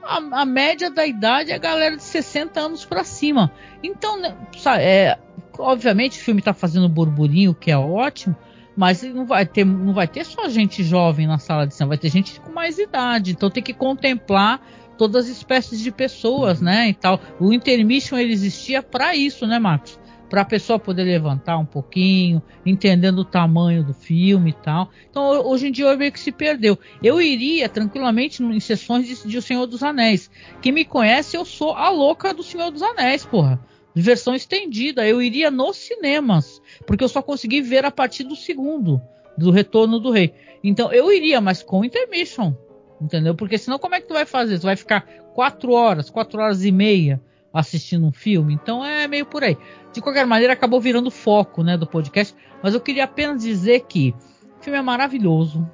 a, 0.00 0.18
a 0.42 0.44
média 0.44 0.92
da 0.92 1.04
idade 1.04 1.50
é 1.50 1.56
a 1.56 1.58
galera 1.58 1.96
de 1.96 2.04
60 2.04 2.60
anos 2.60 2.84
para 2.84 3.02
cima. 3.02 3.50
Então, 3.82 4.16
né, 4.16 4.32
é, 4.78 5.18
obviamente 5.58 6.20
o 6.20 6.22
filme 6.22 6.40
tá 6.40 6.54
fazendo 6.54 6.88
burburinho, 6.88 7.52
que 7.52 7.72
é 7.72 7.76
ótimo, 7.76 8.36
mas 8.76 9.02
não 9.02 9.26
vai 9.26 9.44
ter, 9.44 9.64
não 9.64 9.92
vai 9.92 10.06
ter 10.06 10.24
só 10.24 10.48
gente 10.48 10.84
jovem 10.84 11.26
na 11.26 11.38
sala 11.38 11.66
de 11.66 11.74
cinema, 11.74 11.88
vai 11.88 11.98
ter 11.98 12.10
gente 12.10 12.38
com 12.38 12.52
mais 12.52 12.78
idade. 12.78 13.32
Então 13.32 13.50
tem 13.50 13.60
que 13.60 13.74
contemplar 13.74 14.64
todas 14.96 15.26
as 15.26 15.30
espécies 15.30 15.80
de 15.80 15.90
pessoas, 15.90 16.60
né, 16.60 16.88
e 16.88 16.94
tal. 16.94 17.20
O 17.40 17.52
intermission 17.52 18.18
ele 18.18 18.32
existia 18.32 18.82
para 18.82 19.14
isso, 19.14 19.46
né, 19.46 19.58
Marcos? 19.58 19.98
Para 20.28 20.40
a 20.40 20.44
pessoa 20.44 20.78
poder 20.78 21.04
levantar 21.04 21.58
um 21.58 21.66
pouquinho, 21.66 22.42
entendendo 22.64 23.20
o 23.20 23.24
tamanho 23.24 23.84
do 23.84 23.94
filme 23.94 24.50
e 24.50 24.54
tal. 24.54 24.90
Então, 25.08 25.22
hoje 25.46 25.68
em 25.68 25.72
dia, 25.72 25.84
eu 25.84 25.98
meio 25.98 26.10
que 26.10 26.18
se 26.18 26.32
perdeu. 26.32 26.78
Eu 27.02 27.20
iria 27.20 27.68
tranquilamente 27.68 28.42
em 28.42 28.58
sessões 28.58 29.06
de, 29.06 29.28
de 29.28 29.38
O 29.38 29.42
Senhor 29.42 29.66
dos 29.66 29.82
Anéis. 29.82 30.30
Quem 30.60 30.72
me 30.72 30.84
conhece, 30.84 31.36
eu 31.36 31.44
sou 31.44 31.74
a 31.74 31.88
louca 31.88 32.34
do 32.34 32.42
Senhor 32.42 32.70
dos 32.70 32.82
Anéis, 32.82 33.24
porra. 33.24 33.60
Versão 33.94 34.34
estendida. 34.34 35.06
Eu 35.06 35.22
iria 35.22 35.52
nos 35.52 35.76
cinemas, 35.76 36.60
porque 36.84 37.04
eu 37.04 37.08
só 37.08 37.22
consegui 37.22 37.60
ver 37.60 37.84
a 37.84 37.90
partir 37.90 38.24
do 38.24 38.34
segundo, 38.34 39.00
do 39.38 39.52
Retorno 39.52 40.00
do 40.00 40.10
Rei. 40.10 40.34
Então, 40.64 40.92
eu 40.92 41.12
iria, 41.12 41.40
mas 41.40 41.62
com 41.62 41.84
intermission 41.84 42.54
Entendeu? 43.00 43.34
Porque 43.34 43.58
senão 43.58 43.78
como 43.78 43.94
é 43.94 44.00
que 44.00 44.08
tu 44.08 44.14
vai 44.14 44.24
fazer? 44.24 44.58
Tu 44.58 44.64
vai 44.64 44.76
ficar 44.76 45.02
quatro 45.34 45.72
horas, 45.72 46.10
quatro 46.10 46.40
horas 46.40 46.64
e 46.64 46.72
meia 46.72 47.20
assistindo 47.52 48.06
um 48.06 48.12
filme? 48.12 48.54
Então 48.54 48.84
é 48.84 49.06
meio 49.06 49.26
por 49.26 49.44
aí. 49.44 49.56
De 49.92 50.00
qualquer 50.00 50.26
maneira, 50.26 50.52
acabou 50.52 50.80
virando 50.80 51.10
foco 51.10 51.62
né, 51.62 51.76
do 51.76 51.86
podcast. 51.86 52.34
Mas 52.62 52.74
eu 52.74 52.80
queria 52.80 53.04
apenas 53.04 53.42
dizer 53.42 53.80
que 53.80 54.14
o 54.60 54.64
filme 54.64 54.78
é 54.78 54.82
maravilhoso. 54.82 55.68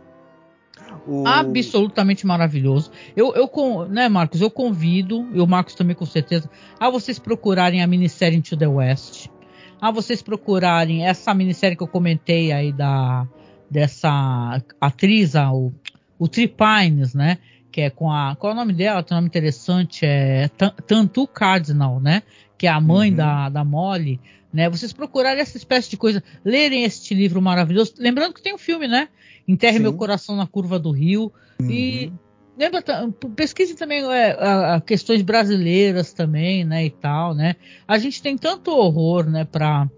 O... 1.06 1.26
Absolutamente 1.26 2.26
maravilhoso. 2.26 2.90
Eu, 3.16 3.32
eu, 3.34 3.88
né, 3.88 4.08
Marcos, 4.08 4.40
eu 4.40 4.50
convido, 4.50 5.28
e 5.32 5.40
o 5.40 5.46
Marcos 5.46 5.74
também 5.74 5.94
com 5.94 6.04
certeza, 6.04 6.50
a 6.78 6.90
vocês 6.90 7.18
procurarem 7.18 7.82
a 7.82 7.86
minissérie 7.86 8.36
Into 8.36 8.56
the 8.56 8.66
West. 8.66 9.28
A 9.80 9.90
vocês 9.90 10.20
procurarem 10.20 11.06
essa 11.06 11.32
minissérie 11.32 11.76
que 11.76 11.82
eu 11.82 11.88
comentei 11.88 12.52
aí 12.52 12.72
da 12.72 13.26
dessa 13.70 14.60
atriz, 14.80 15.36
a, 15.36 15.48
o, 16.20 16.28
Tripines, 16.28 17.14
né? 17.14 17.38
Que 17.72 17.82
é 17.82 17.90
com 17.90 18.12
a. 18.12 18.36
Qual 18.36 18.52
é 18.52 18.54
o 18.54 18.56
nome 18.56 18.72
dela? 18.72 19.02
Tem 19.02 19.16
um 19.16 19.18
nome 19.18 19.28
interessante, 19.28 20.04
é 20.04 20.48
Tantu 20.86 21.26
Cardinal, 21.26 21.98
né? 21.98 22.22
Que 22.58 22.66
é 22.66 22.70
a 22.70 22.80
mãe 22.80 23.10
uhum. 23.10 23.16
da, 23.16 23.48
da 23.48 23.64
Molly. 23.64 24.20
Né? 24.52 24.68
Vocês 24.68 24.92
procurarem 24.92 25.40
essa 25.40 25.56
espécie 25.56 25.88
de 25.88 25.96
coisa, 25.96 26.22
lerem 26.44 26.84
este 26.84 27.14
livro 27.14 27.40
maravilhoso. 27.40 27.94
Lembrando 27.98 28.34
que 28.34 28.42
tem 28.42 28.54
um 28.54 28.58
filme, 28.58 28.86
né? 28.86 29.08
Enterre 29.46 29.76
Sim. 29.76 29.82
meu 29.82 29.94
coração 29.94 30.36
na 30.36 30.46
curva 30.46 30.78
do 30.78 30.90
rio. 30.90 31.32
Uhum. 31.60 31.70
E 31.70 32.12
lembra, 32.58 32.82
pesquise 33.34 33.74
também 33.74 34.02
é, 34.04 34.32
a, 34.32 34.74
a 34.74 34.80
questões 34.80 35.22
brasileiras 35.22 36.12
também, 36.12 36.64
né? 36.64 36.84
E 36.84 36.90
tal, 36.90 37.34
né? 37.34 37.56
A 37.86 37.96
gente 37.98 38.20
tem 38.20 38.36
tanto 38.36 38.70
horror, 38.70 39.28
né? 39.30 39.44
Para 39.44 39.88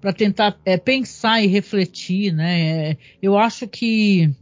para 0.00 0.14
tentar 0.14 0.58
é, 0.64 0.78
pensar 0.78 1.42
e 1.42 1.46
refletir, 1.46 2.32
né? 2.32 2.90
É, 2.90 2.96
eu 3.20 3.36
acho 3.36 3.68
que 3.68 4.34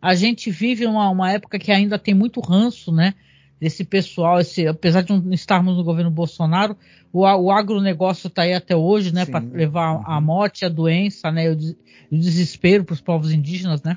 a 0.00 0.14
gente 0.14 0.50
vive 0.50 0.86
uma, 0.86 1.08
uma 1.10 1.30
época 1.30 1.58
que 1.58 1.72
ainda 1.72 1.98
tem 1.98 2.14
muito 2.14 2.40
ranço, 2.40 2.92
né? 2.92 3.14
Desse 3.60 3.84
pessoal, 3.84 4.40
esse, 4.40 4.66
apesar 4.66 5.02
de 5.02 5.12
não 5.12 5.32
estarmos 5.32 5.76
no 5.76 5.84
governo 5.84 6.10
Bolsonaro, 6.10 6.76
o, 7.12 7.20
o 7.22 7.50
agronegócio 7.50 8.28
está 8.28 8.42
aí 8.42 8.52
até 8.52 8.76
hoje, 8.76 9.12
né? 9.12 9.24
Para 9.24 9.44
levar 9.44 10.02
a 10.04 10.20
morte, 10.20 10.64
a 10.64 10.68
doença, 10.68 11.30
né? 11.30 11.50
O, 11.50 11.54
o 11.54 12.18
desespero 12.18 12.84
para 12.84 12.94
os 12.94 13.00
povos 13.00 13.32
indígenas, 13.32 13.82
né? 13.82 13.96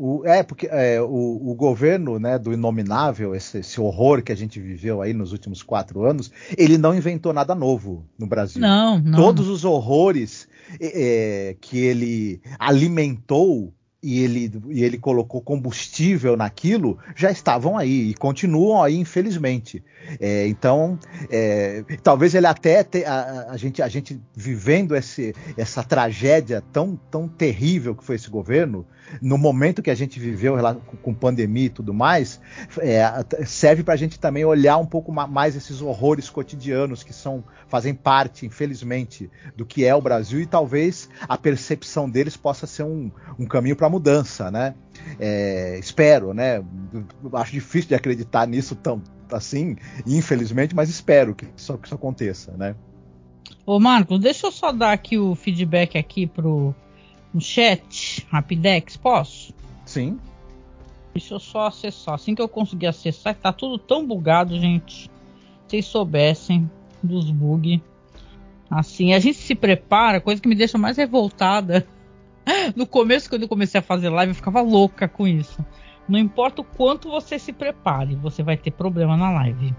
O, 0.00 0.24
é, 0.24 0.44
porque 0.44 0.68
é, 0.70 1.02
o, 1.02 1.50
o, 1.50 1.54
governo 1.56 2.20
né, 2.20 2.38
do 2.38 2.52
inominável, 2.52 3.34
esse, 3.34 3.58
esse, 3.58 3.80
horror 3.80 4.22
que 4.22 4.30
a 4.30 4.36
gente 4.36 4.60
viveu 4.60 5.02
aí 5.02 5.12
nos 5.12 5.32
últimos 5.32 5.60
quatro 5.60 6.04
anos, 6.04 6.30
ele 6.56 6.78
não 6.78 6.94
inventou 6.94 7.32
nada 7.32 7.52
novo 7.52 8.06
no 8.16 8.24
Brasil. 8.24 8.62
Não, 8.62 9.00
não. 9.00 9.18
Todos 9.18 9.48
os 9.48 9.64
horrores 9.64 10.46
é, 10.80 11.56
que 11.60 11.78
ele 11.78 12.40
alimentou 12.60 13.74
e 14.00 14.22
ele, 14.22 14.52
e 14.68 14.84
ele 14.84 14.96
colocou 14.96 15.40
combustível 15.40 16.36
naquilo, 16.36 16.98
já 17.16 17.32
estavam 17.32 17.76
aí 17.76 18.10
e 18.10 18.14
continuam 18.14 18.80
aí, 18.80 18.96
infelizmente. 18.96 19.82
É, 20.20 20.46
então, 20.46 20.98
é, 21.28 21.84
talvez 22.02 22.34
ele 22.34 22.46
até 22.46 22.84
te, 22.84 23.04
a, 23.04 23.48
a, 23.50 23.56
gente, 23.56 23.82
a 23.82 23.88
gente 23.88 24.20
vivendo 24.34 24.94
esse, 24.94 25.34
essa 25.56 25.82
tragédia 25.82 26.62
tão, 26.72 26.98
tão 27.10 27.26
terrível 27.26 27.94
que 27.94 28.04
foi 28.04 28.14
esse 28.14 28.30
governo, 28.30 28.86
no 29.20 29.36
momento 29.36 29.82
que 29.82 29.90
a 29.90 29.94
gente 29.94 30.20
viveu 30.20 30.54
com, 31.02 31.14
pandemia 31.14 31.66
e 31.66 31.70
tudo 31.70 31.92
mais, 31.92 32.40
é, 32.78 33.02
serve 33.44 33.82
para 33.82 33.94
a 33.94 33.96
gente 33.96 34.18
também 34.18 34.44
olhar 34.44 34.76
um 34.76 34.86
pouco 34.86 35.10
mais 35.10 35.56
esses 35.56 35.80
horrores 35.80 36.30
cotidianos 36.30 37.02
que 37.02 37.12
são 37.12 37.42
fazem 37.68 37.94
parte, 37.94 38.46
infelizmente, 38.46 39.30
do 39.56 39.66
que 39.66 39.84
é 39.84 39.94
o 39.94 40.00
Brasil 40.00 40.40
e 40.40 40.46
talvez 40.46 41.08
a 41.28 41.36
percepção 41.36 42.08
deles 42.08 42.36
possa 42.36 42.66
ser 42.66 42.82
um, 42.82 43.10
um 43.38 43.46
caminho 43.46 43.76
para 43.76 43.87
mudança, 43.88 44.50
né? 44.50 44.74
É, 45.18 45.78
espero, 45.78 46.34
né? 46.34 46.62
Acho 47.32 47.52
difícil 47.52 47.88
de 47.88 47.94
acreditar 47.94 48.46
nisso 48.46 48.74
tão 48.74 49.02
assim, 49.30 49.76
infelizmente, 50.06 50.74
mas 50.74 50.88
espero 50.88 51.34
que 51.34 51.46
isso, 51.56 51.76
que 51.78 51.86
isso 51.86 51.94
aconteça, 51.94 52.52
né? 52.56 52.74
Ô 53.66 53.78
Marcos, 53.78 54.18
deixa 54.18 54.46
eu 54.46 54.50
só 54.50 54.72
dar 54.72 54.92
aqui 54.92 55.18
o 55.18 55.34
feedback 55.34 55.98
aqui 55.98 56.26
pro 56.26 56.74
no 57.32 57.40
chat, 57.40 58.26
Rapidex, 58.30 58.96
posso? 58.96 59.52
Sim. 59.84 60.18
Deixa 61.12 61.34
eu 61.34 61.40
só 61.40 61.66
acessar. 61.66 62.14
Assim 62.14 62.34
que 62.34 62.40
eu 62.40 62.48
conseguir 62.48 62.86
acessar, 62.86 63.34
tá 63.34 63.52
tudo 63.52 63.78
tão 63.78 64.06
bugado, 64.06 64.58
gente. 64.58 65.02
Se 65.02 65.10
vocês 65.68 65.86
soubessem 65.86 66.70
dos 67.02 67.30
bugs. 67.30 67.80
Assim, 68.70 69.14
a 69.14 69.18
gente 69.18 69.38
se 69.38 69.54
prepara, 69.54 70.20
coisa 70.20 70.40
que 70.40 70.48
me 70.48 70.54
deixa 70.54 70.78
mais 70.78 70.96
revoltada. 70.96 71.86
No 72.76 72.86
começo, 72.86 73.28
quando 73.28 73.42
eu 73.42 73.48
comecei 73.48 73.78
a 73.78 73.82
fazer 73.82 74.08
live, 74.08 74.30
eu 74.30 74.36
ficava 74.36 74.60
louca 74.60 75.08
com 75.08 75.26
isso. 75.26 75.64
Não 76.08 76.18
importa 76.18 76.62
o 76.62 76.64
quanto 76.64 77.10
você 77.10 77.38
se 77.38 77.52
prepare, 77.52 78.14
você 78.16 78.42
vai 78.42 78.56
ter 78.56 78.70
problema 78.70 79.16
na 79.16 79.30
live. 79.30 79.74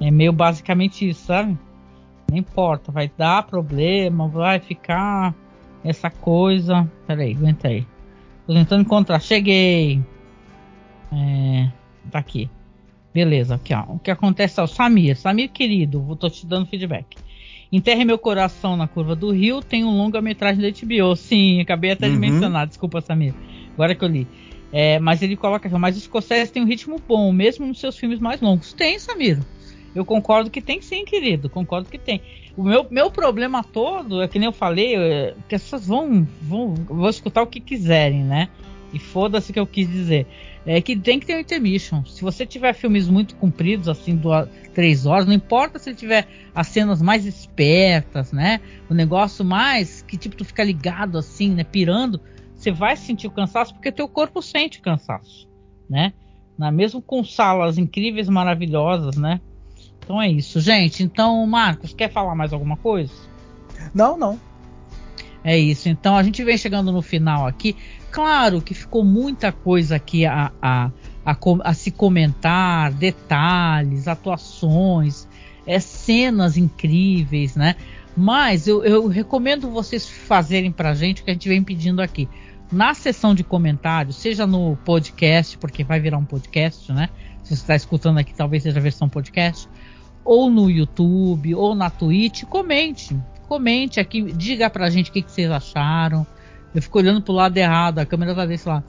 É 0.00 0.10
meio 0.10 0.32
basicamente 0.32 1.08
isso, 1.08 1.26
sabe? 1.26 1.56
Não 2.30 2.36
importa, 2.36 2.90
vai 2.90 3.10
dar 3.16 3.44
problema, 3.44 4.26
vai 4.28 4.58
ficar 4.58 5.34
essa 5.84 6.10
coisa. 6.10 6.90
Peraí, 7.06 7.34
aguenta 7.34 7.68
aí. 7.68 7.86
Tô 8.46 8.54
tentando 8.54 8.82
encontrar. 8.82 9.20
Cheguei. 9.20 10.02
É, 11.12 11.70
tá 12.10 12.18
aqui. 12.18 12.50
Beleza, 13.12 13.56
aqui 13.56 13.74
ó. 13.74 13.82
O 13.88 13.98
que 13.98 14.10
acontece 14.10 14.58
é 14.58 14.62
o 14.62 14.66
Samir. 14.66 15.16
Samir, 15.16 15.50
querido, 15.50 16.00
vou 16.00 16.16
tô 16.16 16.30
te 16.30 16.46
dando 16.46 16.66
feedback. 16.66 17.16
Enterre 17.72 18.04
meu 18.04 18.18
coração 18.18 18.76
na 18.76 18.88
curva 18.88 19.14
do 19.14 19.30
rio. 19.30 19.60
Tem 19.62 19.84
um 19.84 19.96
longa-metragem 19.96 20.60
da 20.60 20.68
HBO. 20.68 21.14
Sim, 21.14 21.60
acabei 21.60 21.92
até 21.92 22.08
de 22.08 22.14
Uhum. 22.14 22.20
mencionar. 22.20 22.66
Desculpa, 22.66 23.00
Samir. 23.00 23.34
Agora 23.74 23.94
que 23.94 24.04
eu 24.04 24.08
li. 24.08 24.26
É, 24.72 24.98
mas 24.98 25.22
ele 25.22 25.36
coloca 25.36 25.66
aqui, 25.68 25.76
mas 25.78 25.96
o 25.96 26.00
Scorsese 26.00 26.52
tem 26.52 26.62
um 26.62 26.66
ritmo 26.66 26.96
bom, 27.06 27.32
mesmo 27.32 27.66
nos 27.66 27.80
seus 27.80 27.96
filmes 27.96 28.18
mais 28.20 28.40
longos. 28.40 28.72
Tem, 28.72 28.98
Samir. 28.98 29.38
Eu 29.94 30.04
concordo 30.04 30.50
que 30.50 30.60
tem 30.60 30.80
sim, 30.80 31.04
querido. 31.04 31.48
Concordo 31.50 31.88
que 31.88 31.98
tem. 31.98 32.20
O 32.56 32.62
meu, 32.62 32.86
meu 32.90 33.10
problema 33.10 33.64
todo 33.64 34.22
é 34.22 34.28
que 34.28 34.38
nem 34.38 34.46
eu 34.46 34.52
falei, 34.52 34.94
é, 34.96 35.34
que 35.48 35.54
essas 35.54 35.86
vão, 35.86 36.26
vão, 36.42 36.74
vão 36.74 37.08
escutar 37.08 37.42
o 37.42 37.46
que 37.46 37.60
quiserem, 37.60 38.22
né? 38.22 38.48
E 38.92 38.98
foda-se 38.98 39.50
o 39.50 39.54
que 39.54 39.60
eu 39.60 39.66
quis 39.66 39.88
dizer. 39.88 40.26
É 40.66 40.80
que 40.80 40.94
tem 40.94 41.18
que 41.18 41.26
ter 41.26 41.36
um 41.36 41.40
intermission. 41.40 42.04
Se 42.04 42.22
você 42.22 42.44
tiver 42.44 42.74
filmes 42.74 43.08
muito 43.08 43.34
compridos, 43.36 43.88
assim, 43.88 44.14
duas, 44.14 44.48
três 44.74 45.06
horas, 45.06 45.26
não 45.26 45.32
importa 45.32 45.78
se 45.78 45.94
tiver 45.94 46.28
as 46.54 46.68
cenas 46.68 47.00
mais 47.00 47.24
espertas, 47.24 48.30
né? 48.32 48.60
O 48.88 48.94
negócio 48.94 49.44
mais 49.44 50.02
que 50.02 50.18
tipo 50.18 50.36
tu 50.36 50.44
fica 50.44 50.62
ligado 50.62 51.16
assim, 51.16 51.50
né? 51.54 51.64
Pirando, 51.64 52.20
você 52.54 52.70
vai 52.70 52.94
sentir 52.94 53.26
o 53.26 53.30
cansaço 53.30 53.72
porque 53.72 53.90
teu 53.90 54.06
corpo 54.06 54.42
sente 54.42 54.78
o 54.78 54.82
cansaço, 54.82 55.48
né? 55.88 56.12
Na, 56.58 56.70
mesmo 56.70 57.00
com 57.00 57.24
salas 57.24 57.78
incríveis, 57.78 58.28
maravilhosas, 58.28 59.16
né? 59.16 59.40
Então 60.04 60.20
é 60.20 60.28
isso, 60.28 60.60
gente. 60.60 61.02
Então, 61.02 61.46
Marcos, 61.46 61.94
quer 61.94 62.10
falar 62.10 62.34
mais 62.34 62.52
alguma 62.52 62.76
coisa? 62.76 63.12
Não, 63.94 64.18
não. 64.18 64.38
É 65.42 65.58
isso. 65.58 65.88
Então 65.88 66.16
a 66.16 66.22
gente 66.22 66.44
vem 66.44 66.58
chegando 66.58 66.92
no 66.92 67.00
final 67.00 67.46
aqui. 67.46 67.76
Claro 68.10 68.60
que 68.60 68.74
ficou 68.74 69.04
muita 69.04 69.52
coisa 69.52 69.96
aqui 69.96 70.26
a, 70.26 70.50
a, 70.60 70.90
a, 71.24 71.36
a 71.64 71.74
se 71.74 71.90
comentar, 71.90 72.92
detalhes, 72.92 74.08
atuações, 74.08 75.28
é, 75.66 75.78
cenas 75.78 76.56
incríveis, 76.56 77.54
né? 77.54 77.76
Mas 78.16 78.66
eu, 78.66 78.84
eu 78.84 79.06
recomendo 79.06 79.70
vocês 79.70 80.08
fazerem 80.08 80.72
pra 80.72 80.94
gente 80.94 81.22
o 81.22 81.24
que 81.24 81.30
a 81.30 81.34
gente 81.34 81.48
vem 81.48 81.62
pedindo 81.62 82.02
aqui. 82.02 82.28
Na 82.72 82.94
seção 82.94 83.34
de 83.34 83.42
comentários, 83.42 84.16
seja 84.16 84.46
no 84.46 84.76
podcast, 84.84 85.56
porque 85.58 85.82
vai 85.82 86.00
virar 86.00 86.18
um 86.18 86.24
podcast, 86.24 86.92
né? 86.92 87.08
Se 87.42 87.56
você 87.56 87.62
está 87.62 87.74
escutando 87.74 88.18
aqui, 88.18 88.34
talvez 88.34 88.62
seja 88.62 88.78
a 88.78 88.82
versão 88.82 89.08
podcast, 89.08 89.68
ou 90.24 90.50
no 90.50 90.70
YouTube, 90.70 91.54
ou 91.54 91.74
na 91.74 91.90
Twitch, 91.90 92.44
comente. 92.44 93.16
Comente 93.48 93.98
aqui, 93.98 94.22
diga 94.32 94.70
pra 94.70 94.90
gente 94.90 95.10
o 95.10 95.12
que, 95.12 95.22
que 95.22 95.30
vocês 95.30 95.50
acharam. 95.50 96.26
Eu 96.74 96.80
fico 96.82 96.98
olhando 96.98 97.22
pro 97.22 97.32
lado 97.32 97.56
errado, 97.56 97.98
a 97.98 98.06
câmera 98.06 98.34
tá 98.34 98.46
desse 98.46 98.68
lado. 98.68 98.84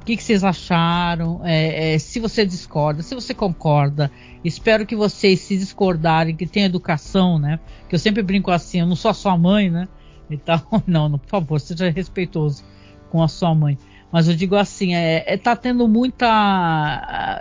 O 0.00 0.04
que, 0.04 0.16
que 0.16 0.22
vocês 0.22 0.42
acharam? 0.42 1.42
É, 1.44 1.94
é, 1.94 1.98
se 1.98 2.18
você 2.18 2.46
discorda, 2.46 3.02
se 3.02 3.14
você 3.14 3.34
concorda. 3.34 4.10
Espero 4.42 4.86
que 4.86 4.96
vocês 4.96 5.40
se 5.40 5.58
discordarem, 5.58 6.34
que 6.34 6.46
tenham 6.46 6.66
educação, 6.66 7.38
né? 7.38 7.60
Que 7.88 7.94
eu 7.94 7.98
sempre 7.98 8.22
brinco 8.22 8.50
assim, 8.50 8.80
eu 8.80 8.86
não 8.86 8.96
sou 8.96 9.10
a 9.10 9.14
sua 9.14 9.36
mãe, 9.36 9.70
né? 9.70 9.86
Então, 10.30 10.60
não, 10.86 11.08
não, 11.08 11.18
por 11.18 11.28
favor, 11.28 11.60
seja 11.60 11.90
respeitoso 11.90 12.64
com 13.10 13.22
a 13.22 13.28
sua 13.28 13.54
mãe. 13.54 13.76
Mas 14.10 14.26
eu 14.26 14.34
digo 14.34 14.56
assim, 14.56 14.94
é, 14.94 15.22
é, 15.26 15.36
tá 15.36 15.54
tendo 15.54 15.86
muita. 15.86 16.26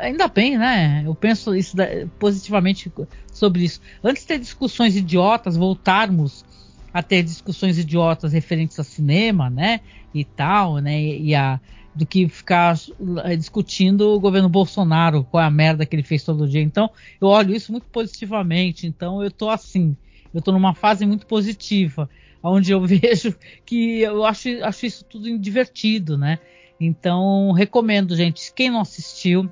Ainda 0.02 0.28
bem, 0.28 0.58
né? 0.58 1.02
Eu 1.06 1.16
penso 1.16 1.56
isso 1.56 1.76
da- 1.76 1.88
positivamente 2.20 2.92
sobre 3.32 3.64
isso. 3.64 3.80
Antes 4.04 4.24
de 4.24 4.28
ter 4.28 4.40
discussões 4.40 4.96
idiotas, 4.96 5.58
voltarmos 5.58 6.46
a 6.94 7.04
ter 7.04 7.24
discussões 7.24 7.78
idiotas 7.78 8.34
referentes 8.34 8.80
a 8.80 8.84
cinema, 8.84 9.50
né? 9.50 9.82
E 10.14 10.24
tal, 10.24 10.78
né? 10.78 11.00
E, 11.02 11.36
a, 11.36 11.60
do 11.94 12.06
que 12.06 12.28
ficar 12.30 12.78
eh, 13.26 13.36
discutindo 13.36 14.14
o 14.14 14.20
governo 14.20 14.48
Bolsonaro, 14.48 15.24
qual 15.24 15.44
é 15.44 15.48
a 15.48 15.52
merda 15.52 15.86
que 15.86 15.96
ele 15.96 16.04
fez 16.04 16.24
todo 16.24 16.48
dia. 16.48 16.62
Então, 16.62 16.90
eu 17.20 17.28
olho 17.28 17.54
isso 17.54 17.72
muito 17.72 17.88
positivamente. 17.88 18.88
Então, 18.88 19.24
eu 19.24 19.30
tô 19.30 19.50
assim, 19.50 19.96
eu 20.34 20.42
tô 20.42 20.52
numa 20.52 20.74
fase 20.74 21.06
muito 21.06 21.26
positiva, 21.26 22.10
onde 22.42 22.72
eu 22.72 22.82
vejo 22.86 23.36
que 23.66 24.02
eu 24.02 24.24
acho, 24.24 24.50
acho 24.64 24.86
isso 24.86 25.06
tudo 25.06 25.38
divertido, 25.38 26.18
né? 26.18 26.40
Então, 26.80 27.52
recomendo, 27.52 28.16
gente, 28.16 28.54
quem 28.54 28.70
não 28.70 28.80
assistiu, 28.80 29.52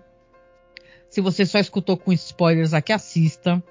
se 1.09 1.19
você 1.19 1.45
só 1.45 1.59
escutou 1.59 1.97
com 1.97 2.13
spoilers 2.13 2.73
aqui, 2.73 2.93
assista, 2.93 3.61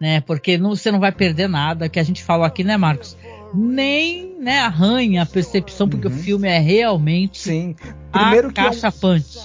né? 0.00 0.20
Porque 0.20 0.56
não- 0.58 0.74
você 0.76 0.90
não 0.90 1.00
vai 1.00 1.12
perder 1.12 1.48
nada, 1.48 1.88
que 1.88 1.98
a 1.98 2.02
gente 2.02 2.22
falou 2.22 2.44
aqui, 2.44 2.62
né, 2.64 2.76
Marcos? 2.76 3.16
Nem 3.54 4.36
né, 4.40 4.60
arranha 4.60 5.22
a 5.22 5.26
percepção, 5.26 5.88
porque 5.88 6.06
Uhum. 6.06 6.14
o 6.14 6.16
filme 6.16 6.46
é 6.48 6.58
realmente 6.58 7.38
Sim. 7.40 7.74
Primeiro 8.12 8.52
que 8.52 8.60
é 8.60 8.64
um- 8.64 8.66
acachapante. 8.66 9.38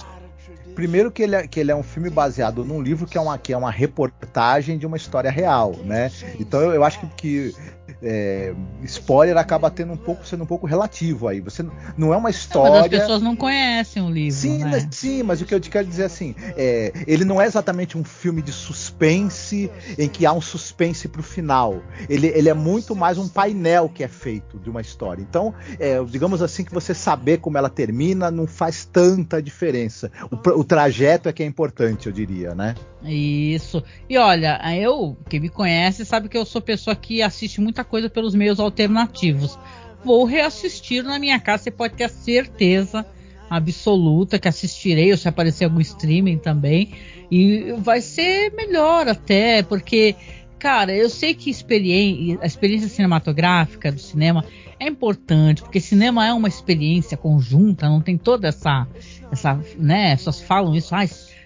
Primeiro 0.74 1.10
que 1.12 1.22
ele, 1.22 1.36
é, 1.36 1.46
que 1.46 1.60
ele 1.60 1.70
é 1.70 1.76
um 1.76 1.84
filme 1.84 2.10
baseado 2.10 2.64
num 2.64 2.82
livro 2.82 3.06
que 3.06 3.16
é 3.16 3.20
uma, 3.20 3.38
que 3.38 3.52
é 3.52 3.56
uma 3.56 3.70
reportagem 3.70 4.76
de 4.76 4.84
uma 4.86 4.96
história 4.96 5.30
real, 5.30 5.72
né? 5.84 6.10
Então 6.38 6.60
eu, 6.60 6.72
eu 6.74 6.82
acho 6.84 6.98
que, 7.00 7.06
que, 7.16 7.54
é, 8.02 8.54
spoiler 8.82 9.36
acaba 9.36 9.70
tendo 9.70 9.92
um 9.92 9.96
pouco 9.96 10.26
sendo 10.26 10.44
um 10.44 10.46
pouco 10.46 10.66
relativo 10.66 11.28
aí. 11.28 11.40
Você 11.40 11.62
não- 11.62 11.72
não 11.96 12.14
é 12.14 12.16
uma 12.16 12.28
Mas 12.28 12.36
as 12.36 12.42
história. 12.42 12.90
pessoas 13.00 13.22
não 13.22 13.36
conhecem 13.36 14.02
o 14.02 14.10
livro, 14.10 14.38
Sim, 14.38 14.58
né? 14.58 14.70
mas, 14.70 14.88
sim, 14.90 15.22
mas 15.22 15.40
o 15.40 15.44
que 15.44 15.54
eu 15.54 15.60
te 15.60 15.70
quero 15.70 15.86
dizer 15.86 16.04
assim, 16.04 16.34
é, 16.56 16.92
ele 17.06 17.24
não 17.24 17.40
é 17.40 17.46
exatamente 17.46 17.96
um 17.98 18.04
filme 18.04 18.42
de 18.42 18.52
suspense 18.52 19.70
em 19.98 20.08
que 20.08 20.24
há 20.26 20.32
um 20.32 20.40
suspense 20.40 21.08
pro 21.08 21.22
final. 21.22 21.82
Ele, 22.08 22.28
ele 22.28 22.48
é 22.48 22.54
muito 22.54 22.94
mais 22.94 23.18
um 23.18 23.28
painel 23.28 23.88
que 23.88 24.02
é 24.04 24.08
feito 24.08 24.58
de 24.58 24.70
uma 24.70 24.80
história. 24.80 25.22
Então, 25.22 25.54
é, 25.78 26.02
digamos 26.04 26.42
assim 26.42 26.64
que 26.64 26.72
você 26.72 26.94
saber 26.94 27.38
como 27.38 27.58
ela 27.58 27.68
termina 27.70 28.30
não 28.30 28.46
faz 28.46 28.84
tanta 28.84 29.42
diferença. 29.42 30.10
O, 30.30 30.60
o 30.60 30.64
trajeto 30.64 31.28
é 31.28 31.32
que 31.32 31.42
é 31.42 31.46
importante, 31.46 32.06
eu 32.06 32.12
diria, 32.12 32.54
né? 32.54 32.74
Isso. 33.02 33.82
E 34.08 34.16
olha, 34.16 34.58
eu, 34.76 35.16
quem 35.28 35.38
me 35.40 35.48
conhece, 35.48 36.04
sabe 36.06 36.28
que 36.28 36.36
eu 36.38 36.44
sou 36.46 36.60
pessoa 36.60 36.96
que 36.96 37.20
assiste 37.22 37.60
muita 37.74 37.82
coisa 37.82 38.08
pelos 38.08 38.36
meios 38.36 38.60
alternativos. 38.60 39.58
Vou 40.04 40.24
reassistir 40.24 41.02
na 41.02 41.18
minha 41.18 41.40
casa, 41.40 41.64
você 41.64 41.70
pode 41.72 41.94
ter 41.94 42.04
a 42.04 42.08
certeza 42.08 43.04
absoluta 43.50 44.38
que 44.38 44.46
assistirei, 44.46 45.10
ou 45.10 45.18
se 45.18 45.28
aparecer 45.28 45.64
algum 45.64 45.80
streaming 45.80 46.38
também. 46.38 46.92
E 47.30 47.72
vai 47.78 48.00
ser 48.00 48.52
melhor 48.52 49.08
até, 49.08 49.62
porque, 49.62 50.14
cara, 50.58 50.94
eu 50.94 51.10
sei 51.10 51.34
que 51.34 51.50
experi- 51.50 52.38
a 52.40 52.46
experiência 52.46 52.88
cinematográfica 52.88 53.90
do 53.90 53.98
cinema 53.98 54.44
é 54.78 54.86
importante, 54.86 55.62
porque 55.62 55.80
cinema 55.80 56.24
é 56.24 56.32
uma 56.32 56.48
experiência 56.48 57.16
conjunta, 57.16 57.88
não 57.88 58.00
tem 58.00 58.16
toda 58.16 58.48
essa, 58.48 58.86
essa, 59.32 59.58
né, 59.76 60.12
as 60.12 60.20
pessoas 60.20 60.40
falam 60.42 60.74
isso, 60.76 60.94
ah, 60.94 61.04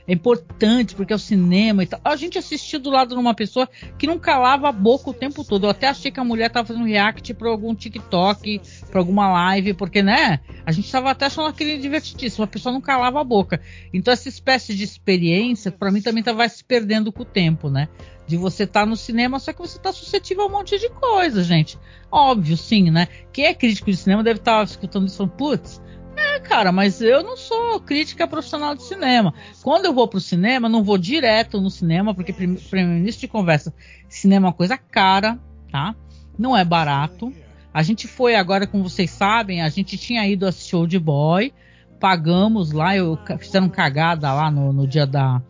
é 0.08 0.14
importante 0.14 0.96
porque 0.96 1.12
é 1.12 1.16
o 1.16 1.18
cinema 1.18 1.82
e 1.82 1.86
tal. 1.86 2.00
A 2.02 2.16
gente 2.16 2.38
assistiu 2.38 2.80
do 2.80 2.88
lado 2.88 3.14
de 3.14 3.20
uma 3.20 3.34
pessoa 3.34 3.68
que 3.98 4.06
não 4.06 4.18
calava 4.18 4.70
a 4.70 4.72
boca 4.72 5.10
o 5.10 5.12
tempo 5.12 5.44
todo. 5.44 5.66
Eu 5.66 5.70
até 5.70 5.86
achei 5.86 6.10
que 6.10 6.18
a 6.18 6.24
mulher 6.24 6.50
tava 6.50 6.66
fazendo 6.66 6.86
react 6.86 7.34
pra 7.34 7.50
algum 7.50 7.74
TikTok, 7.74 8.60
pra 8.90 9.00
alguma 9.00 9.30
live, 9.30 9.74
porque, 9.74 10.02
né? 10.02 10.40
A 10.64 10.72
gente 10.72 10.90
tava 10.90 11.10
até 11.10 11.26
achando 11.26 11.48
aquele 11.48 11.76
divertidíssimo. 11.76 12.42
A 12.42 12.46
pessoa 12.46 12.72
não 12.72 12.80
calava 12.80 13.20
a 13.20 13.24
boca. 13.24 13.60
Então, 13.92 14.10
essa 14.10 14.30
espécie 14.30 14.74
de 14.74 14.82
experiência, 14.82 15.70
pra 15.70 15.90
mim, 15.90 16.00
também 16.00 16.22
tá, 16.22 16.32
vai 16.32 16.48
se 16.48 16.64
perdendo 16.64 17.12
com 17.12 17.22
o 17.22 17.26
tempo, 17.26 17.68
né? 17.68 17.86
De 18.26 18.38
você 18.38 18.64
estar 18.64 18.86
no 18.86 18.96
cinema, 18.96 19.38
só 19.38 19.52
que 19.52 19.58
você 19.58 19.78
tá 19.78 19.92
suscetível 19.92 20.44
a 20.44 20.46
um 20.46 20.50
monte 20.50 20.78
de 20.78 20.88
coisa, 20.88 21.44
gente. 21.44 21.78
Óbvio, 22.10 22.56
sim, 22.56 22.90
né? 22.90 23.08
Quem 23.30 23.44
é 23.44 23.52
crítico 23.52 23.90
de 23.90 23.96
cinema 23.96 24.22
deve 24.22 24.38
estar 24.38 24.64
escutando 24.64 25.06
isso 25.06 25.26
putz, 25.28 25.82
é, 26.18 26.40
cara, 26.40 26.70
mas 26.72 27.00
eu 27.00 27.22
não 27.22 27.36
sou 27.36 27.80
crítica 27.80 28.26
profissional 28.26 28.74
de 28.74 28.82
cinema. 28.82 29.32
Quando 29.62 29.84
eu 29.86 29.92
vou 29.92 30.06
pro 30.08 30.20
cinema, 30.20 30.68
não 30.68 30.82
vou 30.82 30.98
direto 30.98 31.60
no 31.60 31.70
cinema, 31.70 32.14
porque, 32.14 32.32
prim- 32.32 32.54
para 32.56 32.80
início 32.80 33.20
de 33.22 33.28
conversa, 33.28 33.72
cinema 34.08 34.46
é 34.46 34.48
uma 34.48 34.52
coisa 34.54 34.76
cara, 34.76 35.38
tá? 35.70 35.94
Não 36.38 36.56
é 36.56 36.64
barato. 36.64 37.32
A 37.72 37.82
gente 37.82 38.06
foi 38.08 38.34
agora, 38.34 38.66
como 38.66 38.88
vocês 38.88 39.10
sabem, 39.10 39.62
a 39.62 39.68
gente 39.68 39.96
tinha 39.96 40.26
ido 40.26 40.46
assistir 40.46 40.76
Old 40.76 40.98
Boy, 40.98 41.52
pagamos 42.00 42.72
lá, 42.72 42.96
eu 42.96 43.18
fizeram 43.38 43.68
cagada 43.68 44.32
lá 44.32 44.50
no, 44.50 44.72
no 44.72 44.86
dia 44.86 45.06
da. 45.06 45.40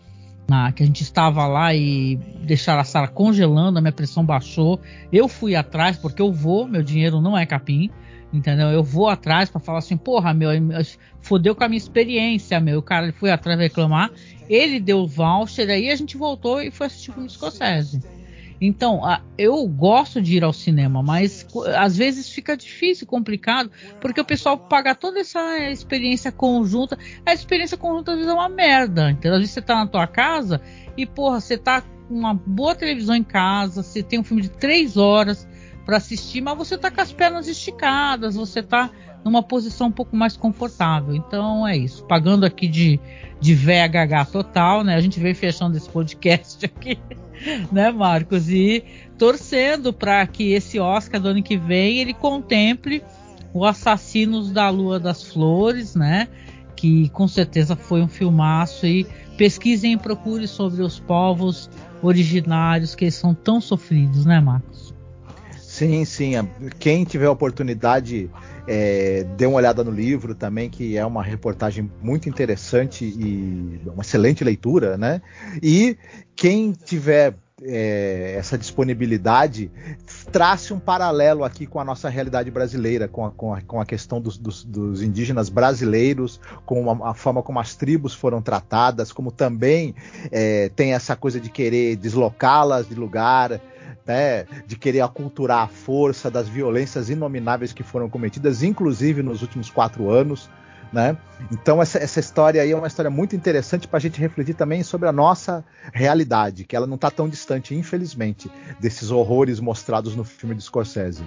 na- 0.49 0.73
que 0.73 0.82
a 0.82 0.86
gente 0.86 1.03
estava 1.03 1.47
lá 1.47 1.74
e 1.74 2.16
deixaram 2.43 2.81
a 2.81 2.85
sala 2.85 3.07
congelando, 3.09 3.78
a 3.78 3.82
minha 3.82 3.93
pressão 3.93 4.24
baixou. 4.24 4.81
Eu 5.12 5.28
fui 5.28 5.55
atrás, 5.55 5.97
porque 5.99 6.23
eu 6.23 6.32
vou, 6.32 6.66
meu 6.66 6.82
dinheiro 6.82 7.20
não 7.20 7.36
é 7.36 7.45
capim. 7.45 7.90
Entendeu? 8.33 8.69
Eu 8.69 8.83
vou 8.83 9.09
atrás 9.09 9.49
pra 9.49 9.59
falar 9.59 9.79
assim, 9.79 9.97
porra, 9.97 10.35
meu, 10.35 10.51
fodeu 11.23 11.55
com 11.55 11.65
a 11.65 11.69
minha 11.69 11.79
experiência, 11.79 12.61
meu. 12.61 12.81
O 12.81 12.83
cara 12.83 13.13
foi 13.13 13.31
atrás 13.31 13.59
reclamar, 13.59 14.11
ele 14.49 14.79
deu 14.79 14.99
o 14.99 15.07
voucher, 15.07 15.71
aí 15.71 15.91
a 15.91 15.97
gente 15.97 16.17
voltou 16.17 16.61
e 16.61 16.71
foi 16.71 16.89
assistir 16.89 17.11
o 17.11 17.15
filme 17.15 17.31
Scorsese. 17.31 18.03
Então, 18.61 19.01
eu 19.39 19.67
gosto 19.69 20.21
de 20.21 20.37
ir 20.37 20.45
ao 20.45 20.53
cinema, 20.53 21.03
mas 21.03 21.47
às 21.77 21.97
vezes 21.97 22.29
fica 22.29 22.57
difícil, 22.57 23.07
complicado, 23.07 23.71
porque 24.01 24.21
o 24.21 24.25
pessoal 24.25 24.59
paga 24.59 24.95
toda 24.95 25.21
essa 25.21 25.59
experiência 25.71 26.33
conjunta. 26.33 26.99
A 27.25 27.33
experiência 27.33 27.79
conjunta 27.79 28.11
às 28.11 28.19
vezes 28.19 28.31
é 28.31 28.35
uma 28.35 28.49
merda, 28.49 29.11
entendeu? 29.11 29.35
Às 29.35 29.39
vezes 29.39 29.55
você 29.55 29.63
tá 29.63 29.77
na 29.77 29.87
tua 29.87 30.07
casa 30.07 30.61
e, 30.97 31.07
porra, 31.07 31.41
você 31.41 31.57
tá 31.57 31.85
uma 32.11 32.35
boa 32.35 32.75
televisão 32.75 33.15
em 33.15 33.23
casa, 33.23 33.83
você 33.83 34.03
tem 34.03 34.19
um 34.19 34.25
filme 34.25 34.43
de 34.43 34.51
três 34.51 34.97
horas 34.97 35.47
para 35.89 35.97
assistir, 35.97 36.43
mas 36.43 36.55
você 36.55 36.77
tá 36.77 36.90
com 36.90 37.01
as 37.01 37.10
pernas 37.10 37.48
esticadas, 37.48 38.35
você 38.35 38.62
tá 38.62 38.90
numa 39.24 39.43
posição 39.43 39.86
um 39.86 39.90
pouco 39.90 40.15
mais 40.15 40.36
confortável. 40.36 41.16
Então 41.16 41.66
é 41.66 41.78
isso. 41.78 42.05
Pagando 42.05 42.44
aqui 42.44 42.69
de, 42.69 43.01
de 43.40 43.55
VHH 43.55 44.27
total, 44.31 44.85
né? 44.85 44.97
A 44.97 45.01
gente 45.01 45.19
veio 45.19 45.35
fechando 45.35 45.78
esse 45.78 45.89
podcast 45.89 46.62
aqui, 46.66 46.98
né, 47.73 47.90
Marcos? 47.90 48.51
E 48.51 48.85
torcendo 49.16 49.90
para 49.90 50.27
que 50.27 50.52
esse 50.52 50.78
Oscar 50.78 51.23
do 51.23 51.28
ano 51.28 51.43
que 51.43 51.56
vem 51.56 52.01
ele 52.01 52.12
contemple 52.12 53.02
o 53.55 53.65
Assassinos 53.65 54.51
da 54.51 54.69
Lua 54.69 55.01
das 55.01 55.23
Flores, 55.23 55.94
né? 55.94 56.28
Que 56.77 57.09
com 57.09 57.27
certeza 57.27 57.74
foi 57.74 58.02
um 58.02 58.09
filmaço 58.09 58.86
e 58.86 59.06
pesquisem 59.39 59.94
e 59.94 59.97
procure 59.97 60.47
sobre 60.47 60.82
os 60.82 61.01
povos 61.01 61.70
originários 62.02 62.94
que 62.94 63.10
são 63.10 63.32
tão 63.32 63.59
sofridos, 63.59 64.27
né, 64.27 64.39
Marcos? 64.39 64.78
Sim, 65.79 66.05
sim. 66.05 66.33
Quem 66.81 67.05
tiver 67.05 67.27
a 67.27 67.31
oportunidade, 67.31 68.29
é, 68.67 69.25
dê 69.37 69.47
uma 69.47 69.59
olhada 69.59 69.85
no 69.85 69.93
livro 69.93 70.35
também, 70.35 70.69
que 70.69 70.97
é 70.97 71.07
uma 71.07 71.23
reportagem 71.23 71.89
muito 72.03 72.29
interessante 72.29 73.05
e 73.05 73.81
uma 73.87 74.03
excelente 74.03 74.43
leitura, 74.43 74.99
né? 74.99 75.23
E 75.63 75.97
quem 76.35 76.73
tiver 76.73 77.37
é, 77.63 78.35
essa 78.37 78.59
disponibilidade, 78.59 79.71
trace 80.33 80.73
um 80.73 80.81
paralelo 80.81 81.45
aqui 81.45 81.65
com 81.65 81.79
a 81.79 81.85
nossa 81.85 82.09
realidade 82.09 82.51
brasileira, 82.51 83.07
com 83.07 83.27
a, 83.27 83.31
com 83.31 83.55
a, 83.55 83.63
com 83.63 83.81
a 83.81 83.87
questão 83.87 84.21
dos, 84.21 84.37
dos, 84.37 84.65
dos, 84.65 85.01
indígenas 85.01 85.49
brasileiros, 85.49 86.41
com 86.67 86.91
a, 86.91 87.11
a, 87.11 87.15
forma 87.15 87.41
como 87.41 87.61
as 87.61 87.77
tribos 87.77 88.15
foram 88.15 88.43
tratadas, 88.43 89.13
como 89.13 89.31
também 89.31 89.95
é, 90.33 90.71
tem 90.71 90.93
essa 90.93 91.15
coisa 91.15 91.39
de 91.39 91.49
querer 91.49 91.95
deslocá-las 91.95 92.89
de 92.89 92.97
lugar. 92.97 93.61
De 94.67 94.77
querer 94.77 95.01
aculturar 95.01 95.65
a 95.65 95.69
força 95.69 96.31
das 96.31 96.49
violências 96.49 97.11
inomináveis 97.11 97.73
que 97.73 97.83
foram 97.83 98.09
cometidas, 98.09 98.63
inclusive 98.63 99.23
nos 99.23 99.43
últimos 99.43 99.71
quatro 99.71 100.11
anos. 100.11 100.49
Né? 100.91 101.19
Então 101.53 101.83
essa, 101.83 101.99
essa, 101.99 102.19
história 102.19 102.63
aí 102.63 102.71
é 102.71 102.77
uma 102.77 102.87
história 102.87 103.11
muito 103.11 103.37
interessante 103.37 103.87
para 103.87 103.99
a 103.99 104.01
gente 104.01 104.19
refletir 104.19 104.55
também 104.55 104.83
sobre 104.83 105.07
a 105.07 105.13
nossa 105.13 105.63
realidade, 105.93 106.65
que 106.65 106.75
ela 106.75 106.87
não 106.87 106.95
está 106.95 107.11
tão 107.11 107.29
distante, 107.29 107.75
infelizmente, 107.75 108.51
desses 108.81 109.11
horrores 109.11 109.61
mostrados 109.61 110.17
no 110.17 110.25
filme 110.25 110.55
de 110.55 110.63
Scorsese. 110.63 111.23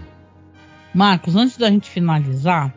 Marcos, 0.93 1.35
antes 1.35 1.57
da 1.57 1.69
gente 1.69 1.91
finalizar, 1.91 2.73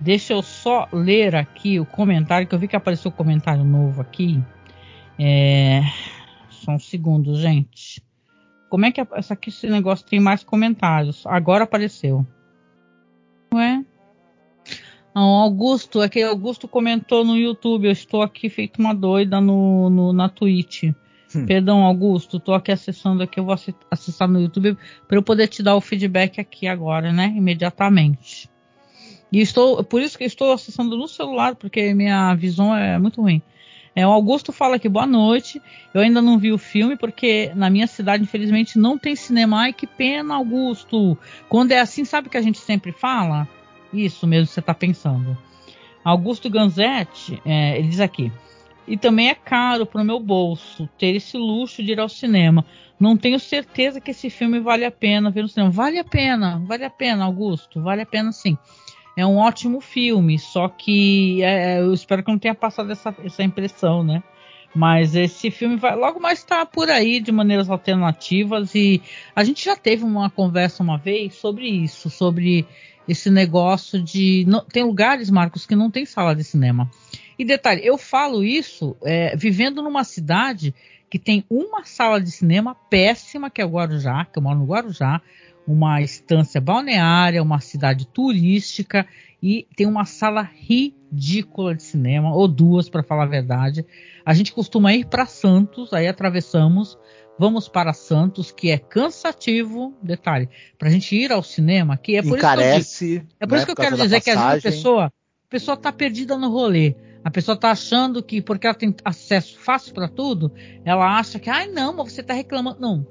deixa 0.00 0.32
eu 0.32 0.42
só 0.42 0.88
ler 0.92 1.34
aqui 1.34 1.80
o 1.80 1.84
comentário, 1.84 2.46
que 2.46 2.54
eu 2.54 2.58
vi 2.60 2.68
que 2.68 2.76
apareceu 2.76 3.10
um 3.10 3.14
comentário 3.14 3.64
novo 3.64 4.00
aqui. 4.00 4.40
É... 5.18 5.82
Só 6.48 6.72
um 6.72 6.78
segundo, 6.78 7.36
gente. 7.36 8.00
Como 8.74 8.86
é 8.86 8.90
que 8.90 9.00
essa 9.12 9.34
aqui, 9.34 9.50
esse 9.50 9.68
negócio 9.68 10.04
tem 10.04 10.18
mais 10.18 10.42
comentários? 10.42 11.24
Agora 11.28 11.62
apareceu. 11.62 12.26
Ué? 13.54 13.84
Não, 15.14 15.22
Augusto, 15.22 16.02
é 16.02 16.08
que 16.08 16.20
Augusto 16.20 16.66
comentou 16.66 17.24
no 17.24 17.36
YouTube. 17.36 17.84
Eu 17.84 17.92
estou 17.92 18.20
aqui 18.20 18.48
feito 18.48 18.80
uma 18.80 18.92
doida 18.92 19.40
no, 19.40 19.88
no 19.88 20.12
na 20.12 20.28
Twitch. 20.28 20.92
Hum. 21.32 21.46
Perdão, 21.46 21.84
Augusto, 21.84 22.38
estou 22.38 22.52
aqui 22.52 22.72
acessando 22.72 23.22
aqui. 23.22 23.38
Eu 23.38 23.44
vou 23.44 23.54
acessar 23.88 24.26
no 24.26 24.40
YouTube 24.40 24.76
para 25.06 25.18
eu 25.18 25.22
poder 25.22 25.46
te 25.46 25.62
dar 25.62 25.76
o 25.76 25.80
feedback 25.80 26.40
aqui 26.40 26.66
agora, 26.66 27.12
né? 27.12 27.32
Imediatamente. 27.36 28.50
E 29.30 29.40
estou, 29.40 29.84
por 29.84 30.02
isso 30.02 30.18
que 30.18 30.24
estou 30.24 30.52
acessando 30.52 30.96
no 30.96 31.06
celular, 31.06 31.54
porque 31.54 31.94
minha 31.94 32.34
visão 32.34 32.74
é 32.74 32.98
muito 32.98 33.22
ruim. 33.22 33.40
É, 33.96 34.04
o 34.06 34.10
Augusto 34.10 34.52
fala 34.52 34.76
aqui, 34.76 34.88
boa 34.88 35.06
noite. 35.06 35.62
Eu 35.92 36.00
ainda 36.00 36.20
não 36.20 36.38
vi 36.38 36.52
o 36.52 36.58
filme, 36.58 36.96
porque 36.96 37.52
na 37.54 37.70
minha 37.70 37.86
cidade, 37.86 38.24
infelizmente, 38.24 38.78
não 38.78 38.98
tem 38.98 39.14
cinema. 39.14 39.60
Ai, 39.60 39.72
que 39.72 39.86
pena, 39.86 40.34
Augusto. 40.34 41.16
Quando 41.48 41.72
é 41.72 41.78
assim, 41.78 42.04
sabe 42.04 42.26
o 42.26 42.30
que 42.30 42.36
a 42.36 42.42
gente 42.42 42.58
sempre 42.58 42.90
fala? 42.90 43.48
Isso 43.92 44.26
mesmo 44.26 44.48
que 44.48 44.54
você 44.54 44.60
está 44.60 44.74
pensando. 44.74 45.38
Augusto 46.04 46.50
Ganzetti, 46.50 47.40
é, 47.46 47.78
ele 47.78 47.88
diz 47.88 48.00
aqui. 48.00 48.32
E 48.86 48.96
também 48.96 49.30
é 49.30 49.34
caro 49.34 49.86
para 49.86 50.02
o 50.02 50.04
meu 50.04 50.20
bolso 50.20 50.88
ter 50.98 51.14
esse 51.14 51.38
luxo 51.38 51.82
de 51.82 51.92
ir 51.92 52.00
ao 52.00 52.08
cinema. 52.08 52.66
Não 52.98 53.16
tenho 53.16 53.38
certeza 53.38 54.00
que 54.00 54.10
esse 54.10 54.28
filme 54.28 54.60
vale 54.60 54.84
a 54.84 54.90
pena 54.90 55.30
ver 55.30 55.42
no 55.42 55.48
cinema. 55.48 55.70
Vale 55.70 55.98
a 55.98 56.04
pena, 56.04 56.62
vale 56.66 56.84
a 56.84 56.90
pena, 56.90 57.24
Augusto, 57.24 57.80
vale 57.80 58.02
a 58.02 58.06
pena 58.06 58.32
sim. 58.32 58.58
É 59.16 59.24
um 59.24 59.36
ótimo 59.36 59.80
filme, 59.80 60.38
só 60.38 60.68
que 60.68 61.42
é, 61.42 61.80
eu 61.80 61.92
espero 61.92 62.22
que 62.22 62.30
não 62.30 62.38
tenha 62.38 62.54
passado 62.54 62.90
essa, 62.90 63.14
essa 63.24 63.42
impressão, 63.42 64.02
né? 64.02 64.22
Mas 64.74 65.14
esse 65.14 65.52
filme 65.52 65.76
vai 65.76 65.94
logo 65.94 66.18
mais 66.18 66.40
estar 66.40 66.58
tá 66.58 66.66
por 66.66 66.90
aí 66.90 67.20
de 67.20 67.30
maneiras 67.30 67.70
alternativas 67.70 68.74
e 68.74 69.00
a 69.34 69.44
gente 69.44 69.64
já 69.64 69.76
teve 69.76 70.02
uma 70.02 70.28
conversa 70.28 70.82
uma 70.82 70.98
vez 70.98 71.34
sobre 71.34 71.68
isso, 71.68 72.10
sobre 72.10 72.66
esse 73.08 73.30
negócio 73.30 74.02
de. 74.02 74.44
Não, 74.48 74.64
tem 74.64 74.82
lugares, 74.82 75.30
Marcos, 75.30 75.64
que 75.64 75.76
não 75.76 75.90
tem 75.90 76.04
sala 76.04 76.34
de 76.34 76.42
cinema. 76.42 76.90
E 77.38 77.44
detalhe, 77.44 77.82
eu 77.84 77.96
falo 77.96 78.42
isso 78.42 78.96
é, 79.04 79.36
vivendo 79.36 79.80
numa 79.80 80.02
cidade 80.02 80.74
que 81.14 81.18
tem 81.20 81.44
uma 81.48 81.84
sala 81.84 82.20
de 82.20 82.28
cinema 82.28 82.74
péssima, 82.74 83.48
que 83.48 83.62
é 83.62 83.64
o 83.64 83.68
Guarujá, 83.68 84.24
que 84.24 84.36
eu 84.36 84.42
moro 84.42 84.58
no 84.58 84.64
Guarujá, 84.64 85.22
uma 85.64 86.02
estância 86.02 86.60
balneária, 86.60 87.40
uma 87.40 87.60
cidade 87.60 88.04
turística, 88.04 89.06
e 89.40 89.64
tem 89.76 89.86
uma 89.86 90.04
sala 90.06 90.42
ridícula 90.42 91.72
de 91.72 91.84
cinema, 91.84 92.34
ou 92.34 92.48
duas, 92.48 92.88
para 92.88 93.04
falar 93.04 93.22
a 93.22 93.26
verdade. 93.26 93.86
A 94.26 94.34
gente 94.34 94.52
costuma 94.52 94.92
ir 94.92 95.06
para 95.06 95.24
Santos, 95.24 95.92
aí 95.92 96.08
atravessamos 96.08 96.98
Vamos 97.38 97.68
para 97.68 97.92
Santos, 97.92 98.50
que 98.50 98.72
é 98.72 98.78
cansativo, 98.78 99.94
detalhe, 100.02 100.48
para 100.76 100.88
a 100.88 100.90
gente 100.90 101.14
ir 101.14 101.30
ao 101.30 101.44
cinema, 101.44 101.96
que 101.96 102.16
é 102.16 102.22
por 102.22 102.38
Encarece, 102.38 102.80
isso 102.80 102.98
que 102.98 103.04
eu, 103.04 103.08
digo, 103.20 103.26
é 103.38 103.46
por 103.46 103.52
né, 103.52 103.56
isso 103.58 103.66
que 103.66 103.72
eu 103.72 103.76
quero 103.76 103.96
dizer 103.96 104.20
que 104.20 104.30
às 104.30 104.40
vezes 104.40 104.66
a 104.66 104.68
pessoa, 104.68 105.04
a 105.06 105.48
pessoa 105.48 105.74
está 105.76 105.92
perdida 105.92 106.36
no 106.36 106.48
rolê. 106.48 106.96
A 107.24 107.30
pessoa 107.30 107.54
está 107.54 107.70
achando 107.70 108.22
que 108.22 108.42
porque 108.42 108.66
ela 108.66 108.74
tem 108.74 108.94
acesso 109.02 109.58
fácil 109.58 109.94
para 109.94 110.08
tudo, 110.08 110.52
ela 110.84 111.18
acha 111.18 111.38
que, 111.38 111.48
ai 111.48 111.66
não, 111.68 111.96
mas 111.96 112.12
você 112.12 112.20
está 112.20 112.34
reclamando. 112.34 112.78
Não. 112.78 113.06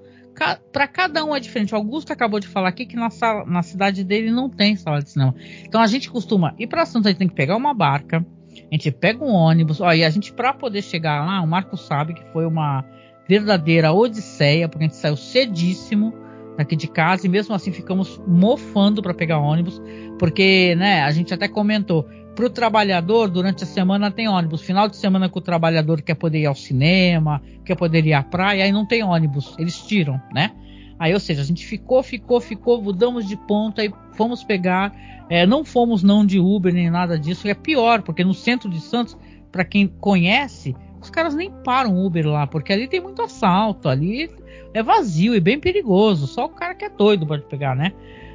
Para 0.72 0.88
cada 0.88 1.24
um 1.26 1.36
é 1.36 1.40
diferente. 1.40 1.74
O 1.74 1.78
Augusto 1.78 2.12
acabou 2.12 2.40
de 2.40 2.48
falar 2.48 2.70
aqui 2.70 2.86
que 2.86 2.96
na, 2.96 3.10
sala, 3.10 3.46
na 3.46 3.62
cidade 3.62 4.04
dele 4.04 4.32
não 4.32 4.50
tem 4.50 4.76
sala 4.76 5.02
de 5.02 5.10
cinema. 5.10 5.36
Então 5.64 5.82
a 5.82 5.88
gente 5.88 6.10
costuma 6.10 6.54
ir 6.60 6.68
para 6.68 6.86
Santos, 6.86 7.08
a 7.08 7.10
gente 7.10 7.20
tem 7.20 7.28
que 7.28 7.36
pegar 7.36 7.56
uma 7.56 7.74
barca, 7.74 8.26
a 8.52 8.76
gente 8.76 8.92
pega 8.92 9.24
um 9.24 9.32
ônibus. 9.32 9.82
Ó, 9.82 9.92
e 9.92 10.04
a 10.04 10.10
gente, 10.10 10.32
para 10.32 10.54
poder 10.54 10.82
chegar 10.82 11.26
lá, 11.26 11.42
o 11.42 11.48
Marco 11.48 11.76
sabe 11.76 12.14
que 12.14 12.24
foi 12.32 12.46
uma 12.46 12.86
verdadeira 13.28 13.94
odisseia, 13.94 14.68
porque 14.68 14.86
a 14.86 14.88
gente 14.88 14.98
saiu 14.98 15.16
cedíssimo 15.16 16.14
daqui 16.58 16.76
de 16.76 16.88
casa 16.88 17.26
e 17.26 17.30
mesmo 17.30 17.56
assim 17.56 17.72
ficamos 17.72 18.22
mofando 18.28 19.02
para 19.02 19.14
pegar 19.14 19.40
ônibus, 19.40 19.82
porque, 20.20 20.76
né, 20.76 21.02
a 21.02 21.12
gente 21.12 21.34
até 21.34 21.48
comentou, 21.48 22.08
para 22.36 22.46
o 22.46 22.50
trabalhador 22.50 23.30
durante 23.30 23.64
a 23.64 23.68
semana 23.68 24.10
tem 24.10 24.28
ônibus, 24.28 24.62
final 24.62 24.88
de 24.88 24.96
semana 24.96 25.30
que 25.30 25.38
o 25.38 25.42
trabalhador 25.42 26.02
quer 26.02 26.16
poder 26.16 26.40
ir 26.40 26.46
ao 26.46 26.56
cinema, 26.56 27.42
quer 27.64 27.76
poder 27.76 28.06
ir 28.06 28.14
à 28.14 28.24
praia, 28.24 28.64
aí 28.64 28.72
não 28.72 28.86
tem 28.86 29.04
ônibus, 29.04 29.56
eles 29.60 29.78
tiram, 29.78 30.20
né? 30.34 30.52
Aí, 30.98 31.14
ou 31.14 31.20
seja, 31.20 31.42
a 31.42 31.46
gente 31.46 31.66
ficou, 31.66 32.02
ficou, 32.02 32.40
ficou, 32.40 32.82
mudamos 32.82 33.28
de 33.28 33.36
ponta 33.36 33.84
e 33.84 33.92
fomos 34.14 34.44
pegar, 34.44 34.96
é, 35.30 35.46
não 35.46 35.66
fomos 35.66 36.02
não 36.02 36.26
de 36.26 36.40
Uber 36.40 36.74
nem 36.74 36.90
nada 36.90 37.20
disso, 37.20 37.48
é 37.48 37.54
pior, 37.54 38.02
porque 38.02 38.24
no 38.24 38.34
centro 38.34 38.70
de 38.70 38.80
Santos, 38.80 39.18
para 39.52 39.66
quem 39.66 39.88
conhece, 39.88 40.76
os 41.02 41.10
caras 41.10 41.36
nem 41.36 41.52
param 41.64 42.04
Uber 42.04 42.28
lá, 42.28 42.48
porque 42.48 42.72
ali 42.72 42.88
tem 42.88 43.02
muito 43.02 43.22
assalto, 43.22 43.90
ali 43.90 44.30
é 44.74 44.82
vazio 44.82 45.36
e 45.36 45.40
bem 45.40 45.60
perigoso. 45.60 46.28
Só 46.28 46.46
o 46.46 46.50
cara 46.50 46.74
que 46.74 46.86
é 46.86 46.90
doido 46.90 47.28
pode 47.28 47.44
pegar, 47.44 47.76
né? 47.76 47.92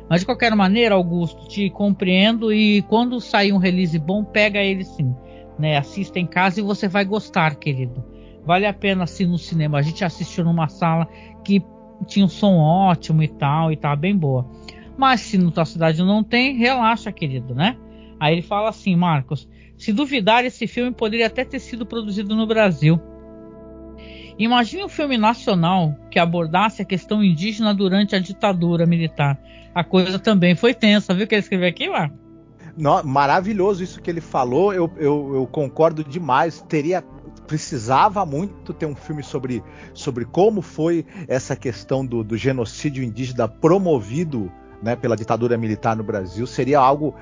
Mas 0.08 0.20
de 0.20 0.26
qualquer 0.26 0.54
maneira, 0.54 0.94
Augusto, 0.94 1.48
te 1.48 1.68
compreendo 1.70 2.52
e 2.52 2.82
quando 2.82 3.20
sair 3.20 3.52
um 3.52 3.58
release 3.58 3.98
bom, 3.98 4.24
pega 4.24 4.58
ele 4.58 4.84
sim. 4.84 5.14
Né? 5.58 5.76
Assista 5.76 6.18
em 6.18 6.26
casa 6.26 6.60
e 6.60 6.62
você 6.62 6.88
vai 6.88 7.04
gostar, 7.04 7.56
querido. 7.56 8.04
Vale 8.44 8.66
a 8.66 8.72
pena 8.72 9.04
assistir 9.04 9.26
no 9.26 9.36
cinema. 9.36 9.78
A 9.78 9.82
gente 9.82 10.04
assistiu 10.04 10.44
numa 10.44 10.68
sala 10.68 11.06
que 11.44 11.62
tinha 12.06 12.24
um 12.24 12.28
som 12.28 12.56
ótimo 12.56 13.22
e 13.22 13.28
tal, 13.28 13.70
e 13.70 13.76
tava 13.76 13.96
bem 13.96 14.16
boa. 14.16 14.48
Mas 14.96 15.20
se 15.20 15.36
na 15.36 15.50
tua 15.50 15.64
cidade 15.64 16.02
não 16.02 16.24
tem, 16.24 16.56
relaxa, 16.56 17.12
querido, 17.12 17.54
né? 17.54 17.76
Aí 18.18 18.34
ele 18.34 18.42
fala 18.42 18.70
assim, 18.70 18.96
Marcos, 18.96 19.48
se 19.76 19.92
duvidar, 19.92 20.44
esse 20.44 20.66
filme 20.66 20.90
poderia 20.92 21.26
até 21.26 21.44
ter 21.44 21.60
sido 21.60 21.86
produzido 21.86 22.34
no 22.34 22.46
Brasil. 22.46 23.00
Imagine 24.38 24.84
um 24.84 24.88
filme 24.88 25.18
nacional 25.18 25.96
que 26.10 26.18
abordasse 26.18 26.82
a 26.82 26.84
questão 26.84 27.22
indígena 27.22 27.74
durante 27.74 28.14
a 28.16 28.18
ditadura 28.18 28.86
militar. 28.86 29.38
A 29.78 29.84
coisa 29.84 30.18
também 30.18 30.56
foi 30.56 30.74
tensa, 30.74 31.14
viu 31.14 31.24
o 31.24 31.28
que 31.28 31.36
ele 31.36 31.42
escreveu 31.42 31.68
aqui, 31.68 31.88
lá? 31.88 32.10
maravilhoso 33.04 33.84
isso 33.84 34.02
que 34.02 34.10
ele 34.10 34.20
falou, 34.20 34.72
eu, 34.72 34.90
eu, 34.96 35.34
eu 35.36 35.46
concordo 35.46 36.02
demais. 36.02 36.60
Teria 36.68 37.04
precisava 37.46 38.26
muito 38.26 38.74
ter 38.74 38.86
um 38.86 38.96
filme 38.96 39.22
sobre, 39.22 39.62
sobre 39.94 40.24
como 40.24 40.62
foi 40.62 41.06
essa 41.28 41.54
questão 41.54 42.04
do, 42.04 42.24
do 42.24 42.36
genocídio 42.36 43.04
indígena 43.04 43.46
promovido 43.46 44.52
né, 44.82 44.96
pela 44.96 45.16
ditadura 45.16 45.56
militar 45.56 45.96
no 45.96 46.02
Brasil. 46.02 46.44
Seria 46.44 46.80
algo 46.80 47.14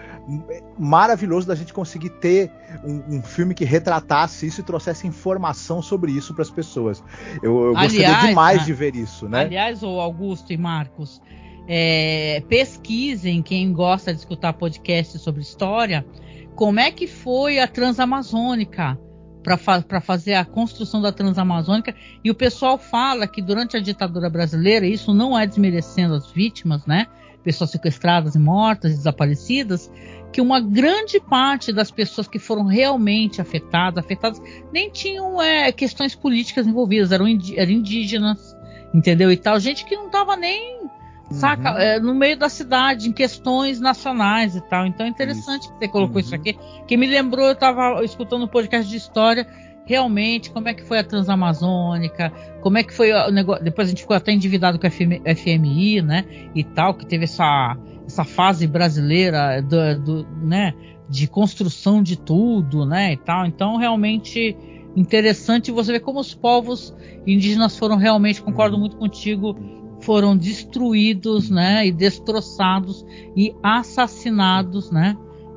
maravilhoso 0.78 1.46
da 1.46 1.54
gente 1.54 1.74
conseguir 1.74 2.10
ter 2.10 2.50
um, 2.82 3.16
um 3.16 3.22
filme 3.22 3.54
que 3.54 3.66
retratasse 3.66 4.46
isso 4.46 4.62
e 4.62 4.64
trouxesse 4.64 5.06
informação 5.06 5.82
sobre 5.82 6.10
isso 6.10 6.32
para 6.32 6.42
as 6.42 6.50
pessoas. 6.50 7.04
Eu, 7.42 7.66
eu 7.66 7.76
aliás, 7.76 7.92
gostaria 7.92 8.28
demais 8.28 8.64
de 8.64 8.72
ver 8.72 8.96
isso, 8.96 9.28
né? 9.28 9.42
Aliás, 9.42 9.82
o 9.82 10.00
Augusto 10.00 10.54
e 10.54 10.56
Marcos, 10.56 11.20
é, 11.68 12.42
pesquisem 12.48 13.42
quem 13.42 13.72
gosta 13.72 14.12
de 14.12 14.20
escutar 14.20 14.52
podcasts 14.52 15.20
sobre 15.20 15.42
história, 15.42 16.06
como 16.54 16.80
é 16.80 16.90
que 16.90 17.06
foi 17.06 17.58
a 17.58 17.68
Transamazônica 17.68 18.98
para 19.46 19.56
fa 19.56 19.80
fazer 20.00 20.34
a 20.34 20.44
construção 20.44 21.00
da 21.00 21.12
Transamazônica. 21.12 21.94
E 22.24 22.30
o 22.32 22.34
pessoal 22.34 22.76
fala 22.76 23.28
que 23.28 23.40
durante 23.40 23.76
a 23.76 23.80
ditadura 23.80 24.28
brasileira, 24.28 24.84
isso 24.84 25.14
não 25.14 25.38
é 25.38 25.46
desmerecendo 25.46 26.14
as 26.14 26.32
vítimas, 26.32 26.84
né? 26.84 27.06
Pessoas 27.44 27.70
sequestradas 27.70 28.34
e 28.34 28.40
mortas, 28.40 28.96
desaparecidas, 28.96 29.88
que 30.32 30.40
uma 30.40 30.60
grande 30.60 31.20
parte 31.20 31.72
das 31.72 31.92
pessoas 31.92 32.26
que 32.26 32.40
foram 32.40 32.64
realmente 32.64 33.40
afetadas, 33.40 34.04
afetadas 34.04 34.42
nem 34.72 34.90
tinham 34.90 35.40
é, 35.40 35.70
questões 35.70 36.16
políticas 36.16 36.66
envolvidas, 36.66 37.12
eram, 37.12 37.26
eram 37.54 37.70
indígenas, 37.70 38.56
entendeu? 38.92 39.30
E 39.30 39.36
tal, 39.36 39.60
gente 39.60 39.84
que 39.84 39.94
não 39.94 40.06
estava 40.06 40.34
nem 40.36 40.90
Saca? 41.30 41.72
Uhum. 41.72 41.78
É, 41.78 42.00
no 42.00 42.14
meio 42.14 42.38
da 42.38 42.48
cidade, 42.48 43.08
em 43.08 43.12
questões 43.12 43.80
nacionais 43.80 44.54
e 44.54 44.60
tal. 44.60 44.86
Então 44.86 45.06
é 45.06 45.08
interessante 45.08 45.62
isso. 45.62 45.72
que 45.72 45.78
você 45.78 45.88
colocou 45.88 46.14
uhum. 46.16 46.20
isso 46.20 46.34
aqui. 46.34 46.56
Que 46.86 46.96
me 46.96 47.06
lembrou, 47.06 47.46
eu 47.46 47.52
estava 47.52 48.04
escutando 48.04 48.44
um 48.44 48.48
podcast 48.48 48.88
de 48.88 48.96
história, 48.96 49.46
realmente, 49.84 50.50
como 50.50 50.68
é 50.68 50.74
que 50.74 50.84
foi 50.84 50.98
a 50.98 51.04
Transamazônica, 51.04 52.32
como 52.60 52.78
é 52.78 52.82
que 52.82 52.92
foi 52.92 53.12
o 53.12 53.30
negócio. 53.30 53.64
Depois 53.64 53.88
a 53.88 53.90
gente 53.90 54.02
ficou 54.02 54.16
até 54.16 54.32
endividado 54.32 54.78
com 54.78 54.86
a 54.86 54.90
FMI, 54.90 56.02
né? 56.02 56.24
E 56.54 56.62
tal, 56.62 56.94
que 56.94 57.04
teve 57.04 57.24
essa, 57.24 57.76
essa 58.06 58.24
fase 58.24 58.66
brasileira 58.66 59.60
do, 59.62 60.00
do, 60.00 60.28
né, 60.42 60.74
de 61.08 61.26
construção 61.26 62.02
de 62.02 62.16
tudo, 62.16 62.86
né? 62.86 63.14
E 63.14 63.16
tal. 63.16 63.46
Então, 63.46 63.76
realmente 63.76 64.56
interessante 64.96 65.70
você 65.70 65.92
ver 65.92 66.00
como 66.00 66.18
os 66.20 66.34
povos 66.34 66.94
indígenas 67.26 67.76
foram 67.76 67.96
realmente, 67.96 68.40
concordo 68.40 68.76
uhum. 68.76 68.80
muito 68.80 68.96
contigo, 68.96 69.54
foram 70.06 70.36
destruídos, 70.36 71.50
né, 71.50 71.84
e 71.84 71.90
destroçados 71.90 73.04
e 73.36 73.52
assassinados, 73.60 74.88
né? 74.92 75.16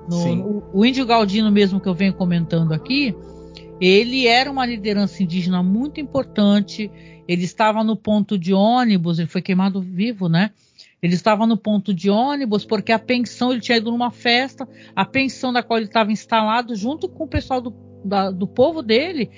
No, 0.09 0.63
o, 0.73 0.79
o 0.79 0.85
índio 0.85 1.05
Galdino 1.05 1.51
mesmo 1.51 1.79
que 1.79 1.87
eu 1.87 1.93
venho 1.93 2.15
comentando 2.15 2.73
aqui, 2.73 3.15
ele 3.79 4.25
era 4.25 4.51
uma 4.51 4.65
liderança 4.65 5.21
indígena 5.21 5.61
muito 5.61 6.01
importante. 6.01 6.91
Ele 7.27 7.43
estava 7.43 7.83
no 7.83 7.95
ponto 7.95 8.39
de 8.39 8.51
ônibus, 8.51 9.19
ele 9.19 9.27
foi 9.27 9.41
queimado 9.41 9.79
vivo, 9.79 10.27
né? 10.27 10.49
Ele 10.99 11.13
estava 11.13 11.45
no 11.45 11.55
ponto 11.55 11.93
de 11.93 12.09
ônibus 12.09 12.65
porque 12.65 12.91
a 12.91 12.97
pensão, 12.97 13.51
ele 13.51 13.61
tinha 13.61 13.77
ido 13.77 13.91
numa 13.91 14.09
festa, 14.09 14.67
a 14.95 15.05
pensão 15.05 15.53
da 15.53 15.61
qual 15.61 15.77
ele 15.77 15.85
estava 15.85 16.11
instalado, 16.11 16.75
junto 16.75 17.07
com 17.07 17.25
o 17.25 17.27
pessoal 17.27 17.61
do, 17.61 17.73
da, 18.03 18.31
do 18.31 18.47
povo 18.47 18.81
dele, 18.81 19.29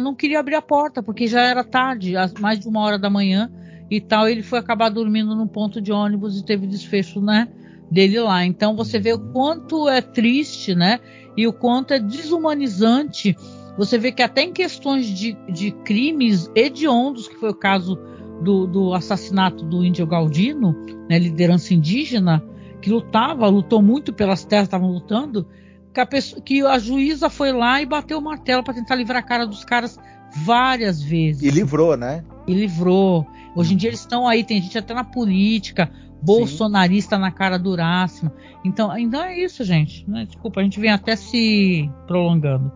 não 0.00 0.14
queria 0.14 0.38
abrir 0.38 0.54
a 0.54 0.62
porta, 0.62 1.02
porque 1.02 1.26
já 1.26 1.42
era 1.42 1.64
tarde, 1.64 2.14
mais 2.40 2.60
de 2.60 2.68
uma 2.68 2.80
hora 2.80 2.98
da 2.98 3.10
manhã, 3.10 3.50
e 3.90 4.00
tal, 4.00 4.28
ele 4.28 4.42
foi 4.42 4.58
acabar 4.58 4.88
dormindo 4.88 5.34
num 5.34 5.46
ponto 5.46 5.80
de 5.80 5.92
ônibus 5.92 6.38
e 6.38 6.44
teve 6.44 6.66
desfecho, 6.66 7.20
né, 7.20 7.48
dele 7.90 8.18
lá. 8.20 8.44
Então 8.44 8.74
você 8.74 8.98
vê 8.98 9.12
o 9.12 9.18
quanto 9.18 9.88
é 9.88 10.00
triste, 10.00 10.74
né, 10.74 10.98
e 11.36 11.46
o 11.46 11.52
quanto 11.52 11.94
é 11.94 11.98
desumanizante. 11.98 13.36
Você 13.78 13.98
vê 13.98 14.10
que 14.10 14.22
até 14.22 14.42
em 14.42 14.52
questões 14.52 15.06
de, 15.06 15.36
de 15.52 15.70
crimes 15.70 16.50
hediondos, 16.54 17.28
que 17.28 17.36
foi 17.36 17.50
o 17.50 17.54
caso 17.54 17.98
do, 18.42 18.66
do 18.66 18.94
assassinato 18.94 19.64
do 19.64 19.84
índio 19.84 20.06
Galdino, 20.06 20.74
né, 21.08 21.18
liderança 21.18 21.74
indígena, 21.74 22.42
que 22.80 22.90
lutava, 22.90 23.48
lutou 23.48 23.82
muito 23.82 24.12
pelas 24.12 24.44
terras, 24.44 24.66
estavam 24.66 24.90
lutando, 24.90 25.46
que 25.92 26.00
a, 26.00 26.06
pessoa, 26.06 26.42
que 26.42 26.62
a 26.62 26.78
juíza 26.78 27.30
foi 27.30 27.52
lá 27.52 27.80
e 27.80 27.86
bateu 27.86 28.18
o 28.18 28.22
martelo 28.22 28.62
para 28.62 28.74
tentar 28.74 28.94
livrar 28.96 29.18
a 29.18 29.26
cara 29.26 29.46
dos 29.46 29.64
caras 29.64 29.98
várias 30.44 31.02
vezes. 31.02 31.42
E 31.42 31.50
livrou, 31.50 31.96
né? 31.96 32.22
E 32.46 32.54
livrou. 32.54 33.26
Hoje 33.54 33.74
em 33.74 33.76
dia 33.76 33.90
eles 33.90 34.00
estão 34.00 34.26
aí, 34.26 34.44
tem 34.44 34.60
gente 34.60 34.76
até 34.78 34.94
na 34.94 35.04
política, 35.04 35.90
bolsonarista 36.22 37.16
Sim. 37.16 37.22
na 37.22 37.30
cara 37.30 37.58
durássima. 37.58 38.32
Então, 38.64 38.96
então 38.98 39.22
é 39.22 39.38
isso, 39.38 39.64
gente. 39.64 40.08
Né? 40.08 40.24
Desculpa, 40.26 40.60
a 40.60 40.62
gente 40.62 40.80
vem 40.80 40.90
até 40.90 41.16
se 41.16 41.90
prolongando. 42.06 42.70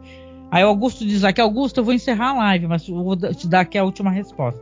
Aí 0.50 0.64
o 0.64 0.68
Augusto 0.68 1.06
diz 1.06 1.22
aqui, 1.22 1.40
Augusto, 1.40 1.78
eu 1.78 1.84
vou 1.84 1.94
encerrar 1.94 2.30
a 2.30 2.34
live, 2.34 2.66
mas 2.66 2.88
eu 2.88 3.02
vou 3.02 3.16
te 3.16 3.46
dar 3.46 3.60
aqui 3.60 3.78
a 3.78 3.84
última 3.84 4.10
resposta. 4.10 4.60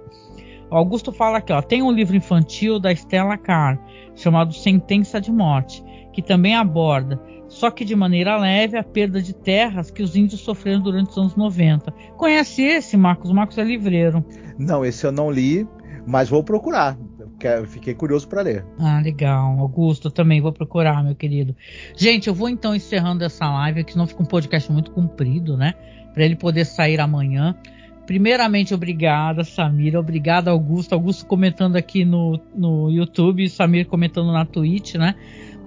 O 0.71 0.77
Augusto 0.77 1.11
fala 1.13 1.39
aqui, 1.39 1.53
ó, 1.53 1.63
tem 1.63 1.83
um 1.83 1.91
livro 1.91 2.15
infantil 2.15 2.79
da 2.79 2.93
Stella 2.93 3.39
Carr, 3.39 3.79
chamado 4.15 4.53
Sentença 4.53 5.19
de 5.19 5.33
Morte, 5.33 5.83
que 6.13 6.21
também 6.21 6.55
aborda 6.55 7.19
só 7.59 7.73
que 7.73 7.85
de 7.85 7.97
maneira 7.97 8.37
leve, 8.37 8.79
a 8.79 8.85
perda 8.85 9.21
de 9.21 9.35
terras 9.35 9.91
que 9.91 10.01
os 10.01 10.15
índios 10.15 10.41
sofreram 10.43 10.81
durante 10.81 11.11
os 11.11 11.19
anos 11.19 11.35
90. 11.35 11.91
Conhece 12.17 12.63
esse, 12.63 12.97
Marcos? 12.97 13.33
Marcos 13.33 13.59
é 13.59 13.65
livreiro. 13.65 14.25
Não, 14.57 14.85
esse 14.85 15.05
eu 15.05 15.11
não 15.11 15.29
li, 15.29 15.67
mas 16.07 16.29
vou 16.29 16.45
procurar. 16.45 16.97
Fiquei 17.67 17.95
curioso 17.95 18.29
para 18.29 18.43
ler. 18.43 18.65
Ah, 18.79 19.01
legal. 19.01 19.59
Augusto, 19.59 20.09
também 20.09 20.41
vou 20.41 20.53
procurar, 20.53 21.03
meu 21.03 21.17
querido. 21.17 21.55
Gente, 21.97 22.29
eu 22.29 22.35
vou 22.35 22.49
então 22.49 22.77
encerrando 22.77 23.25
essa 23.25 23.51
live, 23.51 23.83
que 23.83 23.99
não 23.99 24.07
fica 24.07 24.23
um 24.23 24.27
podcast 24.27 24.71
muito 24.71 24.93
comprido, 24.93 25.57
né? 25.57 25.75
Para 26.15 26.25
ele 26.25 26.37
poder 26.37 26.65
sair 26.65 27.01
amanhã. 27.01 27.57
Primeiramente, 28.07 28.73
obrigada, 28.73 29.43
Samir. 29.43 29.97
Obrigada, 29.97 30.51
Augusto. 30.51 30.95
Augusto 30.95 31.27
comentando 31.27 31.75
aqui 31.75 32.05
no, 32.05 32.41
no 32.55 32.89
YouTube, 32.89 33.49
Samir 33.49 33.87
comentando 33.87 34.33
na 34.33 34.45
Twitch, 34.45 34.95
né? 34.95 35.15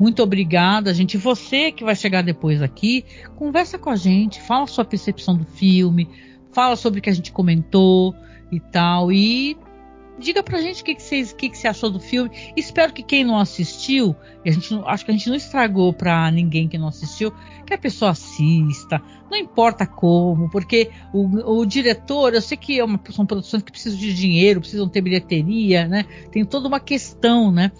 Muito 0.02 0.23
obrigada, 0.23 0.91
gente. 0.95 1.15
Você 1.15 1.72
que 1.72 1.84
vai 1.84 1.95
chegar 1.95 2.23
depois 2.23 2.60
aqui, 2.60 3.06
conversa 3.36 3.78
com 3.78 3.91
a 3.91 3.95
gente, 3.95 4.41
fala 4.41 4.64
a 4.64 4.68
sua 4.68 4.84
percepção 4.84 5.38
do 5.38 5.45
filme, 5.45 6.10
fala 6.52 6.76
sobre 6.76 6.99
o 6.99 7.03
que 7.03 7.10
a 7.11 7.14
gente 7.14 7.32
comentou 7.32 8.15
e 8.52 8.60
tal. 8.60 9.11
E 9.11 9.56
diga 10.18 10.41
pra 10.41 10.60
gente 10.60 10.82
o 10.82 10.86
que, 10.86 10.95
que, 10.95 11.36
que, 11.36 11.49
que 11.49 11.56
você 11.56 11.68
achou 11.68 11.88
do 11.88 11.99
filme. 11.99 12.32
Espero 12.57 12.91
que 12.91 13.03
quem 13.03 13.23
não 13.23 13.38
assistiu, 13.38 14.15
a 14.44 14.49
gente 14.49 14.73
acho 14.88 15.06
que 15.06 15.11
a 15.11 15.14
gente 15.14 15.30
não 15.30 15.36
estragou 15.36 15.94
pra 15.94 16.32
ninguém 16.32 16.68
que 16.68 16.80
não 16.80 16.88
assistiu, 16.88 17.32
que 17.64 17.76
a 17.76 17.78
pessoa 17.78 18.10
assista, 18.10 18.99
não 19.30 19.38
importa 19.38 19.86
como, 19.86 20.49
porque 20.49 20.90
o, 21.14 21.60
o 21.60 21.64
diretor, 21.64 22.34
eu 22.34 22.41
sei 22.41 22.57
que 22.57 22.80
é 22.80 22.84
uma, 22.84 22.99
são 23.11 23.23
produções 23.23 23.61
que 23.61 23.72
precisam 23.72 23.99
de 23.99 24.15
dinheiro, 24.15 24.61
precisam 24.61 24.90
ter 24.90 25.02
bilheteria, 25.02 25.88
né? 25.88 26.07
Tem 26.32 26.44
toda 26.44 26.68
uma 26.68 26.80
questão, 26.80 27.52
né? 27.52 27.72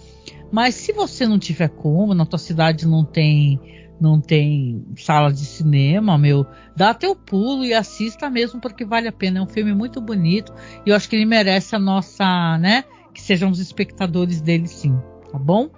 Mas 0.52 0.74
se 0.74 0.92
você 0.92 1.26
não 1.26 1.38
tiver 1.38 1.68
como, 1.68 2.14
na 2.14 2.26
tua 2.26 2.38
cidade 2.38 2.86
não 2.86 3.04
tem 3.04 3.58
não 3.98 4.20
tem 4.20 4.84
sala 4.96 5.32
de 5.32 5.46
cinema, 5.46 6.18
meu, 6.18 6.44
dá 6.74 6.92
teu 6.92 7.14
pulo 7.14 7.64
e 7.64 7.72
assista 7.72 8.28
mesmo 8.28 8.60
porque 8.60 8.84
vale 8.84 9.06
a 9.06 9.12
pena. 9.12 9.38
É 9.38 9.42
um 9.42 9.46
filme 9.46 9.72
muito 9.72 10.00
bonito 10.00 10.52
e 10.84 10.90
eu 10.90 10.96
acho 10.96 11.08
que 11.08 11.14
ele 11.14 11.24
merece 11.24 11.76
a 11.76 11.78
nossa, 11.78 12.58
né, 12.58 12.82
que 13.14 13.22
sejamos 13.22 13.60
espectadores 13.60 14.40
dele 14.40 14.66
sim, 14.66 14.98
tá 15.30 15.38
bom? 15.38 15.70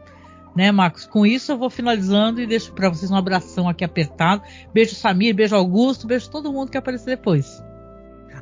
Né, 0.56 0.72
Marcos? 0.72 1.05
Com 1.05 1.26
isso 1.26 1.52
eu 1.52 1.59
vou 1.59 1.68
finalizando 1.68 2.40
e 2.40 2.46
deixo 2.46 2.72
para 2.72 2.88
vocês 2.88 3.10
um 3.10 3.16
abração 3.16 3.68
aqui 3.68 3.84
apertado. 3.84 4.42
Beijo 4.72 4.94
Samir, 4.94 5.34
beijo 5.34 5.55
Augusto, 5.55 6.06
beijo 6.06 6.30
todo 6.30 6.52
mundo 6.52 6.70
que 6.70 6.78
aparecer 6.78 7.16
depois. 7.16 7.62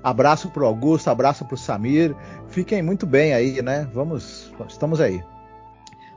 Abraço 0.03 0.51
pro 0.51 0.67
Augusto, 0.67 1.09
abraço 1.09 1.45
pro 1.45 1.57
Samir. 1.57 2.15
Fiquem 2.49 2.83
muito 2.83 3.07
bem 3.07 3.33
aí, 3.33 3.63
né? 3.63 3.89
Vamos, 3.93 4.53
estamos 4.69 5.01
aí. 5.01 5.23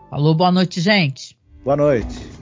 Falou, 0.10 0.34
boa 0.36 0.52
noite, 0.52 0.80
gente. 0.80 1.38
Boa 1.64 1.76
noite. 1.76 2.35